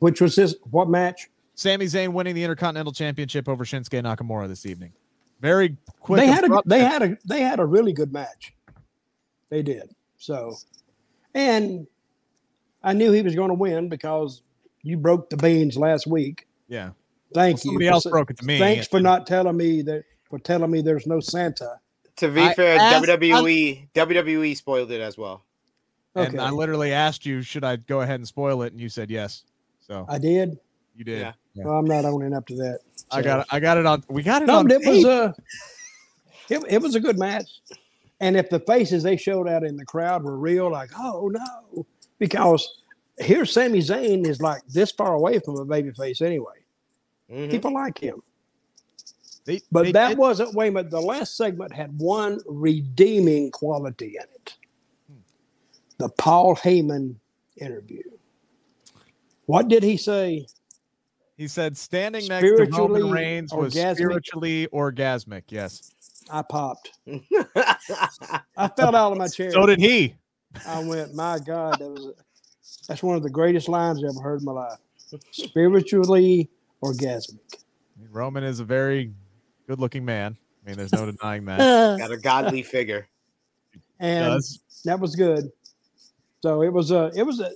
Which 0.00 0.20
was 0.20 0.36
this? 0.36 0.54
What 0.70 0.90
match? 0.90 1.30
Sami 1.54 1.86
Zayn 1.86 2.12
winning 2.12 2.34
the 2.34 2.42
Intercontinental 2.44 2.92
Championship 2.92 3.48
over 3.48 3.64
Shinsuke 3.64 4.02
Nakamura 4.02 4.48
this 4.48 4.66
evening. 4.66 4.92
Very 5.40 5.76
quick. 6.00 6.20
they 6.20 6.26
had 6.26 6.44
a 6.44 6.62
they 6.64 6.80
had 6.80 7.02
a 7.02 7.18
they 7.24 7.40
had 7.40 7.60
a 7.60 7.64
really 7.64 7.92
good 7.92 8.12
match. 8.12 8.54
They 9.52 9.60
did. 9.62 9.94
So, 10.16 10.56
and 11.34 11.86
I 12.82 12.94
knew 12.94 13.12
he 13.12 13.20
was 13.20 13.34
going 13.34 13.48
to 13.50 13.54
win 13.54 13.90
because 13.90 14.40
you 14.82 14.96
broke 14.96 15.28
the 15.28 15.36
beans 15.36 15.76
last 15.76 16.06
week. 16.06 16.46
yeah. 16.68 16.92
Thank 17.34 17.56
Well, 17.56 17.62
somebody 17.62 17.84
you. 17.86 17.90
else 17.90 18.04
broke 18.06 18.30
it 18.30 18.38
to 18.38 18.44
me. 18.46 18.58
Thanks 18.58 18.86
for 18.88 18.98
not 19.00 19.26
telling 19.26 19.56
me 19.56 19.80
that 19.82 20.04
for 20.28 20.38
telling 20.38 20.70
me 20.70 20.80
there's 20.82 21.06
no 21.06 21.18
Santa. 21.20 21.80
To 22.16 22.28
be 22.28 22.42
I 22.42 22.52
fair, 22.54 22.78
asked- 22.78 23.06
WWE 23.06 23.88
WWE 23.94 24.54
spoiled 24.56 24.90
it 24.90 25.00
as 25.02 25.16
well. 25.18 25.42
And 26.14 26.28
Okay, 26.28 26.38
I 26.38 26.50
literally 26.50 26.92
asked 26.92 27.24
you, 27.26 27.40
should 27.42 27.64
I 27.64 27.76
go 27.76 28.00
ahead 28.02 28.16
and 28.20 28.26
spoil 28.28 28.60
it? 28.62 28.72
And 28.72 28.80
you 28.80 28.88
said 28.90 29.10
yes. 29.10 29.44
So 29.80 30.04
I 30.10 30.18
did. 30.18 30.58
you 30.96 31.04
did. 31.04 31.20
Yeah. 31.20 31.32
Yeah. 31.54 31.64
Well, 31.64 31.74
I'm 31.78 31.86
not 31.86 32.04
owning 32.06 32.32
up 32.34 32.46
to 32.48 32.54
that. 32.56 32.80
I 33.10 33.20
got 33.22 33.40
it. 33.40 33.46
I 33.50 33.60
got 33.60 33.76
it 33.78 33.84
on. 33.86 34.02
We 34.08 34.22
got 34.22 34.42
it 34.42 34.46
No, 34.46 34.58
on. 34.58 34.68
but 34.68 34.80
it 34.82 34.88
was 34.88 35.04
a 35.04 35.34
it, 36.50 36.62
it 36.68 36.82
was 36.82 36.94
a 36.94 37.00
good 37.00 37.18
match. 37.18 37.60
And 38.22 38.36
if 38.36 38.48
the 38.48 38.60
faces 38.60 39.02
they 39.02 39.16
showed 39.16 39.48
out 39.48 39.64
in 39.64 39.76
the 39.76 39.84
crowd 39.84 40.22
were 40.22 40.38
real, 40.38 40.70
like, 40.70 40.90
oh 40.98 41.28
no, 41.28 41.84
because 42.18 42.80
here 43.20 43.44
Sami 43.44 43.80
Zayn 43.80 44.24
is 44.26 44.40
like 44.40 44.62
this 44.68 44.92
far 44.92 45.14
away 45.14 45.40
from 45.40 45.56
a 45.58 45.64
baby 45.64 45.90
face 45.90 46.22
anyway. 46.22 46.54
Mhm. 47.30 47.50
People 47.50 47.74
like 47.74 47.98
him. 47.98 48.22
They- 49.44 49.60
But 49.72 49.82
they 49.86 49.92
that 49.92 50.08
did- 50.10 50.18
wasn't 50.18 50.54
wait 50.54 50.68
a 50.68 50.70
minute. 50.70 50.90
The 50.92 51.00
last 51.00 51.36
segment 51.36 51.72
had 51.72 51.98
one 51.98 52.40
redeeming 52.46 53.50
quality 53.50 54.16
in 54.16 54.22
it. 54.22 54.56
The 55.98 56.08
Paul 56.08 56.54
Heyman 56.56 57.16
interview. 57.56 58.02
What 59.46 59.66
did 59.66 59.82
he 59.82 59.96
say? 59.96 60.46
He 61.36 61.48
said 61.48 61.76
standing 61.76 62.28
next 62.28 62.46
to 62.46 62.68
Roman 62.70 63.10
Reigns 63.10 63.52
was 63.52 63.74
orgasmic? 63.74 63.96
spiritually 63.96 64.68
orgasmic. 64.72 65.42
Yes. 65.48 65.90
I 66.32 66.40
popped. 66.40 66.92
I 67.56 68.68
fell 68.74 68.96
out 68.96 69.12
of 69.12 69.18
my 69.18 69.28
chair. 69.28 69.50
So 69.50 69.66
did 69.66 69.78
he. 69.78 70.14
I 70.66 70.82
went, 70.82 71.14
my 71.14 71.38
God, 71.38 71.78
that 71.78 71.90
was 71.90 72.14
that's 72.88 73.02
one 73.02 73.16
of 73.16 73.22
the 73.22 73.30
greatest 73.30 73.68
lines 73.68 74.02
I 74.02 74.08
ever 74.08 74.20
heard 74.20 74.40
in 74.40 74.46
my 74.46 74.52
life. 74.52 74.78
Spiritually 75.30 76.48
orgasmic. 76.82 77.38
Roman 78.10 78.44
is 78.44 78.60
a 78.60 78.64
very 78.64 79.12
good 79.68 79.78
looking 79.78 80.06
man. 80.06 80.36
I 80.64 80.70
mean, 80.70 80.78
there's 80.78 80.92
no 80.92 81.04
denying 81.10 81.44
that. 81.44 81.58
Got 81.98 82.10
a 82.10 82.16
godly 82.16 82.62
figure. 82.62 83.06
and 84.00 84.34
Does. 84.34 84.60
that 84.86 84.98
was 84.98 85.14
good. 85.14 85.52
So 86.40 86.62
it 86.62 86.72
was 86.72 86.90
a 86.90 87.12
it 87.14 87.24
was 87.24 87.40
a 87.40 87.50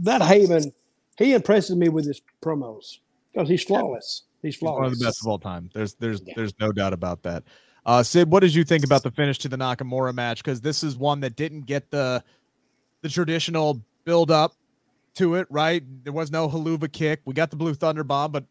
that 0.00 0.20
Heyman, 0.20 0.70
he 1.16 1.32
impresses 1.32 1.76
me 1.76 1.88
with 1.88 2.04
his 2.06 2.20
promos 2.42 2.98
because 3.32 3.48
he's 3.48 3.64
flawless. 3.64 4.24
He's 4.42 4.56
He's 4.56 4.62
one 4.62 4.84
of 4.84 4.96
the 4.98 5.04
best 5.04 5.22
of 5.22 5.28
all 5.28 5.38
time. 5.38 5.70
There's 5.72 5.94
there's 5.94 6.20
Yeah. 6.24 6.34
there's 6.36 6.52
no 6.60 6.72
doubt 6.72 6.92
about 6.92 7.22
that. 7.22 7.42
Uh, 7.86 8.02
Sid, 8.02 8.28
what 8.28 8.40
did 8.40 8.52
you 8.52 8.64
think 8.64 8.84
about 8.84 9.04
the 9.04 9.12
finish 9.12 9.38
to 9.38 9.48
the 9.48 9.56
Nakamura 9.56 10.12
match? 10.12 10.42
Because 10.42 10.60
this 10.60 10.82
is 10.82 10.96
one 10.96 11.20
that 11.20 11.36
didn't 11.36 11.62
get 11.62 11.88
the 11.90 12.22
the 13.02 13.08
traditional 13.08 13.80
build 14.04 14.32
up 14.32 14.54
to 15.14 15.36
it, 15.36 15.46
right? 15.50 15.84
There 16.02 16.12
was 16.12 16.32
no 16.32 16.48
Helluva 16.48 16.90
kick. 16.92 17.20
We 17.24 17.32
got 17.32 17.50
the 17.50 17.56
blue 17.56 17.74
thunder 17.74 18.02
bomb, 18.02 18.32
but 18.32 18.44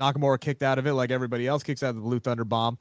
Nakamura 0.00 0.40
kicked 0.40 0.64
out 0.64 0.78
of 0.78 0.86
it 0.88 0.94
like 0.94 1.12
everybody 1.12 1.46
else 1.46 1.62
kicks 1.62 1.84
out 1.84 1.90
of 1.90 1.96
the 1.96 2.02
blue 2.02 2.18
thunder 2.18 2.44
bomb. 2.44 2.76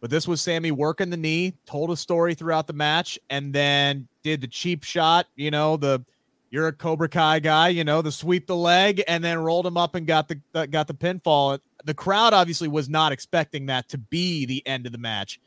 But 0.00 0.10
this 0.10 0.26
was 0.26 0.40
Sami 0.40 0.72
working 0.72 1.10
the 1.10 1.16
knee, 1.16 1.54
told 1.66 1.92
a 1.92 1.96
story 1.96 2.34
throughout 2.34 2.66
the 2.66 2.72
match, 2.72 3.16
and 3.30 3.52
then 3.52 4.08
did 4.24 4.40
the 4.40 4.48
cheap 4.48 4.82
shot, 4.82 5.26
you 5.36 5.52
know, 5.52 5.76
the 5.76 6.04
you're 6.50 6.66
a 6.66 6.72
Cobra 6.72 7.08
Kai 7.08 7.38
guy, 7.40 7.68
you 7.68 7.84
know, 7.84 8.02
the 8.02 8.10
sweep 8.10 8.48
the 8.48 8.56
leg, 8.56 9.02
and 9.06 9.22
then 9.22 9.38
rolled 9.38 9.66
him 9.66 9.76
up 9.76 9.94
and 9.94 10.04
got 10.04 10.26
the 10.26 10.66
got 10.66 10.88
the 10.88 10.94
pinfall. 10.94 11.60
The 11.84 11.94
crowd 11.94 12.34
obviously 12.34 12.68
was 12.68 12.88
not 12.88 13.12
expecting 13.12 13.66
that 13.66 13.88
to 13.90 13.98
be 13.98 14.46
the 14.46 14.66
end 14.66 14.86
of 14.86 14.92
the 14.92 14.98
match. 14.98 15.40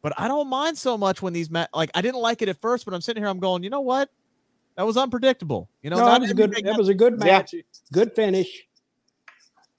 But 0.00 0.12
I 0.18 0.28
don't 0.28 0.48
mind 0.48 0.78
so 0.78 0.96
much 0.96 1.22
when 1.22 1.32
these 1.32 1.50
ma- 1.50 1.66
like 1.74 1.90
I 1.94 2.00
didn't 2.02 2.20
like 2.20 2.40
it 2.40 2.48
at 2.48 2.60
first, 2.60 2.84
but 2.84 2.94
I'm 2.94 3.00
sitting 3.00 3.22
here, 3.22 3.28
I'm 3.28 3.40
going, 3.40 3.62
you 3.62 3.70
know 3.70 3.80
what? 3.80 4.10
That 4.76 4.86
was 4.86 4.96
unpredictable. 4.96 5.68
You 5.82 5.90
know, 5.90 5.96
no, 5.98 6.06
that 6.06 6.20
was 6.20 6.30
a 6.30 6.34
good. 6.34 6.52
That 6.52 6.78
was 6.78 6.88
a 6.88 6.94
good 6.94 7.14
Yeah. 7.18 7.38
match. 7.38 7.54
Good 7.92 8.14
finish. 8.14 8.46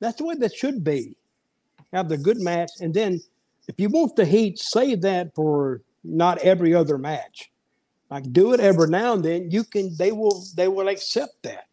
That's 0.02 0.18
the 0.18 0.26
way 0.26 0.36
that 0.36 0.54
should 0.54 0.84
be. 0.84 1.16
Have 1.94 2.10
the 2.10 2.18
good 2.18 2.40
match, 2.40 2.70
and 2.82 2.94
then 2.94 3.22
if 3.68 3.80
you 3.80 3.90
want 3.90 4.16
the 4.16 4.26
heat, 4.26 4.60
save 4.60 5.02
that 5.02 5.34
for 5.36 5.82
not 6.04 6.38
every 6.40 6.74
other 6.76 6.98
match. 6.98 7.50
Like 8.12 8.32
do 8.34 8.54
it 8.54 8.60
every 8.60 8.90
now 8.90 9.14
and 9.14 9.24
then. 9.24 9.50
You 9.52 9.64
can. 9.64 9.96
They 9.98 10.12
will. 10.12 10.44
They 10.56 10.68
will 10.68 10.90
accept 10.90 11.44
that. 11.44 11.68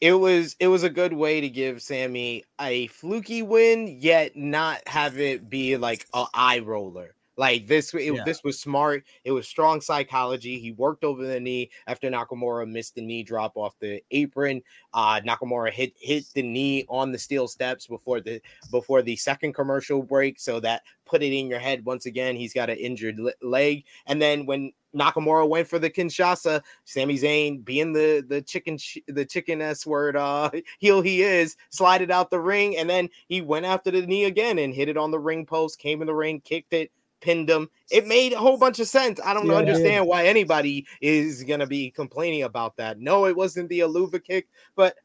It 0.00 0.12
was 0.12 0.54
it 0.60 0.68
was 0.68 0.84
a 0.84 0.90
good 0.90 1.12
way 1.12 1.40
to 1.40 1.48
give 1.48 1.82
Sami 1.82 2.44
a 2.60 2.86
fluky 2.88 3.42
win, 3.42 3.98
yet 4.00 4.36
not 4.36 4.86
have 4.86 5.18
it 5.18 5.50
be 5.50 5.76
like 5.76 6.06
a 6.14 6.26
eye 6.34 6.60
roller. 6.60 7.14
Like 7.36 7.68
this, 7.68 7.94
it, 7.94 8.12
Yeah. 8.14 8.24
this 8.24 8.42
was 8.42 8.60
smart. 8.60 9.04
It 9.24 9.30
was 9.30 9.46
strong 9.46 9.80
psychology. 9.80 10.58
He 10.58 10.72
worked 10.72 11.04
over 11.04 11.24
the 11.24 11.38
knee 11.38 11.70
after 11.86 12.10
Nakamura 12.10 12.68
missed 12.68 12.96
the 12.96 13.00
knee 13.00 13.22
drop 13.22 13.56
off 13.56 13.78
the 13.78 14.02
apron. 14.10 14.60
Uh, 14.92 15.20
Nakamura 15.20 15.72
hit 15.72 15.92
hit 16.00 16.24
the 16.34 16.42
knee 16.42 16.84
on 16.88 17.12
the 17.12 17.18
steel 17.18 17.46
steps 17.46 17.86
before 17.86 18.20
the 18.20 18.40
before 18.72 19.02
the 19.02 19.14
second 19.16 19.52
commercial 19.52 20.02
break, 20.02 20.40
so 20.40 20.58
that 20.60 20.82
put 21.06 21.22
it 21.22 21.32
in 21.32 21.46
your 21.48 21.60
head 21.60 21.84
once 21.84 22.06
again. 22.06 22.34
He's 22.34 22.52
got 22.54 22.70
an 22.70 22.78
injured 22.78 23.20
leg, 23.40 23.84
and 24.06 24.20
then 24.20 24.44
when 24.46 24.72
Nakamura 24.96 25.48
went 25.48 25.68
for 25.68 25.78
the 25.78 25.90
Kinshasa, 25.90 26.62
Sami 26.84 27.18
Zayn, 27.18 27.64
being 27.64 27.92
the 27.92 28.24
the 28.26 28.40
chicken 28.42 28.78
the 29.06 29.24
chicken 29.24 29.60
s 29.60 29.86
word 29.86 30.16
uh 30.16 30.50
heel 30.78 31.00
he 31.00 31.22
is, 31.22 31.56
slided 31.70 32.10
out 32.10 32.30
the 32.30 32.40
ring, 32.40 32.76
and 32.76 32.88
then 32.88 33.08
he 33.28 33.40
went 33.40 33.66
after 33.66 33.90
the 33.90 34.06
knee 34.06 34.24
again 34.24 34.58
and 34.58 34.74
hit 34.74 34.88
it 34.88 34.96
on 34.96 35.10
the 35.10 35.18
ring 35.18 35.44
post. 35.46 35.78
Came 35.78 36.00
in 36.00 36.06
the 36.06 36.14
ring, 36.14 36.40
kicked 36.40 36.72
it, 36.72 36.90
pinned 37.20 37.48
him. 37.50 37.68
It 37.90 38.06
made 38.06 38.32
a 38.32 38.38
whole 38.38 38.56
bunch 38.58 38.78
of 38.80 38.88
sense. 38.88 39.20
I 39.24 39.34
don't 39.34 39.46
Yeah, 39.46 39.54
it 39.54 39.58
understand 39.58 40.06
why 40.06 40.26
anybody 40.26 40.86
is 41.00 41.44
gonna 41.44 41.66
be 41.66 41.90
complaining 41.90 42.42
about 42.44 42.76
that. 42.76 42.98
No, 43.00 43.26
it 43.26 43.36
wasn't 43.36 43.68
the 43.68 43.80
Aluva 43.80 44.22
kick, 44.22 44.48
but 44.74 44.96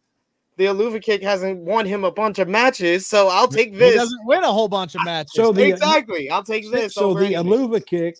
the 0.57 0.65
Aluva 0.65 1.01
kick 1.01 1.23
hasn't 1.23 1.59
won 1.59 1.85
him 1.85 2.03
a 2.03 2.11
bunch 2.11 2.39
of 2.39 2.47
matches, 2.47 3.07
so 3.07 3.27
I'll 3.27 3.47
take 3.47 3.73
he 3.73 3.79
this. 3.79 3.95
doesn't 3.95 4.25
win 4.25 4.43
a 4.43 4.51
whole 4.51 4.67
bunch 4.67 4.95
of 4.95 5.03
matches. 5.03 5.33
So 5.33 5.51
the- 5.51 5.67
Exactly, 5.69 6.29
I'll 6.29 6.43
take 6.43 6.69
this. 6.71 6.93
So 6.93 7.13
the. 7.13 7.33
Aluva 7.33 7.83
kick, 7.85 8.17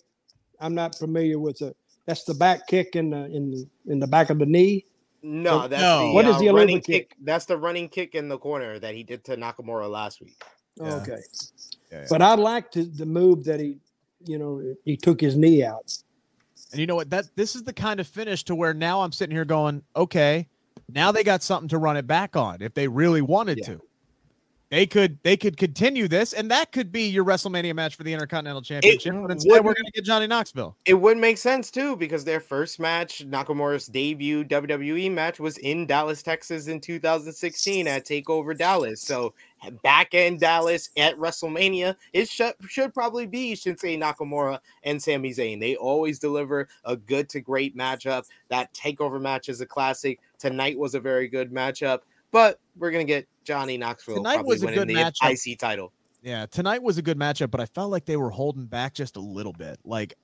I'm 0.64 0.74
not 0.74 0.94
familiar 0.96 1.38
with 1.38 1.60
it. 1.62 1.76
That's 2.06 2.24
the 2.24 2.34
back 2.34 2.66
kick 2.66 2.96
in 2.96 3.10
the 3.10 3.24
in 3.26 3.50
the 3.50 3.68
in 3.86 3.98
the 4.00 4.06
back 4.06 4.30
of 4.30 4.38
the 4.38 4.46
knee. 4.46 4.86
No, 5.22 5.62
So- 5.62 5.68
that's 5.68 5.82
No. 5.82 6.08
the 6.08 6.12
What 6.14 6.26
is 6.26 6.36
uh, 6.36 6.38
the 6.38 6.46
Aluva 6.46 6.54
running 6.56 6.80
kick? 6.80 7.10
kick? 7.10 7.16
That's 7.22 7.44
the 7.46 7.56
running 7.56 7.88
kick 7.88 8.14
in 8.14 8.28
the 8.28 8.38
corner 8.38 8.78
that 8.78 8.94
he 8.94 9.02
did 9.02 9.24
to 9.24 9.36
Nakamura 9.36 9.88
last 9.90 10.20
week. 10.20 10.36
Yeah. 10.76 10.94
Okay. 10.96 11.18
Yeah, 11.92 12.00
yeah. 12.00 12.06
But 12.10 12.20
I 12.22 12.34
liked 12.34 12.74
the, 12.74 12.82
the 12.84 13.06
move 13.06 13.44
that 13.44 13.60
he, 13.60 13.78
you 14.26 14.38
know, 14.38 14.60
he 14.84 14.96
took 14.96 15.20
his 15.20 15.36
knee 15.36 15.64
out. 15.64 15.96
And 16.72 16.80
you 16.80 16.86
know 16.86 16.96
what? 16.96 17.08
That 17.10 17.26
this 17.36 17.54
is 17.54 17.62
the 17.62 17.72
kind 17.72 18.00
of 18.00 18.06
finish 18.06 18.42
to 18.44 18.54
where 18.54 18.74
now 18.74 19.02
I'm 19.02 19.12
sitting 19.12 19.34
here 19.34 19.44
going, 19.44 19.82
okay, 19.96 20.48
now 20.92 21.12
they 21.12 21.22
got 21.24 21.42
something 21.42 21.68
to 21.68 21.78
run 21.78 21.96
it 21.96 22.06
back 22.06 22.36
on 22.36 22.60
if 22.60 22.74
they 22.74 22.88
really 22.88 23.22
wanted 23.22 23.58
Yeah. 23.58 23.66
to. 23.74 23.80
They 24.74 24.86
could 24.86 25.20
they 25.22 25.36
could 25.36 25.56
continue 25.56 26.08
this, 26.08 26.32
and 26.32 26.50
that 26.50 26.72
could 26.72 26.90
be 26.90 27.02
your 27.02 27.24
WrestleMania 27.24 27.76
match 27.76 27.94
for 27.94 28.02
the 28.02 28.12
Intercontinental 28.12 28.60
Championship. 28.60 29.14
but 29.22 29.30
instead, 29.30 29.64
we're 29.64 29.72
going 29.72 29.84
to 29.84 29.92
get 29.92 30.04
Johnny 30.04 30.26
Knoxville. 30.26 30.76
It 30.84 30.94
would 30.94 31.16
make 31.16 31.38
sense 31.38 31.70
too 31.70 31.94
because 31.94 32.24
their 32.24 32.40
first 32.40 32.80
match, 32.80 33.24
Nakamura's 33.24 33.86
debut 33.86 34.42
WWE 34.42 35.12
match, 35.12 35.38
was 35.38 35.58
in 35.58 35.86
Dallas, 35.86 36.24
Texas 36.24 36.66
in 36.66 36.80
2016 36.80 37.86
at 37.86 38.04
Takeover 38.04 38.58
Dallas. 38.58 39.00
So 39.00 39.32
back 39.84 40.12
in 40.12 40.38
Dallas 40.38 40.90
at 40.96 41.16
WrestleMania, 41.18 41.94
it 42.12 42.28
should 42.28 42.54
should 42.68 42.92
probably 42.92 43.28
be 43.28 43.52
Shinsuke 43.52 43.96
Nakamura 43.96 44.58
and 44.82 45.00
Sami 45.00 45.30
Zayn. 45.30 45.60
They 45.60 45.76
always 45.76 46.18
deliver 46.18 46.66
a 46.84 46.96
good 46.96 47.28
to 47.28 47.40
great 47.40 47.76
matchup. 47.76 48.24
That 48.48 48.74
Takeover 48.74 49.20
match 49.20 49.48
is 49.48 49.60
a 49.60 49.66
classic. 49.66 50.18
Tonight 50.40 50.76
was 50.76 50.96
a 50.96 51.00
very 51.00 51.28
good 51.28 51.52
matchup, 51.52 52.00
but 52.34 52.58
we're 52.76 52.90
gonna 52.90 53.04
get 53.04 53.28
Johnny 53.44 53.78
Knoxville 53.78 54.16
Tonight 54.16 54.34
probably 54.34 54.54
was 54.54 54.62
a 54.64 54.66
winning 54.66 54.80
good 54.80 54.88
the 54.88 54.94
matchup. 54.94 55.50
IC 55.52 55.56
title. 55.56 55.92
Yeah, 56.20 56.46
tonight 56.46 56.82
was 56.82 56.98
a 56.98 57.02
good 57.02 57.16
matchup, 57.16 57.52
but 57.52 57.60
I 57.60 57.66
felt 57.66 57.92
like 57.92 58.06
they 58.06 58.16
were 58.16 58.30
holding 58.30 58.66
back 58.66 58.92
just 58.92 59.16
a 59.16 59.20
little 59.20 59.52
bit. 59.52 59.78
Like 59.84 60.14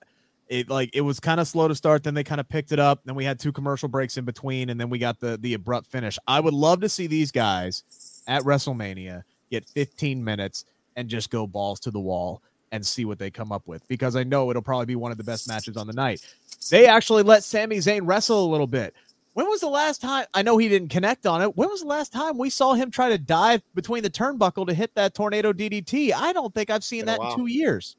it 0.48 0.68
like 0.68 0.90
it 0.92 1.02
was 1.02 1.20
kind 1.20 1.38
of 1.38 1.46
slow 1.46 1.68
to 1.68 1.74
start, 1.76 2.02
then 2.02 2.14
they 2.14 2.24
kind 2.24 2.40
of 2.40 2.48
picked 2.48 2.72
it 2.72 2.80
up. 2.80 3.02
Then 3.04 3.14
we 3.14 3.24
had 3.24 3.38
two 3.38 3.52
commercial 3.52 3.88
breaks 3.88 4.16
in 4.16 4.24
between, 4.24 4.70
and 4.70 4.80
then 4.80 4.90
we 4.90 4.98
got 4.98 5.20
the 5.20 5.36
the 5.36 5.54
abrupt 5.54 5.86
finish. 5.86 6.18
I 6.26 6.40
would 6.40 6.52
love 6.52 6.80
to 6.80 6.88
see 6.88 7.06
these 7.06 7.30
guys 7.30 7.84
at 8.26 8.42
WrestleMania 8.42 9.22
get 9.52 9.68
15 9.68 10.22
minutes 10.24 10.64
and 10.96 11.08
just 11.08 11.30
go 11.30 11.46
balls 11.46 11.78
to 11.80 11.92
the 11.92 12.00
wall 12.00 12.42
and 12.72 12.84
see 12.84 13.04
what 13.04 13.20
they 13.20 13.30
come 13.30 13.52
up 13.52 13.68
with 13.68 13.86
because 13.86 14.16
I 14.16 14.24
know 14.24 14.50
it'll 14.50 14.62
probably 14.62 14.86
be 14.86 14.96
one 14.96 15.12
of 15.12 15.18
the 15.18 15.24
best 15.24 15.46
matches 15.46 15.76
on 15.76 15.86
the 15.86 15.92
night. 15.92 16.26
They 16.70 16.86
actually 16.86 17.22
let 17.22 17.44
Sami 17.44 17.76
Zayn 17.76 18.00
wrestle 18.04 18.44
a 18.44 18.50
little 18.50 18.66
bit. 18.66 18.94
When 19.34 19.46
was 19.46 19.60
the 19.60 19.68
last 19.68 20.00
time? 20.00 20.26
I 20.34 20.42
know 20.42 20.58
he 20.58 20.68
didn't 20.68 20.88
connect 20.88 21.24
on 21.24 21.40
it. 21.40 21.56
When 21.56 21.68
was 21.68 21.82
the 21.82 21.86
last 21.86 22.12
time 22.12 22.36
we 22.36 22.50
saw 22.50 22.74
him 22.74 22.90
try 22.90 23.10
to 23.10 23.18
dive 23.18 23.62
between 23.74 24.02
the 24.02 24.10
turnbuckle 24.10 24.66
to 24.66 24.74
hit 24.74 24.94
that 24.96 25.14
tornado 25.14 25.52
DDT? 25.52 26.12
I 26.12 26.32
don't 26.32 26.52
think 26.52 26.68
I've 26.68 26.82
seen 26.84 27.06
that 27.06 27.20
in 27.20 27.36
two 27.36 27.46
years. 27.46 27.96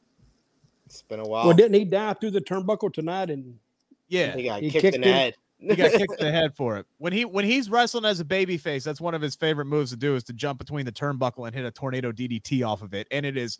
It's 0.85 1.01
been 1.03 1.21
a 1.21 1.23
while. 1.23 1.47
Well, 1.47 1.55
didn't 1.55 1.75
he 1.75 1.85
dive 1.85 2.19
through 2.19 2.31
the 2.31 2.41
turnbuckle 2.41 2.93
tonight? 2.93 3.29
And 3.29 3.57
Yeah, 4.09 4.35
he 4.35 4.43
got 4.43 4.61
He 4.61 4.69
kicked 4.69 4.81
kicked 4.81 4.95
in 4.95 5.01
the 5.01 5.07
head. 5.13 5.35
he 5.57 5.75
got 5.75 5.91
kicked 5.91 6.19
in 6.19 6.25
the 6.25 6.31
head 6.33 6.53
for 6.53 6.77
it. 6.77 6.85
When 6.97 7.13
he 7.13 7.23
when 7.23 7.45
he's 7.45 7.69
wrestling 7.69 8.03
as 8.03 8.19
a 8.19 8.25
baby 8.25 8.57
face, 8.57 8.83
that's 8.83 8.99
one 8.99 9.13
of 9.13 9.21
his 9.21 9.35
favorite 9.35 9.65
moves 9.65 9.91
to 9.91 9.97
do 9.97 10.15
is 10.15 10.25
to 10.25 10.33
jump 10.33 10.59
between 10.59 10.85
the 10.85 10.91
turnbuckle 10.91 11.45
and 11.47 11.55
hit 11.55 11.63
a 11.63 11.71
tornado 11.71 12.11
DDT 12.11 12.67
off 12.67 12.81
of 12.81 12.93
it. 12.93 13.07
And 13.09 13.25
it 13.25 13.37
is 13.37 13.57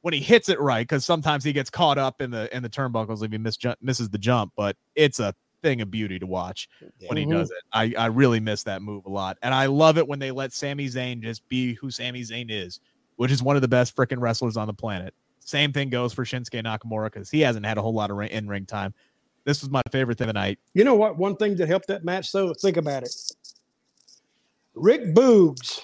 when 0.00 0.12
he 0.12 0.20
hits 0.20 0.48
it 0.48 0.58
right, 0.58 0.82
because 0.82 1.04
sometimes 1.04 1.44
he 1.44 1.52
gets 1.52 1.70
caught 1.70 1.96
up 1.96 2.20
in 2.20 2.32
the 2.32 2.54
in 2.54 2.64
the 2.64 2.68
turnbuckles 2.68 3.22
if 3.22 3.30
he 3.30 3.38
miss, 3.38 3.56
misses 3.80 4.10
the 4.10 4.18
jump, 4.18 4.52
but 4.56 4.76
it's 4.96 5.20
a 5.20 5.32
thing 5.64 5.80
of 5.80 5.90
beauty 5.90 6.18
to 6.18 6.26
watch 6.26 6.68
when 7.08 7.16
he 7.16 7.24
Mhm. 7.24 7.30
does 7.32 7.50
it. 7.50 7.56
I, 7.72 7.94
I 7.98 8.06
really 8.06 8.38
miss 8.38 8.62
that 8.64 8.82
move 8.82 9.06
a 9.06 9.08
lot. 9.08 9.38
And 9.42 9.54
I 9.54 9.64
love 9.66 9.96
it 9.98 10.06
when 10.06 10.18
they 10.18 10.30
let 10.30 10.52
Sami 10.52 10.86
Zayn 10.88 11.22
just 11.22 11.48
be 11.48 11.72
who 11.74 11.90
Sami 11.90 12.20
Zayn 12.20 12.50
is, 12.50 12.80
which 13.16 13.32
is 13.32 13.42
one 13.42 13.56
of 13.56 13.62
the 13.62 13.68
best 13.68 13.96
freaking 13.96 14.20
wrestlers 14.20 14.58
on 14.58 14.66
the 14.66 14.74
planet. 14.74 15.14
Same 15.40 15.72
thing 15.72 15.88
goes 15.88 16.12
for 16.12 16.24
Shinsuke 16.24 16.62
Nakamura 16.62 17.06
because 17.06 17.30
he 17.30 17.40
hasn't 17.40 17.64
had 17.64 17.78
a 17.78 17.82
whole 17.82 17.94
lot 17.94 18.10
of 18.10 18.20
in 18.20 18.46
ring 18.46 18.66
time. 18.66 18.92
This 19.44 19.62
was 19.62 19.70
my 19.70 19.82
favorite 19.90 20.18
thing 20.18 20.26
tonight. 20.26 20.58
you 20.74 20.84
know 20.84 20.94
what? 20.94 21.16
One 21.18 21.36
thing 21.36 21.56
that 21.56 21.66
helped 21.68 21.86
that 21.88 22.04
match, 22.04 22.30
though, 22.30 22.52
think 22.54 22.76
about 22.76 23.02
it. 23.04 23.14
Rick 24.74 25.14
Boogs, 25.14 25.80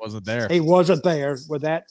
Wasn't 0.00 0.24
there. 0.24 0.46
he 0.48 0.60
wasn't 0.60 1.02
there 1.02 1.38
with 1.48 1.62
that 1.62 1.84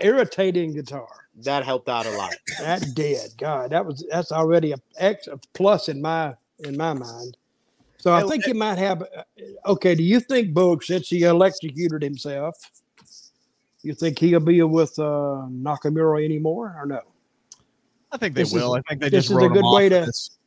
irritating 0.00 0.72
guitar. 0.74 1.23
That 1.42 1.64
helped 1.64 1.88
out 1.88 2.06
a 2.06 2.10
lot. 2.10 2.34
That 2.60 2.84
did. 2.94 3.32
God, 3.38 3.70
that 3.70 3.84
was 3.84 4.04
that's 4.10 4.30
already 4.32 4.72
a 4.72 4.76
X 4.98 5.26
a 5.26 5.36
plus 5.52 5.88
in 5.88 6.00
my 6.00 6.34
in 6.60 6.76
my 6.76 6.92
mind. 6.92 7.36
So 7.98 8.12
I 8.12 8.22
think 8.22 8.46
you 8.46 8.54
might 8.54 8.78
have. 8.78 9.02
uh, 9.02 9.22
Okay, 9.66 9.94
do 9.94 10.02
you 10.02 10.20
think 10.20 10.54
Boog, 10.54 10.84
since 10.84 11.08
he 11.08 11.22
electrocuted 11.22 12.02
himself, 12.02 12.54
you 13.82 13.94
think 13.94 14.18
he'll 14.18 14.40
be 14.40 14.62
with 14.62 14.98
uh, 14.98 15.46
Nakamura 15.50 16.24
anymore 16.24 16.76
or 16.78 16.86
no? 16.86 17.00
I 18.12 18.16
think 18.18 18.34
they 18.34 18.42
This 18.42 18.50
is- 18.50 18.54
will. 18.54 18.74
I 18.74 18.82
think 18.82 19.00
they 19.00 19.08
this 19.08 19.24
just 19.24 19.30
is 19.30 19.30
a 19.32 19.34
wrote 19.40 19.46
him 19.46 19.52
good 19.54 19.64
off 19.64 19.76
way 19.76 19.88
for 19.88 20.00
to- 20.00 20.06
this. 20.06 20.38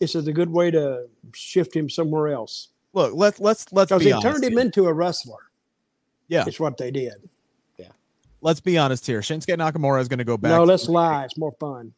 This 0.00 0.14
is 0.16 0.26
a 0.26 0.32
good 0.32 0.50
way 0.50 0.70
to 0.72 1.06
shift 1.32 1.76
him 1.76 1.88
somewhere 1.88 2.28
else 2.28 2.68
look. 2.94 3.12
Let's 3.14 3.38
let's 3.38 3.72
let's 3.72 3.90
because 3.90 4.00
be 4.00 4.06
they 4.06 4.12
honest. 4.12 4.26
turned 4.26 4.42
him 4.44 4.52
here. 4.52 4.60
into 4.62 4.86
a 4.86 4.92
wrestler. 4.92 5.36
Yeah. 6.28 6.44
it's 6.46 6.58
what 6.58 6.76
they 6.78 6.90
did. 6.90 7.28
Let's 8.42 8.60
be 8.60 8.76
honest 8.76 9.06
here. 9.06 9.20
Shinsuke 9.20 9.56
Nakamura 9.56 10.00
is 10.00 10.08
going 10.08 10.18
to 10.18 10.24
go 10.24 10.36
back. 10.36 10.50
no, 10.50 10.64
let's 10.64 10.88
lie. 10.88 11.24
It's 11.24 11.38
more 11.38 11.52
fun. 11.60 11.94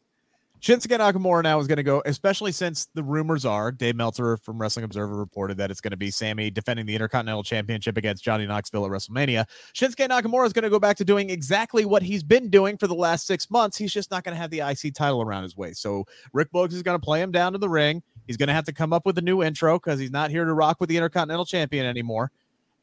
Shinsuke 0.60 0.98
Nakamura 0.98 1.42
now 1.42 1.58
is 1.58 1.66
going 1.66 1.76
to 1.76 1.82
go, 1.82 2.02
especially 2.06 2.50
since 2.50 2.88
the 2.94 3.02
rumors 3.02 3.44
are 3.44 3.70
Dave 3.70 3.96
Meltzer 3.96 4.38
from 4.38 4.58
Wrestling 4.58 4.84
Observer 4.84 5.14
reported 5.14 5.58
that 5.58 5.70
it's 5.70 5.82
going 5.82 5.90
to 5.90 5.96
be 5.96 6.10
Sami 6.10 6.50
defending 6.50 6.86
the 6.86 6.94
Intercontinental 6.94 7.42
Championship 7.42 7.98
against 7.98 8.24
Johnny 8.24 8.46
Knoxville 8.46 8.86
at 8.86 8.90
WrestleMania. 8.90 9.46
Shinsuke 9.74 10.08
Nakamura 10.08 10.46
is 10.46 10.54
going 10.54 10.62
to 10.62 10.70
go 10.70 10.78
back 10.78 10.96
to 10.96 11.04
doing 11.04 11.28
exactly 11.28 11.84
what 11.84 12.02
he's 12.02 12.22
been 12.22 12.48
doing 12.48 12.78
for 12.78 12.86
the 12.86 12.94
last 12.94 13.26
six 13.26 13.50
months. 13.50 13.76
He's 13.76 13.92
just 13.92 14.10
not 14.10 14.24
going 14.24 14.34
to 14.34 14.40
have 14.40 14.50
the 14.50 14.60
IC 14.60 14.94
title 14.94 15.20
around 15.20 15.42
his 15.42 15.54
waist. 15.54 15.82
So 15.82 16.04
Rick 16.32 16.50
Boogs 16.50 16.72
is 16.72 16.82
going 16.82 16.98
to 16.98 17.04
play 17.04 17.20
him 17.20 17.30
down 17.30 17.52
to 17.52 17.58
the 17.58 17.68
ring. 17.68 18.02
He's 18.26 18.38
going 18.38 18.48
to 18.48 18.54
have 18.54 18.64
to 18.64 18.72
come 18.72 18.94
up 18.94 19.04
with 19.04 19.18
a 19.18 19.22
new 19.22 19.42
intro 19.42 19.78
because 19.78 19.98
he's 19.98 20.10
not 20.10 20.30
here 20.30 20.46
to 20.46 20.52
rock 20.54 20.78
with 20.80 20.88
the 20.88 20.96
Intercontinental 20.96 21.44
Champion 21.44 21.84
anymore. 21.84 22.30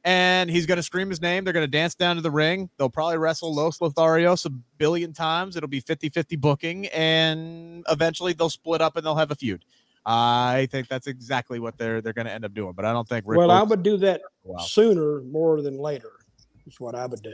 And 0.04 0.50
he's 0.50 0.66
going 0.66 0.78
to 0.78 0.84
scream 0.84 1.10
his 1.10 1.22
name. 1.22 1.44
They're 1.44 1.54
going 1.54 1.66
to 1.66 1.72
dance 1.72 1.94
down 1.94 2.16
to 2.16 2.22
the 2.24 2.32
ring. 2.32 2.70
They'll 2.78 2.90
probably 2.90 3.18
wrestle 3.18 3.54
Los 3.54 3.78
Lotharios 3.80 4.46
a 4.46 4.50
billion 4.50 5.14
times. 5.14 5.56
It'll 5.56 5.70
be 5.70 5.80
50 5.80 6.10
50 6.10 6.36
booking. 6.38 6.88
And 6.88 7.84
eventually 7.90 8.34
they'll 8.34 8.50
split 8.50 8.82
up 8.82 8.98
and 8.98 9.06
they'll 9.06 9.16
have 9.16 9.30
a 9.32 9.36
feud. 9.36 9.64
I 10.04 10.68
think 10.72 10.88
that's 10.88 11.06
exactly 11.06 11.60
what 11.60 11.78
they're 11.78 12.02
they're 12.02 12.14
going 12.14 12.26
to 12.26 12.32
end 12.32 12.46
up 12.46 12.54
doing. 12.56 12.74
But 12.74 12.86
I 12.86 12.94
don't 12.94 13.08
think 13.08 13.26
Rick 13.28 13.38
well, 13.38 13.52
I 13.52 13.62
would 13.62 13.84
do 13.84 13.98
that 13.98 14.22
Wow. 14.44 14.58
sooner 14.64 15.22
more 15.22 15.62
than 15.62 15.78
later. 15.78 16.12
Is 16.66 16.80
what 16.80 16.96
I 16.96 17.06
would 17.06 17.22
do. 17.22 17.34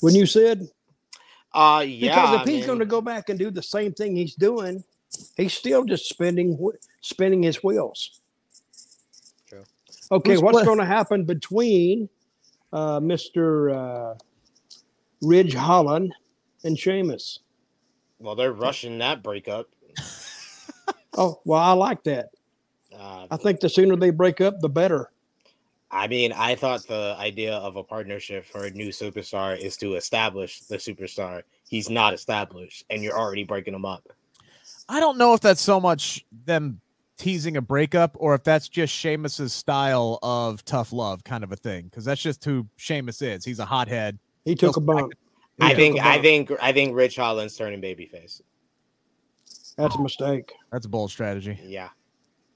When 0.00 0.14
you 0.16 0.26
said 0.26 0.68
Uh, 1.54 1.84
yeah. 1.86 2.08
Because 2.10 2.34
if 2.34 2.40
I 2.40 2.50
he's 2.50 2.58
mean, 2.60 2.66
going 2.66 2.78
to 2.80 2.86
go 2.86 3.00
back 3.00 3.28
and 3.28 3.38
do 3.38 3.52
the 3.52 3.62
same 3.62 3.92
thing 3.92 4.16
he's 4.16 4.34
doing, 4.34 4.82
he's 5.36 5.54
still 5.54 5.84
just 5.84 6.08
spinning 6.08 6.58
spinning 7.02 7.44
his 7.44 7.62
wheels. 7.62 8.20
True. 10.08 10.18
Okay, 10.18 10.32
Who's 10.32 10.42
what's 10.42 10.64
going 10.64 10.78
to 10.78 10.84
happen 10.84 11.24
between 11.24 12.08
uh, 12.72 13.00
Mr. 13.00 13.74
Uh, 13.74 14.14
Ridge 15.22 15.54
Holland 15.54 16.14
and 16.64 16.78
Sheamus? 16.78 17.40
well, 18.18 18.34
they're 18.34 18.52
rushing 18.52 18.98
that 18.98 19.22
breakup. 19.22 19.68
Oh, 21.18 21.40
well, 21.46 21.60
I 21.60 21.72
like 21.72 22.02
that. 22.04 22.28
Uh, 22.94 23.26
I 23.30 23.36
think 23.38 23.60
the 23.60 23.70
sooner 23.70 23.96
they 23.96 24.10
break 24.10 24.40
up, 24.42 24.60
the 24.60 24.68
better. 24.68 25.10
I 25.90 26.08
mean, 26.08 26.32
I 26.32 26.54
thought 26.56 26.86
the 26.86 27.16
idea 27.18 27.54
of 27.54 27.76
a 27.76 27.82
partnership 27.82 28.44
for 28.44 28.64
a 28.66 28.70
new 28.70 28.88
superstar 28.88 29.58
is 29.58 29.76
to 29.78 29.94
establish 29.94 30.60
the 30.60 30.76
superstar. 30.76 31.42
He's 31.68 31.88
not 31.88 32.12
established, 32.12 32.84
and 32.90 33.02
you're 33.02 33.18
already 33.18 33.44
breaking 33.44 33.72
him 33.72 33.86
up. 33.86 34.06
I 34.88 35.00
don't 35.00 35.16
know 35.16 35.32
if 35.32 35.40
that's 35.40 35.62
so 35.62 35.80
much 35.80 36.24
them 36.44 36.80
teasing 37.16 37.56
a 37.56 37.62
breakup 37.62 38.16
or 38.18 38.34
if 38.34 38.42
that's 38.44 38.68
just 38.68 38.92
Sheamus's 38.92 39.52
style 39.52 40.18
of 40.22 40.64
tough 40.64 40.92
love 40.92 41.24
kind 41.24 41.42
of 41.44 41.52
a 41.52 41.56
thing. 41.56 41.84
Because 41.84 42.04
that's 42.04 42.20
just 42.20 42.44
who 42.44 42.66
Sheamus 42.76 43.22
is. 43.22 43.44
He's 43.44 43.58
a 43.58 43.64
hothead. 43.64 44.18
He 44.44 44.54
took 44.54 44.76
a 44.76 44.80
He'll- 44.80 44.86
bump. 44.86 45.12
I 45.58 45.74
think, 45.74 45.98
I 45.98 46.20
think, 46.20 46.50
I 46.60 46.72
think 46.72 46.94
Ridge 46.94 47.16
Holland's 47.16 47.56
turning 47.56 47.80
babyface. 47.80 48.42
that's 49.78 49.94
a 49.94 50.02
mistake. 50.02 50.52
That's 50.70 50.84
a 50.84 50.88
bold 50.90 51.10
strategy. 51.10 51.58
Yeah, 51.64 51.88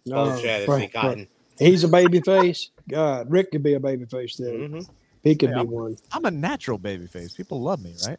No, 0.04 0.26
bold 0.26 0.38
strategy, 0.38 0.70
right, 0.70 0.78
right. 0.80 0.92
Cotton. 0.92 1.28
He's 1.58 1.82
a 1.84 1.88
baby 1.88 2.20
face. 2.20 2.70
God, 2.90 3.30
Rick 3.30 3.52
could 3.52 3.62
be 3.62 3.72
a 3.74 3.80
baby 3.80 4.04
face 4.04 4.36
then. 4.36 4.52
Mhm. 4.68 4.90
He 5.22 5.34
could 5.34 5.48
Yeah. 5.50 5.62
be 5.62 5.68
one. 5.68 5.96
I'm 6.12 6.26
a 6.26 6.30
natural 6.30 6.78
babyface. 6.78 7.34
People 7.34 7.62
love 7.62 7.82
me, 7.82 7.94
right? 8.06 8.18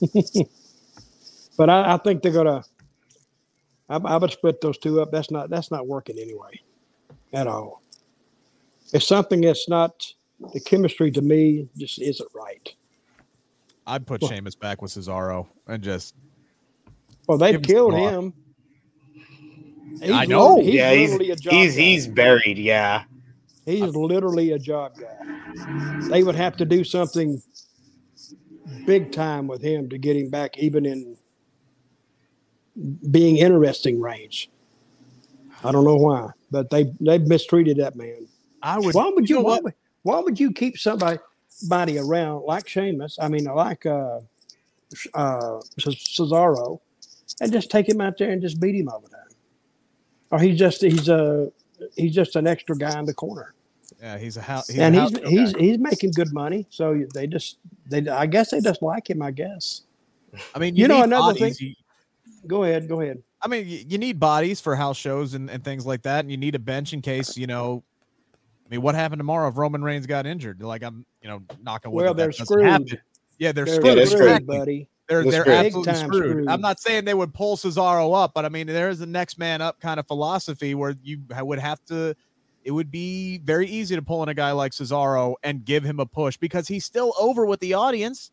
But 1.56 1.70
I, 1.70 1.94
I 1.94 1.96
think 1.98 2.22
they're 2.22 2.32
gonna. 2.32 2.64
I, 3.88 3.96
I 3.96 4.16
would 4.16 4.30
split 4.30 4.60
those 4.60 4.78
two 4.78 5.00
up. 5.00 5.10
That's 5.12 5.30
not 5.30 5.50
that's 5.50 5.70
not 5.70 5.86
working 5.86 6.18
anyway, 6.18 6.60
at 7.32 7.46
all. 7.46 7.82
It's 8.92 9.06
something 9.06 9.40
that's 9.40 9.68
not 9.68 10.04
the 10.52 10.60
chemistry 10.60 11.10
to 11.12 11.20
me 11.22 11.68
just 11.76 12.00
isn't 12.00 12.28
right. 12.34 12.72
I'd 13.86 14.06
put 14.06 14.22
Well- 14.22 14.30
Sheamus 14.30 14.54
back 14.54 14.80
with 14.82 14.92
Cesaro 14.92 15.46
and 15.66 15.82
just 15.82 16.14
Well, 17.28 17.38
they 17.38 17.58
killed 17.58 17.94
him. 17.94 18.32
He's 20.00 20.10
I 20.10 20.24
know. 20.26 20.56
lit- 20.56 20.64
He's 20.66 20.74
yeah, 20.74 20.92
he's 20.92 21.12
a 21.14 21.36
job 21.36 21.52
he's 21.52 21.74
guy. 21.76 21.80
he's 21.82 22.08
buried. 22.08 22.58
Yeah, 22.58 23.04
He's 23.64 23.94
literally 23.94 24.52
a 24.52 24.58
job 24.58 24.92
guy. 24.98 26.00
They 26.08 26.22
would 26.22 26.34
have 26.34 26.56
to 26.58 26.64
do 26.64 26.84
something 26.84 27.40
big 28.86 29.12
time 29.12 29.46
with 29.46 29.62
him 29.62 29.88
to 29.90 29.98
get 29.98 30.16
him 30.16 30.30
back, 30.30 30.58
even 30.58 30.84
in 30.84 31.16
being 33.10 33.36
interesting 33.36 34.00
range. 34.00 34.50
I 35.62 35.72
don't 35.72 35.84
know 35.84 35.96
why, 35.96 36.30
but 36.50 36.70
they 36.70 36.92
they've 37.00 37.26
mistreated 37.26 37.78
that 37.78 37.96
man. 37.96 38.26
I 38.62 38.78
would. 38.78 38.94
Why 38.94 39.08
would 39.14 39.28
you? 39.28 39.36
know 39.36 39.42
why, 39.42 39.58
would, 39.62 39.74
why 40.02 40.18
would 40.20 40.38
you 40.40 40.52
keep 40.52 40.78
somebody 40.78 41.18
body 41.68 41.98
around 41.98 42.44
like 42.44 42.68
Sheamus? 42.68 43.18
I 43.20 43.28
mean, 43.28 43.44
like 43.44 43.86
uh, 43.86 44.20
uh, 45.14 45.60
Cesaro, 45.78 46.80
and 47.40 47.52
just 47.52 47.70
take 47.70 47.88
him 47.88 48.00
out 48.00 48.18
there 48.18 48.30
and 48.30 48.42
just 48.42 48.60
beat 48.60 48.74
him 48.74 48.88
all 48.88 49.00
the 49.00 49.08
time? 49.08 49.20
Or 50.30 50.38
he's 50.38 50.58
just 50.58 50.82
he's 50.82 51.08
a 51.08 51.50
he's 51.96 52.14
just 52.14 52.36
an 52.36 52.46
extra 52.46 52.76
guy 52.76 52.98
in 52.98 53.04
the 53.06 53.14
corner, 53.14 53.54
Yeah, 54.00 54.18
he's 54.18 54.36
a 54.36 54.42
house. 54.42 54.68
He's 54.68 54.78
and 54.78 54.96
a 54.96 55.02
he's 55.02 55.18
house 55.18 55.28
he's 55.30 55.52
guy. 55.54 55.60
he's 55.60 55.78
making 55.78 56.10
good 56.10 56.32
money. 56.32 56.66
So 56.70 57.04
they 57.14 57.26
just 57.26 57.58
they 57.86 58.06
I 58.08 58.26
guess 58.26 58.50
they 58.50 58.60
just 58.60 58.82
like 58.82 59.08
him. 59.08 59.22
I 59.22 59.30
guess. 59.30 59.82
I 60.54 60.58
mean, 60.58 60.74
you 60.76 60.82
you, 60.82 60.88
know, 60.88 61.02
another 61.04 61.32
bodies. 61.34 61.58
thing- 61.58 61.68
You- 61.68 61.74
Go 62.46 62.64
ahead, 62.64 62.88
go 62.88 63.00
ahead. 63.00 63.22
I 63.42 63.48
mean, 63.48 63.66
you, 63.68 63.84
you 63.88 63.98
need 63.98 64.18
bodies 64.20 64.60
for 64.60 64.74
house 64.76 64.96
shows 64.96 65.34
and, 65.34 65.50
and 65.50 65.62
things 65.64 65.84
like 65.86 66.02
that, 66.02 66.20
and 66.20 66.30
you 66.30 66.36
need 66.36 66.54
a 66.54 66.58
bench 66.58 66.92
in 66.92 67.02
case 67.02 67.36
you 67.36 67.46
know. 67.46 67.82
I 68.66 68.68
mean, 68.70 68.82
what 68.82 68.94
happened 68.94 69.18
tomorrow 69.20 69.48
if 69.48 69.56
Roman 69.58 69.82
Reigns 69.84 70.06
got 70.06 70.26
injured? 70.26 70.62
Like 70.62 70.82
I'm, 70.82 71.04
you 71.22 71.28
know, 71.28 71.42
knocking. 71.62 71.90
Well, 71.92 72.14
they're 72.14 72.26
that 72.28 72.32
doesn't 72.38 72.46
screwed. 72.46 72.64
happen. 72.66 72.98
Yeah, 73.38 73.52
they're 73.52 73.64
They're, 73.64 73.74
screwed. 73.74 74.08
screwed, 74.08 74.22
exactly. 74.22 74.58
buddy. 74.58 74.88
They're 75.08 75.22
They're 75.22 75.30
they're 75.32 75.42
screwed. 75.42 75.56
absolutely 75.66 75.92
Big 75.92 75.96
screwed. 76.02 76.30
screwed. 76.30 76.48
I'm 76.48 76.60
not 76.62 76.80
saying 76.80 77.04
they 77.04 77.12
would 77.14 77.34
pull 77.34 77.56
Cesaro 77.56 78.16
up, 78.22 78.32
but 78.32 78.44
I 78.46 78.48
mean 78.48 78.66
there 78.66 78.88
is 78.88 79.00
a 79.02 79.06
next 79.06 79.38
man 79.38 79.60
up 79.60 79.80
kind 79.80 80.00
of 80.00 80.06
philosophy 80.06 80.74
where 80.74 80.94
you 81.02 81.20
would 81.40 81.58
have 81.58 81.84
to. 81.86 82.14
It 82.62 82.70
would 82.70 82.90
be 82.90 83.38
very 83.38 83.66
easy 83.66 83.94
to 83.96 84.00
pull 84.02 84.22
in 84.22 84.30
a 84.30 84.34
guy 84.34 84.52
like 84.52 84.72
Cesaro 84.72 85.34
and 85.42 85.62
give 85.64 85.84
him 85.84 86.00
a 86.00 86.06
push 86.06 86.38
because 86.38 86.66
he's 86.68 86.86
still 86.86 87.12
over 87.18 87.44
with 87.44 87.60
the 87.60 87.74
audience. 87.74 88.30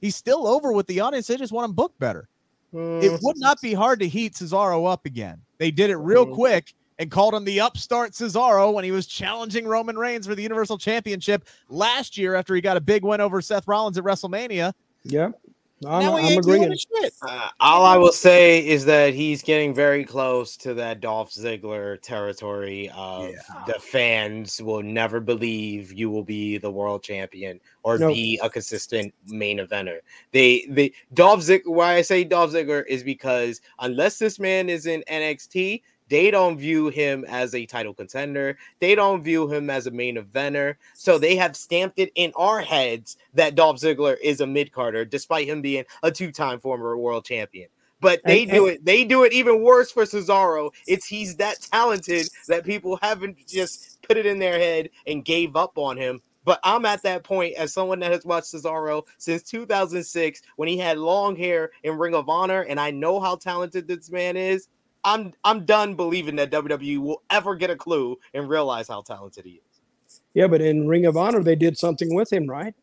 He's 0.00 0.16
still 0.16 0.46
over 0.46 0.72
with 0.72 0.86
the 0.86 1.00
audience. 1.00 1.26
They 1.26 1.36
just 1.36 1.52
want 1.52 1.66
him 1.68 1.72
booked 1.74 1.98
better. 1.98 2.28
Mm, 2.74 3.02
It 3.02 3.20
would 3.22 3.38
not 3.38 3.60
be 3.60 3.72
hard 3.74 4.00
to 4.00 4.08
heat 4.08 4.34
Cesaro 4.34 4.90
up 4.90 5.06
again. 5.06 5.40
They 5.58 5.70
did 5.70 5.90
it 5.90 5.96
real 5.96 6.26
Mhm. 6.26 6.34
quick 6.34 6.74
and 6.98 7.10
called 7.10 7.34
him 7.34 7.44
the 7.44 7.60
upstart 7.60 8.12
Cesaro 8.12 8.72
when 8.72 8.84
he 8.84 8.90
was 8.90 9.06
challenging 9.06 9.66
Roman 9.66 9.96
Reigns 9.96 10.26
for 10.26 10.34
the 10.34 10.42
Universal 10.42 10.78
Championship 10.78 11.46
last 11.68 12.16
year 12.18 12.34
after 12.34 12.54
he 12.54 12.60
got 12.60 12.76
a 12.76 12.80
big 12.80 13.04
win 13.04 13.20
over 13.20 13.40
Seth 13.40 13.66
Rollins 13.68 13.96
at 13.98 14.04
WrestleMania. 14.04 14.72
Yep. 15.04 15.38
I'm, 15.86 16.02
now 16.02 16.16
he 16.16 16.26
I'm 16.26 16.32
ain't 16.32 16.44
doing 16.44 16.62
agreeing. 16.62 16.78
shit. 17.02 17.14
Uh, 17.22 17.48
all 17.60 17.84
I 17.84 17.96
will 17.96 18.12
say 18.12 18.66
is 18.66 18.84
that 18.86 19.14
he's 19.14 19.42
getting 19.42 19.74
very 19.74 20.04
close 20.04 20.56
to 20.58 20.74
that 20.74 21.00
Dolph 21.00 21.30
Ziggler 21.32 22.00
territory 22.02 22.90
of 22.94 23.30
Yeah. 23.30 23.64
the 23.66 23.78
fans 23.80 24.60
will 24.62 24.82
never 24.82 25.20
believe 25.20 25.92
you 25.92 26.10
will 26.10 26.24
be 26.24 26.58
the 26.58 26.70
world 26.70 27.02
champion 27.02 27.60
or 27.82 27.98
Nope. 27.98 28.14
be 28.14 28.38
a 28.42 28.50
consistent 28.50 29.12
main 29.26 29.58
eventer. 29.58 29.98
They 30.32 30.66
they 30.70 30.92
Dolph 31.14 31.40
Ziggler 31.40 31.66
why 31.66 31.94
I 31.94 32.02
say 32.02 32.24
Dolph 32.24 32.52
Ziggler 32.52 32.84
is 32.86 33.02
because 33.02 33.60
unless 33.80 34.18
this 34.18 34.38
man 34.38 34.68
is 34.68 34.86
in 34.86 35.02
NXT, 35.10 35.82
they 36.14 36.30
don't 36.30 36.56
view 36.56 36.90
him 36.90 37.24
as 37.24 37.56
a 37.56 37.66
title 37.66 37.92
contender. 37.92 38.56
They 38.78 38.94
don't 38.94 39.24
view 39.24 39.50
him 39.52 39.68
as 39.68 39.88
a 39.88 39.90
main 39.90 40.16
eventer. 40.16 40.76
So 40.92 41.18
they 41.18 41.34
have 41.34 41.56
stamped 41.56 41.98
it 41.98 42.12
in 42.14 42.30
our 42.36 42.60
heads 42.60 43.16
that 43.34 43.56
Dolph 43.56 43.78
Ziggler 43.78 44.16
is 44.22 44.40
a 44.40 44.46
mid 44.46 44.70
carder, 44.70 45.04
despite 45.04 45.48
him 45.48 45.60
being 45.60 45.84
a 46.04 46.12
two 46.12 46.30
time 46.30 46.60
former 46.60 46.96
world 46.96 47.24
champion. 47.24 47.68
But 48.00 48.20
they 48.24 48.42
And- 48.42 48.52
do 48.52 48.66
it. 48.68 48.84
They 48.84 49.02
do 49.02 49.24
it 49.24 49.32
even 49.32 49.60
worse 49.60 49.90
for 49.90 50.04
Cesaro. 50.04 50.70
It's 50.86 51.04
he's 51.04 51.34
that 51.38 51.60
talented 51.72 52.28
that 52.46 52.64
people 52.64 52.96
haven't 53.02 53.44
just 53.48 54.00
put 54.02 54.16
it 54.16 54.24
in 54.24 54.38
their 54.38 54.56
head 54.56 54.90
and 55.08 55.24
gave 55.24 55.56
up 55.56 55.76
on 55.78 55.96
him. 55.96 56.22
But 56.44 56.60
I'm 56.62 56.84
at 56.84 57.02
that 57.02 57.24
point 57.24 57.54
as 57.54 57.72
someone 57.72 57.98
that 57.98 58.12
has 58.12 58.24
watched 58.24 58.52
Cesaro 58.52 59.02
since 59.18 59.42
2006 59.42 60.42
when 60.54 60.68
he 60.68 60.78
had 60.78 60.96
long 60.96 61.34
hair 61.34 61.72
in 61.82 61.98
Ring 61.98 62.14
of 62.14 62.28
Honor, 62.28 62.60
and 62.60 62.78
I 62.78 62.92
know 62.92 63.18
how 63.18 63.34
talented 63.34 63.88
this 63.88 64.12
man 64.12 64.36
is. 64.36 64.68
I'm 65.04 65.32
I'm 65.44 65.64
done 65.64 65.94
believing 65.94 66.36
that 66.36 66.50
WWE 66.50 66.98
will 66.98 67.22
ever 67.30 67.54
get 67.54 67.70
a 67.70 67.76
clue 67.76 68.18
and 68.32 68.48
realize 68.48 68.88
how 68.88 69.02
talented 69.02 69.44
he 69.44 69.52
is. 69.52 70.20
Yeah, 70.32 70.48
but 70.48 70.60
in 70.60 70.88
Ring 70.88 71.06
of 71.06 71.16
Honor, 71.16 71.42
they 71.42 71.56
did 71.56 71.78
something 71.78 72.14
with 72.14 72.32
him, 72.32 72.48
right? 72.48 72.74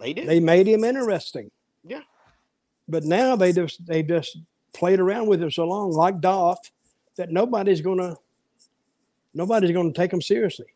They 0.00 0.12
did. 0.12 0.28
They 0.28 0.40
made 0.40 0.66
him 0.66 0.84
interesting. 0.84 1.50
Yeah. 1.86 2.00
But 2.88 3.04
now 3.04 3.36
they 3.36 3.52
just 3.52 3.84
they 3.86 4.02
just 4.02 4.38
played 4.72 5.00
around 5.00 5.28
with 5.28 5.42
him 5.42 5.50
so 5.50 5.64
long, 5.64 5.92
like 5.92 6.20
Dolph, 6.20 6.70
that 7.16 7.30
nobody's 7.30 7.80
gonna 7.80 8.16
nobody's 9.34 9.72
gonna 9.72 9.92
take 9.92 10.12
him 10.12 10.22
seriously. 10.22 10.66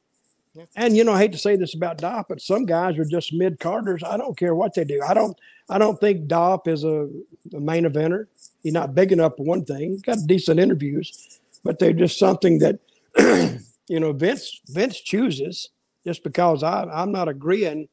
Yeah. 0.54 0.64
And 0.76 0.96
you 0.96 1.04
know, 1.04 1.12
I 1.12 1.18
hate 1.18 1.32
to 1.32 1.38
say 1.38 1.56
this 1.56 1.74
about 1.74 1.98
Dolph, 1.98 2.26
but 2.28 2.42
some 2.42 2.66
guys 2.66 2.98
are 2.98 3.04
just 3.04 3.32
mid 3.32 3.58
carders. 3.58 4.02
I 4.02 4.16
don't 4.16 4.36
care 4.36 4.54
what 4.54 4.74
they 4.74 4.84
do. 4.84 5.00
I 5.02 5.14
don't 5.14 5.38
I 5.68 5.78
don't 5.78 5.98
think 5.98 6.26
Dolph 6.26 6.68
is 6.68 6.84
a, 6.84 7.08
a 7.54 7.60
main 7.60 7.84
eventer. 7.84 8.26
He's 8.62 8.72
not 8.72 8.94
big 8.94 9.12
enough 9.12 9.36
for 9.36 9.44
one 9.44 9.64
thing. 9.64 9.90
He's 9.90 10.02
got 10.02 10.18
decent 10.26 10.60
interviews, 10.60 11.40
but 11.64 11.78
they're 11.78 11.92
just 11.92 12.18
something 12.18 12.58
that 12.58 12.78
you 13.88 14.00
know 14.00 14.12
Vince 14.12 14.60
Vince 14.68 15.00
chooses 15.00 15.70
just 16.04 16.22
because 16.22 16.62
I, 16.62 16.84
I'm 16.84 17.12
not 17.12 17.28
agreeing 17.28 17.88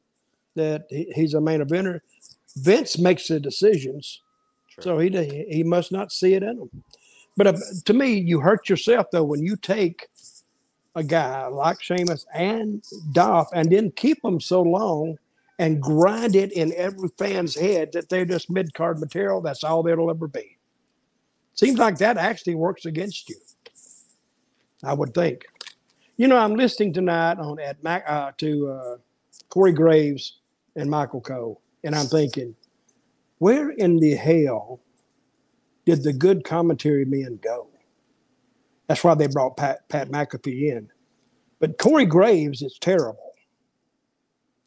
that 0.56 0.86
he, 0.88 1.10
he's 1.14 1.34
a 1.34 1.40
main 1.40 1.60
eventer. 1.60 2.00
Vince 2.56 2.98
makes 2.98 3.28
the 3.28 3.40
decisions, 3.40 4.20
so 4.80 4.98
he 4.98 5.10
he 5.50 5.62
must 5.62 5.92
not 5.92 6.12
see 6.12 6.34
it 6.34 6.42
in 6.42 6.58
him. 6.58 6.70
But 7.36 7.46
uh, 7.48 7.58
to 7.86 7.94
me, 7.94 8.14
you 8.14 8.40
hurt 8.40 8.68
yourself 8.68 9.06
though 9.12 9.24
when 9.24 9.42
you 9.42 9.56
take 9.56 10.08
a 10.94 11.02
guy 11.02 11.46
like 11.46 11.82
Sheamus 11.82 12.26
and 12.34 12.82
Dolph 13.12 13.48
and 13.54 13.70
then 13.70 13.90
keep 13.92 14.22
them 14.22 14.40
so 14.40 14.62
long 14.62 15.18
and 15.58 15.80
grind 15.80 16.34
it 16.34 16.52
in 16.52 16.72
every 16.74 17.10
fan's 17.18 17.54
head 17.54 17.92
that 17.92 18.08
they're 18.08 18.24
just 18.24 18.50
mid 18.50 18.74
card 18.74 18.98
material. 18.98 19.40
That's 19.40 19.62
all 19.62 19.82
they'll 19.82 20.10
ever 20.10 20.26
be. 20.26 20.56
Seems 21.54 21.78
like 21.78 21.98
that 21.98 22.16
actually 22.16 22.54
works 22.54 22.86
against 22.86 23.28
you. 23.28 23.36
I 24.82 24.94
would 24.94 25.12
think. 25.14 25.44
You 26.16 26.28
know, 26.28 26.36
I'm 26.36 26.54
listening 26.54 26.92
tonight 26.92 27.38
on 27.38 27.58
at 27.60 27.82
Mac 27.82 28.04
uh, 28.06 28.32
to 28.38 28.68
uh, 28.68 28.96
Corey 29.48 29.72
Graves 29.72 30.38
and 30.76 30.88
Michael 30.90 31.20
Cole, 31.20 31.60
and 31.84 31.94
I'm 31.94 32.06
thinking, 32.06 32.54
where 33.38 33.70
in 33.70 33.98
the 33.98 34.14
hell 34.14 34.80
did 35.86 36.02
the 36.02 36.12
good 36.12 36.44
commentary 36.44 37.04
men 37.04 37.38
go? 37.42 37.68
That's 38.86 39.02
why 39.04 39.14
they 39.14 39.28
brought 39.28 39.56
Pat, 39.56 39.88
Pat 39.88 40.10
McAfee 40.10 40.72
in. 40.72 40.88
But 41.58 41.78
Corey 41.78 42.06
Graves 42.06 42.62
is 42.62 42.78
terrible. 42.80 43.32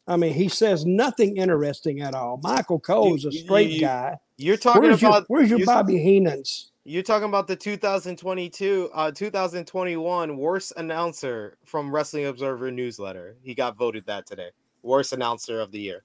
I 0.06 0.16
mean, 0.16 0.34
he 0.34 0.48
says 0.48 0.84
nothing 0.84 1.36
interesting 1.36 2.00
at 2.00 2.14
all. 2.14 2.40
Michael 2.42 2.78
Cole 2.78 3.14
is 3.14 3.24
a 3.24 3.32
straight 3.32 3.70
you- 3.70 3.80
guy. 3.80 4.18
You're 4.36 4.56
talking 4.56 4.82
Where's 4.82 5.00
your, 5.00 5.10
about 5.12 5.24
where's 5.28 5.48
your 5.48 5.64
Bobby 5.64 5.98
Heenan's? 5.98 6.72
You're 6.86 7.02
talking 7.02 7.30
about 7.30 7.46
the 7.46 7.56
2022, 7.56 8.90
uh, 8.92 9.10
2021 9.10 10.36
worst 10.36 10.74
announcer 10.76 11.56
from 11.64 11.90
Wrestling 11.90 12.26
Observer 12.26 12.70
newsletter. 12.70 13.36
He 13.42 13.54
got 13.54 13.78
voted 13.78 14.04
that 14.04 14.26
today. 14.26 14.50
Worst 14.82 15.14
announcer 15.14 15.60
of 15.60 15.72
the 15.72 15.80
year. 15.80 16.04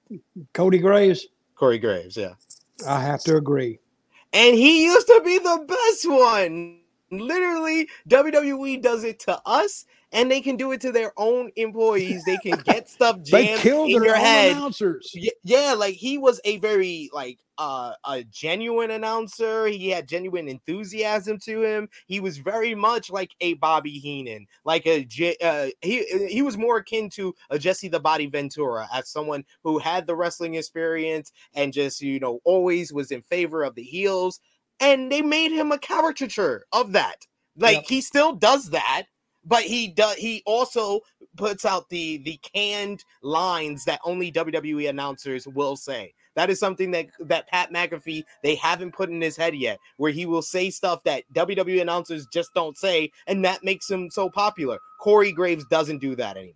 Cody 0.54 0.78
Graves? 0.78 1.26
Corey 1.54 1.78
Graves, 1.78 2.16
yeah. 2.16 2.32
I 2.88 3.02
have 3.02 3.20
to 3.24 3.36
agree. 3.36 3.78
And 4.32 4.56
he 4.56 4.84
used 4.84 5.06
to 5.08 5.20
be 5.22 5.36
the 5.36 5.64
best 5.68 6.08
one. 6.08 6.78
Literally, 7.10 7.88
WWE 8.08 8.80
does 8.80 9.04
it 9.04 9.18
to 9.20 9.40
us, 9.46 9.84
and 10.12 10.30
they 10.30 10.40
can 10.40 10.56
do 10.56 10.72
it 10.72 10.80
to 10.82 10.92
their 10.92 11.12
own 11.16 11.50
employees. 11.56 12.24
They 12.24 12.38
can 12.38 12.60
get 12.60 12.88
stuff 12.88 13.22
They 13.30 13.46
jammed 13.46 13.60
killed 13.62 13.90
in 13.90 14.02
their 14.02 14.10
your 14.10 14.16
head. 14.16 14.52
announcers. 14.52 15.12
Yeah 15.42 15.74
like 15.74 15.94
he 15.94 16.18
was 16.18 16.40
a 16.44 16.58
very 16.58 17.10
like 17.12 17.38
uh 17.58 17.92
a 18.04 18.22
genuine 18.24 18.90
announcer 18.90 19.66
he 19.66 19.88
had 19.90 20.08
genuine 20.08 20.48
enthusiasm 20.48 21.38
to 21.38 21.62
him 21.62 21.88
he 22.06 22.20
was 22.20 22.38
very 22.38 22.74
much 22.74 23.10
like 23.10 23.32
a 23.40 23.54
bobby 23.54 23.90
heenan 23.98 24.46
like 24.64 24.86
a 24.86 25.06
uh, 25.42 25.68
he 25.82 26.04
he 26.28 26.42
was 26.42 26.56
more 26.56 26.78
akin 26.78 27.08
to 27.10 27.34
a 27.50 27.58
jesse 27.58 27.88
the 27.88 28.00
body 28.00 28.26
ventura 28.26 28.88
as 28.92 29.08
someone 29.08 29.44
who 29.62 29.78
had 29.78 30.06
the 30.06 30.14
wrestling 30.16 30.54
experience 30.54 31.32
and 31.54 31.72
just 31.72 32.00
you 32.00 32.18
know 32.20 32.40
always 32.44 32.92
was 32.92 33.10
in 33.10 33.22
favor 33.22 33.62
of 33.62 33.74
the 33.74 33.82
heels 33.82 34.40
and 34.80 35.10
they 35.10 35.22
made 35.22 35.52
him 35.52 35.72
a 35.72 35.78
caricature 35.78 36.64
of 36.72 36.92
that 36.92 37.16
like 37.56 37.76
Yep. 37.76 37.84
he 37.88 38.00
still 38.00 38.34
does 38.34 38.70
that 38.70 39.04
but 39.44 39.62
he 39.62 39.88
does 39.88 40.16
he 40.16 40.42
also 40.46 41.00
puts 41.36 41.64
out 41.64 41.88
the 41.88 42.18
the 42.18 42.38
canned 42.54 43.04
lines 43.22 43.84
that 43.84 44.00
only 44.04 44.30
WWE 44.32 44.88
announcers 44.88 45.46
will 45.46 45.76
say. 45.76 46.12
That 46.36 46.50
is 46.50 46.60
something 46.60 46.90
that 46.92 47.06
that 47.20 47.48
Pat 47.48 47.72
McAfee 47.72 48.24
they 48.42 48.54
haven't 48.56 48.94
put 48.94 49.10
in 49.10 49.20
his 49.20 49.36
head 49.36 49.54
yet, 49.54 49.78
where 49.96 50.12
he 50.12 50.26
will 50.26 50.42
say 50.42 50.70
stuff 50.70 51.02
that 51.04 51.24
WWE 51.34 51.80
announcers 51.80 52.26
just 52.32 52.52
don't 52.54 52.76
say, 52.76 53.10
and 53.26 53.44
that 53.44 53.64
makes 53.64 53.90
him 53.90 54.10
so 54.10 54.30
popular. 54.30 54.78
Corey 55.00 55.32
Graves 55.32 55.64
doesn't 55.70 55.98
do 56.00 56.14
that 56.16 56.36
anymore. 56.36 56.54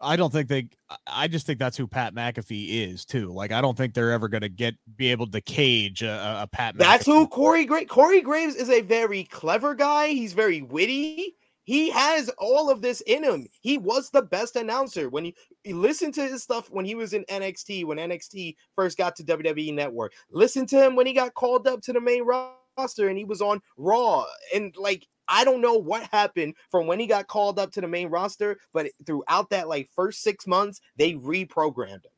I 0.00 0.16
don't 0.16 0.32
think 0.32 0.48
they. 0.48 0.68
I- 1.06 1.28
just 1.28 1.46
think 1.46 1.58
that's 1.58 1.76
who 1.76 1.86
Pat 1.86 2.14
McAfee 2.14 2.90
is 2.90 3.04
too. 3.04 3.32
Like 3.32 3.52
I 3.52 3.60
don't 3.60 3.76
think 3.76 3.94
they're 3.94 4.12
ever 4.12 4.28
gonna 4.28 4.48
get 4.48 4.74
be 4.96 5.10
able 5.10 5.26
to 5.28 5.40
cage 5.40 6.02
a, 6.02 6.42
a- 6.42 6.46
Pat. 6.46 6.76
That's 6.78 7.04
who 7.06 7.26
Corey 7.26 7.64
Graves. 7.64 7.90
Corey 7.90 8.20
Graves 8.20 8.54
is 8.54 8.70
a 8.70 8.80
very 8.80 9.24
clever 9.24 9.74
guy. 9.74 10.08
He's 10.08 10.32
very 10.32 10.62
witty. 10.62 11.34
He 11.64 11.90
has 11.90 12.30
all 12.38 12.70
of 12.70 12.80
this 12.80 13.02
in 13.02 13.22
him. 13.22 13.46
He 13.60 13.76
was 13.76 14.08
the 14.08 14.22
best 14.22 14.56
announcer 14.56 15.10
when 15.10 15.26
you, 15.26 15.32
you 15.64 15.78
listen 15.78 16.10
to 16.12 16.22
his 16.22 16.42
stuff 16.42 16.70
when 16.70 16.86
he 16.86 16.94
was 16.94 17.12
in 17.12 17.24
NXT, 17.26 17.84
when 17.84 17.98
NXT 17.98 18.56
first 18.74 18.96
got 18.96 19.14
to 19.16 19.22
WWE 19.22 19.74
Network. 19.74 20.14
Listen 20.30 20.64
to 20.64 20.82
him 20.82 20.96
when 20.96 21.06
he 21.06 21.12
got 21.12 21.34
called 21.34 21.66
up 21.66 21.82
to 21.82 21.92
the 21.92 22.00
main 22.00 22.24
roster 22.24 23.08
and 23.08 23.18
he 23.18 23.26
was 23.26 23.42
on 23.42 23.60
Raw. 23.76 24.24
And 24.54 24.74
like, 24.78 25.06
I 25.28 25.44
don't 25.44 25.60
know 25.60 25.74
what 25.74 26.02
happened 26.12 26.54
from 26.70 26.86
when 26.86 26.98
he 26.98 27.06
got 27.06 27.26
called 27.26 27.58
up 27.58 27.70
to 27.72 27.80
the 27.80 27.88
main 27.88 28.08
roster, 28.08 28.58
but 28.72 28.86
throughout 29.06 29.50
that 29.50 29.68
like 29.68 29.90
first 29.94 30.22
six 30.22 30.46
months, 30.46 30.80
they 30.96 31.14
reprogrammed 31.14 32.04
him. 32.04 32.12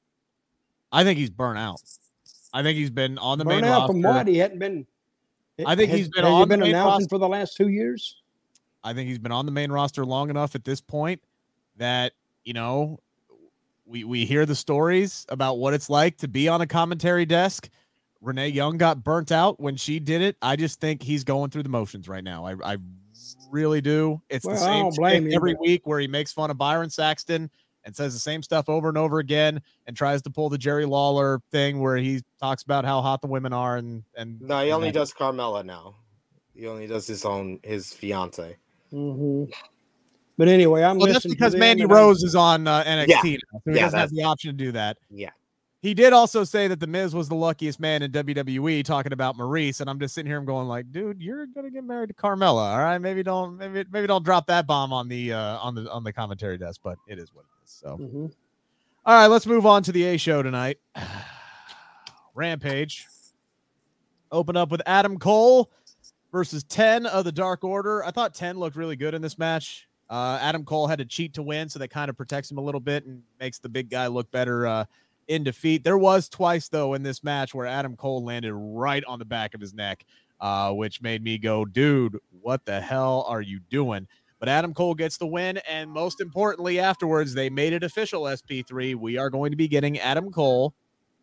I 0.92 1.04
think 1.04 1.18
he's 1.18 1.30
burnt 1.30 1.58
out. 1.58 1.80
I 2.52 2.62
think 2.62 2.76
he's 2.76 2.90
been 2.90 3.18
on 3.18 3.38
the 3.38 3.44
main 3.44 3.64
out 3.64 3.80
roster. 3.80 3.92
from 3.92 4.02
what? 4.02 4.26
He 4.26 4.38
hadn't 4.38 4.58
been. 4.58 4.86
I 5.66 5.76
think 5.76 5.90
has- 5.90 5.98
he's 5.98 6.08
been 6.08 6.24
has 6.24 6.30
he 6.30 6.34
on 6.34 6.40
the 6.40 6.46
been 6.46 6.60
main 6.60 6.70
announcing 6.70 7.04
roster. 7.04 7.08
for 7.08 7.18
the 7.18 7.28
last 7.28 7.56
two 7.56 7.68
years. 7.68 8.16
I 8.82 8.94
think 8.94 9.08
he's 9.08 9.18
been 9.18 9.32
on 9.32 9.46
the 9.46 9.52
main 9.52 9.70
roster 9.70 10.06
long 10.06 10.30
enough 10.30 10.54
at 10.54 10.64
this 10.64 10.80
point 10.80 11.20
that 11.76 12.12
you 12.44 12.54
know 12.54 12.98
we 13.86 14.04
we 14.04 14.24
hear 14.24 14.46
the 14.46 14.54
stories 14.54 15.26
about 15.28 15.58
what 15.58 15.74
it's 15.74 15.90
like 15.90 16.16
to 16.18 16.28
be 16.28 16.48
on 16.48 16.60
a 16.60 16.66
commentary 16.66 17.26
desk. 17.26 17.68
Renee 18.22 18.48
Young 18.48 18.76
got 18.76 19.02
burnt 19.02 19.32
out 19.32 19.60
when 19.60 19.76
she 19.76 19.98
did 19.98 20.20
it. 20.22 20.36
I 20.42 20.56
just 20.56 20.80
think 20.80 21.02
he's 21.02 21.24
going 21.24 21.50
through 21.50 21.62
the 21.62 21.70
motions 21.70 22.06
right 22.08 22.22
now. 22.22 22.44
I, 22.44 22.54
I 22.74 22.76
really 23.50 23.80
do. 23.80 24.20
It's 24.28 24.44
Well, 24.44 24.54
the 24.54 24.60
same 24.60 24.90
blame 24.90 25.32
every 25.32 25.54
but- 25.54 25.60
week 25.62 25.86
where 25.86 25.98
he 26.00 26.06
makes 26.06 26.32
fun 26.32 26.50
of 26.50 26.58
Byron 26.58 26.90
Saxton 26.90 27.50
and 27.84 27.96
says 27.96 28.12
the 28.12 28.18
same 28.20 28.42
stuff 28.42 28.68
over 28.68 28.88
and 28.88 28.98
over 28.98 29.18
again 29.20 29.60
and 29.86 29.96
tries 29.96 30.20
to 30.22 30.30
pull 30.30 30.48
the 30.50 30.58
Jerry 30.58 30.84
Lawler 30.84 31.40
thing 31.50 31.80
where 31.80 31.96
he 31.96 32.20
talks 32.38 32.62
about 32.62 32.84
how 32.84 33.00
hot 33.00 33.22
the 33.22 33.26
women 33.28 33.52
are 33.52 33.76
and 33.78 34.02
and 34.16 34.40
No, 34.42 34.62
he 34.64 34.70
only 34.72 34.88
that- 34.88 34.94
does 34.94 35.12
Carmella 35.14 35.64
now. 35.64 35.96
He 36.54 36.66
only 36.66 36.86
does 36.86 37.06
his 37.06 37.24
own 37.24 37.58
his 37.62 37.92
fiance. 37.92 38.56
hmm 38.90 39.44
But 40.36 40.48
anyway, 40.48 40.82
I'm 40.82 40.98
Well, 40.98 41.12
that's 41.12 41.26
because 41.26 41.54
Mandy 41.54 41.82
and 41.84 41.92
I'm- 41.92 41.98
Rose 41.98 42.22
is 42.22 42.34
on 42.34 42.66
uh, 42.66 42.82
NXT 42.84 43.06
Yeah. 43.08 43.36
now, 43.52 43.60
so 43.64 43.70
he 43.70 43.76
Yeah, 43.76 43.84
doesn't 43.84 43.98
have 43.98 44.10
the 44.10 44.22
option 44.24 44.50
to 44.56 44.64
do 44.64 44.72
that. 44.72 44.96
Yeah. 45.10 45.30
He 45.82 45.94
did 45.94 46.12
also 46.12 46.44
say 46.44 46.68
that 46.68 46.78
the 46.78 46.86
Miz 46.86 47.14
was 47.14 47.28
the 47.30 47.34
luckiest 47.34 47.80
man 47.80 48.02
in 48.02 48.12
WWE, 48.12 48.84
talking 48.84 49.12
about 49.14 49.36
Maryse, 49.38 49.80
and 49.80 49.88
I'm 49.88 49.98
just 49.98 50.14
sitting 50.14 50.28
here, 50.30 50.36
I'm 50.38 50.44
going 50.44 50.68
like, 50.68 50.92
dude, 50.92 51.22
you're 51.22 51.46
gonna 51.46 51.70
get 51.70 51.84
married 51.84 52.08
to 52.08 52.14
Carmella, 52.14 52.72
all 52.72 52.78
right? 52.78 52.98
Maybe 52.98 53.22
don't, 53.22 53.56
maybe, 53.56 53.84
maybe 53.90 54.06
don't 54.06 54.22
drop 54.22 54.46
that 54.48 54.66
bomb 54.66 54.92
on 54.92 55.08
the 55.08 55.32
uh, 55.32 55.56
on 55.58 55.74
the 55.74 55.90
on 55.90 56.04
the 56.04 56.12
commentary 56.12 56.58
desk, 56.58 56.82
but 56.84 56.98
it 57.06 57.18
is 57.18 57.34
what 57.34 57.46
it 57.46 57.64
is. 57.64 57.70
So, 57.70 57.96
Mhm. 57.96 58.30
all 59.06 59.14
right, 59.14 59.26
let's 59.28 59.46
move 59.46 59.64
on 59.64 59.82
to 59.84 59.92
the 59.92 60.04
A 60.04 60.16
show 60.18 60.42
tonight. 60.42 60.78
Rampage. 62.34 63.06
Open 64.32 64.56
up 64.56 64.70
with 64.70 64.82
Adam 64.86 65.18
Cole 65.18 65.70
versus 66.30 66.62
10 66.64 67.06
of 67.06 67.24
the 67.24 67.32
Dark 67.32 67.64
Order. 67.64 68.04
I 68.04 68.10
thought 68.10 68.34
10 68.34 68.58
looked 68.58 68.76
really 68.76 68.96
good 68.96 69.14
in 69.14 69.22
this 69.22 69.38
match. 69.38 69.88
Uh, 70.08 70.38
Adam 70.40 70.64
Cole 70.64 70.86
had 70.86 70.98
to 70.98 71.04
cheat 71.04 71.34
to 71.34 71.42
win, 71.42 71.68
so 71.68 71.78
that 71.78 71.88
kind 71.88 72.08
of 72.10 72.16
protects 72.16 72.50
him 72.50 72.58
a 72.58 72.60
little 72.60 72.80
bit 72.80 73.06
and 73.06 73.22
makes 73.40 73.58
the 73.58 73.68
big 73.68 73.88
guy 73.90 74.06
look 74.08 74.30
better 74.30 74.66
uh, 74.66 74.84
in 75.30 75.44
defeat. 75.44 75.84
There 75.84 75.96
was 75.96 76.28
twice, 76.28 76.68
though, 76.68 76.94
in 76.94 77.04
this 77.04 77.22
match 77.22 77.54
where 77.54 77.66
Adam 77.66 77.96
Cole 77.96 78.24
landed 78.24 78.52
right 78.52 79.04
on 79.04 79.20
the 79.20 79.24
back 79.24 79.54
of 79.54 79.60
his 79.60 79.72
neck, 79.72 80.04
uh, 80.40 80.72
which 80.72 81.00
made 81.00 81.22
me 81.22 81.38
go, 81.38 81.64
dude, 81.64 82.18
what 82.42 82.66
the 82.66 82.80
hell 82.80 83.24
are 83.28 83.40
you 83.40 83.60
doing? 83.70 84.08
But 84.40 84.48
Adam 84.48 84.74
Cole 84.74 84.94
gets 84.94 85.18
the 85.18 85.28
win, 85.28 85.58
and 85.68 85.88
most 85.88 86.20
importantly, 86.20 86.80
afterwards, 86.80 87.32
they 87.32 87.48
made 87.48 87.72
it 87.72 87.84
official. 87.84 88.22
SP3. 88.22 88.96
We 88.96 89.18
are 89.18 89.30
going 89.30 89.52
to 89.52 89.56
be 89.56 89.68
getting 89.68 89.98
Adam 90.00 90.32
Cole 90.32 90.74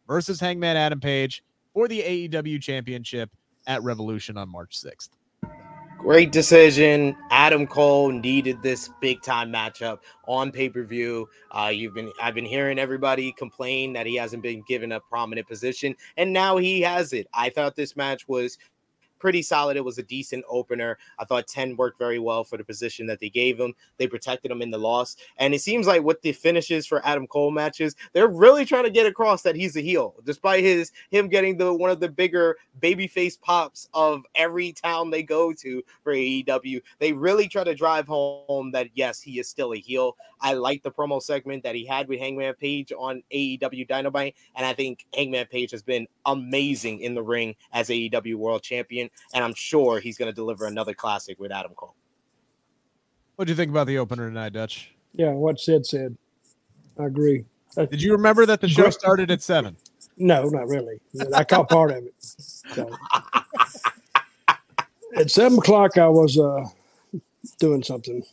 versus 0.08 0.40
Hangman 0.40 0.78
Adam 0.78 1.02
Page 1.02 1.44
for 1.74 1.90
the 1.90 2.02
AEW 2.02 2.62
Championship 2.62 3.30
at 3.66 3.84
Revolution 3.84 4.38
on 4.38 4.50
March 4.50 4.80
6th. 4.82 5.10
Great 5.98 6.32
decision. 6.32 7.16
Adam 7.32 7.66
Cole 7.66 8.12
needed 8.12 8.62
this 8.62 8.90
big 9.02 9.22
time 9.24 9.52
matchup 9.52 10.00
on 10.28 10.52
pay 10.52 10.70
per 10.70 10.84
view. 10.84 11.28
Uh, 11.52 11.72
you've 11.74 11.96
been 11.96 12.12
I've 12.22 12.36
been 12.36 12.46
hearing 12.46 12.78
everybody 12.78 13.32
complain 13.32 13.94
that 13.94 14.06
he 14.06 14.16
hasn't 14.16 14.44
been 14.44 14.64
given 14.68 14.92
a 14.92 15.00
prominent 15.00 15.48
position, 15.48 15.96
and 16.16 16.32
now 16.32 16.58
he 16.58 16.82
has 16.82 17.14
it. 17.14 17.28
I 17.34 17.50
thought 17.50 17.76
this 17.76 17.96
match 17.96 18.28
was 18.28 18.58
pretty 19.20 19.42
solid. 19.42 19.78
It 19.78 19.86
was 19.86 19.98
a 19.98 20.04
decent 20.04 20.46
opener. 20.50 20.98
I 21.20 21.26
thought 21.26 21.48
10 21.48 21.76
worked 21.76 22.00
very 22.00 22.20
well 22.20 22.44
for 22.44 22.58
the 22.58 22.64
position 22.64 23.06
that 23.08 23.20
they 23.20 23.30
gave 23.30 23.60
him. 23.60 23.74
They 23.98 24.08
protected 24.08 24.52
him 24.52 24.62
in 24.62 24.72
the 24.72 24.78
loss. 24.78 25.16
And 25.38 25.54
it 25.54 25.62
seems 25.62 25.88
like 25.88 26.04
with 26.04 26.22
the 26.22 26.32
finishes 26.32 26.86
for 26.86 27.06
Adam 27.06 27.28
Cole 27.28 27.52
matches, 27.52 27.96
they're 28.14 28.28
really 28.28 28.66
trying 28.66 28.84
to 28.84 28.90
get 28.90 29.06
across 29.06 29.42
that 29.44 29.56
he's 29.56 29.76
a 29.76 29.82
heel, 29.82 30.16
despite 30.24 30.64
his 30.64 30.92
him 31.10 31.28
getting 31.28 31.58
the 31.58 31.74
one 31.74 31.90
of 31.90 32.00
the 32.00 32.10
bigger 32.10 32.58
babyface 32.82 33.40
pops 33.40 33.90
of 33.94 34.24
every 34.36 34.72
town 34.72 35.10
they 35.10 35.24
go 35.24 35.54
to 35.54 35.84
for 36.04 36.14
AEW. 36.14 36.82
They 37.00 37.14
really 37.14 37.48
try 37.48 37.64
to 37.64 37.76
drive 37.76 38.08
home 38.08 38.72
that 38.72 38.90
yes, 38.94 39.22
he 39.22 39.40
is 39.40 39.48
still 39.48 39.74
a 39.74 39.78
heel. 39.78 40.16
I 40.42 40.54
like 40.54 40.84
the 40.84 40.92
promo 40.92 41.22
segment 41.22 41.64
that 41.64 41.76
he 41.76 41.86
had 41.86 42.08
with 42.08 42.20
Hangman 42.20 42.54
Page 42.56 42.92
on 42.98 43.24
AEW 43.34 43.88
Dynamite, 43.88 44.36
and 44.56 44.66
I 44.66 44.74
think 44.74 45.06
Hangman 45.14 45.48
Page 45.48 45.72
has 45.72 45.84
been 45.84 46.08
amazing 46.26 47.00
in 47.02 47.16
the 47.16 47.24
ring 47.24 47.56
as 47.74 47.90
AEW 47.90 48.36
World 48.36 48.64
Champion, 48.64 49.10
and 49.34 49.44
I'm 49.44 49.54
sure 49.56 50.00
he's 50.00 50.18
going 50.18 50.32
to 50.32 50.36
deliver 50.36 50.66
another 50.66 50.94
classic 50.94 51.40
with 51.40 51.52
Adam 51.52 51.74
Cole. 51.76 51.96
What 53.36 53.46
do 53.46 53.52
you 53.52 53.56
think 53.56 53.72
about 53.72 53.88
the 53.88 53.98
opener 53.98 54.28
tonight, 54.28 54.54
Dutch? 54.54 54.96
Yeah, 55.14 55.32
what 55.32 55.60
Sid 55.60 55.86
said. 55.86 56.18
I 57.00 57.06
agree. 57.06 57.46
Did 57.76 58.02
you 58.02 58.12
remember 58.14 58.46
that 58.46 58.62
the 58.62 58.68
show 58.68 58.90
started 58.90 59.30
at 59.30 59.42
seven? 59.42 59.78
No, 60.18 60.50
not 60.50 60.68
really. 60.68 61.00
I 61.36 61.44
caught 61.44 61.70
part 61.70 61.92
of 61.92 62.06
it. 62.06 62.14
So. 62.20 62.90
At 65.16 65.32
seven 65.32 65.58
o'clock, 65.58 65.98
I 65.98 66.08
was 66.08 66.38
uh, 66.38 66.66
doing 67.60 67.82
something, 67.82 68.24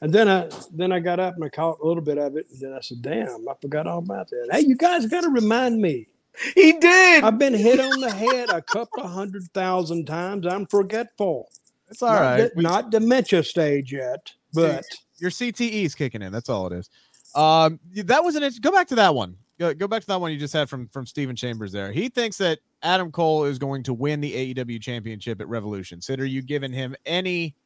and 0.00 0.12
then 0.12 0.28
I 0.28 0.48
then 0.72 0.92
I 0.92 1.00
got 1.00 1.18
up 1.20 1.34
and 1.34 1.44
I 1.44 1.48
caught 1.48 1.78
a 1.82 1.86
little 1.86 2.02
bit 2.02 2.18
of 2.18 2.36
it, 2.36 2.46
and 2.50 2.60
then 2.60 2.72
I 2.72 2.80
said, 2.80 3.02
"Damn, 3.02 3.48
I 3.48 3.52
forgot 3.60 3.86
all 3.86 3.98
about 3.98 4.28
that." 4.30 4.48
Hey, 4.52 4.60
you 4.60 4.76
guys 4.76 5.06
got 5.06 5.22
to 5.22 5.30
remind 5.30 5.80
me. 5.80 6.08
He 6.54 6.72
did. 6.74 7.24
I've 7.24 7.38
been 7.38 7.54
hit 7.54 7.80
on 7.80 8.00
the 8.00 8.10
head 8.10 8.50
a 8.50 8.62
couple 8.62 9.06
hundred 9.06 9.42
thousand 9.54 10.04
times. 10.06 10.46
I'm 10.46 10.66
forgetful. 10.66 11.48
It's 11.90 12.02
all 12.02 12.12
not, 12.12 12.20
right. 12.20 12.54
de- 12.54 12.62
not 12.62 12.90
dementia 12.90 13.42
stage 13.42 13.92
yet, 13.92 14.32
but 14.54 14.84
Your 15.18 15.30
CTE 15.30 15.84
is 15.84 15.94
kicking 15.96 16.22
in. 16.22 16.30
That's 16.30 16.48
all 16.48 16.66
it 16.68 16.74
is. 16.74 16.90
Um, 17.34 17.80
that 18.04 18.22
was 18.22 18.36
an. 18.36 18.44
int- 18.44 18.60
Go 18.60 18.70
back 18.70 18.86
to 18.88 18.94
that 18.96 19.14
one. 19.14 19.36
Go, 19.58 19.74
go 19.74 19.88
back 19.88 20.02
to 20.02 20.06
that 20.08 20.20
one 20.20 20.30
you 20.30 20.38
just 20.38 20.52
had 20.52 20.68
from 20.68 20.86
from 20.88 21.06
Stephen 21.06 21.34
Chambers. 21.34 21.72
There, 21.72 21.90
he 21.90 22.08
thinks 22.08 22.36
that 22.38 22.60
Adam 22.84 23.10
Cole 23.10 23.44
is 23.44 23.58
going 23.58 23.82
to 23.84 23.94
win 23.94 24.20
the 24.20 24.54
AEW 24.54 24.80
Championship 24.80 25.40
at 25.40 25.48
Revolution. 25.48 26.00
Sid, 26.00 26.20
are 26.20 26.24
you 26.24 26.42
giving 26.42 26.72
him 26.72 26.94
any 27.04 27.56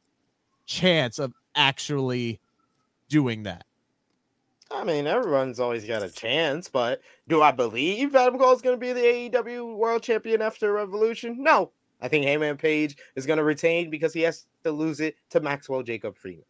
chance 0.65 1.19
of 1.19 1.33
actually 1.55 2.39
doing 3.09 3.43
that? 3.43 3.65
I 4.71 4.83
mean, 4.83 5.05
everyone's 5.05 5.59
always 5.59 5.85
got 5.85 6.01
a 6.01 6.09
chance, 6.09 6.67
but 6.67 7.01
do 7.27 7.43
I 7.43 7.51
believe 7.51 8.15
Adam 8.15 8.39
Cole 8.39 8.53
is 8.53 8.61
going 8.61 8.75
to 8.75 8.79
be 8.79 8.91
the 8.91 9.29
AEW 9.29 9.75
World 9.75 10.01
Champion 10.01 10.41
after 10.41 10.73
Revolution? 10.73 11.43
No. 11.43 11.71
I 12.01 12.07
think 12.07 12.25
Hangman 12.25 12.57
Page 12.57 12.97
is 13.15 13.25
going 13.25 13.37
to 13.37 13.43
retain 13.43 13.89
because 13.89 14.13
he 14.13 14.21
has 14.21 14.45
to 14.63 14.71
lose 14.71 14.99
it 14.99 15.15
to 15.29 15.39
Maxwell 15.39 15.83
Jacob 15.83 16.17
Friedman. 16.17 16.45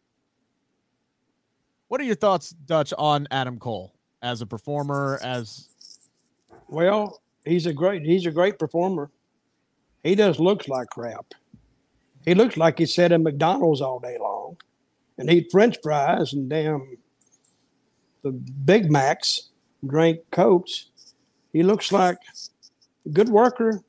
What 1.88 2.00
are 2.00 2.04
your 2.04 2.16
thoughts, 2.16 2.50
Dutch, 2.50 2.92
on 2.98 3.28
Adam 3.30 3.58
Cole 3.58 3.94
as 4.22 4.40
a 4.40 4.46
performer? 4.46 5.20
As 5.22 5.68
Well, 6.68 7.20
he's 7.44 7.66
a 7.66 7.72
great 7.72 8.02
he's 8.02 8.26
a 8.26 8.32
great 8.32 8.58
performer. 8.58 9.10
He 10.02 10.16
just 10.16 10.40
looks 10.40 10.66
like 10.66 10.88
crap. 10.88 11.26
He 12.24 12.34
looks 12.34 12.56
like 12.56 12.78
he 12.78 12.86
sat 12.86 13.12
in 13.12 13.22
McDonald's 13.22 13.80
all 13.80 14.00
day 14.00 14.16
long 14.18 14.56
and 15.18 15.30
eat 15.30 15.48
French 15.50 15.76
fries 15.82 16.32
and 16.32 16.48
damn 16.48 16.96
the 18.22 18.32
Big 18.32 18.90
Macs, 18.90 19.50
drank 19.86 20.20
Cokes. 20.30 20.86
He 21.52 21.62
looks 21.62 21.92
like 21.92 22.18
a 23.06 23.10
good 23.10 23.28
worker. 23.28 23.82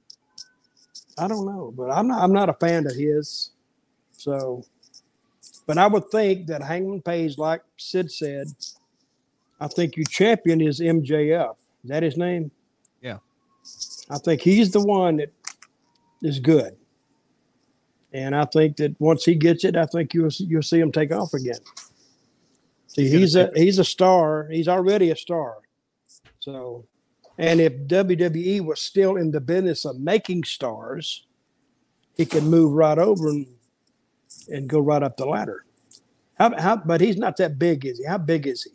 I 1.17 1.27
don't 1.27 1.45
know, 1.45 1.73
but 1.75 1.89
I'm 1.91 2.07
not 2.07 2.21
I'm 2.21 2.33
not 2.33 2.49
a 2.49 2.53
fan 2.53 2.85
of 2.85 2.95
his. 2.95 3.51
So 4.11 4.63
but 5.65 5.77
I 5.77 5.87
would 5.87 6.09
think 6.11 6.47
that 6.47 6.61
Hangman 6.61 7.01
Page, 7.01 7.37
like 7.37 7.61
Sid 7.77 8.11
said, 8.11 8.47
I 9.59 9.67
think 9.67 9.95
your 9.95 10.05
champion 10.05 10.61
is 10.61 10.79
MJF. 10.79 11.55
Is 11.83 11.89
that 11.89 12.03
his 12.03 12.17
name? 12.17 12.51
Yeah. 13.01 13.17
I 14.09 14.17
think 14.17 14.41
he's 14.41 14.71
the 14.71 14.83
one 14.83 15.17
that 15.17 15.31
is 16.21 16.39
good. 16.39 16.75
And 18.15 18.33
I 18.33 18.45
think 18.45 18.77
that 18.77 18.95
once 18.97 19.25
he 19.25 19.35
gets 19.35 19.65
it, 19.65 19.75
I 19.75 19.85
think 19.85 20.13
you'll 20.13 20.29
you'll 20.39 20.61
see 20.61 20.79
him 20.79 20.89
take 20.93 21.11
off 21.11 21.33
again. 21.33 21.59
See, 22.87 23.09
he's 23.09 23.35
a 23.35 23.51
he's 23.53 23.77
a 23.77 23.83
star. 23.83 24.47
He's 24.49 24.69
already 24.69 25.11
a 25.11 25.17
star. 25.17 25.57
So, 26.39 26.85
and 27.37 27.59
if 27.59 27.73
WWE 27.87 28.61
was 28.63 28.79
still 28.81 29.17
in 29.17 29.31
the 29.31 29.41
business 29.41 29.83
of 29.83 29.99
making 29.99 30.45
stars, 30.45 31.25
he 32.15 32.25
could 32.25 32.43
move 32.43 32.71
right 32.71 32.97
over 32.97 33.27
and 33.27 33.47
and 34.49 34.69
go 34.69 34.79
right 34.79 35.03
up 35.03 35.17
the 35.17 35.25
ladder. 35.25 35.65
How, 36.39 36.57
how, 36.57 36.77
but 36.77 37.01
he's 37.01 37.17
not 37.17 37.35
that 37.37 37.59
big, 37.59 37.85
is 37.85 37.97
he? 37.99 38.05
How 38.05 38.17
big 38.17 38.47
is 38.47 38.63
he? 38.63 38.71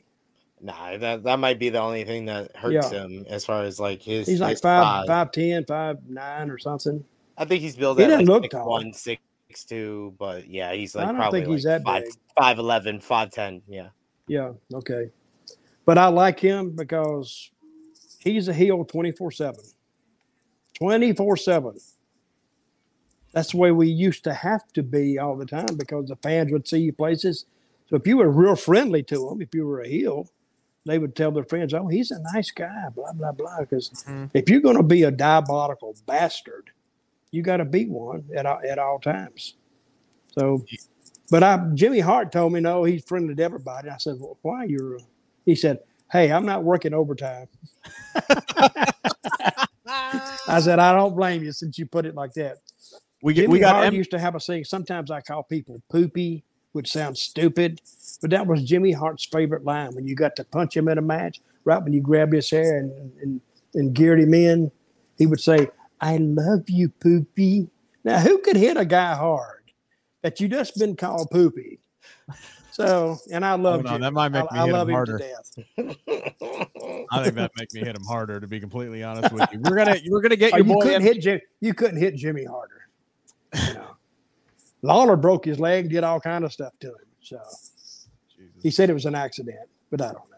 Nah, 0.61 0.99
that 0.99 1.23
that 1.25 1.39
might 1.39 1.59
be 1.59 1.71
the 1.71 1.81
only 1.81 2.05
thing 2.05 2.27
that 2.27 2.55
hurts 2.55 2.93
Yeah. 2.93 3.05
him 3.05 3.25
as 3.27 3.47
far 3.47 3.63
as 3.63 3.81
like 3.81 4.03
his. 4.03 4.27
He's 4.27 4.41
like 4.41 4.51
his 4.51 4.61
five, 4.61 4.83
size. 4.85 5.07
five 5.07 5.33
ten, 5.33 5.65
five 5.65 5.97
nine, 6.07 6.51
or 6.51 6.59
something. 6.59 7.03
I 7.39 7.47
think 7.47 7.63
he's 7.63 7.77
built 7.77 7.99
He 7.99 8.05
doesn't 8.05 8.27
like 8.27 8.43
look 8.43 8.51
tall. 8.51 8.69
one, 8.69 8.93
six 8.93 9.23
two, 9.59 10.15
but 10.19 10.49
yeah, 10.49 10.73
he's 10.73 10.95
I 10.97 11.01
like 11.01 11.09
don't 11.09 11.17
probably 11.17 11.41
think 11.41 11.51
he's 11.51 11.65
like 11.65 11.83
that 11.83 11.85
five, 11.85 12.03
big. 12.05 12.15
five 12.39 12.59
eleven, 12.59 13.01
five 13.01 13.31
ten. 13.31 13.63
Yeah. 13.69 13.89
Yeah, 14.29 14.53
okay. 14.75 15.11
But 15.87 15.99
I 15.99 16.07
like 16.09 16.39
him 16.41 16.71
because 16.77 17.51
he's 18.19 18.49
a 18.49 18.55
heel 18.55 18.85
24 18.85 19.31
7. 19.33 19.61
24 20.75 21.37
7. 21.37 21.75
That's 23.33 23.53
the 23.53 23.59
way 23.59 23.73
we 23.73 23.89
used 23.89 24.25
to 24.25 24.35
have 24.35 24.73
to 24.75 24.83
be 24.83 25.19
all 25.19 25.37
the 25.37 25.47
time 25.47 25.77
because 25.77 26.09
the 26.09 26.17
fans 26.17 26.53
would 26.53 26.67
see 26.69 26.79
you 26.79 26.93
places. 26.93 27.47
So 27.89 27.97
if 27.97 28.07
you 28.07 28.17
were 28.19 28.31
real 28.31 28.57
friendly 28.57 29.03
to 29.05 29.29
them, 29.29 29.43
if 29.43 29.55
you 29.55 29.67
were 29.67 29.81
a 29.83 29.89
heel, 29.89 30.29
they 30.87 30.99
would 30.99 31.15
tell 31.15 31.31
their 31.31 31.45
friends, 31.45 31.75
oh, 31.75 31.87
he's 31.89 32.11
a 32.11 32.21
nice 32.35 32.51
guy, 32.51 32.89
blah, 32.95 33.13
blah, 33.13 33.33
blah. 33.33 33.61
Because 33.61 33.91
Mhm. 34.09 34.31
if 34.35 34.49
you're 34.49 34.61
going 34.61 34.77
to 34.77 34.83
be 34.83 35.05
a 35.05 35.11
diabolical 35.11 35.95
bastard, 36.07 36.71
you 37.31 37.43
got 37.43 37.59
to 37.59 37.65
be 37.65 37.87
one 37.87 38.25
at, 38.37 38.47
all- 38.47 38.61
at 38.69 38.79
all 38.79 38.99
times. 38.99 39.55
So, 40.39 40.65
but 41.31 41.43
I, 41.43 41.59
Jimmy 41.75 42.01
Hart 42.01 42.33
told 42.33 42.53
me, 42.53 42.61
no, 42.61 42.85
he's 42.85 43.05
friendly 43.05 43.35
to 43.35 43.43
everybody. 43.43 43.89
I 43.89 43.97
said, 43.99 44.17
well, 44.21 44.39
why 44.43 44.65
you're, 44.65 44.99
he 45.47 45.55
said, 45.55 45.81
hey, 46.11 46.33
I'm 46.33 46.47
not 46.47 46.65
working 46.65 46.95
overtime. 46.95 47.49
I 50.49 50.61
said, 50.61 50.79
I 50.79 50.93
don't 50.95 51.17
blame 51.17 51.43
you 51.43 51.53
since 51.53 51.79
you 51.79 51.87
put 51.87 52.07
it 52.07 52.15
like 52.15 52.33
that. 52.35 52.59
we 53.23 53.35
get 53.35 53.43
Jimmy 53.43 53.53
we 53.53 53.59
got 53.61 53.75
Hart 53.77 53.87
M- 53.89 53.95
used 53.95 54.11
to 54.13 54.19
have 54.19 54.35
a 54.35 54.41
saying. 54.41 54.65
Sometimes 54.65 55.11
I 55.11 55.21
call 55.21 55.43
people 55.43 55.83
poopy, 55.91 56.45
which 56.73 56.91
sounds 56.91 57.21
stupid, 57.21 57.81
but 58.21 58.31
that 58.31 58.47
was 58.47 58.63
Jimmy 58.65 58.93
Hart's 58.93 59.25
favorite 59.25 59.65
line 59.65 59.95
when 59.95 60.07
you 60.07 60.15
got 60.15 60.37
to 60.37 60.45
punch 60.45 60.77
him 60.77 60.89
in 60.89 60.99
a 60.99 61.03
match. 61.03 61.41
Right 61.65 61.83
when 61.83 61.93
you 61.93 62.01
grabbed 62.01 62.33
his 62.33 62.51
hair 62.51 62.79
and 62.79 63.13
and, 63.23 63.41
and 63.75 63.95
geared 63.95 64.21
him 64.21 64.35
in, 64.35 64.71
he 65.19 65.27
would 65.27 65.41
say, 65.41 65.69
"I 66.01 66.17
love 66.19 66.69
you, 66.69 66.89
poopy." 66.89 67.69
Now, 68.05 68.19
who 68.21 68.39
could 68.39 68.57
hit 68.57 68.77
a 68.77 68.85
guy 68.85 69.15
hard 69.15 69.71
that 70.23 70.41
you 70.41 70.49
just 70.49 70.79
been 70.79 70.97
called 70.97 71.29
poopy? 71.31 71.81
So, 72.73 73.19
and 73.33 73.45
I 73.45 73.55
love 73.55 73.85
you. 73.91 73.99
that 73.99 74.13
might 74.13 74.31
make 74.31 74.45
I, 74.51 74.55
me 74.55 74.61
I 74.61 74.65
hit 74.67 74.73
love 74.73 74.89
him 74.89 74.91
him 74.91 74.95
harder. 74.95 75.19
to 75.19 75.25
death. 75.25 75.97
I 77.13 77.23
think 77.25 77.35
that 77.35 77.51
make 77.57 77.75
me 77.75 77.81
hit 77.81 77.95
him 77.97 78.05
harder. 78.05 78.41
To 78.41 78.47
be 78.47 78.59
completely 78.61 79.03
honest 79.03 79.33
with 79.35 79.49
you, 79.53 79.61
we're 79.61 79.77
gonna 79.77 79.97
we're 80.09 80.21
gonna 80.23 80.37
get 80.37 80.55
Oh, 80.55 80.59
your 80.59 80.67
you 80.67 80.75
boy. 80.75 80.83
couldn't 80.83 81.03
hit 81.03 81.21
Jim, 81.21 81.41
you 81.61 81.75
couldn't 81.75 81.99
hit 81.99 82.15
Jimmy 82.17 82.45
harder. 82.45 82.87
You 83.69 83.75
know. 83.75 83.87
Lawler 84.83 85.17
broke 85.17 85.45
his 85.45 85.59
leg, 85.61 85.91
did 85.91 86.05
all 86.05 86.21
kind 86.21 86.45
of 86.45 86.53
stuff 86.53 86.79
to 86.81 86.89
him. 86.89 86.95
So 87.21 87.39
he 88.63 88.71
said 88.71 88.89
it 88.89 88.95
was 88.95 89.05
an 89.05 89.15
accident, 89.15 89.69
but 89.91 90.01
I 90.01 90.13
don't 90.13 90.30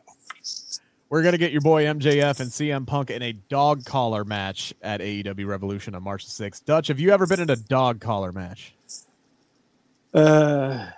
know. 1.13 1.19
We're 1.19 1.23
gonna 1.23 1.39
get 1.39 1.53
your 1.53 1.61
boy 1.61 1.85
MJF 1.85 2.41
and 2.41 2.51
CM 2.51 2.87
Punk 2.87 3.11
in 3.11 3.23
a 3.23 3.33
dog 3.33 3.85
collar 3.85 4.25
match 4.25 4.73
at 4.83 5.01
AEW 5.01 5.47
Revolution 5.47 5.95
on 5.95 6.03
March 6.03 6.25
the 6.25 6.31
sixth. 6.31 6.65
Dutch, 6.65 6.89
have 6.89 7.01
you 7.01 7.11
ever 7.11 7.27
been 7.27 7.41
in 7.41 7.51
a 7.51 7.57
dog 7.57 8.01
collar 8.01 8.33
match? 8.33 8.75
Uh, 10.15 10.89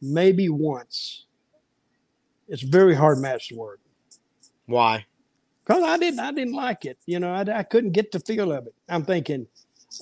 maybe 0.00 0.48
once. 0.48 1.26
It's 2.48 2.62
a 2.62 2.66
very 2.66 2.94
hard 2.94 3.18
match 3.18 3.48
to 3.48 3.56
work 3.56 3.80
Why? 4.66 5.06
because 5.64 5.82
I 5.82 5.96
didn't. 5.96 6.20
I 6.20 6.32
didn't 6.32 6.54
like 6.54 6.84
it. 6.84 6.98
You 7.06 7.20
know, 7.20 7.32
I, 7.32 7.60
I 7.60 7.62
couldn't 7.62 7.92
get 7.92 8.12
the 8.12 8.20
feel 8.20 8.52
of 8.52 8.66
it. 8.66 8.74
I'm 8.88 9.04
thinking, 9.04 9.46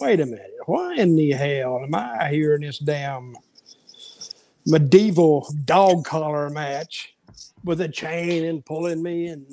wait 0.01 0.21
a 0.21 0.27
minute, 0.27 0.51
why 0.67 0.95
in 0.95 1.17
the 1.17 1.31
hell 1.33 1.81
am 1.83 1.95
I 1.95 2.29
here 2.31 2.55
in 2.55 2.63
this 2.63 2.79
damn 2.79 3.37
medieval 4.67 5.53
dog 5.65 6.05
collar 6.05 6.51
match 6.51 7.15
with 7.65 7.81
a 7.81 7.89
chain 7.89 8.45
and 8.45 8.65
pulling 8.65 9.03
me? 9.03 9.27
And 9.29 9.47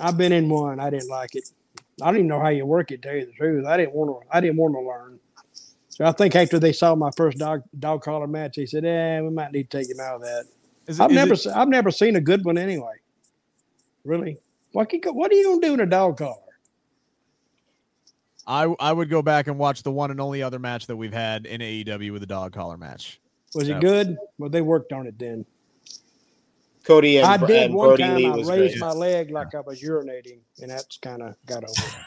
I've 0.00 0.16
been 0.16 0.32
in 0.32 0.48
one. 0.48 0.80
I 0.80 0.90
didn't 0.90 1.08
like 1.08 1.34
it. 1.34 1.48
I 2.00 2.06
don't 2.06 2.16
even 2.16 2.26
know 2.28 2.40
how 2.40 2.48
you 2.48 2.64
work 2.66 2.90
it. 2.90 3.02
Tell 3.02 3.14
you 3.14 3.26
the 3.26 3.32
truth, 3.32 3.66
I 3.66 3.76
didn't 3.76 3.94
want 3.94 4.10
to. 4.10 4.36
I 4.36 4.40
didn't 4.40 4.56
want 4.56 4.74
to 4.74 4.80
learn. 4.80 5.18
So 5.90 6.04
I 6.06 6.12
think 6.12 6.34
after 6.34 6.58
they 6.58 6.72
saw 6.72 6.94
my 6.94 7.10
first 7.16 7.38
dog 7.38 7.62
dog 7.78 8.02
collar 8.02 8.26
match, 8.26 8.56
they 8.56 8.66
said, 8.66 8.84
"Eh, 8.84 9.20
we 9.20 9.30
might 9.30 9.52
need 9.52 9.70
to 9.70 9.78
take 9.78 9.90
him 9.90 10.00
out 10.00 10.16
of 10.16 10.22
that." 10.22 10.44
It- 10.88 10.98
I've 11.00 11.10
never, 11.10 11.34
it- 11.34 11.46
I've 11.46 11.68
never 11.68 11.90
seen 11.90 12.16
a 12.16 12.20
good 12.20 12.44
one 12.44 12.56
anyway. 12.58 12.94
Really, 14.04 14.38
what 14.72 14.88
can, 14.88 15.00
what 15.14 15.30
are 15.30 15.34
you 15.34 15.44
gonna 15.44 15.60
do 15.60 15.74
in 15.74 15.80
a 15.80 15.86
dog 15.86 16.16
collar? 16.16 16.36
I 18.46 18.64
I 18.80 18.92
would 18.92 19.08
go 19.10 19.22
back 19.22 19.46
and 19.46 19.58
watch 19.58 19.82
the 19.82 19.92
one 19.92 20.10
and 20.10 20.20
only 20.20 20.42
other 20.42 20.58
match 20.58 20.86
that 20.88 20.96
we've 20.96 21.12
had 21.12 21.46
in 21.46 21.60
AEW 21.60 22.12
with 22.12 22.22
a 22.22 22.26
dog 22.26 22.52
collar 22.52 22.76
match. 22.76 23.20
Was 23.54 23.68
it 23.68 23.80
good? 23.80 24.16
Well, 24.38 24.50
they 24.50 24.62
worked 24.62 24.92
on 24.92 25.06
it 25.06 25.18
then. 25.18 25.44
Cody 26.84 27.18
and, 27.18 27.26
I 27.26 27.36
did 27.36 27.64
and 27.66 27.74
one 27.74 27.88
Brodie 27.90 28.02
time. 28.02 28.16
Lee 28.16 28.26
I 28.26 28.34
raised 28.34 28.74
great. 28.74 28.80
my 28.80 28.92
leg 28.92 29.30
like 29.30 29.54
I 29.54 29.60
was 29.60 29.80
urinating, 29.80 30.40
and 30.60 30.70
that's 30.70 30.96
kind 30.98 31.22
of 31.22 31.36
got 31.46 31.64
over. 31.64 31.96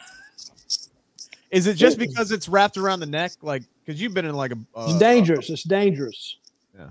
Is 1.52 1.68
it 1.68 1.76
just 1.76 1.98
because 1.98 2.32
it's 2.32 2.50
wrapped 2.50 2.76
around 2.76 3.00
the 3.00 3.06
neck? 3.06 3.32
Like, 3.42 3.64
because 3.86 4.02
you've 4.02 4.14
been 4.14 4.26
in 4.26 4.36
like 4.36 4.52
a. 4.52 4.58
Uh, 4.76 4.88
It's 4.90 5.00
dangerous. 5.00 5.50
It's 5.50 5.64
dangerous. 5.64 6.38
Yeah. 6.78 6.90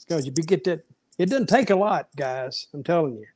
Because 0.00 0.26
if 0.26 0.34
you 0.38 0.44
get 0.44 0.64
that, 0.64 0.84
it 1.18 1.28
doesn't 1.28 1.48
take 1.48 1.68
a 1.70 1.76
lot, 1.76 2.08
guys. 2.16 2.68
I'm 2.72 2.82
telling 2.82 3.16
you. 3.16 3.26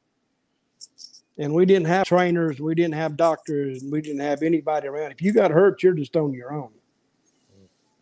And 1.36 1.52
we 1.52 1.66
didn't 1.66 1.88
have 1.88 2.06
trainers, 2.06 2.60
we 2.60 2.74
didn't 2.76 2.94
have 2.94 3.16
doctors, 3.16 3.82
and 3.82 3.90
we 3.90 4.00
didn't 4.00 4.20
have 4.20 4.42
anybody 4.42 4.86
around. 4.86 5.10
If 5.10 5.20
you 5.20 5.32
got 5.32 5.50
hurt, 5.50 5.82
you're 5.82 5.92
just 5.92 6.16
on 6.16 6.32
your 6.32 6.54
own. 6.54 6.70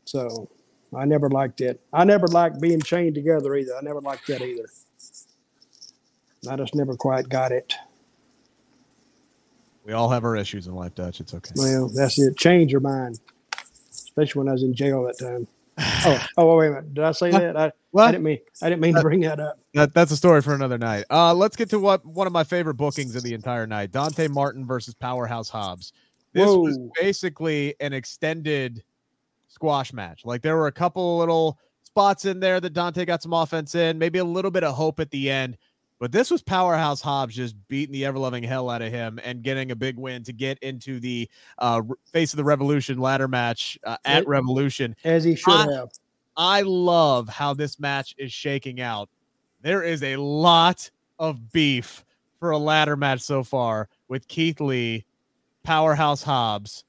So 0.04 0.50
I 0.94 1.06
never 1.06 1.30
liked 1.30 1.62
it. 1.62 1.80
I 1.92 2.04
never 2.04 2.26
liked 2.26 2.60
being 2.60 2.80
chained 2.82 3.14
together 3.14 3.56
either. 3.56 3.74
I 3.74 3.80
never 3.80 4.00
liked 4.00 4.26
that 4.26 4.42
either. 4.42 4.66
I 6.48 6.56
just 6.56 6.74
never 6.74 6.96
quite 6.96 7.28
got 7.28 7.52
it. 7.52 7.74
we 9.84 9.92
all 9.92 10.08
have 10.08 10.24
our 10.24 10.36
issues 10.36 10.66
in 10.66 10.74
life, 10.74 10.94
Dutch. 10.94 11.20
It's 11.20 11.34
okay. 11.34 11.52
Well, 11.56 11.88
that's 11.88 12.18
it. 12.18 12.36
Change 12.36 12.72
your 12.72 12.80
mind, 12.80 13.20
especially 13.90 14.40
when 14.40 14.48
I 14.48 14.52
was 14.52 14.62
in 14.62 14.74
jail 14.74 15.04
that 15.04 15.18
time. 15.18 15.46
Oh, 15.78 16.26
oh, 16.36 16.56
wait 16.56 16.66
a 16.68 16.70
minute. 16.70 16.94
Did 16.94 17.04
I 17.04 17.12
say 17.12 17.30
that? 17.30 17.56
I, 17.56 17.72
I 17.96 18.10
didn't 18.10 18.24
mean. 18.24 18.38
I 18.60 18.68
didn't 18.68 18.82
mean 18.82 18.94
to 18.94 19.02
bring 19.02 19.20
that 19.20 19.40
up. 19.40 19.58
That, 19.74 19.94
that's 19.94 20.10
a 20.10 20.16
story 20.16 20.42
for 20.42 20.54
another 20.54 20.78
night. 20.78 21.04
Uh, 21.10 21.32
let's 21.32 21.56
get 21.56 21.70
to 21.70 21.78
what 21.78 22.04
one 22.04 22.26
of 22.26 22.32
my 22.32 22.44
favorite 22.44 22.74
bookings 22.74 23.14
of 23.14 23.22
the 23.22 23.34
entire 23.34 23.66
night: 23.66 23.92
Dante 23.92 24.28
Martin 24.28 24.66
versus 24.66 24.94
Powerhouse 24.94 25.48
Hobbs. 25.48 25.92
This 26.32 26.48
was 26.48 26.78
basically 26.98 27.74
an 27.80 27.92
extended 27.92 28.82
squash 29.48 29.92
match. 29.92 30.24
Like 30.24 30.42
there 30.42 30.56
were 30.56 30.66
a 30.66 30.72
couple 30.72 31.18
little 31.18 31.58
spots 31.82 32.24
in 32.24 32.40
there 32.40 32.58
that 32.58 32.72
Dante 32.72 33.04
got 33.04 33.22
some 33.22 33.34
offense 33.34 33.74
in, 33.74 33.98
maybe 33.98 34.18
a 34.18 34.24
little 34.24 34.50
bit 34.50 34.64
of 34.64 34.74
hope 34.74 34.98
at 34.98 35.10
the 35.10 35.30
end. 35.30 35.58
But 36.02 36.10
this 36.10 36.32
was 36.32 36.42
Powerhouse 36.42 37.00
Hobbs 37.00 37.36
just 37.36 37.54
beating 37.68 37.92
the 37.92 38.04
ever 38.06 38.18
loving 38.18 38.42
hell 38.42 38.68
out 38.68 38.82
of 38.82 38.90
him 38.90 39.20
and 39.22 39.40
getting 39.40 39.70
a 39.70 39.76
big 39.76 39.96
win 39.96 40.24
to 40.24 40.32
get 40.32 40.58
into 40.58 40.98
the 40.98 41.30
uh, 41.60 41.80
face 42.12 42.32
of 42.32 42.38
the 42.38 42.42
Revolution 42.44 42.98
ladder 42.98 43.28
match 43.28 43.78
uh, 43.84 43.98
at 44.04 44.26
Revolution. 44.26 44.96
As 45.04 45.22
he 45.22 45.36
should 45.36 45.52
I- 45.52 45.72
have. 45.72 45.90
I 46.36 46.62
love 46.62 47.28
how 47.28 47.54
this 47.54 47.78
match 47.78 48.16
is 48.18 48.32
shaking 48.32 48.80
out. 48.80 49.10
There 49.60 49.84
is 49.84 50.02
a 50.02 50.16
lot 50.16 50.90
of 51.20 51.52
beef 51.52 52.04
for 52.40 52.50
a 52.50 52.58
ladder 52.58 52.96
match 52.96 53.20
so 53.20 53.44
far 53.44 53.88
with 54.08 54.26
Keith 54.26 54.60
Lee, 54.60 55.04
Powerhouse 55.62 56.24
Hobbs. 56.24 56.82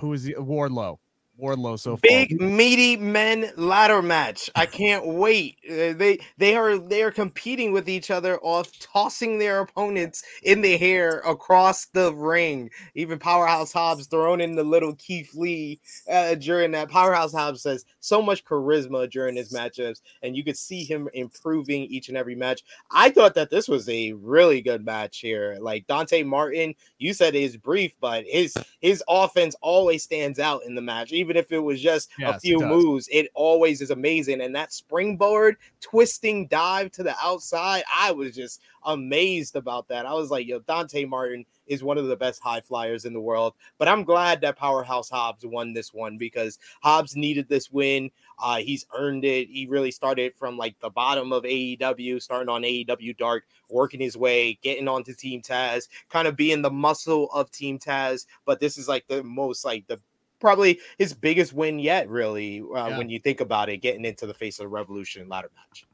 Who 0.00 0.12
is 0.12 0.24
the 0.24 0.34
Wardlow? 0.34 0.98
Wardlow 1.42 1.78
so. 1.78 1.98
Big 2.02 2.40
meaty 2.40 2.96
men 2.96 3.50
ladder 3.56 4.00
match. 4.00 4.48
I 4.54 4.66
can't 4.66 5.06
wait. 5.06 5.58
Uh, 5.68 5.92
they 5.92 6.20
they 6.38 6.54
are 6.54 6.78
they 6.78 7.02
are 7.02 7.10
competing 7.10 7.72
with 7.72 7.88
each 7.88 8.10
other 8.10 8.38
off 8.40 8.70
tossing 8.78 9.38
their 9.38 9.60
opponents 9.60 10.22
in 10.42 10.62
the 10.62 10.76
hair 10.76 11.18
across 11.26 11.86
the 11.86 12.14
ring. 12.14 12.70
Even 12.94 13.18
Powerhouse 13.18 13.72
Hobbs 13.72 14.06
thrown 14.06 14.40
in 14.40 14.54
the 14.54 14.64
little 14.64 14.94
Keith 14.94 15.34
Lee 15.34 15.80
uh, 16.10 16.36
during 16.36 16.70
that. 16.72 16.88
Powerhouse 16.88 17.32
Hobbs 17.32 17.62
says 17.62 17.84
so 18.02 18.20
much 18.20 18.44
charisma 18.44 19.08
during 19.10 19.36
his 19.36 19.52
matchups, 19.52 20.02
and 20.22 20.36
you 20.36 20.44
could 20.44 20.58
see 20.58 20.84
him 20.84 21.08
improving 21.14 21.84
each 21.84 22.08
and 22.08 22.18
every 22.18 22.34
match. 22.34 22.62
I 22.90 23.08
thought 23.10 23.34
that 23.34 23.48
this 23.48 23.68
was 23.68 23.88
a 23.88 24.12
really 24.12 24.60
good 24.60 24.84
match 24.84 25.20
here. 25.20 25.56
Like 25.60 25.86
Dante 25.86 26.22
Martin, 26.22 26.74
you 26.98 27.14
said 27.14 27.34
is 27.34 27.56
brief, 27.56 27.92
but 28.00 28.24
his 28.26 28.54
his 28.80 29.02
offense 29.08 29.54
always 29.62 30.02
stands 30.02 30.38
out 30.38 30.62
in 30.66 30.74
the 30.74 30.82
match, 30.82 31.12
even 31.12 31.36
if 31.36 31.50
it 31.52 31.60
was 31.60 31.80
just 31.80 32.10
Yes, 32.18 32.36
a 32.36 32.40
few 32.40 32.58
does. 32.58 32.68
moves. 32.68 33.08
It 33.10 33.30
always 33.34 33.80
is 33.80 33.90
amazing. 33.90 34.40
And 34.40 34.54
that 34.54 34.72
springboard 34.72 35.56
twisting 35.80 36.48
dive 36.48 36.90
to 36.92 37.02
the 37.02 37.14
outside, 37.22 37.84
I 37.94 38.10
was 38.12 38.34
just 38.34 38.60
amazed 38.84 39.54
about 39.56 39.86
that. 39.88 40.06
I 40.06 40.12
was 40.12 40.30
like, 40.30 40.46
yo, 40.46 40.58
Dante 40.60 41.04
Martin 41.04 41.46
is 41.72 41.82
one 41.82 41.98
of 41.98 42.06
the 42.06 42.16
best 42.16 42.40
high 42.42 42.60
flyers 42.60 43.04
in 43.04 43.12
the 43.12 43.20
world. 43.20 43.54
But 43.78 43.88
I'm 43.88 44.04
glad 44.04 44.40
that 44.42 44.56
Powerhouse 44.56 45.08
Hobbs 45.08 45.44
won 45.44 45.72
this 45.72 45.92
one 45.92 46.16
because 46.18 46.58
Hobbs 46.82 47.16
needed 47.16 47.48
this 47.48 47.70
win. 47.70 48.10
Uh, 48.38 48.58
he's 48.58 48.86
earned 48.96 49.24
it. 49.24 49.48
He 49.48 49.66
really 49.66 49.90
started 49.90 50.34
from 50.36 50.56
like 50.56 50.78
the 50.80 50.90
bottom 50.90 51.32
of 51.32 51.44
AEW, 51.44 52.20
starting 52.20 52.48
on 52.48 52.62
AEW 52.62 53.16
Dark, 53.16 53.44
working 53.68 54.00
his 54.00 54.16
way, 54.16 54.58
getting 54.62 54.88
onto 54.88 55.14
Team 55.14 55.40
Taz, 55.42 55.88
kind 56.10 56.28
of 56.28 56.36
being 56.36 56.62
the 56.62 56.70
muscle 56.70 57.30
of 57.32 57.50
Team 57.50 57.78
Taz. 57.78 58.26
But 58.44 58.60
this 58.60 58.78
is 58.78 58.88
like 58.88 59.06
the 59.08 59.22
most 59.22 59.64
like 59.64 59.86
the 59.86 60.00
probably 60.40 60.80
his 60.98 61.14
biggest 61.14 61.52
win 61.52 61.78
yet, 61.78 62.08
really, 62.08 62.60
uh, 62.60 62.88
Yeah. 62.88 62.98
when 62.98 63.08
you 63.08 63.20
think 63.20 63.40
about 63.40 63.68
it, 63.68 63.78
getting 63.78 64.04
into 64.04 64.26
the 64.26 64.34
face 64.34 64.58
of 64.58 64.64
the 64.64 64.68
Revolution 64.68 65.28
ladder 65.28 65.50
match. 65.54 65.86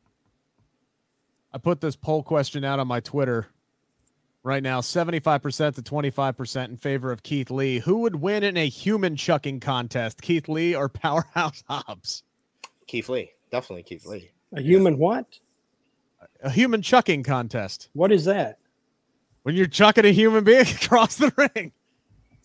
I 1.52 1.58
put 1.58 1.80
this 1.80 1.96
poll 1.96 2.22
question 2.22 2.64
out 2.64 2.78
on 2.78 2.86
my 2.88 3.00
Twitter 3.00 3.48
right 4.48 4.62
now 4.62 4.80
75% 4.80 5.74
to 5.74 5.82
25% 5.82 6.68
in 6.68 6.76
favor 6.78 7.12
of 7.12 7.22
Keith 7.22 7.50
Lee. 7.50 7.78
Who 7.80 7.98
would 7.98 8.16
win 8.16 8.42
in 8.42 8.56
a 8.56 8.66
human 8.68 9.14
chucking 9.14 9.60
contest, 9.60 10.22
Keith 10.22 10.48
Lee 10.48 10.74
or 10.74 10.88
Powerhouse 10.88 11.62
Hobbs? 11.68 12.24
Keith 12.86 13.10
Lee, 13.10 13.30
definitely 13.52 13.82
Keith 13.82 14.06
Lee. 14.06 14.30
A 14.54 14.62
human 14.62 14.96
what? 14.96 15.26
A 16.42 16.48
human 16.50 16.80
chucking 16.80 17.22
contest. 17.22 17.90
What 17.92 18.10
is 18.10 18.24
that? 18.24 18.58
When 19.42 19.54
you're 19.54 19.66
chucking 19.66 20.06
a 20.06 20.12
human 20.12 20.42
being 20.44 20.66
across 20.82 21.16
the 21.16 21.30
ring. 21.36 21.72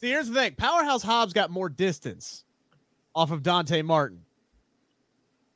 See, 0.01 0.09
here's 0.09 0.27
the 0.27 0.35
thing 0.35 0.55
Powerhouse 0.55 1.01
Hobbs 1.03 1.31
got 1.31 1.49
more 1.51 1.69
distance 1.69 2.43
off 3.15 3.31
of 3.31 3.43
Dante 3.43 3.81
Martin, 3.81 4.23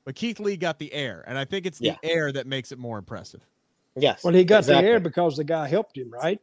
but 0.05 0.15
Keith 0.15 0.39
Lee 0.39 0.55
got 0.55 0.79
the 0.79 0.93
air. 0.93 1.25
And 1.27 1.37
I 1.37 1.43
think 1.43 1.65
it's 1.65 1.79
the 1.79 1.87
Yeah. 1.87 1.97
air 2.03 2.31
that 2.31 2.47
makes 2.47 2.71
it 2.71 2.79
more 2.79 2.97
impressive. 2.97 3.41
Yes. 3.97 4.23
Well, 4.23 4.33
he 4.33 4.43
got 4.43 4.59
exactly. 4.59 4.83
the 4.85 4.89
air 4.91 4.99
because 4.99 5.37
the 5.37 5.43
guy 5.43 5.67
helped 5.67 5.97
him, 5.97 6.11
right? 6.11 6.39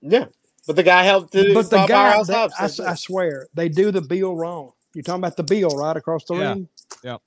Yeah, 0.00 0.26
but 0.66 0.76
the 0.76 0.82
guy 0.82 1.02
helped. 1.04 1.32
The, 1.32 1.54
but 1.54 1.70
the 1.70 1.84
guy, 1.86 2.12
Powerhouse 2.12 2.26
they- 2.28 2.34
I, 2.34 2.66
said 2.68 2.86
I 2.86 2.94
swear, 2.94 3.48
they 3.54 3.68
do 3.68 3.90
the 3.90 4.00
bill 4.00 4.36
wrong. 4.36 4.72
You're 4.94 5.02
talking 5.02 5.20
about 5.20 5.36
the 5.36 5.42
bill 5.44 5.70
right 5.70 5.96
across 5.96 6.24
the 6.24 6.34
Yeah. 6.34 6.52
ring. 6.52 6.68
Yep. 7.04 7.22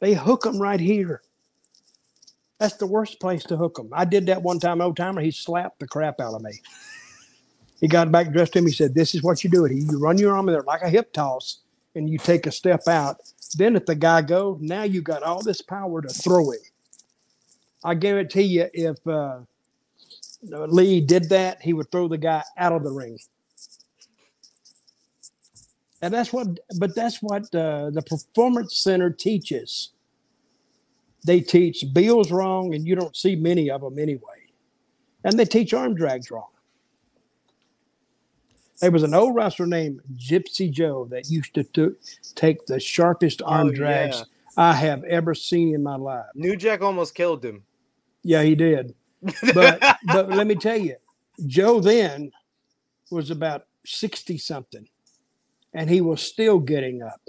They 0.00 0.14
hook 0.14 0.42
them 0.42 0.60
right 0.60 0.80
here. 0.80 1.22
That's 2.58 2.76
the 2.76 2.86
worst 2.86 3.20
place 3.20 3.44
to 3.44 3.56
hook 3.56 3.76
them. 3.76 3.88
I 3.92 4.04
did 4.04 4.26
that 4.26 4.42
one 4.42 4.58
time, 4.58 4.80
old 4.80 4.96
timer. 4.96 5.20
He 5.20 5.30
slapped 5.30 5.78
the 5.78 5.86
crap 5.86 6.20
out 6.20 6.34
of 6.34 6.42
me. 6.42 6.60
He 7.80 7.86
got 7.86 8.10
back 8.10 8.32
dressed 8.32 8.54
to 8.54 8.58
him. 8.58 8.66
He 8.66 8.72
said, 8.72 8.94
"This 8.94 9.14
is 9.14 9.22
what 9.22 9.44
you 9.44 9.50
do. 9.50 9.64
It. 9.64 9.72
You 9.72 9.98
run 9.98 10.18
your 10.18 10.34
arm 10.34 10.48
in 10.48 10.54
there 10.54 10.62
like 10.62 10.82
a 10.82 10.88
hip 10.90 11.12
toss, 11.12 11.60
and 11.94 12.10
you 12.10 12.18
take 12.18 12.46
a 12.46 12.52
step 12.52 12.88
out. 12.88 13.18
Then 13.56 13.76
if 13.76 13.86
the 13.86 13.94
guy 13.94 14.22
go, 14.22 14.58
now 14.60 14.82
you 14.82 15.00
got 15.02 15.22
all 15.22 15.42
this 15.42 15.62
power 15.62 16.02
to 16.02 16.08
throw 16.08 16.50
him. 16.50 16.58
I 17.84 17.94
guarantee 17.94 18.42
you, 18.42 18.68
if 18.72 19.06
uh, 19.06 19.40
Lee 20.42 21.00
did 21.00 21.28
that, 21.30 21.62
he 21.62 21.72
would 21.72 21.90
throw 21.90 22.08
the 22.08 22.18
guy 22.18 22.42
out 22.56 22.72
of 22.72 22.82
the 22.82 22.90
ring. 22.90 23.18
And 26.00 26.14
that's 26.14 26.32
what, 26.32 26.48
but 26.78 26.94
that's 26.94 27.20
what 27.22 27.52
uh, 27.54 27.90
the 27.90 28.02
performance 28.02 28.76
center 28.76 29.10
teaches. 29.10 29.90
They 31.24 31.40
teach 31.40 31.84
bills 31.92 32.30
wrong, 32.30 32.74
and 32.74 32.86
you 32.86 32.94
don't 32.94 33.16
see 33.16 33.34
many 33.34 33.70
of 33.70 33.80
them 33.80 33.98
anyway. 33.98 34.20
And 35.24 35.38
they 35.38 35.44
teach 35.44 35.74
arm 35.74 35.94
drags 35.94 36.30
wrong. 36.30 36.48
There 38.80 38.92
was 38.92 39.02
an 39.02 39.12
old 39.12 39.34
wrestler 39.34 39.66
named 39.66 40.00
Gypsy 40.16 40.70
Joe 40.70 41.06
that 41.10 41.28
used 41.28 41.54
to 41.54 41.64
to 41.64 41.96
take 42.36 42.64
the 42.66 42.78
sharpest 42.78 43.42
arm 43.44 43.68
Oh, 43.68 43.72
drags 43.72 44.18
yeah. 44.18 44.24
I 44.56 44.72
have 44.72 45.02
ever 45.04 45.34
seen 45.34 45.74
in 45.74 45.82
my 45.82 45.96
life. 45.96 46.26
New 46.36 46.56
Jack 46.56 46.80
almost 46.80 47.16
killed 47.16 47.44
him. 47.44 47.64
Yeah, 48.28 48.42
he 48.42 48.54
did. 48.54 48.94
But 49.54 49.80
but 50.04 50.28
let 50.28 50.46
me 50.46 50.54
tell 50.54 50.76
you, 50.76 50.96
Joe 51.46 51.80
then 51.80 52.30
was 53.10 53.30
about 53.30 53.64
60 53.86 54.36
something 54.36 54.86
and 55.72 55.88
he 55.88 56.02
was 56.02 56.20
still 56.20 56.58
getting 56.58 57.02
up. 57.02 57.22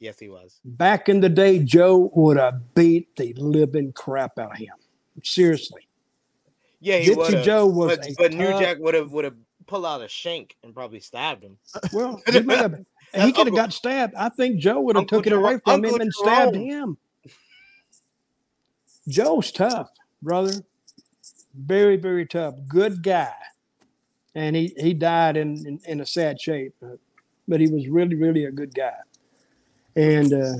yes, 0.00 0.18
he 0.18 0.30
was. 0.30 0.58
Back 0.64 1.10
in 1.10 1.20
the 1.20 1.28
day, 1.28 1.58
Joe 1.58 2.10
would 2.14 2.38
have 2.38 2.74
beat 2.74 3.14
the 3.16 3.34
living 3.34 3.92
crap 3.92 4.38
out 4.38 4.52
of 4.52 4.56
him. 4.56 4.72
Seriously. 5.22 5.86
Yeah, 6.80 6.98
he 7.00 7.10
Gypsy. 7.10 7.42
Joe 7.44 7.66
was 7.66 7.98
But, 7.98 8.08
but 8.16 8.32
New 8.32 8.48
Jack 8.58 8.78
would 8.78 8.94
have 8.94 9.12
would 9.12 9.26
have 9.26 9.36
pulled 9.66 9.84
out 9.84 10.00
a 10.00 10.08
shank 10.08 10.56
and 10.64 10.72
probably 10.72 11.00
stabbed 11.00 11.44
him. 11.44 11.58
Well, 11.92 12.22
he, 12.26 12.32
have- 12.32 12.84
he 13.14 13.30
could 13.32 13.46
have 13.48 13.56
got 13.56 13.74
stabbed. 13.74 14.14
I 14.14 14.30
think 14.30 14.58
Joe 14.58 14.80
would 14.80 14.96
have 14.96 15.06
took 15.06 15.26
it 15.26 15.34
away 15.34 15.58
from 15.62 15.84
Uncle 15.84 15.96
him 15.96 16.00
and 16.00 16.12
stabbed 16.14 16.56
him. 16.56 16.96
Joe's 19.08 19.52
tough, 19.52 19.90
brother. 20.22 20.52
Very, 21.54 21.96
very 21.96 22.26
tough. 22.26 22.54
Good 22.68 23.02
guy. 23.02 23.32
And 24.34 24.54
he, 24.54 24.74
he 24.78 24.92
died 24.92 25.36
in, 25.36 25.66
in, 25.66 25.80
in 25.86 26.00
a 26.00 26.06
sad 26.06 26.40
shape, 26.40 26.74
but, 26.80 26.98
but 27.48 27.60
he 27.60 27.68
was 27.68 27.88
really, 27.88 28.14
really 28.14 28.44
a 28.44 28.50
good 28.50 28.74
guy. 28.74 28.96
And 29.94 30.32
uh, 30.32 30.52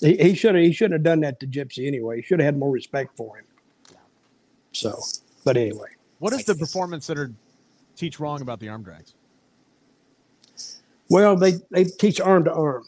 he, 0.00 0.16
he 0.16 0.34
should 0.34 0.54
have 0.54 0.64
he 0.64 0.72
shouldn't 0.72 0.94
have 0.94 1.02
done 1.02 1.20
that 1.20 1.38
to 1.40 1.46
Gypsy 1.46 1.86
anyway. 1.86 2.16
He 2.16 2.22
should 2.22 2.40
have 2.40 2.46
had 2.46 2.58
more 2.58 2.70
respect 2.70 3.16
for 3.16 3.36
him. 3.36 3.44
So, 4.72 4.98
but 5.44 5.58
anyway. 5.58 5.90
What 6.18 6.30
does 6.30 6.44
the 6.44 6.54
performance 6.54 7.04
center 7.06 7.32
teach 7.96 8.18
wrong 8.18 8.40
about 8.40 8.60
the 8.60 8.68
arm 8.68 8.82
drags? 8.82 9.14
Well, 11.10 11.36
they, 11.36 11.54
they 11.70 11.84
teach 11.84 12.20
arm 12.20 12.44
to 12.44 12.52
arm. 12.54 12.84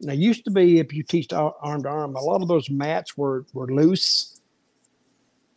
Now, 0.00 0.12
used 0.12 0.44
to 0.44 0.50
be 0.50 0.78
if 0.78 0.92
you 0.92 1.02
teach 1.02 1.32
arm 1.32 1.82
to 1.82 1.88
arm, 1.88 2.14
a 2.14 2.20
lot 2.20 2.42
of 2.42 2.48
those 2.48 2.70
mats 2.70 3.16
were, 3.16 3.44
were 3.52 3.66
loose. 3.66 4.40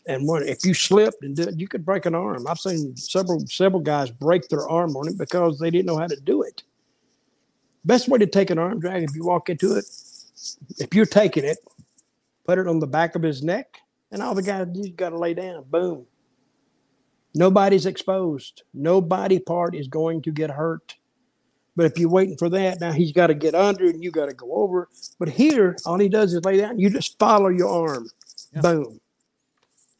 And 0.07 0.27
when, 0.27 0.47
if 0.47 0.65
you 0.65 0.73
slipped 0.73 1.23
and 1.23 1.35
did, 1.35 1.61
you 1.61 1.67
could 1.67 1.85
break 1.85 2.07
an 2.07 2.15
arm. 2.15 2.47
I've 2.47 2.59
seen 2.59 2.95
several 2.97 3.45
several 3.45 3.81
guys 3.81 4.09
break 4.09 4.47
their 4.47 4.67
arm 4.67 4.97
on 4.97 5.07
it 5.07 5.17
because 5.17 5.59
they 5.59 5.69
didn't 5.69 5.85
know 5.85 5.97
how 5.97 6.07
to 6.07 6.19
do 6.19 6.41
it. 6.41 6.63
Best 7.85 8.07
way 8.07 8.17
to 8.17 8.25
take 8.25 8.49
an 8.49 8.57
arm 8.57 8.79
drag 8.79 9.03
if 9.03 9.15
you 9.15 9.23
walk 9.23 9.49
into 9.49 9.75
it, 9.75 9.85
if 10.79 10.93
you're 10.93 11.05
taking 11.05 11.43
it, 11.43 11.59
put 12.45 12.57
it 12.57 12.67
on 12.67 12.79
the 12.79 12.87
back 12.87 13.15
of 13.15 13.21
his 13.21 13.43
neck, 13.43 13.77
and 14.11 14.23
all 14.23 14.33
the 14.33 14.41
guys 14.41 14.67
you 14.73 14.91
got 14.91 15.09
to 15.09 15.19
lay 15.19 15.35
down. 15.35 15.65
Boom. 15.69 16.05
Nobody's 17.33 17.85
exposed. 17.85 18.63
No 18.73 19.01
body 19.01 19.39
part 19.39 19.75
is 19.75 19.87
going 19.87 20.21
to 20.23 20.31
get 20.31 20.49
hurt. 20.49 20.95
But 21.75 21.85
if 21.85 21.97
you're 21.97 22.09
waiting 22.09 22.37
for 22.37 22.49
that, 22.49 22.81
now 22.81 22.91
he's 22.91 23.13
got 23.13 23.27
to 23.27 23.33
get 23.33 23.55
under 23.55 23.85
and 23.85 24.03
you 24.03 24.11
got 24.11 24.27
to 24.27 24.33
go 24.33 24.51
over. 24.53 24.89
But 25.19 25.29
here, 25.29 25.77
all 25.85 25.97
he 25.97 26.09
does 26.09 26.33
is 26.33 26.43
lay 26.43 26.57
down. 26.57 26.79
You 26.79 26.89
just 26.89 27.17
follow 27.17 27.47
your 27.47 27.69
arm. 27.69 28.09
Yeah. 28.53 28.61
Boom. 28.61 28.99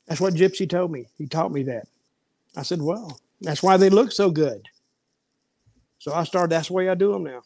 That's 0.08 0.20
what 0.20 0.34
Gypsy 0.34 0.70
told 0.70 0.92
me. 0.92 1.08
He 1.18 1.28
taught 1.28 1.54
me 1.54 1.64
that. 1.64 1.88
I 2.58 2.64
said, 2.64 2.82
well, 2.82 3.20
that's 3.40 3.64
why 3.64 3.78
they 3.78 3.90
look 3.90 4.12
so 4.12 4.30
good. 4.30 4.68
So 6.00 6.14
I 6.14 6.26
started, 6.26 6.50
that's 6.50 6.68
the 6.68 6.74
way 6.74 6.90
I 6.90 6.96
do 6.96 7.14
them 7.14 7.24
now. 7.24 7.44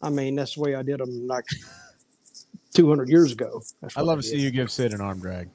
I 0.00 0.10
mean, 0.10 0.36
that's 0.36 0.54
the 0.54 0.60
way 0.60 0.74
I 0.76 0.82
did 0.82 1.00
them 1.00 1.26
like 1.26 1.44
200 2.74 3.08
years 3.08 3.32
ago. 3.32 3.62
I 3.96 4.02
love 4.02 4.20
to 4.20 4.22
see 4.22 4.38
you 4.38 4.50
give 4.50 4.70
Sid 4.70 4.92
an 4.92 5.00
arm 5.00 5.18
drag. 5.18 5.48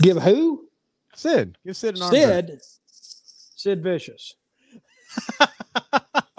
Give 0.00 0.16
who? 0.22 0.66
Sid, 1.14 1.58
give 1.66 1.76
Sid 1.76 1.96
an 1.96 2.02
arm 2.02 2.10
drag. 2.14 2.46
Sid. 2.46 2.60
Sid 3.56 3.82
Vicious. 3.82 4.34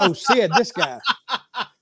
oh, 0.02 0.14
Sid, 0.14 0.52
this 0.58 0.72
guy. 0.72 1.00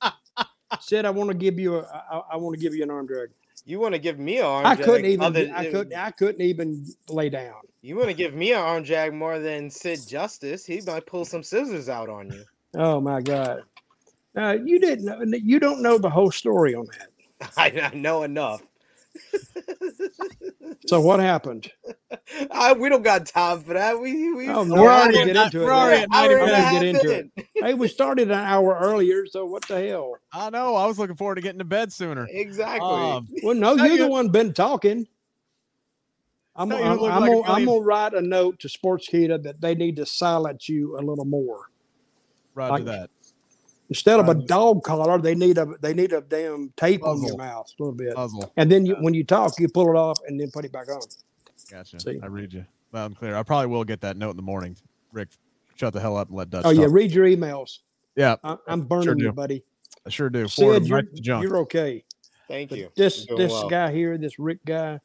Sid, 0.81 1.05
I 1.05 1.09
want 1.09 1.29
to 1.29 1.33
give 1.35 1.59
you 1.59 1.77
a. 1.77 1.81
I, 2.11 2.21
I 2.33 2.37
want 2.37 2.55
to 2.55 2.61
give 2.61 2.73
you 2.75 2.83
an 2.83 2.91
arm 2.91 3.07
drag. 3.07 3.29
You 3.65 3.79
want 3.79 3.93
to 3.93 3.99
give 3.99 4.17
me 4.19 4.37
an 4.37 4.45
arm 4.45 4.65
I 4.65 4.75
jag 4.75 4.85
couldn't 4.85 5.05
even. 5.05 5.21
other- 5.25 5.51
I 5.55 5.65
couldn't. 5.69 5.93
I 5.95 6.11
couldn't 6.11 6.41
even 6.41 6.85
lay 7.09 7.29
down. 7.29 7.55
You 7.81 7.95
want 7.95 8.07
to 8.09 8.13
give 8.13 8.33
me 8.33 8.51
an 8.53 8.59
arm 8.59 8.83
drag 8.83 9.13
more 9.13 9.39
than 9.39 9.69
Sid 9.69 9.99
Justice? 10.07 10.65
He 10.65 10.81
might 10.81 11.05
pull 11.05 11.25
some 11.25 11.43
scissors 11.43 11.89
out 11.89 12.09
on 12.09 12.31
you. 12.31 12.43
Oh 12.75 12.99
my 13.01 13.21
God. 13.21 13.63
Uh, 14.37 14.57
you 14.63 14.79
didn't. 14.79 15.05
know- 15.05 15.37
You 15.37 15.59
don't 15.59 15.81
know 15.81 15.97
the 15.97 16.09
whole 16.09 16.31
story 16.31 16.75
on 16.75 16.87
that. 16.87 17.51
I, 17.57 17.89
I 17.91 17.95
know 17.95 18.23
enough. 18.23 18.61
So 20.85 21.01
what 21.01 21.19
happened? 21.19 21.71
I, 22.51 22.73
we 22.73 22.89
don't 22.89 23.01
got 23.03 23.25
time 23.25 23.61
for 23.61 23.73
that. 23.73 23.99
We 23.99 24.33
we 24.33 24.47
Oh, 24.49 24.63
no, 24.63 24.81
We're 24.81 24.89
already 24.91 25.13
get 25.25 25.35
into 25.35 25.61
it. 25.61 25.65
we're 25.65 25.71
already 25.73 26.01
yet. 26.01 26.09
at 26.11 26.15
I 26.15 26.27
90 26.27 26.79
didn't 26.79 26.93
minutes. 26.93 27.03
get 27.03 27.19
into 27.19 27.39
it. 27.39 27.47
Hey, 27.55 27.73
we 27.73 27.87
started 27.87 28.29
an 28.31 28.37
hour 28.39 28.77
earlier, 28.79 29.25
so 29.25 29.45
what 29.45 29.67
the 29.67 29.87
hell? 29.87 30.15
I 30.33 30.49
know. 30.49 30.75
I 30.75 30.85
was 30.85 30.97
looking 30.99 31.15
forward 31.15 31.35
to 31.35 31.41
getting 31.41 31.59
to 31.59 31.65
bed 31.65 31.91
sooner. 31.93 32.27
Exactly. 32.29 32.87
Um, 32.89 33.27
Well, 33.43 33.55
no, 33.55 33.75
you're 33.75 33.87
you- 33.87 33.97
the 33.97 34.07
one 34.07 34.29
been 34.29 34.53
talking. 34.53 35.07
I'm, 36.55 36.69
Tell 36.69 36.79
you 36.79 36.85
I'm, 36.85 36.91
I'm 36.91 37.21
like 37.21 37.31
gonna, 37.31 37.41
I'm 37.53 37.65
gonna 37.65 37.79
write 37.79 38.13
a 38.13 38.21
note 38.21 38.59
to 38.59 38.69
Sports 38.69 39.07
Sportskeeda 39.07 39.43
that 39.43 39.61
they 39.61 39.75
need 39.75 39.95
to 39.95 40.05
silence 40.05 40.67
you 40.67 40.97
a 40.97 41.01
little 41.01 41.23
more. 41.25 41.67
Roger 42.53 42.71
Like- 42.71 42.85
that. 42.85 43.09
Instead 43.89 44.19
of 44.19 44.29
a 44.29 44.35
dog 44.35 44.83
collar, 44.83 45.17
they 45.19 45.33
need 45.33 45.57
a 45.57 45.65
they 45.81 45.93
need 45.95 46.13
a 46.13 46.21
damn 46.21 46.71
tape 46.77 47.03
on 47.03 47.23
your 47.23 47.35
mouth 47.37 47.67
a 47.79 47.83
little 47.83 47.95
bit, 47.95 48.13
Puzzle. 48.15 48.51
and 48.55 48.71
then 48.71 48.85
you, 48.85 48.95
when 48.99 49.15
you 49.15 49.23
talk, 49.23 49.59
you 49.59 49.67
pull 49.67 49.89
it 49.89 49.95
off 49.97 50.19
and 50.27 50.39
then 50.39 50.51
put 50.51 50.63
it 50.63 50.71
back 50.71 50.89
on. 50.89 51.01
Gotcha. 51.71 51.99
See. 51.99 52.19
I 52.21 52.27
read 52.27 52.53
you 52.53 52.65
loud 52.93 53.07
and 53.07 53.17
clear. 53.17 53.35
I 53.35 53.41
probably 53.43 53.67
will 53.67 53.83
get 53.83 54.01
that 54.01 54.15
note 54.15 54.31
in 54.31 54.35
the 54.37 54.43
morning. 54.43 54.77
Rick, 55.11 55.29
shut 55.75 55.91
the 55.93 55.99
hell 55.99 56.15
up 56.17 56.27
and 56.29 56.37
let 56.37 56.51
Dutch. 56.51 56.65
Oh 56.65 56.69
yeah, 56.69 56.85
read 56.89 57.11
your 57.11 57.25
emails. 57.25 57.79
yeah. 58.15 58.35
I, 58.43 58.57
I'm 58.67 58.81
burning 58.81 59.17
do. 59.17 59.23
you, 59.25 59.31
buddy. 59.31 59.63
I 60.05 60.09
sure 60.09 60.29
do. 60.29 60.47
Forward 60.47 60.83
Sid, 60.83 60.87
you're, 60.87 60.95
right 60.97 61.15
to 61.15 61.21
junk. 61.21 61.43
you're 61.43 61.57
okay. 61.57 62.03
Thank 62.47 62.69
But 62.69 62.79
you. 62.79 62.89
this 62.95 63.25
this 63.37 63.51
well. 63.51 63.69
guy 63.69 63.91
here, 63.91 64.17
this 64.19 64.37
Rick 64.39 64.63
guy, 64.65 64.99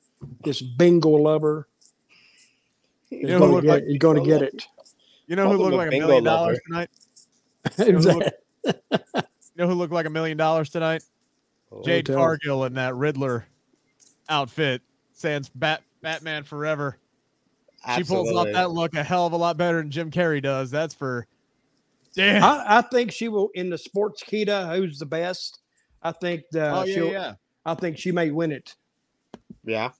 this 0.44 0.60
bingo 0.60 1.08
lover, 1.10 1.68
You 3.10 3.20
is 3.20 3.28
know 3.28 3.38
who 3.38 3.48
going 3.48 3.62
to 3.62 3.66
get, 3.66 3.72
like 3.72 3.84
he's 3.84 3.98
going 3.98 4.22
to 4.22 4.28
get 4.28 4.42
it. 4.42 4.66
You 5.26 5.36
know 5.36 5.48
who 5.50 5.56
Call 5.56 5.66
looked 5.70 5.76
like 5.76 5.88
a 5.88 5.98
million 5.98 6.24
lover. 6.24 6.36
dollars 6.36 6.60
tonight? 6.66 6.90
exactly. 7.78 8.30
You 8.64 9.62
know 9.62 9.68
who 9.68 9.74
looked 9.74 9.92
like 9.92 10.06
a 10.06 10.10
million 10.10 10.36
dollars 10.36 10.68
tonight? 10.68 11.04
Jade 11.84 12.06
tell. 12.06 12.16
Cargill 12.16 12.64
in 12.64 12.74
that 12.74 12.94
Riddler 12.94 13.46
outfit, 14.28 14.82
sans 15.12 15.48
Bat 15.48 15.82
Batman 16.02 16.44
Forever. 16.44 16.98
She 17.94 18.02
pulls 18.02 18.32
off 18.32 18.48
that 18.52 18.70
look 18.70 18.94
a 18.94 19.02
hell 19.02 19.26
of 19.26 19.32
a 19.32 19.36
lot 19.36 19.56
better 19.56 19.78
than 19.78 19.90
Jim 19.90 20.10
Carrey 20.10 20.42
does. 20.42 20.70
That's 20.70 20.94
for 20.94 21.26
damn. 22.14 22.42
I, 22.42 22.78
I 22.78 22.82
think 22.82 23.12
she 23.12 23.28
will 23.28 23.50
in 23.54 23.70
the 23.70 23.76
Sportskeeda. 23.76 24.76
Who's 24.76 24.98
the 24.98 25.06
best? 25.06 25.60
I 26.02 26.12
think 26.12 26.42
uh, 26.54 26.80
oh 26.80 26.84
yeah, 26.84 26.94
she'll. 26.94 27.12
yeah. 27.12 27.34
I 27.66 27.74
think 27.74 27.98
she 27.98 28.12
may 28.12 28.30
win 28.30 28.52
it. 28.52 28.74
Yeah. 29.64 29.90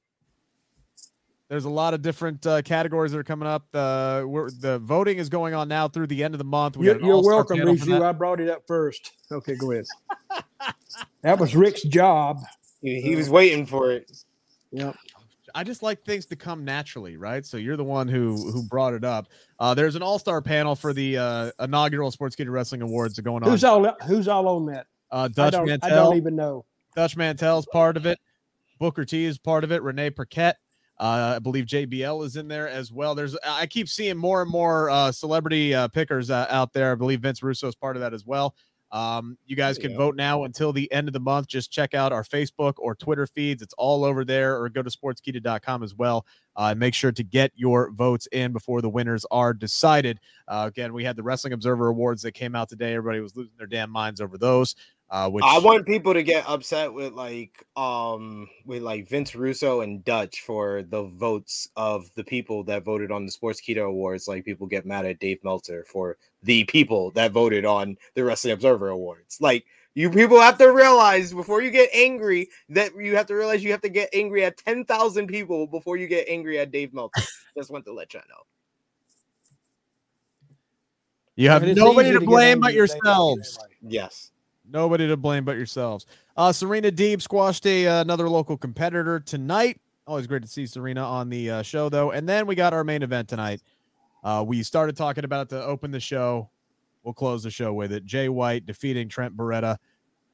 There's 1.48 1.66
a 1.66 1.70
lot 1.70 1.92
of 1.92 2.00
different 2.00 2.46
uh, 2.46 2.62
categories 2.62 3.12
that 3.12 3.18
are 3.18 3.24
coming 3.24 3.46
up. 3.46 3.66
The 3.70 4.24
we're, 4.26 4.50
the 4.50 4.78
voting 4.78 5.18
is 5.18 5.28
going 5.28 5.54
on 5.54 5.68
now 5.68 5.88
through 5.88 6.06
the 6.06 6.24
end 6.24 6.34
of 6.34 6.38
the 6.38 6.44
month. 6.44 6.76
We 6.76 6.86
You're, 6.86 7.00
you're 7.00 7.22
welcome, 7.22 7.58
panel 7.58 7.74
Rizu. 7.74 8.02
I 8.02 8.12
brought 8.12 8.40
it 8.40 8.48
up 8.48 8.66
first. 8.66 9.12
Okay, 9.30 9.54
go 9.54 9.72
ahead. 9.72 9.84
that 11.22 11.38
was 11.38 11.54
Rick's 11.54 11.82
job. 11.82 12.40
He, 12.80 13.00
he 13.00 13.14
was 13.16 13.28
waiting 13.28 13.66
for 13.66 13.90
it. 13.90 14.10
Yep. 14.72 14.96
I 15.54 15.62
just 15.62 15.82
like 15.82 16.04
things 16.04 16.26
to 16.26 16.36
come 16.36 16.64
naturally, 16.64 17.16
right? 17.16 17.46
So 17.46 17.58
you're 17.58 17.76
the 17.76 17.84
one 17.84 18.08
who 18.08 18.50
who 18.50 18.62
brought 18.64 18.94
it 18.94 19.04
up. 19.04 19.28
Uh, 19.60 19.74
there's 19.74 19.94
an 19.94 20.02
all-star 20.02 20.42
panel 20.42 20.74
for 20.74 20.92
the 20.92 21.16
uh, 21.16 21.50
inaugural 21.60 22.10
Sportskeeda 22.10 22.50
Wrestling 22.50 22.82
Awards 22.82 23.18
going 23.20 23.44
on. 23.44 23.50
Who's 23.50 23.62
all 23.62 23.94
Who's 24.06 24.26
all 24.28 24.48
on 24.48 24.66
that? 24.66 24.86
uh, 25.12 25.28
Dutch 25.28 25.52
don't, 25.52 25.84
I 25.84 25.90
don't 25.90 26.16
even 26.16 26.34
know. 26.34 26.64
Dutch 26.96 27.16
Mantell's 27.16 27.66
part 27.66 27.96
of 27.96 28.06
it. 28.06 28.18
Booker 28.80 29.04
T 29.04 29.24
is 29.24 29.38
part 29.38 29.62
of 29.62 29.70
it. 29.70 29.82
Renee 29.82 30.10
Paquette. 30.10 30.56
Uh, 30.98 31.34
I 31.36 31.38
believe 31.40 31.64
JBL 31.66 32.24
is 32.24 32.36
in 32.36 32.46
there 32.48 32.68
as 32.68 32.92
well. 32.92 33.14
There's 33.14 33.36
I 33.44 33.66
keep 33.66 33.88
seeing 33.88 34.16
more 34.16 34.42
and 34.42 34.50
more 34.50 34.90
uh, 34.90 35.10
celebrity 35.12 35.74
uh, 35.74 35.88
pickers 35.88 36.30
uh, 36.30 36.46
out 36.50 36.72
there. 36.72 36.92
I 36.92 36.94
believe 36.94 37.20
Vince 37.20 37.42
Russo 37.42 37.66
is 37.68 37.74
part 37.74 37.96
of 37.96 38.00
that 38.00 38.14
as 38.14 38.24
well. 38.24 38.54
Um, 38.92 39.36
you 39.44 39.56
guys 39.56 39.76
can 39.76 39.90
Yeah. 39.90 39.96
vote 39.96 40.14
now 40.14 40.44
until 40.44 40.72
the 40.72 40.90
end 40.92 41.08
of 41.08 41.14
the 41.14 41.18
month. 41.20 41.48
Just 41.48 41.72
check 41.72 41.94
out 41.94 42.12
our 42.12 42.22
Facebook 42.22 42.74
or 42.78 42.94
Twitter 42.94 43.26
feeds. 43.26 43.60
It's 43.60 43.74
all 43.76 44.04
over 44.04 44.24
there, 44.24 44.56
or 44.62 44.68
go 44.68 44.82
to 44.82 44.90
sportskeeda.com 44.90 45.82
as 45.82 45.96
well. 45.96 46.24
Uh, 46.56 46.68
and 46.70 46.78
make 46.78 46.94
sure 46.94 47.10
to 47.10 47.24
get 47.24 47.50
your 47.56 47.90
votes 47.90 48.28
in 48.30 48.52
before 48.52 48.80
the 48.80 48.88
winners 48.88 49.26
are 49.32 49.52
decided. 49.52 50.20
Uh, 50.46 50.66
again, 50.68 50.92
we 50.92 51.02
had 51.02 51.16
the 51.16 51.24
Wrestling 51.24 51.52
Observer 51.52 51.88
Awards 51.88 52.22
that 52.22 52.32
came 52.32 52.54
out 52.54 52.68
today. 52.68 52.94
Everybody 52.94 53.18
was 53.18 53.34
losing 53.34 53.54
their 53.58 53.66
damn 53.66 53.90
minds 53.90 54.20
over 54.20 54.38
those. 54.38 54.76
Uh, 55.10 55.28
which 55.28 55.44
I 55.46 55.58
want 55.58 55.86
people 55.86 56.14
to 56.14 56.22
get 56.22 56.48
upset 56.48 56.92
with 56.92 57.12
like 57.12 57.64
um 57.76 58.48
with 58.64 58.82
like 58.82 59.08
Vince 59.08 59.34
Russo 59.34 59.82
and 59.82 60.04
Dutch 60.04 60.40
for 60.40 60.82
the 60.82 61.04
votes 61.04 61.68
of 61.76 62.12
the 62.14 62.24
people 62.24 62.64
that 62.64 62.84
voted 62.84 63.12
on 63.12 63.26
the 63.26 63.30
Sportskeeda 63.30 63.86
Awards. 63.86 64.26
Like 64.26 64.44
people 64.44 64.66
get 64.66 64.86
mad 64.86 65.04
at 65.04 65.20
Dave 65.20 65.44
Meltzer 65.44 65.84
for 65.86 66.16
the 66.42 66.64
people 66.64 67.10
that 67.12 67.32
voted 67.32 67.64
on 67.64 67.96
the 68.14 68.24
Wrestling 68.24 68.54
Observer 68.54 68.88
Awards. 68.88 69.38
Like 69.40 69.66
you 69.94 70.10
people 70.10 70.40
have 70.40 70.58
to 70.58 70.72
realize 70.72 71.32
before 71.32 71.62
you 71.62 71.70
get 71.70 71.90
angry 71.94 72.48
that 72.70 72.96
you 72.96 73.14
have 73.14 73.26
to 73.26 73.34
realize 73.34 73.62
you 73.62 73.70
have 73.72 73.82
to 73.82 73.88
get 73.90 74.08
angry 74.12 74.44
at 74.44 74.56
ten 74.56 74.84
thousand 74.84 75.28
people 75.28 75.66
before 75.66 75.96
you 75.96 76.06
get 76.06 76.26
angry 76.28 76.58
at 76.58 76.72
Dave 76.72 76.92
Meltzer. 76.94 77.22
Just 77.56 77.70
want 77.70 77.84
to 77.84 77.92
let 77.92 78.14
you 78.14 78.20
know. 78.28 78.42
you 81.36 81.50
have 81.50 81.62
nobody 81.62 82.10
to 82.10 82.20
blame 82.20 82.58
but 82.58 82.70
angry 82.70 82.82
at 82.82 82.88
Dave 82.90 82.96
yourselves. 82.96 83.58
Yes. 83.82 84.30
Nobody 84.68 85.06
to 85.08 85.16
blame 85.16 85.44
but 85.44 85.56
yourselves. 85.56 86.06
Uh, 86.36 86.52
Serena 86.52 86.90
Deeb 86.90 87.20
squashed 87.20 87.66
a 87.66 87.86
uh, 87.86 88.00
another 88.00 88.28
local 88.28 88.56
competitor 88.56 89.20
tonight. 89.20 89.80
Always 90.06 90.26
great 90.26 90.42
to 90.42 90.48
see 90.48 90.66
Serena 90.66 91.02
on 91.02 91.28
the 91.28 91.50
uh, 91.50 91.62
show, 91.62 91.88
though. 91.88 92.10
And 92.10 92.28
then 92.28 92.46
we 92.46 92.54
got 92.54 92.72
our 92.72 92.84
main 92.84 93.02
event 93.02 93.28
tonight. 93.28 93.62
Uh, 94.22 94.44
we 94.46 94.62
started 94.62 94.96
talking 94.96 95.24
about 95.24 95.50
to 95.50 95.62
open 95.62 95.90
the 95.90 96.00
show. 96.00 96.50
We'll 97.02 97.14
close 97.14 97.42
the 97.42 97.50
show 97.50 97.72
with 97.74 97.92
it. 97.92 98.04
Jay 98.06 98.28
White 98.28 98.64
defeating 98.64 99.08
Trent 99.08 99.36
Beretta. 99.36 99.76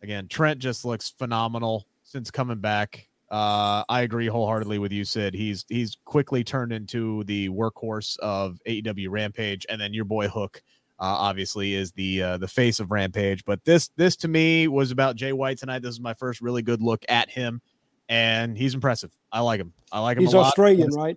Again, 0.03 0.29
Trent 0.29 0.61
just 0.61 0.85
looks 0.85 1.11
phenomenal 1.11 1.87
since 2.03 2.31
coming 2.31 2.59
back. 2.59 3.09
Uh, 3.31 3.85
I 3.89 4.03
agree 4.03 4.27
wholeheartedly 4.27 4.79
with 4.79 4.93
you, 4.93 5.05
Sid. 5.05 5.35
He's 5.35 5.65
he's 5.69 5.97
quickly 6.05 6.43
turned 6.43 6.73
into 6.73 7.23
the 7.25 7.49
workhorse 7.49 8.19
of 8.19 8.59
AEW 8.67 9.09
Rampage, 9.09 9.67
and 9.69 9.81
then 9.81 9.95
your 9.95 10.05
boy 10.05 10.29
Hook 10.29 10.63
obviously 11.07 11.75
is 11.75 11.93
the 11.93 12.23
uh, 12.23 12.37
the 12.39 12.49
face 12.49 12.81
of 12.81 12.91
Rampage. 12.91 13.45
But 13.45 13.65
this 13.65 13.89
this 13.97 14.17
to 14.17 14.29
me 14.29 14.69
was 14.69 14.91
about 14.91 15.17
Jay 15.17 15.33
White 15.33 15.59
tonight. 15.59 15.81
This 15.83 15.93
is 15.93 16.01
my 16.01 16.15
first 16.15 16.41
really 16.41 16.63
good 16.63 16.83
look 16.83 17.05
at 17.09 17.31
him, 17.31 17.61
and 18.09 18.57
he's 18.57 18.75
impressive. 18.75 19.11
I 19.33 19.41
like 19.41 19.61
him. 19.61 19.73
I 19.93 20.01
like 20.01 20.17
him. 20.19 20.25
He's 20.25 20.35
a 20.35 20.39
lot. 20.39 20.47
Australian, 20.49 20.91
right? 20.93 21.17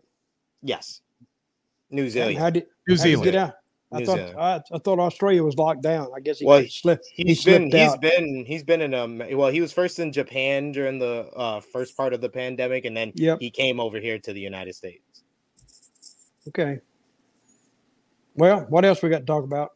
Yes. 0.61 1.01
New 1.89 2.09
Zealand. 2.09 2.37
How 2.37 2.49
did, 2.49 2.65
New 2.87 2.95
how 2.95 3.03
did 3.03 3.09
he 3.09 3.11
Zealand. 3.15 3.23
get 3.25 3.35
out? 3.35 3.53
I 3.91 3.99
New 3.99 4.05
thought 4.07 4.19
I, 4.35 4.61
I 4.73 4.77
thought 4.79 4.97
Australia 4.97 5.43
was 5.43 5.55
locked 5.57 5.83
down. 5.83 6.07
I 6.15 6.19
guess 6.19 6.39
he 6.39 6.45
Well, 6.45 6.61
got 6.61 6.71
slipped. 6.71 7.05
he 7.13 7.23
He's 7.25 7.43
been 7.43 7.69
slipped 7.69 7.75
he's 7.75 7.91
out. 7.91 8.01
been 8.01 8.45
he's 8.45 8.63
been 8.63 8.81
in 8.81 8.93
um 8.95 9.21
well 9.33 9.51
he 9.51 9.61
was 9.61 9.71
first 9.71 9.99
in 9.99 10.11
Japan 10.11 10.71
during 10.71 10.97
the 10.97 11.29
uh 11.35 11.59
first 11.59 11.95
part 11.95 12.11
of 12.13 12.19
the 12.21 12.29
pandemic 12.29 12.85
and 12.85 12.97
then 12.97 13.11
Yep. 13.13 13.37
he 13.39 13.51
came 13.51 13.79
over 13.79 13.99
here 13.99 14.17
to 14.17 14.33
the 14.33 14.39
United 14.39 14.73
States. 14.73 15.23
Okay. 16.47 16.79
Well, 18.35 18.61
what 18.69 18.85
else 18.85 19.01
we 19.03 19.09
got 19.09 19.19
to 19.19 19.25
talk 19.25 19.43
about? 19.43 19.73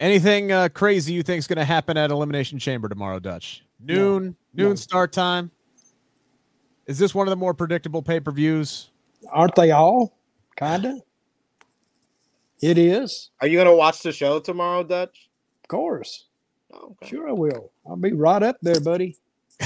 Anything 0.00 0.50
uh, 0.52 0.68
crazy 0.68 1.12
you 1.12 1.22
think 1.22 1.38
is 1.38 1.46
going 1.46 1.58
to 1.58 1.64
happen 1.64 1.96
at 1.96 2.10
Elimination 2.10 2.58
Chamber 2.58 2.88
tomorrow, 2.88 3.18
Dutch? 3.18 3.64
Noon, 3.80 4.36
noon 4.54 4.68
No. 4.70 4.74
start 4.74 5.12
time. 5.12 5.50
Is 6.86 6.98
this 6.98 7.14
one 7.14 7.26
of 7.26 7.30
the 7.30 7.36
more 7.36 7.54
predictable 7.54 8.02
pay 8.02 8.18
per 8.20 8.32
views? 8.32 8.90
Aren't 9.30 9.54
they 9.54 9.70
all? 9.70 10.16
Kinda. 10.56 10.98
It 12.60 12.78
is, 12.78 13.30
Are 13.40 13.48
you 13.48 13.58
gonna 13.58 13.74
watch 13.74 14.02
the 14.02 14.12
show 14.12 14.38
tomorrow, 14.38 14.84
Dutch? 14.84 15.28
of 15.64 15.68
course. 15.68 16.26
Oh, 16.72 16.90
okay. 17.02 17.08
Sure, 17.10 17.28
I 17.28 17.32
will. 17.32 17.72
I'll 17.86 17.96
be 17.96 18.12
right 18.12 18.42
up 18.42 18.56
there, 18.62 18.78
buddy. 18.80 19.16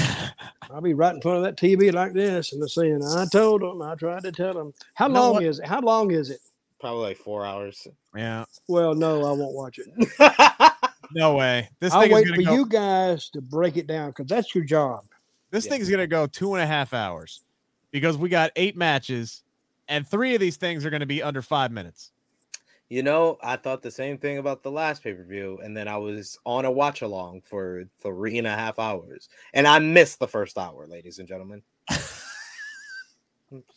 I'll 0.71 0.81
be 0.81 0.95
right 0.95 1.15
in 1.15 1.21
front 1.21 1.39
of 1.39 1.43
that 1.45 1.57
TV 1.57 1.93
like 1.93 2.15
this 2.15 2.53
and 2.55 2.71
saying, 2.71 3.03
"I 3.05 3.27
told 3.31 3.61
them. 3.63 3.83
I 3.83 3.95
tried 3.97 4.23
to 4.23 4.33
tell 4.33 4.55
them." 4.55 4.73
How 4.95 5.09
You 5.09 5.15
long 5.15 5.43
is 5.43 5.59
it? 5.59 5.67
How 5.67 5.81
long 5.81 6.11
is 6.11 6.31
it? 6.31 6.41
Probably 6.81 7.03
like 7.03 7.17
four 7.17 7.45
hours. 7.47 7.87
Yeah, 8.15 8.45
Well, 8.69 8.95
no, 8.95 9.25
I 9.25 9.33
won't 9.33 9.55
watch 9.55 9.79
it. 9.79 10.73
no 11.13 11.35
way. 11.37 11.69
This 11.81 11.93
I'll 11.93 12.03
thing 12.03 12.13
wait 12.13 12.27
is 12.29 12.35
for 12.35 12.43
go. 12.43 12.53
you 12.53 12.67
guys 12.67 13.31
to 13.31 13.41
break 13.41 13.77
it 13.77 13.87
down 13.87 14.11
because 14.11 14.27
that's 14.27 14.55
your 14.55 14.65
job. 14.65 15.01
This 15.51 15.65
Yeah. 15.65 15.71
thing 15.73 15.81
is 15.81 15.89
going 15.89 16.01
to 16.01 16.07
go 16.07 16.27
two 16.27 16.55
and 16.55 16.63
a 16.63 16.67
half 16.67 16.93
hours 16.93 17.43
because 17.93 18.17
we 18.19 18.29
got 18.29 18.51
eight 18.57 18.77
matches, 18.77 19.43
and 19.89 20.07
three 20.07 20.35
of 20.35 20.41
these 20.41 20.57
things 20.57 20.85
are 20.85 20.91
going 20.91 21.01
to 21.01 21.07
be 21.07 21.23
under 21.23 21.41
five 21.43 21.71
minutes. 21.73 22.13
you 22.89 23.03
know, 23.03 23.37
I 23.43 23.57
thought 23.57 23.83
the 23.83 23.91
same 23.91 24.17
thing 24.19 24.39
about 24.39 24.63
the 24.63 24.71
last 24.71 25.03
pay 25.03 25.13
per 25.13 25.25
view, 25.25 25.59
and 25.65 25.77
then 25.77 25.89
I 25.89 25.97
was 25.97 26.39
on 26.45 26.65
a 26.67 26.71
watch 26.71 27.03
along 27.03 27.41
for 27.43 27.85
three 28.01 28.39
and 28.39 28.47
a 28.47 28.55
half 28.55 28.79
hours, 28.79 29.29
and 29.55 29.67
I 29.67 29.79
missed 29.81 30.19
the 30.21 30.29
first 30.29 30.57
hour, 30.59 30.87
ladies 30.87 31.19
and 31.19 31.27
gentlemen. 31.27 31.63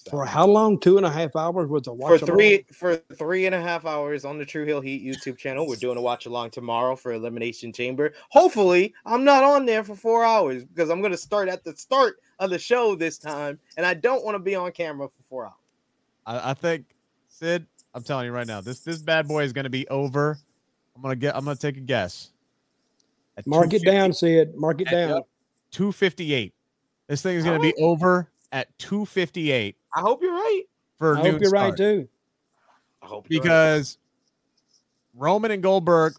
For 0.10 0.26
how 0.26 0.48
long? 0.48 0.80
Two 0.80 0.98
and 0.98 1.06
a 1.06 1.12
half 1.12 1.36
hours 1.36 1.70
with 1.70 1.84
a 1.84 1.92
for 1.92 1.94
watch 1.94 2.22
three 2.22 2.66
for 2.74 2.96
three 3.16 3.46
and 3.46 3.54
a 3.54 3.62
half 3.62 3.86
hours 3.86 4.26
on 4.26 4.40
the 4.40 4.46
True 4.46 4.66
Heel 4.66 4.82
Heat 4.82 5.06
YouTube 5.06 5.38
channel. 5.38 5.68
We're 5.68 5.76
doing 5.76 5.98
a 5.98 6.02
watch 6.02 6.26
along 6.26 6.52
tomorrow 6.52 6.96
for 6.96 7.14
Elimination 7.14 7.72
Chamber. 7.72 8.14
Hopefully, 8.30 8.96
I'm 9.06 9.24
not 9.24 9.44
on 9.44 9.68
there 9.68 9.84
for 9.84 9.96
four 9.96 10.26
hours 10.26 10.66
because 10.66 10.90
I'm 10.90 11.02
going 11.02 11.12
to 11.12 11.18
start 11.18 11.50
at 11.50 11.64
the 11.64 11.76
start 11.76 12.20
of 12.40 12.50
the 12.50 12.58
show 12.58 12.96
this 12.96 13.20
time, 13.20 13.60
and 13.78 13.86
I 13.86 13.94
don't 13.94 14.26
want 14.26 14.36
to 14.36 14.40
be 14.40 14.56
on 14.56 14.72
camera 14.72 15.08
for 15.08 15.24
four 15.30 15.46
hours. 15.46 15.54
I, 16.26 16.52
I 16.52 16.54
think, 16.56 16.86
Sid, 17.28 17.68
I'm 17.94 18.04
telling 18.04 18.26
you 18.26 18.32
right 18.32 18.48
now, 18.48 18.62
this 18.62 18.80
this 18.80 19.04
bad 19.04 19.28
boy 19.28 19.44
is 19.44 19.54
going 19.54 19.66
to 19.66 19.70
be 19.70 19.88
over. 19.90 20.40
I'm 20.96 21.04
gonna 21.04 21.16
get. 21.16 21.36
I'm 21.36 21.46
gonna 21.46 21.56
take 21.56 21.78
a 21.78 21.82
guess. 21.82 22.32
At 23.38 23.46
Mark 23.46 23.72
it 23.74 23.86
down, 23.86 24.14
Sid. 24.14 24.56
Mark 24.56 24.82
it 24.82 24.90
down. 24.90 25.22
258. 25.72 26.54
This 27.08 27.22
thing 27.22 27.38
is 27.38 27.44
going 27.44 27.60
to 27.60 27.62
be 27.62 27.74
over 27.82 28.30
at 28.52 28.78
258 28.80 29.76
I 29.96 30.00
hope 30.02 30.22
you're 30.22 30.34
right. 30.34 30.64
for 30.98 31.18
I 31.18 31.22
hope 31.22 31.42
you're 31.42 31.50
right 31.52 31.74
start. 31.74 31.78
too. 31.78 32.08
I 33.02 33.06
hope 33.06 33.28
you're 33.30 33.40
right. 33.42 33.44
because 33.44 33.98
Roman 35.16 35.52
and 35.52 35.64
Goldberg. 35.64 36.14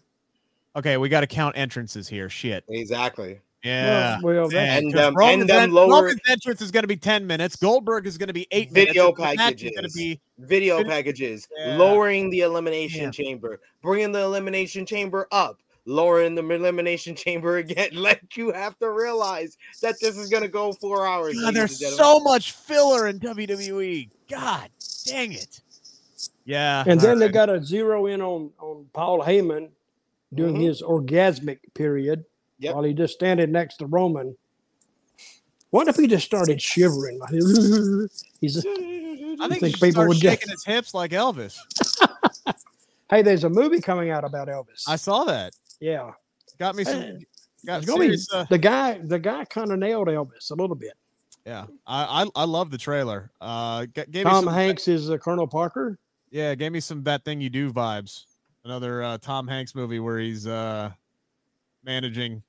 Okay, 0.75 0.97
we 0.97 1.09
got 1.09 1.21
to 1.21 1.27
count 1.27 1.57
entrances 1.57 2.07
here. 2.07 2.29
Shit. 2.29 2.63
exactly. 2.69 3.39
Yeah. 3.63 4.19
Well, 4.23 4.47
well, 4.47 4.53
Yeah, 4.53 4.77
And 4.77 4.85
'cause 4.91 4.93
them- 4.93 5.15
Roman's, 5.15 5.41
and 5.41 5.49
them 5.49 5.63
en- 5.63 5.71
lower- 5.71 5.89
Roman's 6.03 6.21
entrance 6.27 6.61
is 6.61 6.71
going 6.71 6.81
to 6.83 6.87
be 6.87 6.95
10 6.97 7.27
minutes. 7.27 7.55
Goldberg 7.57 8.07
is 8.07 8.17
going 8.17 8.27
to 8.27 8.33
be 8.33 8.47
eight 8.51 8.71
Video 8.71 9.11
minutes. 9.13 9.19
and 9.19 9.31
the 9.31 9.35
match 9.37 9.53
is 9.55 9.61
going 9.61 9.73
to 9.73 9.81
packages. 9.81 9.95
be 9.95 10.19
Video 10.39 10.77
Fin- 10.79 10.87
packages, 10.87 11.47
Yeah. 11.57 11.77
lowering 11.77 12.29
the 12.31 12.39
elimination 12.39 13.03
Yeah. 13.03 13.11
chamber, 13.11 13.59
bringing 13.83 14.11
the 14.13 14.21
elimination 14.21 14.85
chamber 14.85 15.27
up, 15.31 15.59
lowering 15.85 16.35
the 16.35 16.47
elimination 16.47 17.15
chamber 17.15 17.57
again. 17.57 17.89
Let 17.93 18.35
you 18.37 18.51
have 18.51 18.77
to 18.79 18.89
realize 18.91 19.57
that 19.81 19.95
this 19.99 20.17
is 20.17 20.29
gonna 20.29 20.47
go 20.47 20.71
four 20.73 21.07
hours. 21.07 21.39
God, 21.39 21.53
there's 21.53 21.95
so 21.97 22.19
much 22.19 22.51
filler 22.53 23.07
in 23.07 23.19
WWE. 23.19 24.09
God 24.29 24.69
dang 25.05 25.33
it. 25.33 25.61
Yeah. 26.45 26.83
And 26.85 26.99
then 26.99 27.17
they 27.19 27.29
got 27.29 27.47
to 27.47 27.63
zero 27.63 28.05
in 28.07 28.21
on 28.21 28.51
on 28.59 28.85
Paul 28.93 29.21
Heyman 29.21 29.69
during 30.33 30.55
Mhm. 30.55 30.63
his 30.67 30.81
orgasmic 30.81 31.59
period 31.73 32.25
Yep. 32.59 32.75
while 32.75 32.83
he 32.83 32.93
just 32.93 33.13
standing 33.15 33.51
next 33.51 33.77
to 33.77 33.85
Roman. 33.87 34.35
What 35.71 35.87
if 35.87 35.95
he 35.95 36.05
just 36.07 36.25
started 36.25 36.61
shivering? 36.61 37.19
He's 38.41 38.55
just, 38.55 38.67
I 38.67 39.47
think, 39.47 39.61
think 39.61 39.63
he 39.63 39.71
people 39.73 39.91
start 39.91 40.07
would 40.09 40.19
get- 40.19 40.31
shaking 40.39 40.49
his 40.51 40.63
hips 40.65 40.93
like 40.93 41.11
Elvis. 41.11 41.57
hey, 43.09 43.21
there's 43.21 43.43
a 43.45 43.49
movie 43.49 43.79
coming 43.81 44.09
out 44.09 44.23
about 44.25 44.47
Elvis. 44.47 44.83
I 44.87 44.95
saw 44.97 45.23
that. 45.25 45.53
Yeah, 45.81 46.11
Got 46.57 46.75
me 46.75 46.83
some. 46.85 47.19
Got 47.65 47.83
it's 47.83 47.85
gonna 47.85 48.07
be- 48.09 48.17
uh, 48.33 48.45
the 48.49 48.57
guy 48.57 48.99
the 49.03 49.19
guy 49.19 49.43
kind 49.45 49.71
of 49.71 49.77
nailed 49.79 50.07
Elvis 50.07 50.49
a 50.51 50.55
little 50.55 50.75
bit. 50.75 50.93
yeah, 51.45 51.65
I, 51.85 52.23
I 52.23 52.41
I 52.41 52.43
love 52.45 52.71
the 52.71 52.77
trailer. 52.77 53.31
Uh, 53.41 53.85
g- 53.87 54.03
gave 54.09 54.25
me 54.25 54.31
Tom 54.31 54.45
some, 54.45 54.53
Hanks 54.53 54.87
is 54.87 55.09
uh, 55.11 55.17
Colonel 55.17 55.47
Parker. 55.47 55.99
Yeah, 56.31 56.55
gave 56.55 56.71
me 56.71 56.79
some 56.79 57.03
that 57.03 57.25
thing 57.25 57.41
you 57.41 57.49
do 57.49 57.71
vibes. 57.73 58.23
Another 58.63 59.03
uh, 59.03 59.17
Tom 59.17 59.47
Hanks 59.47 59.75
movie 59.75 59.99
where 59.99 60.17
he's 60.17 60.47
uh, 60.47 60.91
managing 61.83 62.41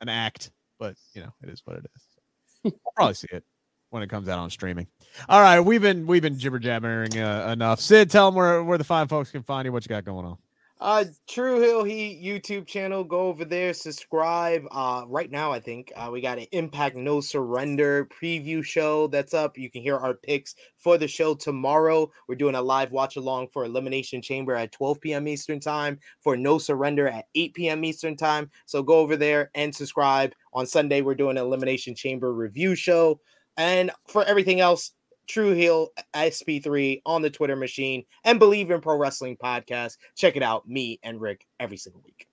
an 0.00 0.08
act, 0.08 0.50
but 0.78 0.94
you 1.14 1.22
know 1.22 1.32
it 1.42 1.48
is 1.50 1.62
what 1.64 1.76
it 1.78 1.86
is. 1.94 2.72
I'll 2.72 2.92
probably 2.94 3.14
see 3.14 3.28
it 3.32 3.44
when 3.90 4.02
it 4.02 4.08
comes 4.08 4.28
out 4.28 4.38
on 4.38 4.48
streaming. 4.50 4.86
All 5.28 5.40
right, 5.42 5.60
we've 5.60 5.82
been 5.82 6.06
we've 6.06 6.22
been 6.22 6.38
jibber 6.38 6.58
jabbering 6.58 7.18
uh, 7.18 7.50
enough. 7.52 7.80
Sid, 7.80 8.10
tell 8.10 8.28
them 8.28 8.34
where 8.34 8.62
where 8.64 8.78
the 8.78 8.84
fine 8.84 9.08
folks 9.08 9.30
can 9.30 9.42
find 9.42 9.66
you. 9.66 9.72
What 9.72 9.84
you 9.84 9.88
got 9.90 10.04
going 10.04 10.24
on? 10.24 10.38
Uh, 10.82 11.04
True 11.28 11.60
Heel 11.60 11.84
Heat 11.84 12.20
YouTube 12.20 12.66
channel. 12.66 13.04
Go 13.04 13.28
over 13.28 13.44
there, 13.44 13.72
subscribe. 13.72 14.64
Uh, 14.72 15.04
right 15.06 15.30
now 15.30 15.52
I 15.52 15.60
think 15.60 15.92
uh, 15.94 16.08
we 16.10 16.20
got 16.20 16.40
an 16.40 16.48
Impact 16.50 16.96
No 16.96 17.20
Surrender 17.20 18.06
preview 18.06 18.64
show 18.64 19.06
that's 19.06 19.32
up. 19.32 19.56
You 19.56 19.70
can 19.70 19.82
hear 19.82 19.96
our 19.96 20.14
picks 20.14 20.56
for 20.78 20.98
the 20.98 21.06
show 21.06 21.36
tomorrow. 21.36 22.10
We're 22.26 22.34
doing 22.34 22.56
a 22.56 22.60
live 22.60 22.90
watch 22.90 23.14
along 23.14 23.50
for 23.52 23.64
Elimination 23.64 24.20
Chamber 24.22 24.56
at 24.56 24.72
12 24.72 25.00
p.m. 25.00 25.28
Eastern 25.28 25.60
time 25.60 26.00
for 26.20 26.36
No 26.36 26.58
Surrender 26.58 27.06
at 27.06 27.26
8 27.36 27.54
p.m. 27.54 27.84
Eastern 27.84 28.16
time. 28.16 28.50
So 28.66 28.82
go 28.82 28.96
over 28.96 29.14
there 29.16 29.52
and 29.54 29.72
subscribe. 29.72 30.32
On 30.52 30.66
Sunday 30.66 31.00
we're 31.00 31.14
doing 31.14 31.36
an 31.36 31.44
Elimination 31.44 31.94
Chamber 31.94 32.34
review 32.34 32.74
show, 32.74 33.20
and 33.56 33.92
for 34.08 34.24
everything 34.24 34.58
else. 34.58 34.90
True 35.32 35.54
Heel 35.54 35.88
SP3 36.12 37.00
on 37.06 37.22
the 37.22 37.30
Twitter 37.30 37.56
machine 37.56 38.04
and 38.24 38.38
Bleav 38.38 38.70
in 38.70 38.82
Pro 38.82 38.96
Wrestling 38.98 39.34
podcast. 39.42 39.96
Check 40.14 40.36
it 40.36 40.42
out, 40.42 40.68
me 40.68 41.00
and 41.02 41.18
Rick 41.22 41.46
every 41.58 41.78
single 41.78 42.02
week. 42.04 42.28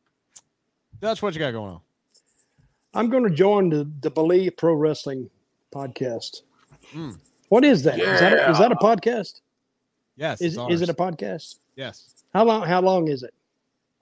That's 0.99 1.21
what 1.21 1.33
you 1.33 1.39
got 1.39 1.51
going 1.51 1.75
on. 1.75 1.79
I'm 2.93 3.09
going 3.09 3.23
to 3.23 3.29
join 3.29 3.69
the 3.69 3.89
the 4.01 4.11
Bleav 4.11 4.57
Pro 4.57 4.73
Wrestling 4.73 5.29
podcast. 5.73 6.41
Hmm. 6.91 7.11
What 7.47 7.63
is 7.63 7.83
that? 7.83 7.97
Is 7.99 8.19
that 8.19 8.33
a, 8.33 8.51
is 8.51 8.57
that 8.59 8.71
a 8.73 8.75
podcast? 8.75 9.39
Yes, 10.17 10.41
Is 10.41 10.57
is 10.69 10.81
it 10.81 10.89
a 10.89 10.93
podcast? 10.93 11.55
yes? 11.77 12.13
How 12.33 12.43
long? 12.43 12.63
How 12.67 12.81
long 12.81 13.07
is 13.07 13.23
it? 13.23 13.33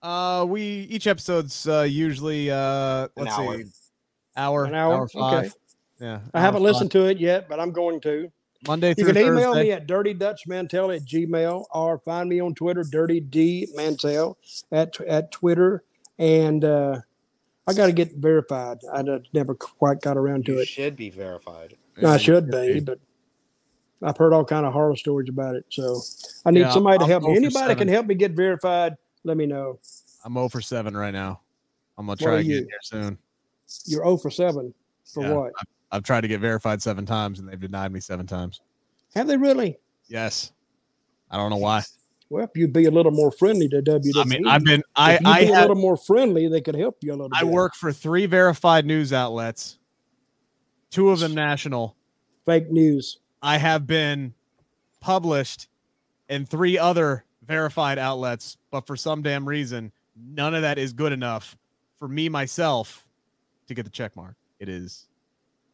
Uh, 0.01 0.43
we 0.49 0.87
each 0.89 1.05
episode's 1.05 1.67
uh, 1.67 1.81
usually 1.81 2.49
uh, 2.49 3.09
let's 3.15 3.37
hour. 3.37 3.57
see, 3.57 3.65
hour, 4.35 4.65
An 4.65 4.73
hour? 4.73 5.07
five. 5.07 5.45
Okay. 5.45 5.53
Yeah, 5.99 6.19
I 6.33 6.41
haven't 6.41 6.61
five. 6.61 6.71
listened 6.71 6.91
to 6.91 7.05
it 7.05 7.19
yet, 7.19 7.47
but 7.47 7.59
I'm 7.59 7.71
going 7.71 8.01
to. 8.01 8.31
Monday 8.67 8.93
You 8.97 9.05
can 9.05 9.17
email 9.17 9.53
Thursday. 9.53 9.63
me 9.63 9.71
at 9.71 9.87
dirtydutchmantel 9.87 10.95
at 10.95 11.05
gmail 11.05 11.65
or 11.73 11.99
find 11.99 12.29
me 12.29 12.39
on 12.41 12.53
Twitter, 12.53 12.83
dirty 12.83 13.19
D 13.21 13.67
Mantell 13.75 14.37
at 14.71 14.99
at 15.01 15.31
Twitter. 15.31 15.83
And 16.19 16.63
uh, 16.65 16.99
I 17.67 17.73
got 17.73 17.85
to 17.87 17.91
get 17.93 18.13
verified. 18.15 18.79
I 18.93 19.03
never 19.33 19.55
quite 19.55 20.01
got 20.01 20.17
around 20.17 20.45
to 20.47 20.53
You 20.53 20.59
it. 20.59 20.67
should 20.67 20.95
be 20.95 21.09
verified. 21.09 21.75
No, 22.01 22.09
I 22.09 22.17
should 22.17 22.51
be, 22.51 22.79
but 22.81 22.99
I've 24.03 24.17
heard 24.17 24.33
all 24.33 24.45
kind 24.45 24.65
of 24.65 24.73
horror 24.73 24.95
stories 24.95 25.29
about 25.29 25.55
it. 25.55 25.65
So 25.69 25.99
I 26.45 26.51
need 26.51 26.59
Yeah, 26.61 26.71
somebody 26.71 26.97
to 26.99 27.03
I'm 27.05 27.09
help 27.09 27.23
me. 27.23 27.29
over 27.29 27.37
Anybody 27.37 27.75
can 27.75 27.87
help 27.87 28.05
me 28.05 28.15
get 28.15 28.33
verified. 28.33 28.95
Let 29.23 29.37
me 29.37 29.45
know. 29.47 29.79
I'm 30.25 30.33
0 30.33 30.49
for 30.49 30.61
7 30.61 30.95
right 30.95 31.11
now. 31.13 31.39
I'm 31.97 32.05
gonna 32.05 32.17
try 32.17 32.33
are 32.33 32.37
to 32.37 32.43
get 32.43 32.49
you? 32.53 32.59
here 32.67 32.79
soon. 32.83 33.17
You're 33.85 34.03
0 34.03 34.17
for 34.17 34.29
7 34.29 34.73
for 35.05 35.23
Yeah. 35.23 35.33
what? 35.33 35.51
I've 35.91 36.03
tried 36.03 36.21
to 36.21 36.27
get 36.27 36.39
verified 36.41 36.81
seven 36.81 37.05
times 37.05 37.39
and 37.39 37.47
they've 37.47 37.59
denied 37.59 37.91
me 37.91 37.99
seven 37.99 38.27
times. 38.27 38.61
Have 39.15 39.27
they 39.27 39.37
really? 39.37 39.77
Yes. 40.07 40.51
I 41.31 41.37
don't 41.37 41.49
know 41.49 41.57
why. 41.57 41.83
Well, 42.29 42.43
if 42.43 42.51
you'd 42.55 42.73
be 42.73 42.85
a 42.85 42.91
little 42.91 43.11
more 43.11 43.31
friendly 43.31 43.69
to 43.69 43.81
WWE. 43.81 44.11
I 44.17 44.23
mean, 44.25 44.47
I've 44.47 44.63
been 44.63 44.83
I 44.95 45.13
if 45.13 45.25
I 45.25 45.45
be 45.45 45.51
a 45.51 45.61
little 45.61 45.75
more 45.75 45.95
friendly, 45.95 46.49
they 46.49 46.59
could 46.61 46.75
help 46.75 46.97
you 47.01 47.11
a 47.11 47.15
little 47.15 47.29
I 47.33 47.43
bit. 47.43 47.49
work 47.49 47.73
for 47.73 47.93
three 47.93 48.25
verified 48.25 48.85
news 48.85 49.13
outlets, 49.13 49.79
two 50.91 51.09
of 51.09 51.19
them 51.19 51.33
national. 51.33 51.95
fake 52.45 52.69
news. 52.69 53.19
I 53.41 53.57
have 53.57 53.87
been 53.87 54.33
published 54.99 55.69
in 56.27 56.45
three 56.45 56.77
other 56.77 57.23
verified 57.45 57.97
outlets, 57.97 58.57
but 58.71 58.85
for 58.85 58.97
some 58.97 59.21
damn 59.21 59.47
reason, 59.47 59.93
none 60.17 60.53
of 60.53 60.63
that 60.63 60.77
is 60.77 60.91
good 60.91 61.13
enough 61.13 61.57
for 61.97 62.09
me 62.09 62.27
myself 62.27 63.07
to 63.67 63.73
get 63.73 63.83
the 63.83 63.91
check 63.91 64.15
mark. 64.17 64.35
It 64.59 64.67
is 64.67 65.05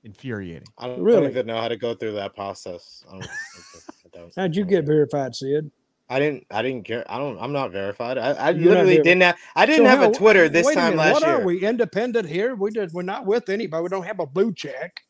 infuriating. 0.04 0.68
I 0.78 0.88
don't, 0.88 1.02
Really? 1.02 1.22
don't 1.22 1.30
even 1.32 1.46
know 1.48 1.60
how 1.62 1.68
to 1.68 1.78
go 1.78 1.94
through 1.94 2.14
that 2.14 2.36
process. 2.36 3.04
I 3.10 3.12
don't, 3.14 3.24
I 3.26 4.18
don't- 4.18 4.34
How'd 4.36 4.56
you 4.56 4.66
get 4.66 4.86
verified, 4.86 5.36
Sid? 5.36 5.72
I 6.10 6.20
didn't. 6.20 6.46
I 6.52 6.62
didn't 6.62 6.84
get. 6.84 7.10
I 7.10 7.18
don't. 7.18 7.40
I'm 7.40 7.54
not 7.54 7.72
verified. 7.72 8.18
I, 8.18 8.32
I 8.34 8.52
literally 8.52 8.98
didn't 8.98 9.22
have. 9.22 9.38
I 9.56 9.66
didn't 9.66 9.86
So 9.86 9.90
have 9.90 10.00
how- 10.00 10.10
a 10.12 10.14
Twitter 10.14 10.50
this 10.50 10.68
wait 10.68 10.76
time 10.76 10.92
minute, 10.92 10.98
last 10.98 11.14
what 11.14 11.24
year. 11.24 11.32
What 11.36 11.42
are 11.42 11.46
we 11.46 11.66
independent 11.66 12.28
here? 12.30 12.56
We 12.56 12.72
just 12.72 12.94
we're 12.94 13.02
not 13.04 13.26
with 13.26 13.50
anybody. 13.50 13.82
We 13.84 13.90
don't 13.90 14.06
have 14.06 14.20
a 14.20 14.28
blue 14.28 14.54
check. 14.54 15.02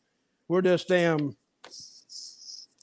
We're 0.48 0.62
just 0.62 0.88
damn 0.88 1.36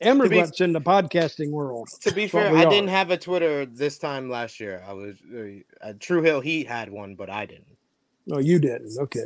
immigrants 0.01 0.61
in 0.61 0.73
the 0.73 0.81
podcasting 0.81 1.51
world. 1.51 1.89
To 2.01 2.11
be 2.13 2.27
fair, 2.27 2.53
I 2.55 2.65
are. 2.65 2.69
didn't 2.69 2.89
have 2.89 3.11
a 3.11 3.17
Twitter 3.17 3.65
this 3.65 3.97
time 3.97 4.29
last 4.29 4.59
year. 4.59 4.83
I 4.88 4.93
was 4.93 5.15
uh, 5.33 5.88
uh, 5.88 5.93
True 5.99 6.21
Heel. 6.21 6.41
He 6.41 6.63
had 6.63 6.91
one, 6.91 7.15
but 7.15 7.29
I 7.29 7.45
didn't. 7.45 7.77
No, 8.27 8.39
you 8.39 8.59
didn't. 8.59 8.97
Okay. 8.99 9.25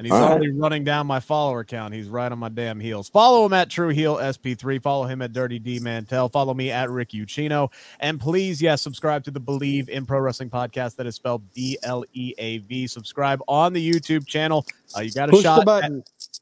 And 0.00 0.06
he's 0.06 0.14
All 0.14 0.20
right. 0.22 0.30
already 0.30 0.50
running 0.52 0.82
down 0.82 1.06
my 1.06 1.20
follower 1.20 1.62
count. 1.62 1.92
He's 1.92 2.08
right 2.08 2.32
on 2.32 2.38
my 2.38 2.48
damn 2.48 2.80
heels. 2.80 3.10
Follow 3.10 3.44
him 3.44 3.52
at 3.52 3.68
True 3.68 3.90
Heel 3.90 4.16
SP3. 4.16 4.82
Follow 4.82 5.04
him 5.04 5.20
at 5.20 5.34
Dirty 5.34 5.58
D 5.58 5.78
Mantell. 5.78 6.30
Follow 6.30 6.54
me 6.54 6.70
at 6.70 6.88
Rick 6.88 7.10
Ucchino. 7.10 7.70
And 8.00 8.18
please, 8.18 8.62
yes, 8.62 8.80
subscribe 8.80 9.24
to 9.24 9.30
the 9.30 9.42
Bleav 9.42 9.90
in 9.90 10.06
Pro 10.06 10.20
Wrestling 10.20 10.48
podcast 10.48 10.96
that 10.96 11.06
is 11.06 11.16
spelled 11.16 11.42
B 11.52 11.76
L 11.82 12.02
E 12.14 12.32
A 12.38 12.58
V. 12.60 12.86
Subscribe 12.86 13.42
on 13.46 13.74
the 13.74 13.90
YouTube 13.90 14.26
channel. 14.26 14.64
Uh, 14.96 15.02
you 15.02 15.12
got 15.12 15.28
a 15.28 15.32
Push 15.32 15.42
shot. 15.42 15.68
At, 15.68 15.92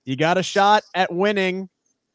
you 0.04 0.14
got 0.14 0.38
a 0.38 0.42
shot 0.44 0.84
at 0.94 1.12
winning 1.12 1.68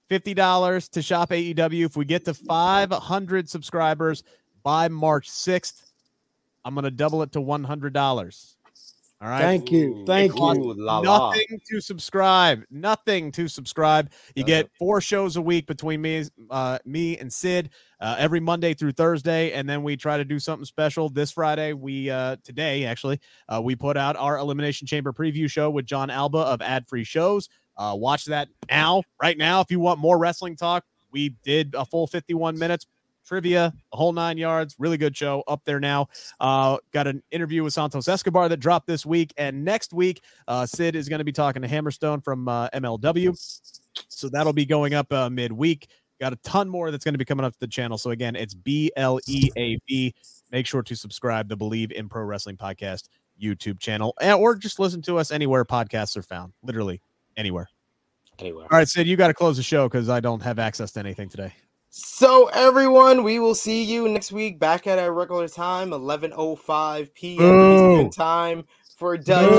fifty 0.08 0.34
dollars 0.34 0.88
to 0.88 1.02
shop 1.02 1.32
AEW. 1.32 1.88
If 1.88 1.98
we 1.98 2.06
get 2.06 2.24
to 2.24 2.34
five 2.34 2.90
hundred 2.90 3.50
subscribers 3.50 4.24
by 4.64 4.88
March 4.88 5.30
sixth, 5.30 5.92
I'm 6.64 6.74
gonna 6.74 6.90
double 6.90 7.22
it 7.22 7.34
to 7.34 7.42
one 7.42 7.66
hundred 7.66 7.92
dollars. 7.92 8.56
All 9.24 9.30
right. 9.30 9.40
Thank 9.40 9.72
you. 9.72 10.04
Thank 10.06 10.34
ooh, 10.34 10.54
you. 10.54 10.74
La 10.74 11.00
la. 11.00 11.30
Nothing 11.32 11.62
to 11.72 11.80
subscribe. 11.80 12.66
Nothing 12.70 13.32
to 13.32 13.48
subscribe. 13.48 14.12
You 14.36 14.44
get 14.44 14.70
four 14.78 15.00
shows 15.00 15.38
a 15.38 15.42
week 15.42 15.66
between 15.66 16.02
me, 16.02 16.26
uh, 16.50 16.80
me 16.84 17.18
and 17.18 17.32
Sid 17.32 17.70
uh, 18.02 18.18
every 18.20 18.42
Monday 18.42 18.74
through 18.74 18.92
Thursday, 18.92 19.54
and 19.54 19.70
then 19.70 19.82
we 19.82 19.96
try 19.96 20.18
to 20.18 20.26
do 20.26 20.40
something 20.40 20.66
special. 20.66 21.08
This 21.08 21.32
Friday, 21.32 21.72
we 21.72 22.10
uh, 22.10 22.36
today 22.44 22.84
actually 22.84 23.22
uh, 23.48 23.62
we 23.64 23.78
put 23.78 23.96
out 23.96 24.18
our 24.18 24.38
Elimination 24.38 24.88
Chamber 24.88 25.14
preview 25.14 25.50
show 25.50 25.70
with 25.70 25.86
Jon 25.86 26.10
Alba 26.10 26.40
of 26.40 26.62
Ad 26.62 26.86
Free 26.90 27.06
Shows. 27.06 27.48
Uh, 27.78 27.94
watch 27.96 28.26
that 28.26 28.50
now, 28.70 29.04
right 29.22 29.38
now, 29.38 29.62
if 29.62 29.72
you 29.72 29.80
want 29.80 30.00
more 30.00 30.18
wrestling 30.18 30.58
talk. 30.58 30.84
We 31.12 31.36
did 31.44 31.76
a 31.76 31.86
full 31.86 32.08
51 32.08 32.58
minutes 32.58 32.88
trivia, 33.26 33.74
a 33.92 33.98
whole 33.98 34.14
nine 34.14 34.38
yards. 34.38 34.76
Really 34.80 34.98
good 34.98 35.16
show 35.16 35.44
up 35.48 35.62
there 35.66 35.80
now. 35.80 36.08
Uh, 36.40 36.78
got 36.92 37.08
an 37.08 37.24
interview 37.32 37.64
with 37.64 37.74
Santos 37.74 38.08
Escobar 38.08 38.50
that 38.50 38.58
dropped 38.58 38.88
this 38.88 39.06
week, 39.06 39.34
and 39.38 39.64
next 39.64 39.94
week, 39.94 40.22
uh, 40.48 40.66
Sid 40.66 40.96
is 40.96 41.10
going 41.10 41.20
to 41.20 41.26
be 41.26 41.32
talking 41.32 41.62
to 41.62 41.68
Hammerstone 41.68 42.24
from 42.24 42.48
uh, 42.48 42.70
MLW. 42.70 43.34
So 44.08 44.30
that'll 44.30 44.54
be 44.54 44.66
going 44.66 44.94
up 44.94 45.12
uh, 45.12 45.30
midweek. 45.30 45.90
Got 46.20 46.34
a 46.34 46.38
ton 46.38 46.70
more 46.70 46.92
that's 46.92 47.04
going 47.04 47.16
to 47.16 47.18
be 47.18 47.26
coming 47.26 47.46
up 47.46 47.54
to 47.54 47.60
the 47.60 47.68
channel. 47.68 47.98
So 47.98 48.12
again, 48.12 48.36
it's 48.36 48.54
B 48.54 48.92
L 48.96 49.20
E 49.28 49.50
A 49.58 49.78
V. 49.88 50.14
Make 50.52 50.68
sure 50.68 50.84
to 50.84 50.96
subscribe 50.96 51.50
to 51.50 51.58
Bleav 51.58 51.92
in 51.92 52.08
Pro 52.08 52.24
Wrestling 52.24 52.58
Podcast 52.58 53.08
YouTube 53.42 53.80
channel, 53.80 54.16
or 54.22 54.56
just 54.56 54.80
listen 54.80 55.02
to 55.04 55.18
us 55.18 55.32
anywhere 55.32 55.66
podcasts 55.66 56.16
are 56.16 56.22
found. 56.22 56.54
Literally 56.62 57.02
anywhere. 57.36 57.68
anywhere. 58.40 58.68
All 58.72 58.78
right, 58.78 58.88
Sid, 58.88 59.08
you 59.08 59.16
got 59.16 59.28
to 59.28 59.34
close 59.34 59.58
the 59.58 59.64
show 59.64 59.90
because 59.90 60.08
I 60.10 60.20
don't 60.20 60.42
have 60.44 60.60
access 60.60 60.92
to 60.94 61.00
anything 61.00 61.30
today. 61.30 61.54
So 61.96 62.48
everyone, 62.48 63.22
we 63.22 63.38
will 63.38 63.54
see 63.54 63.84
you 63.84 64.10
next 64.10 64.32
week 64.32 64.58
back 64.58 64.88
at 64.88 64.98
our 64.98 65.14
regular 65.14 65.48
time, 65.48 65.92
11:05 65.92 67.14
p.m. 67.14 67.72
Eastern 67.72 68.10
time 68.10 68.64
for 68.98 69.16
Dutch, 69.16 69.52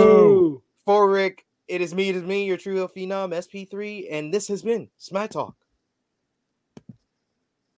for 0.85 1.09
Rick. 1.09 1.44
It 1.69 1.81
is 1.81 1.94
me, 1.94 2.09
it 2.09 2.16
is 2.16 2.24
me, 2.24 2.44
your 2.44 2.56
true 2.56 2.89
phenom 2.89 3.32
SP3, 3.32 4.09
and 4.11 4.35
this 4.35 4.48
has 4.48 4.62
been 4.62 4.89
Smack 4.98 5.31
Talk. 5.31 5.55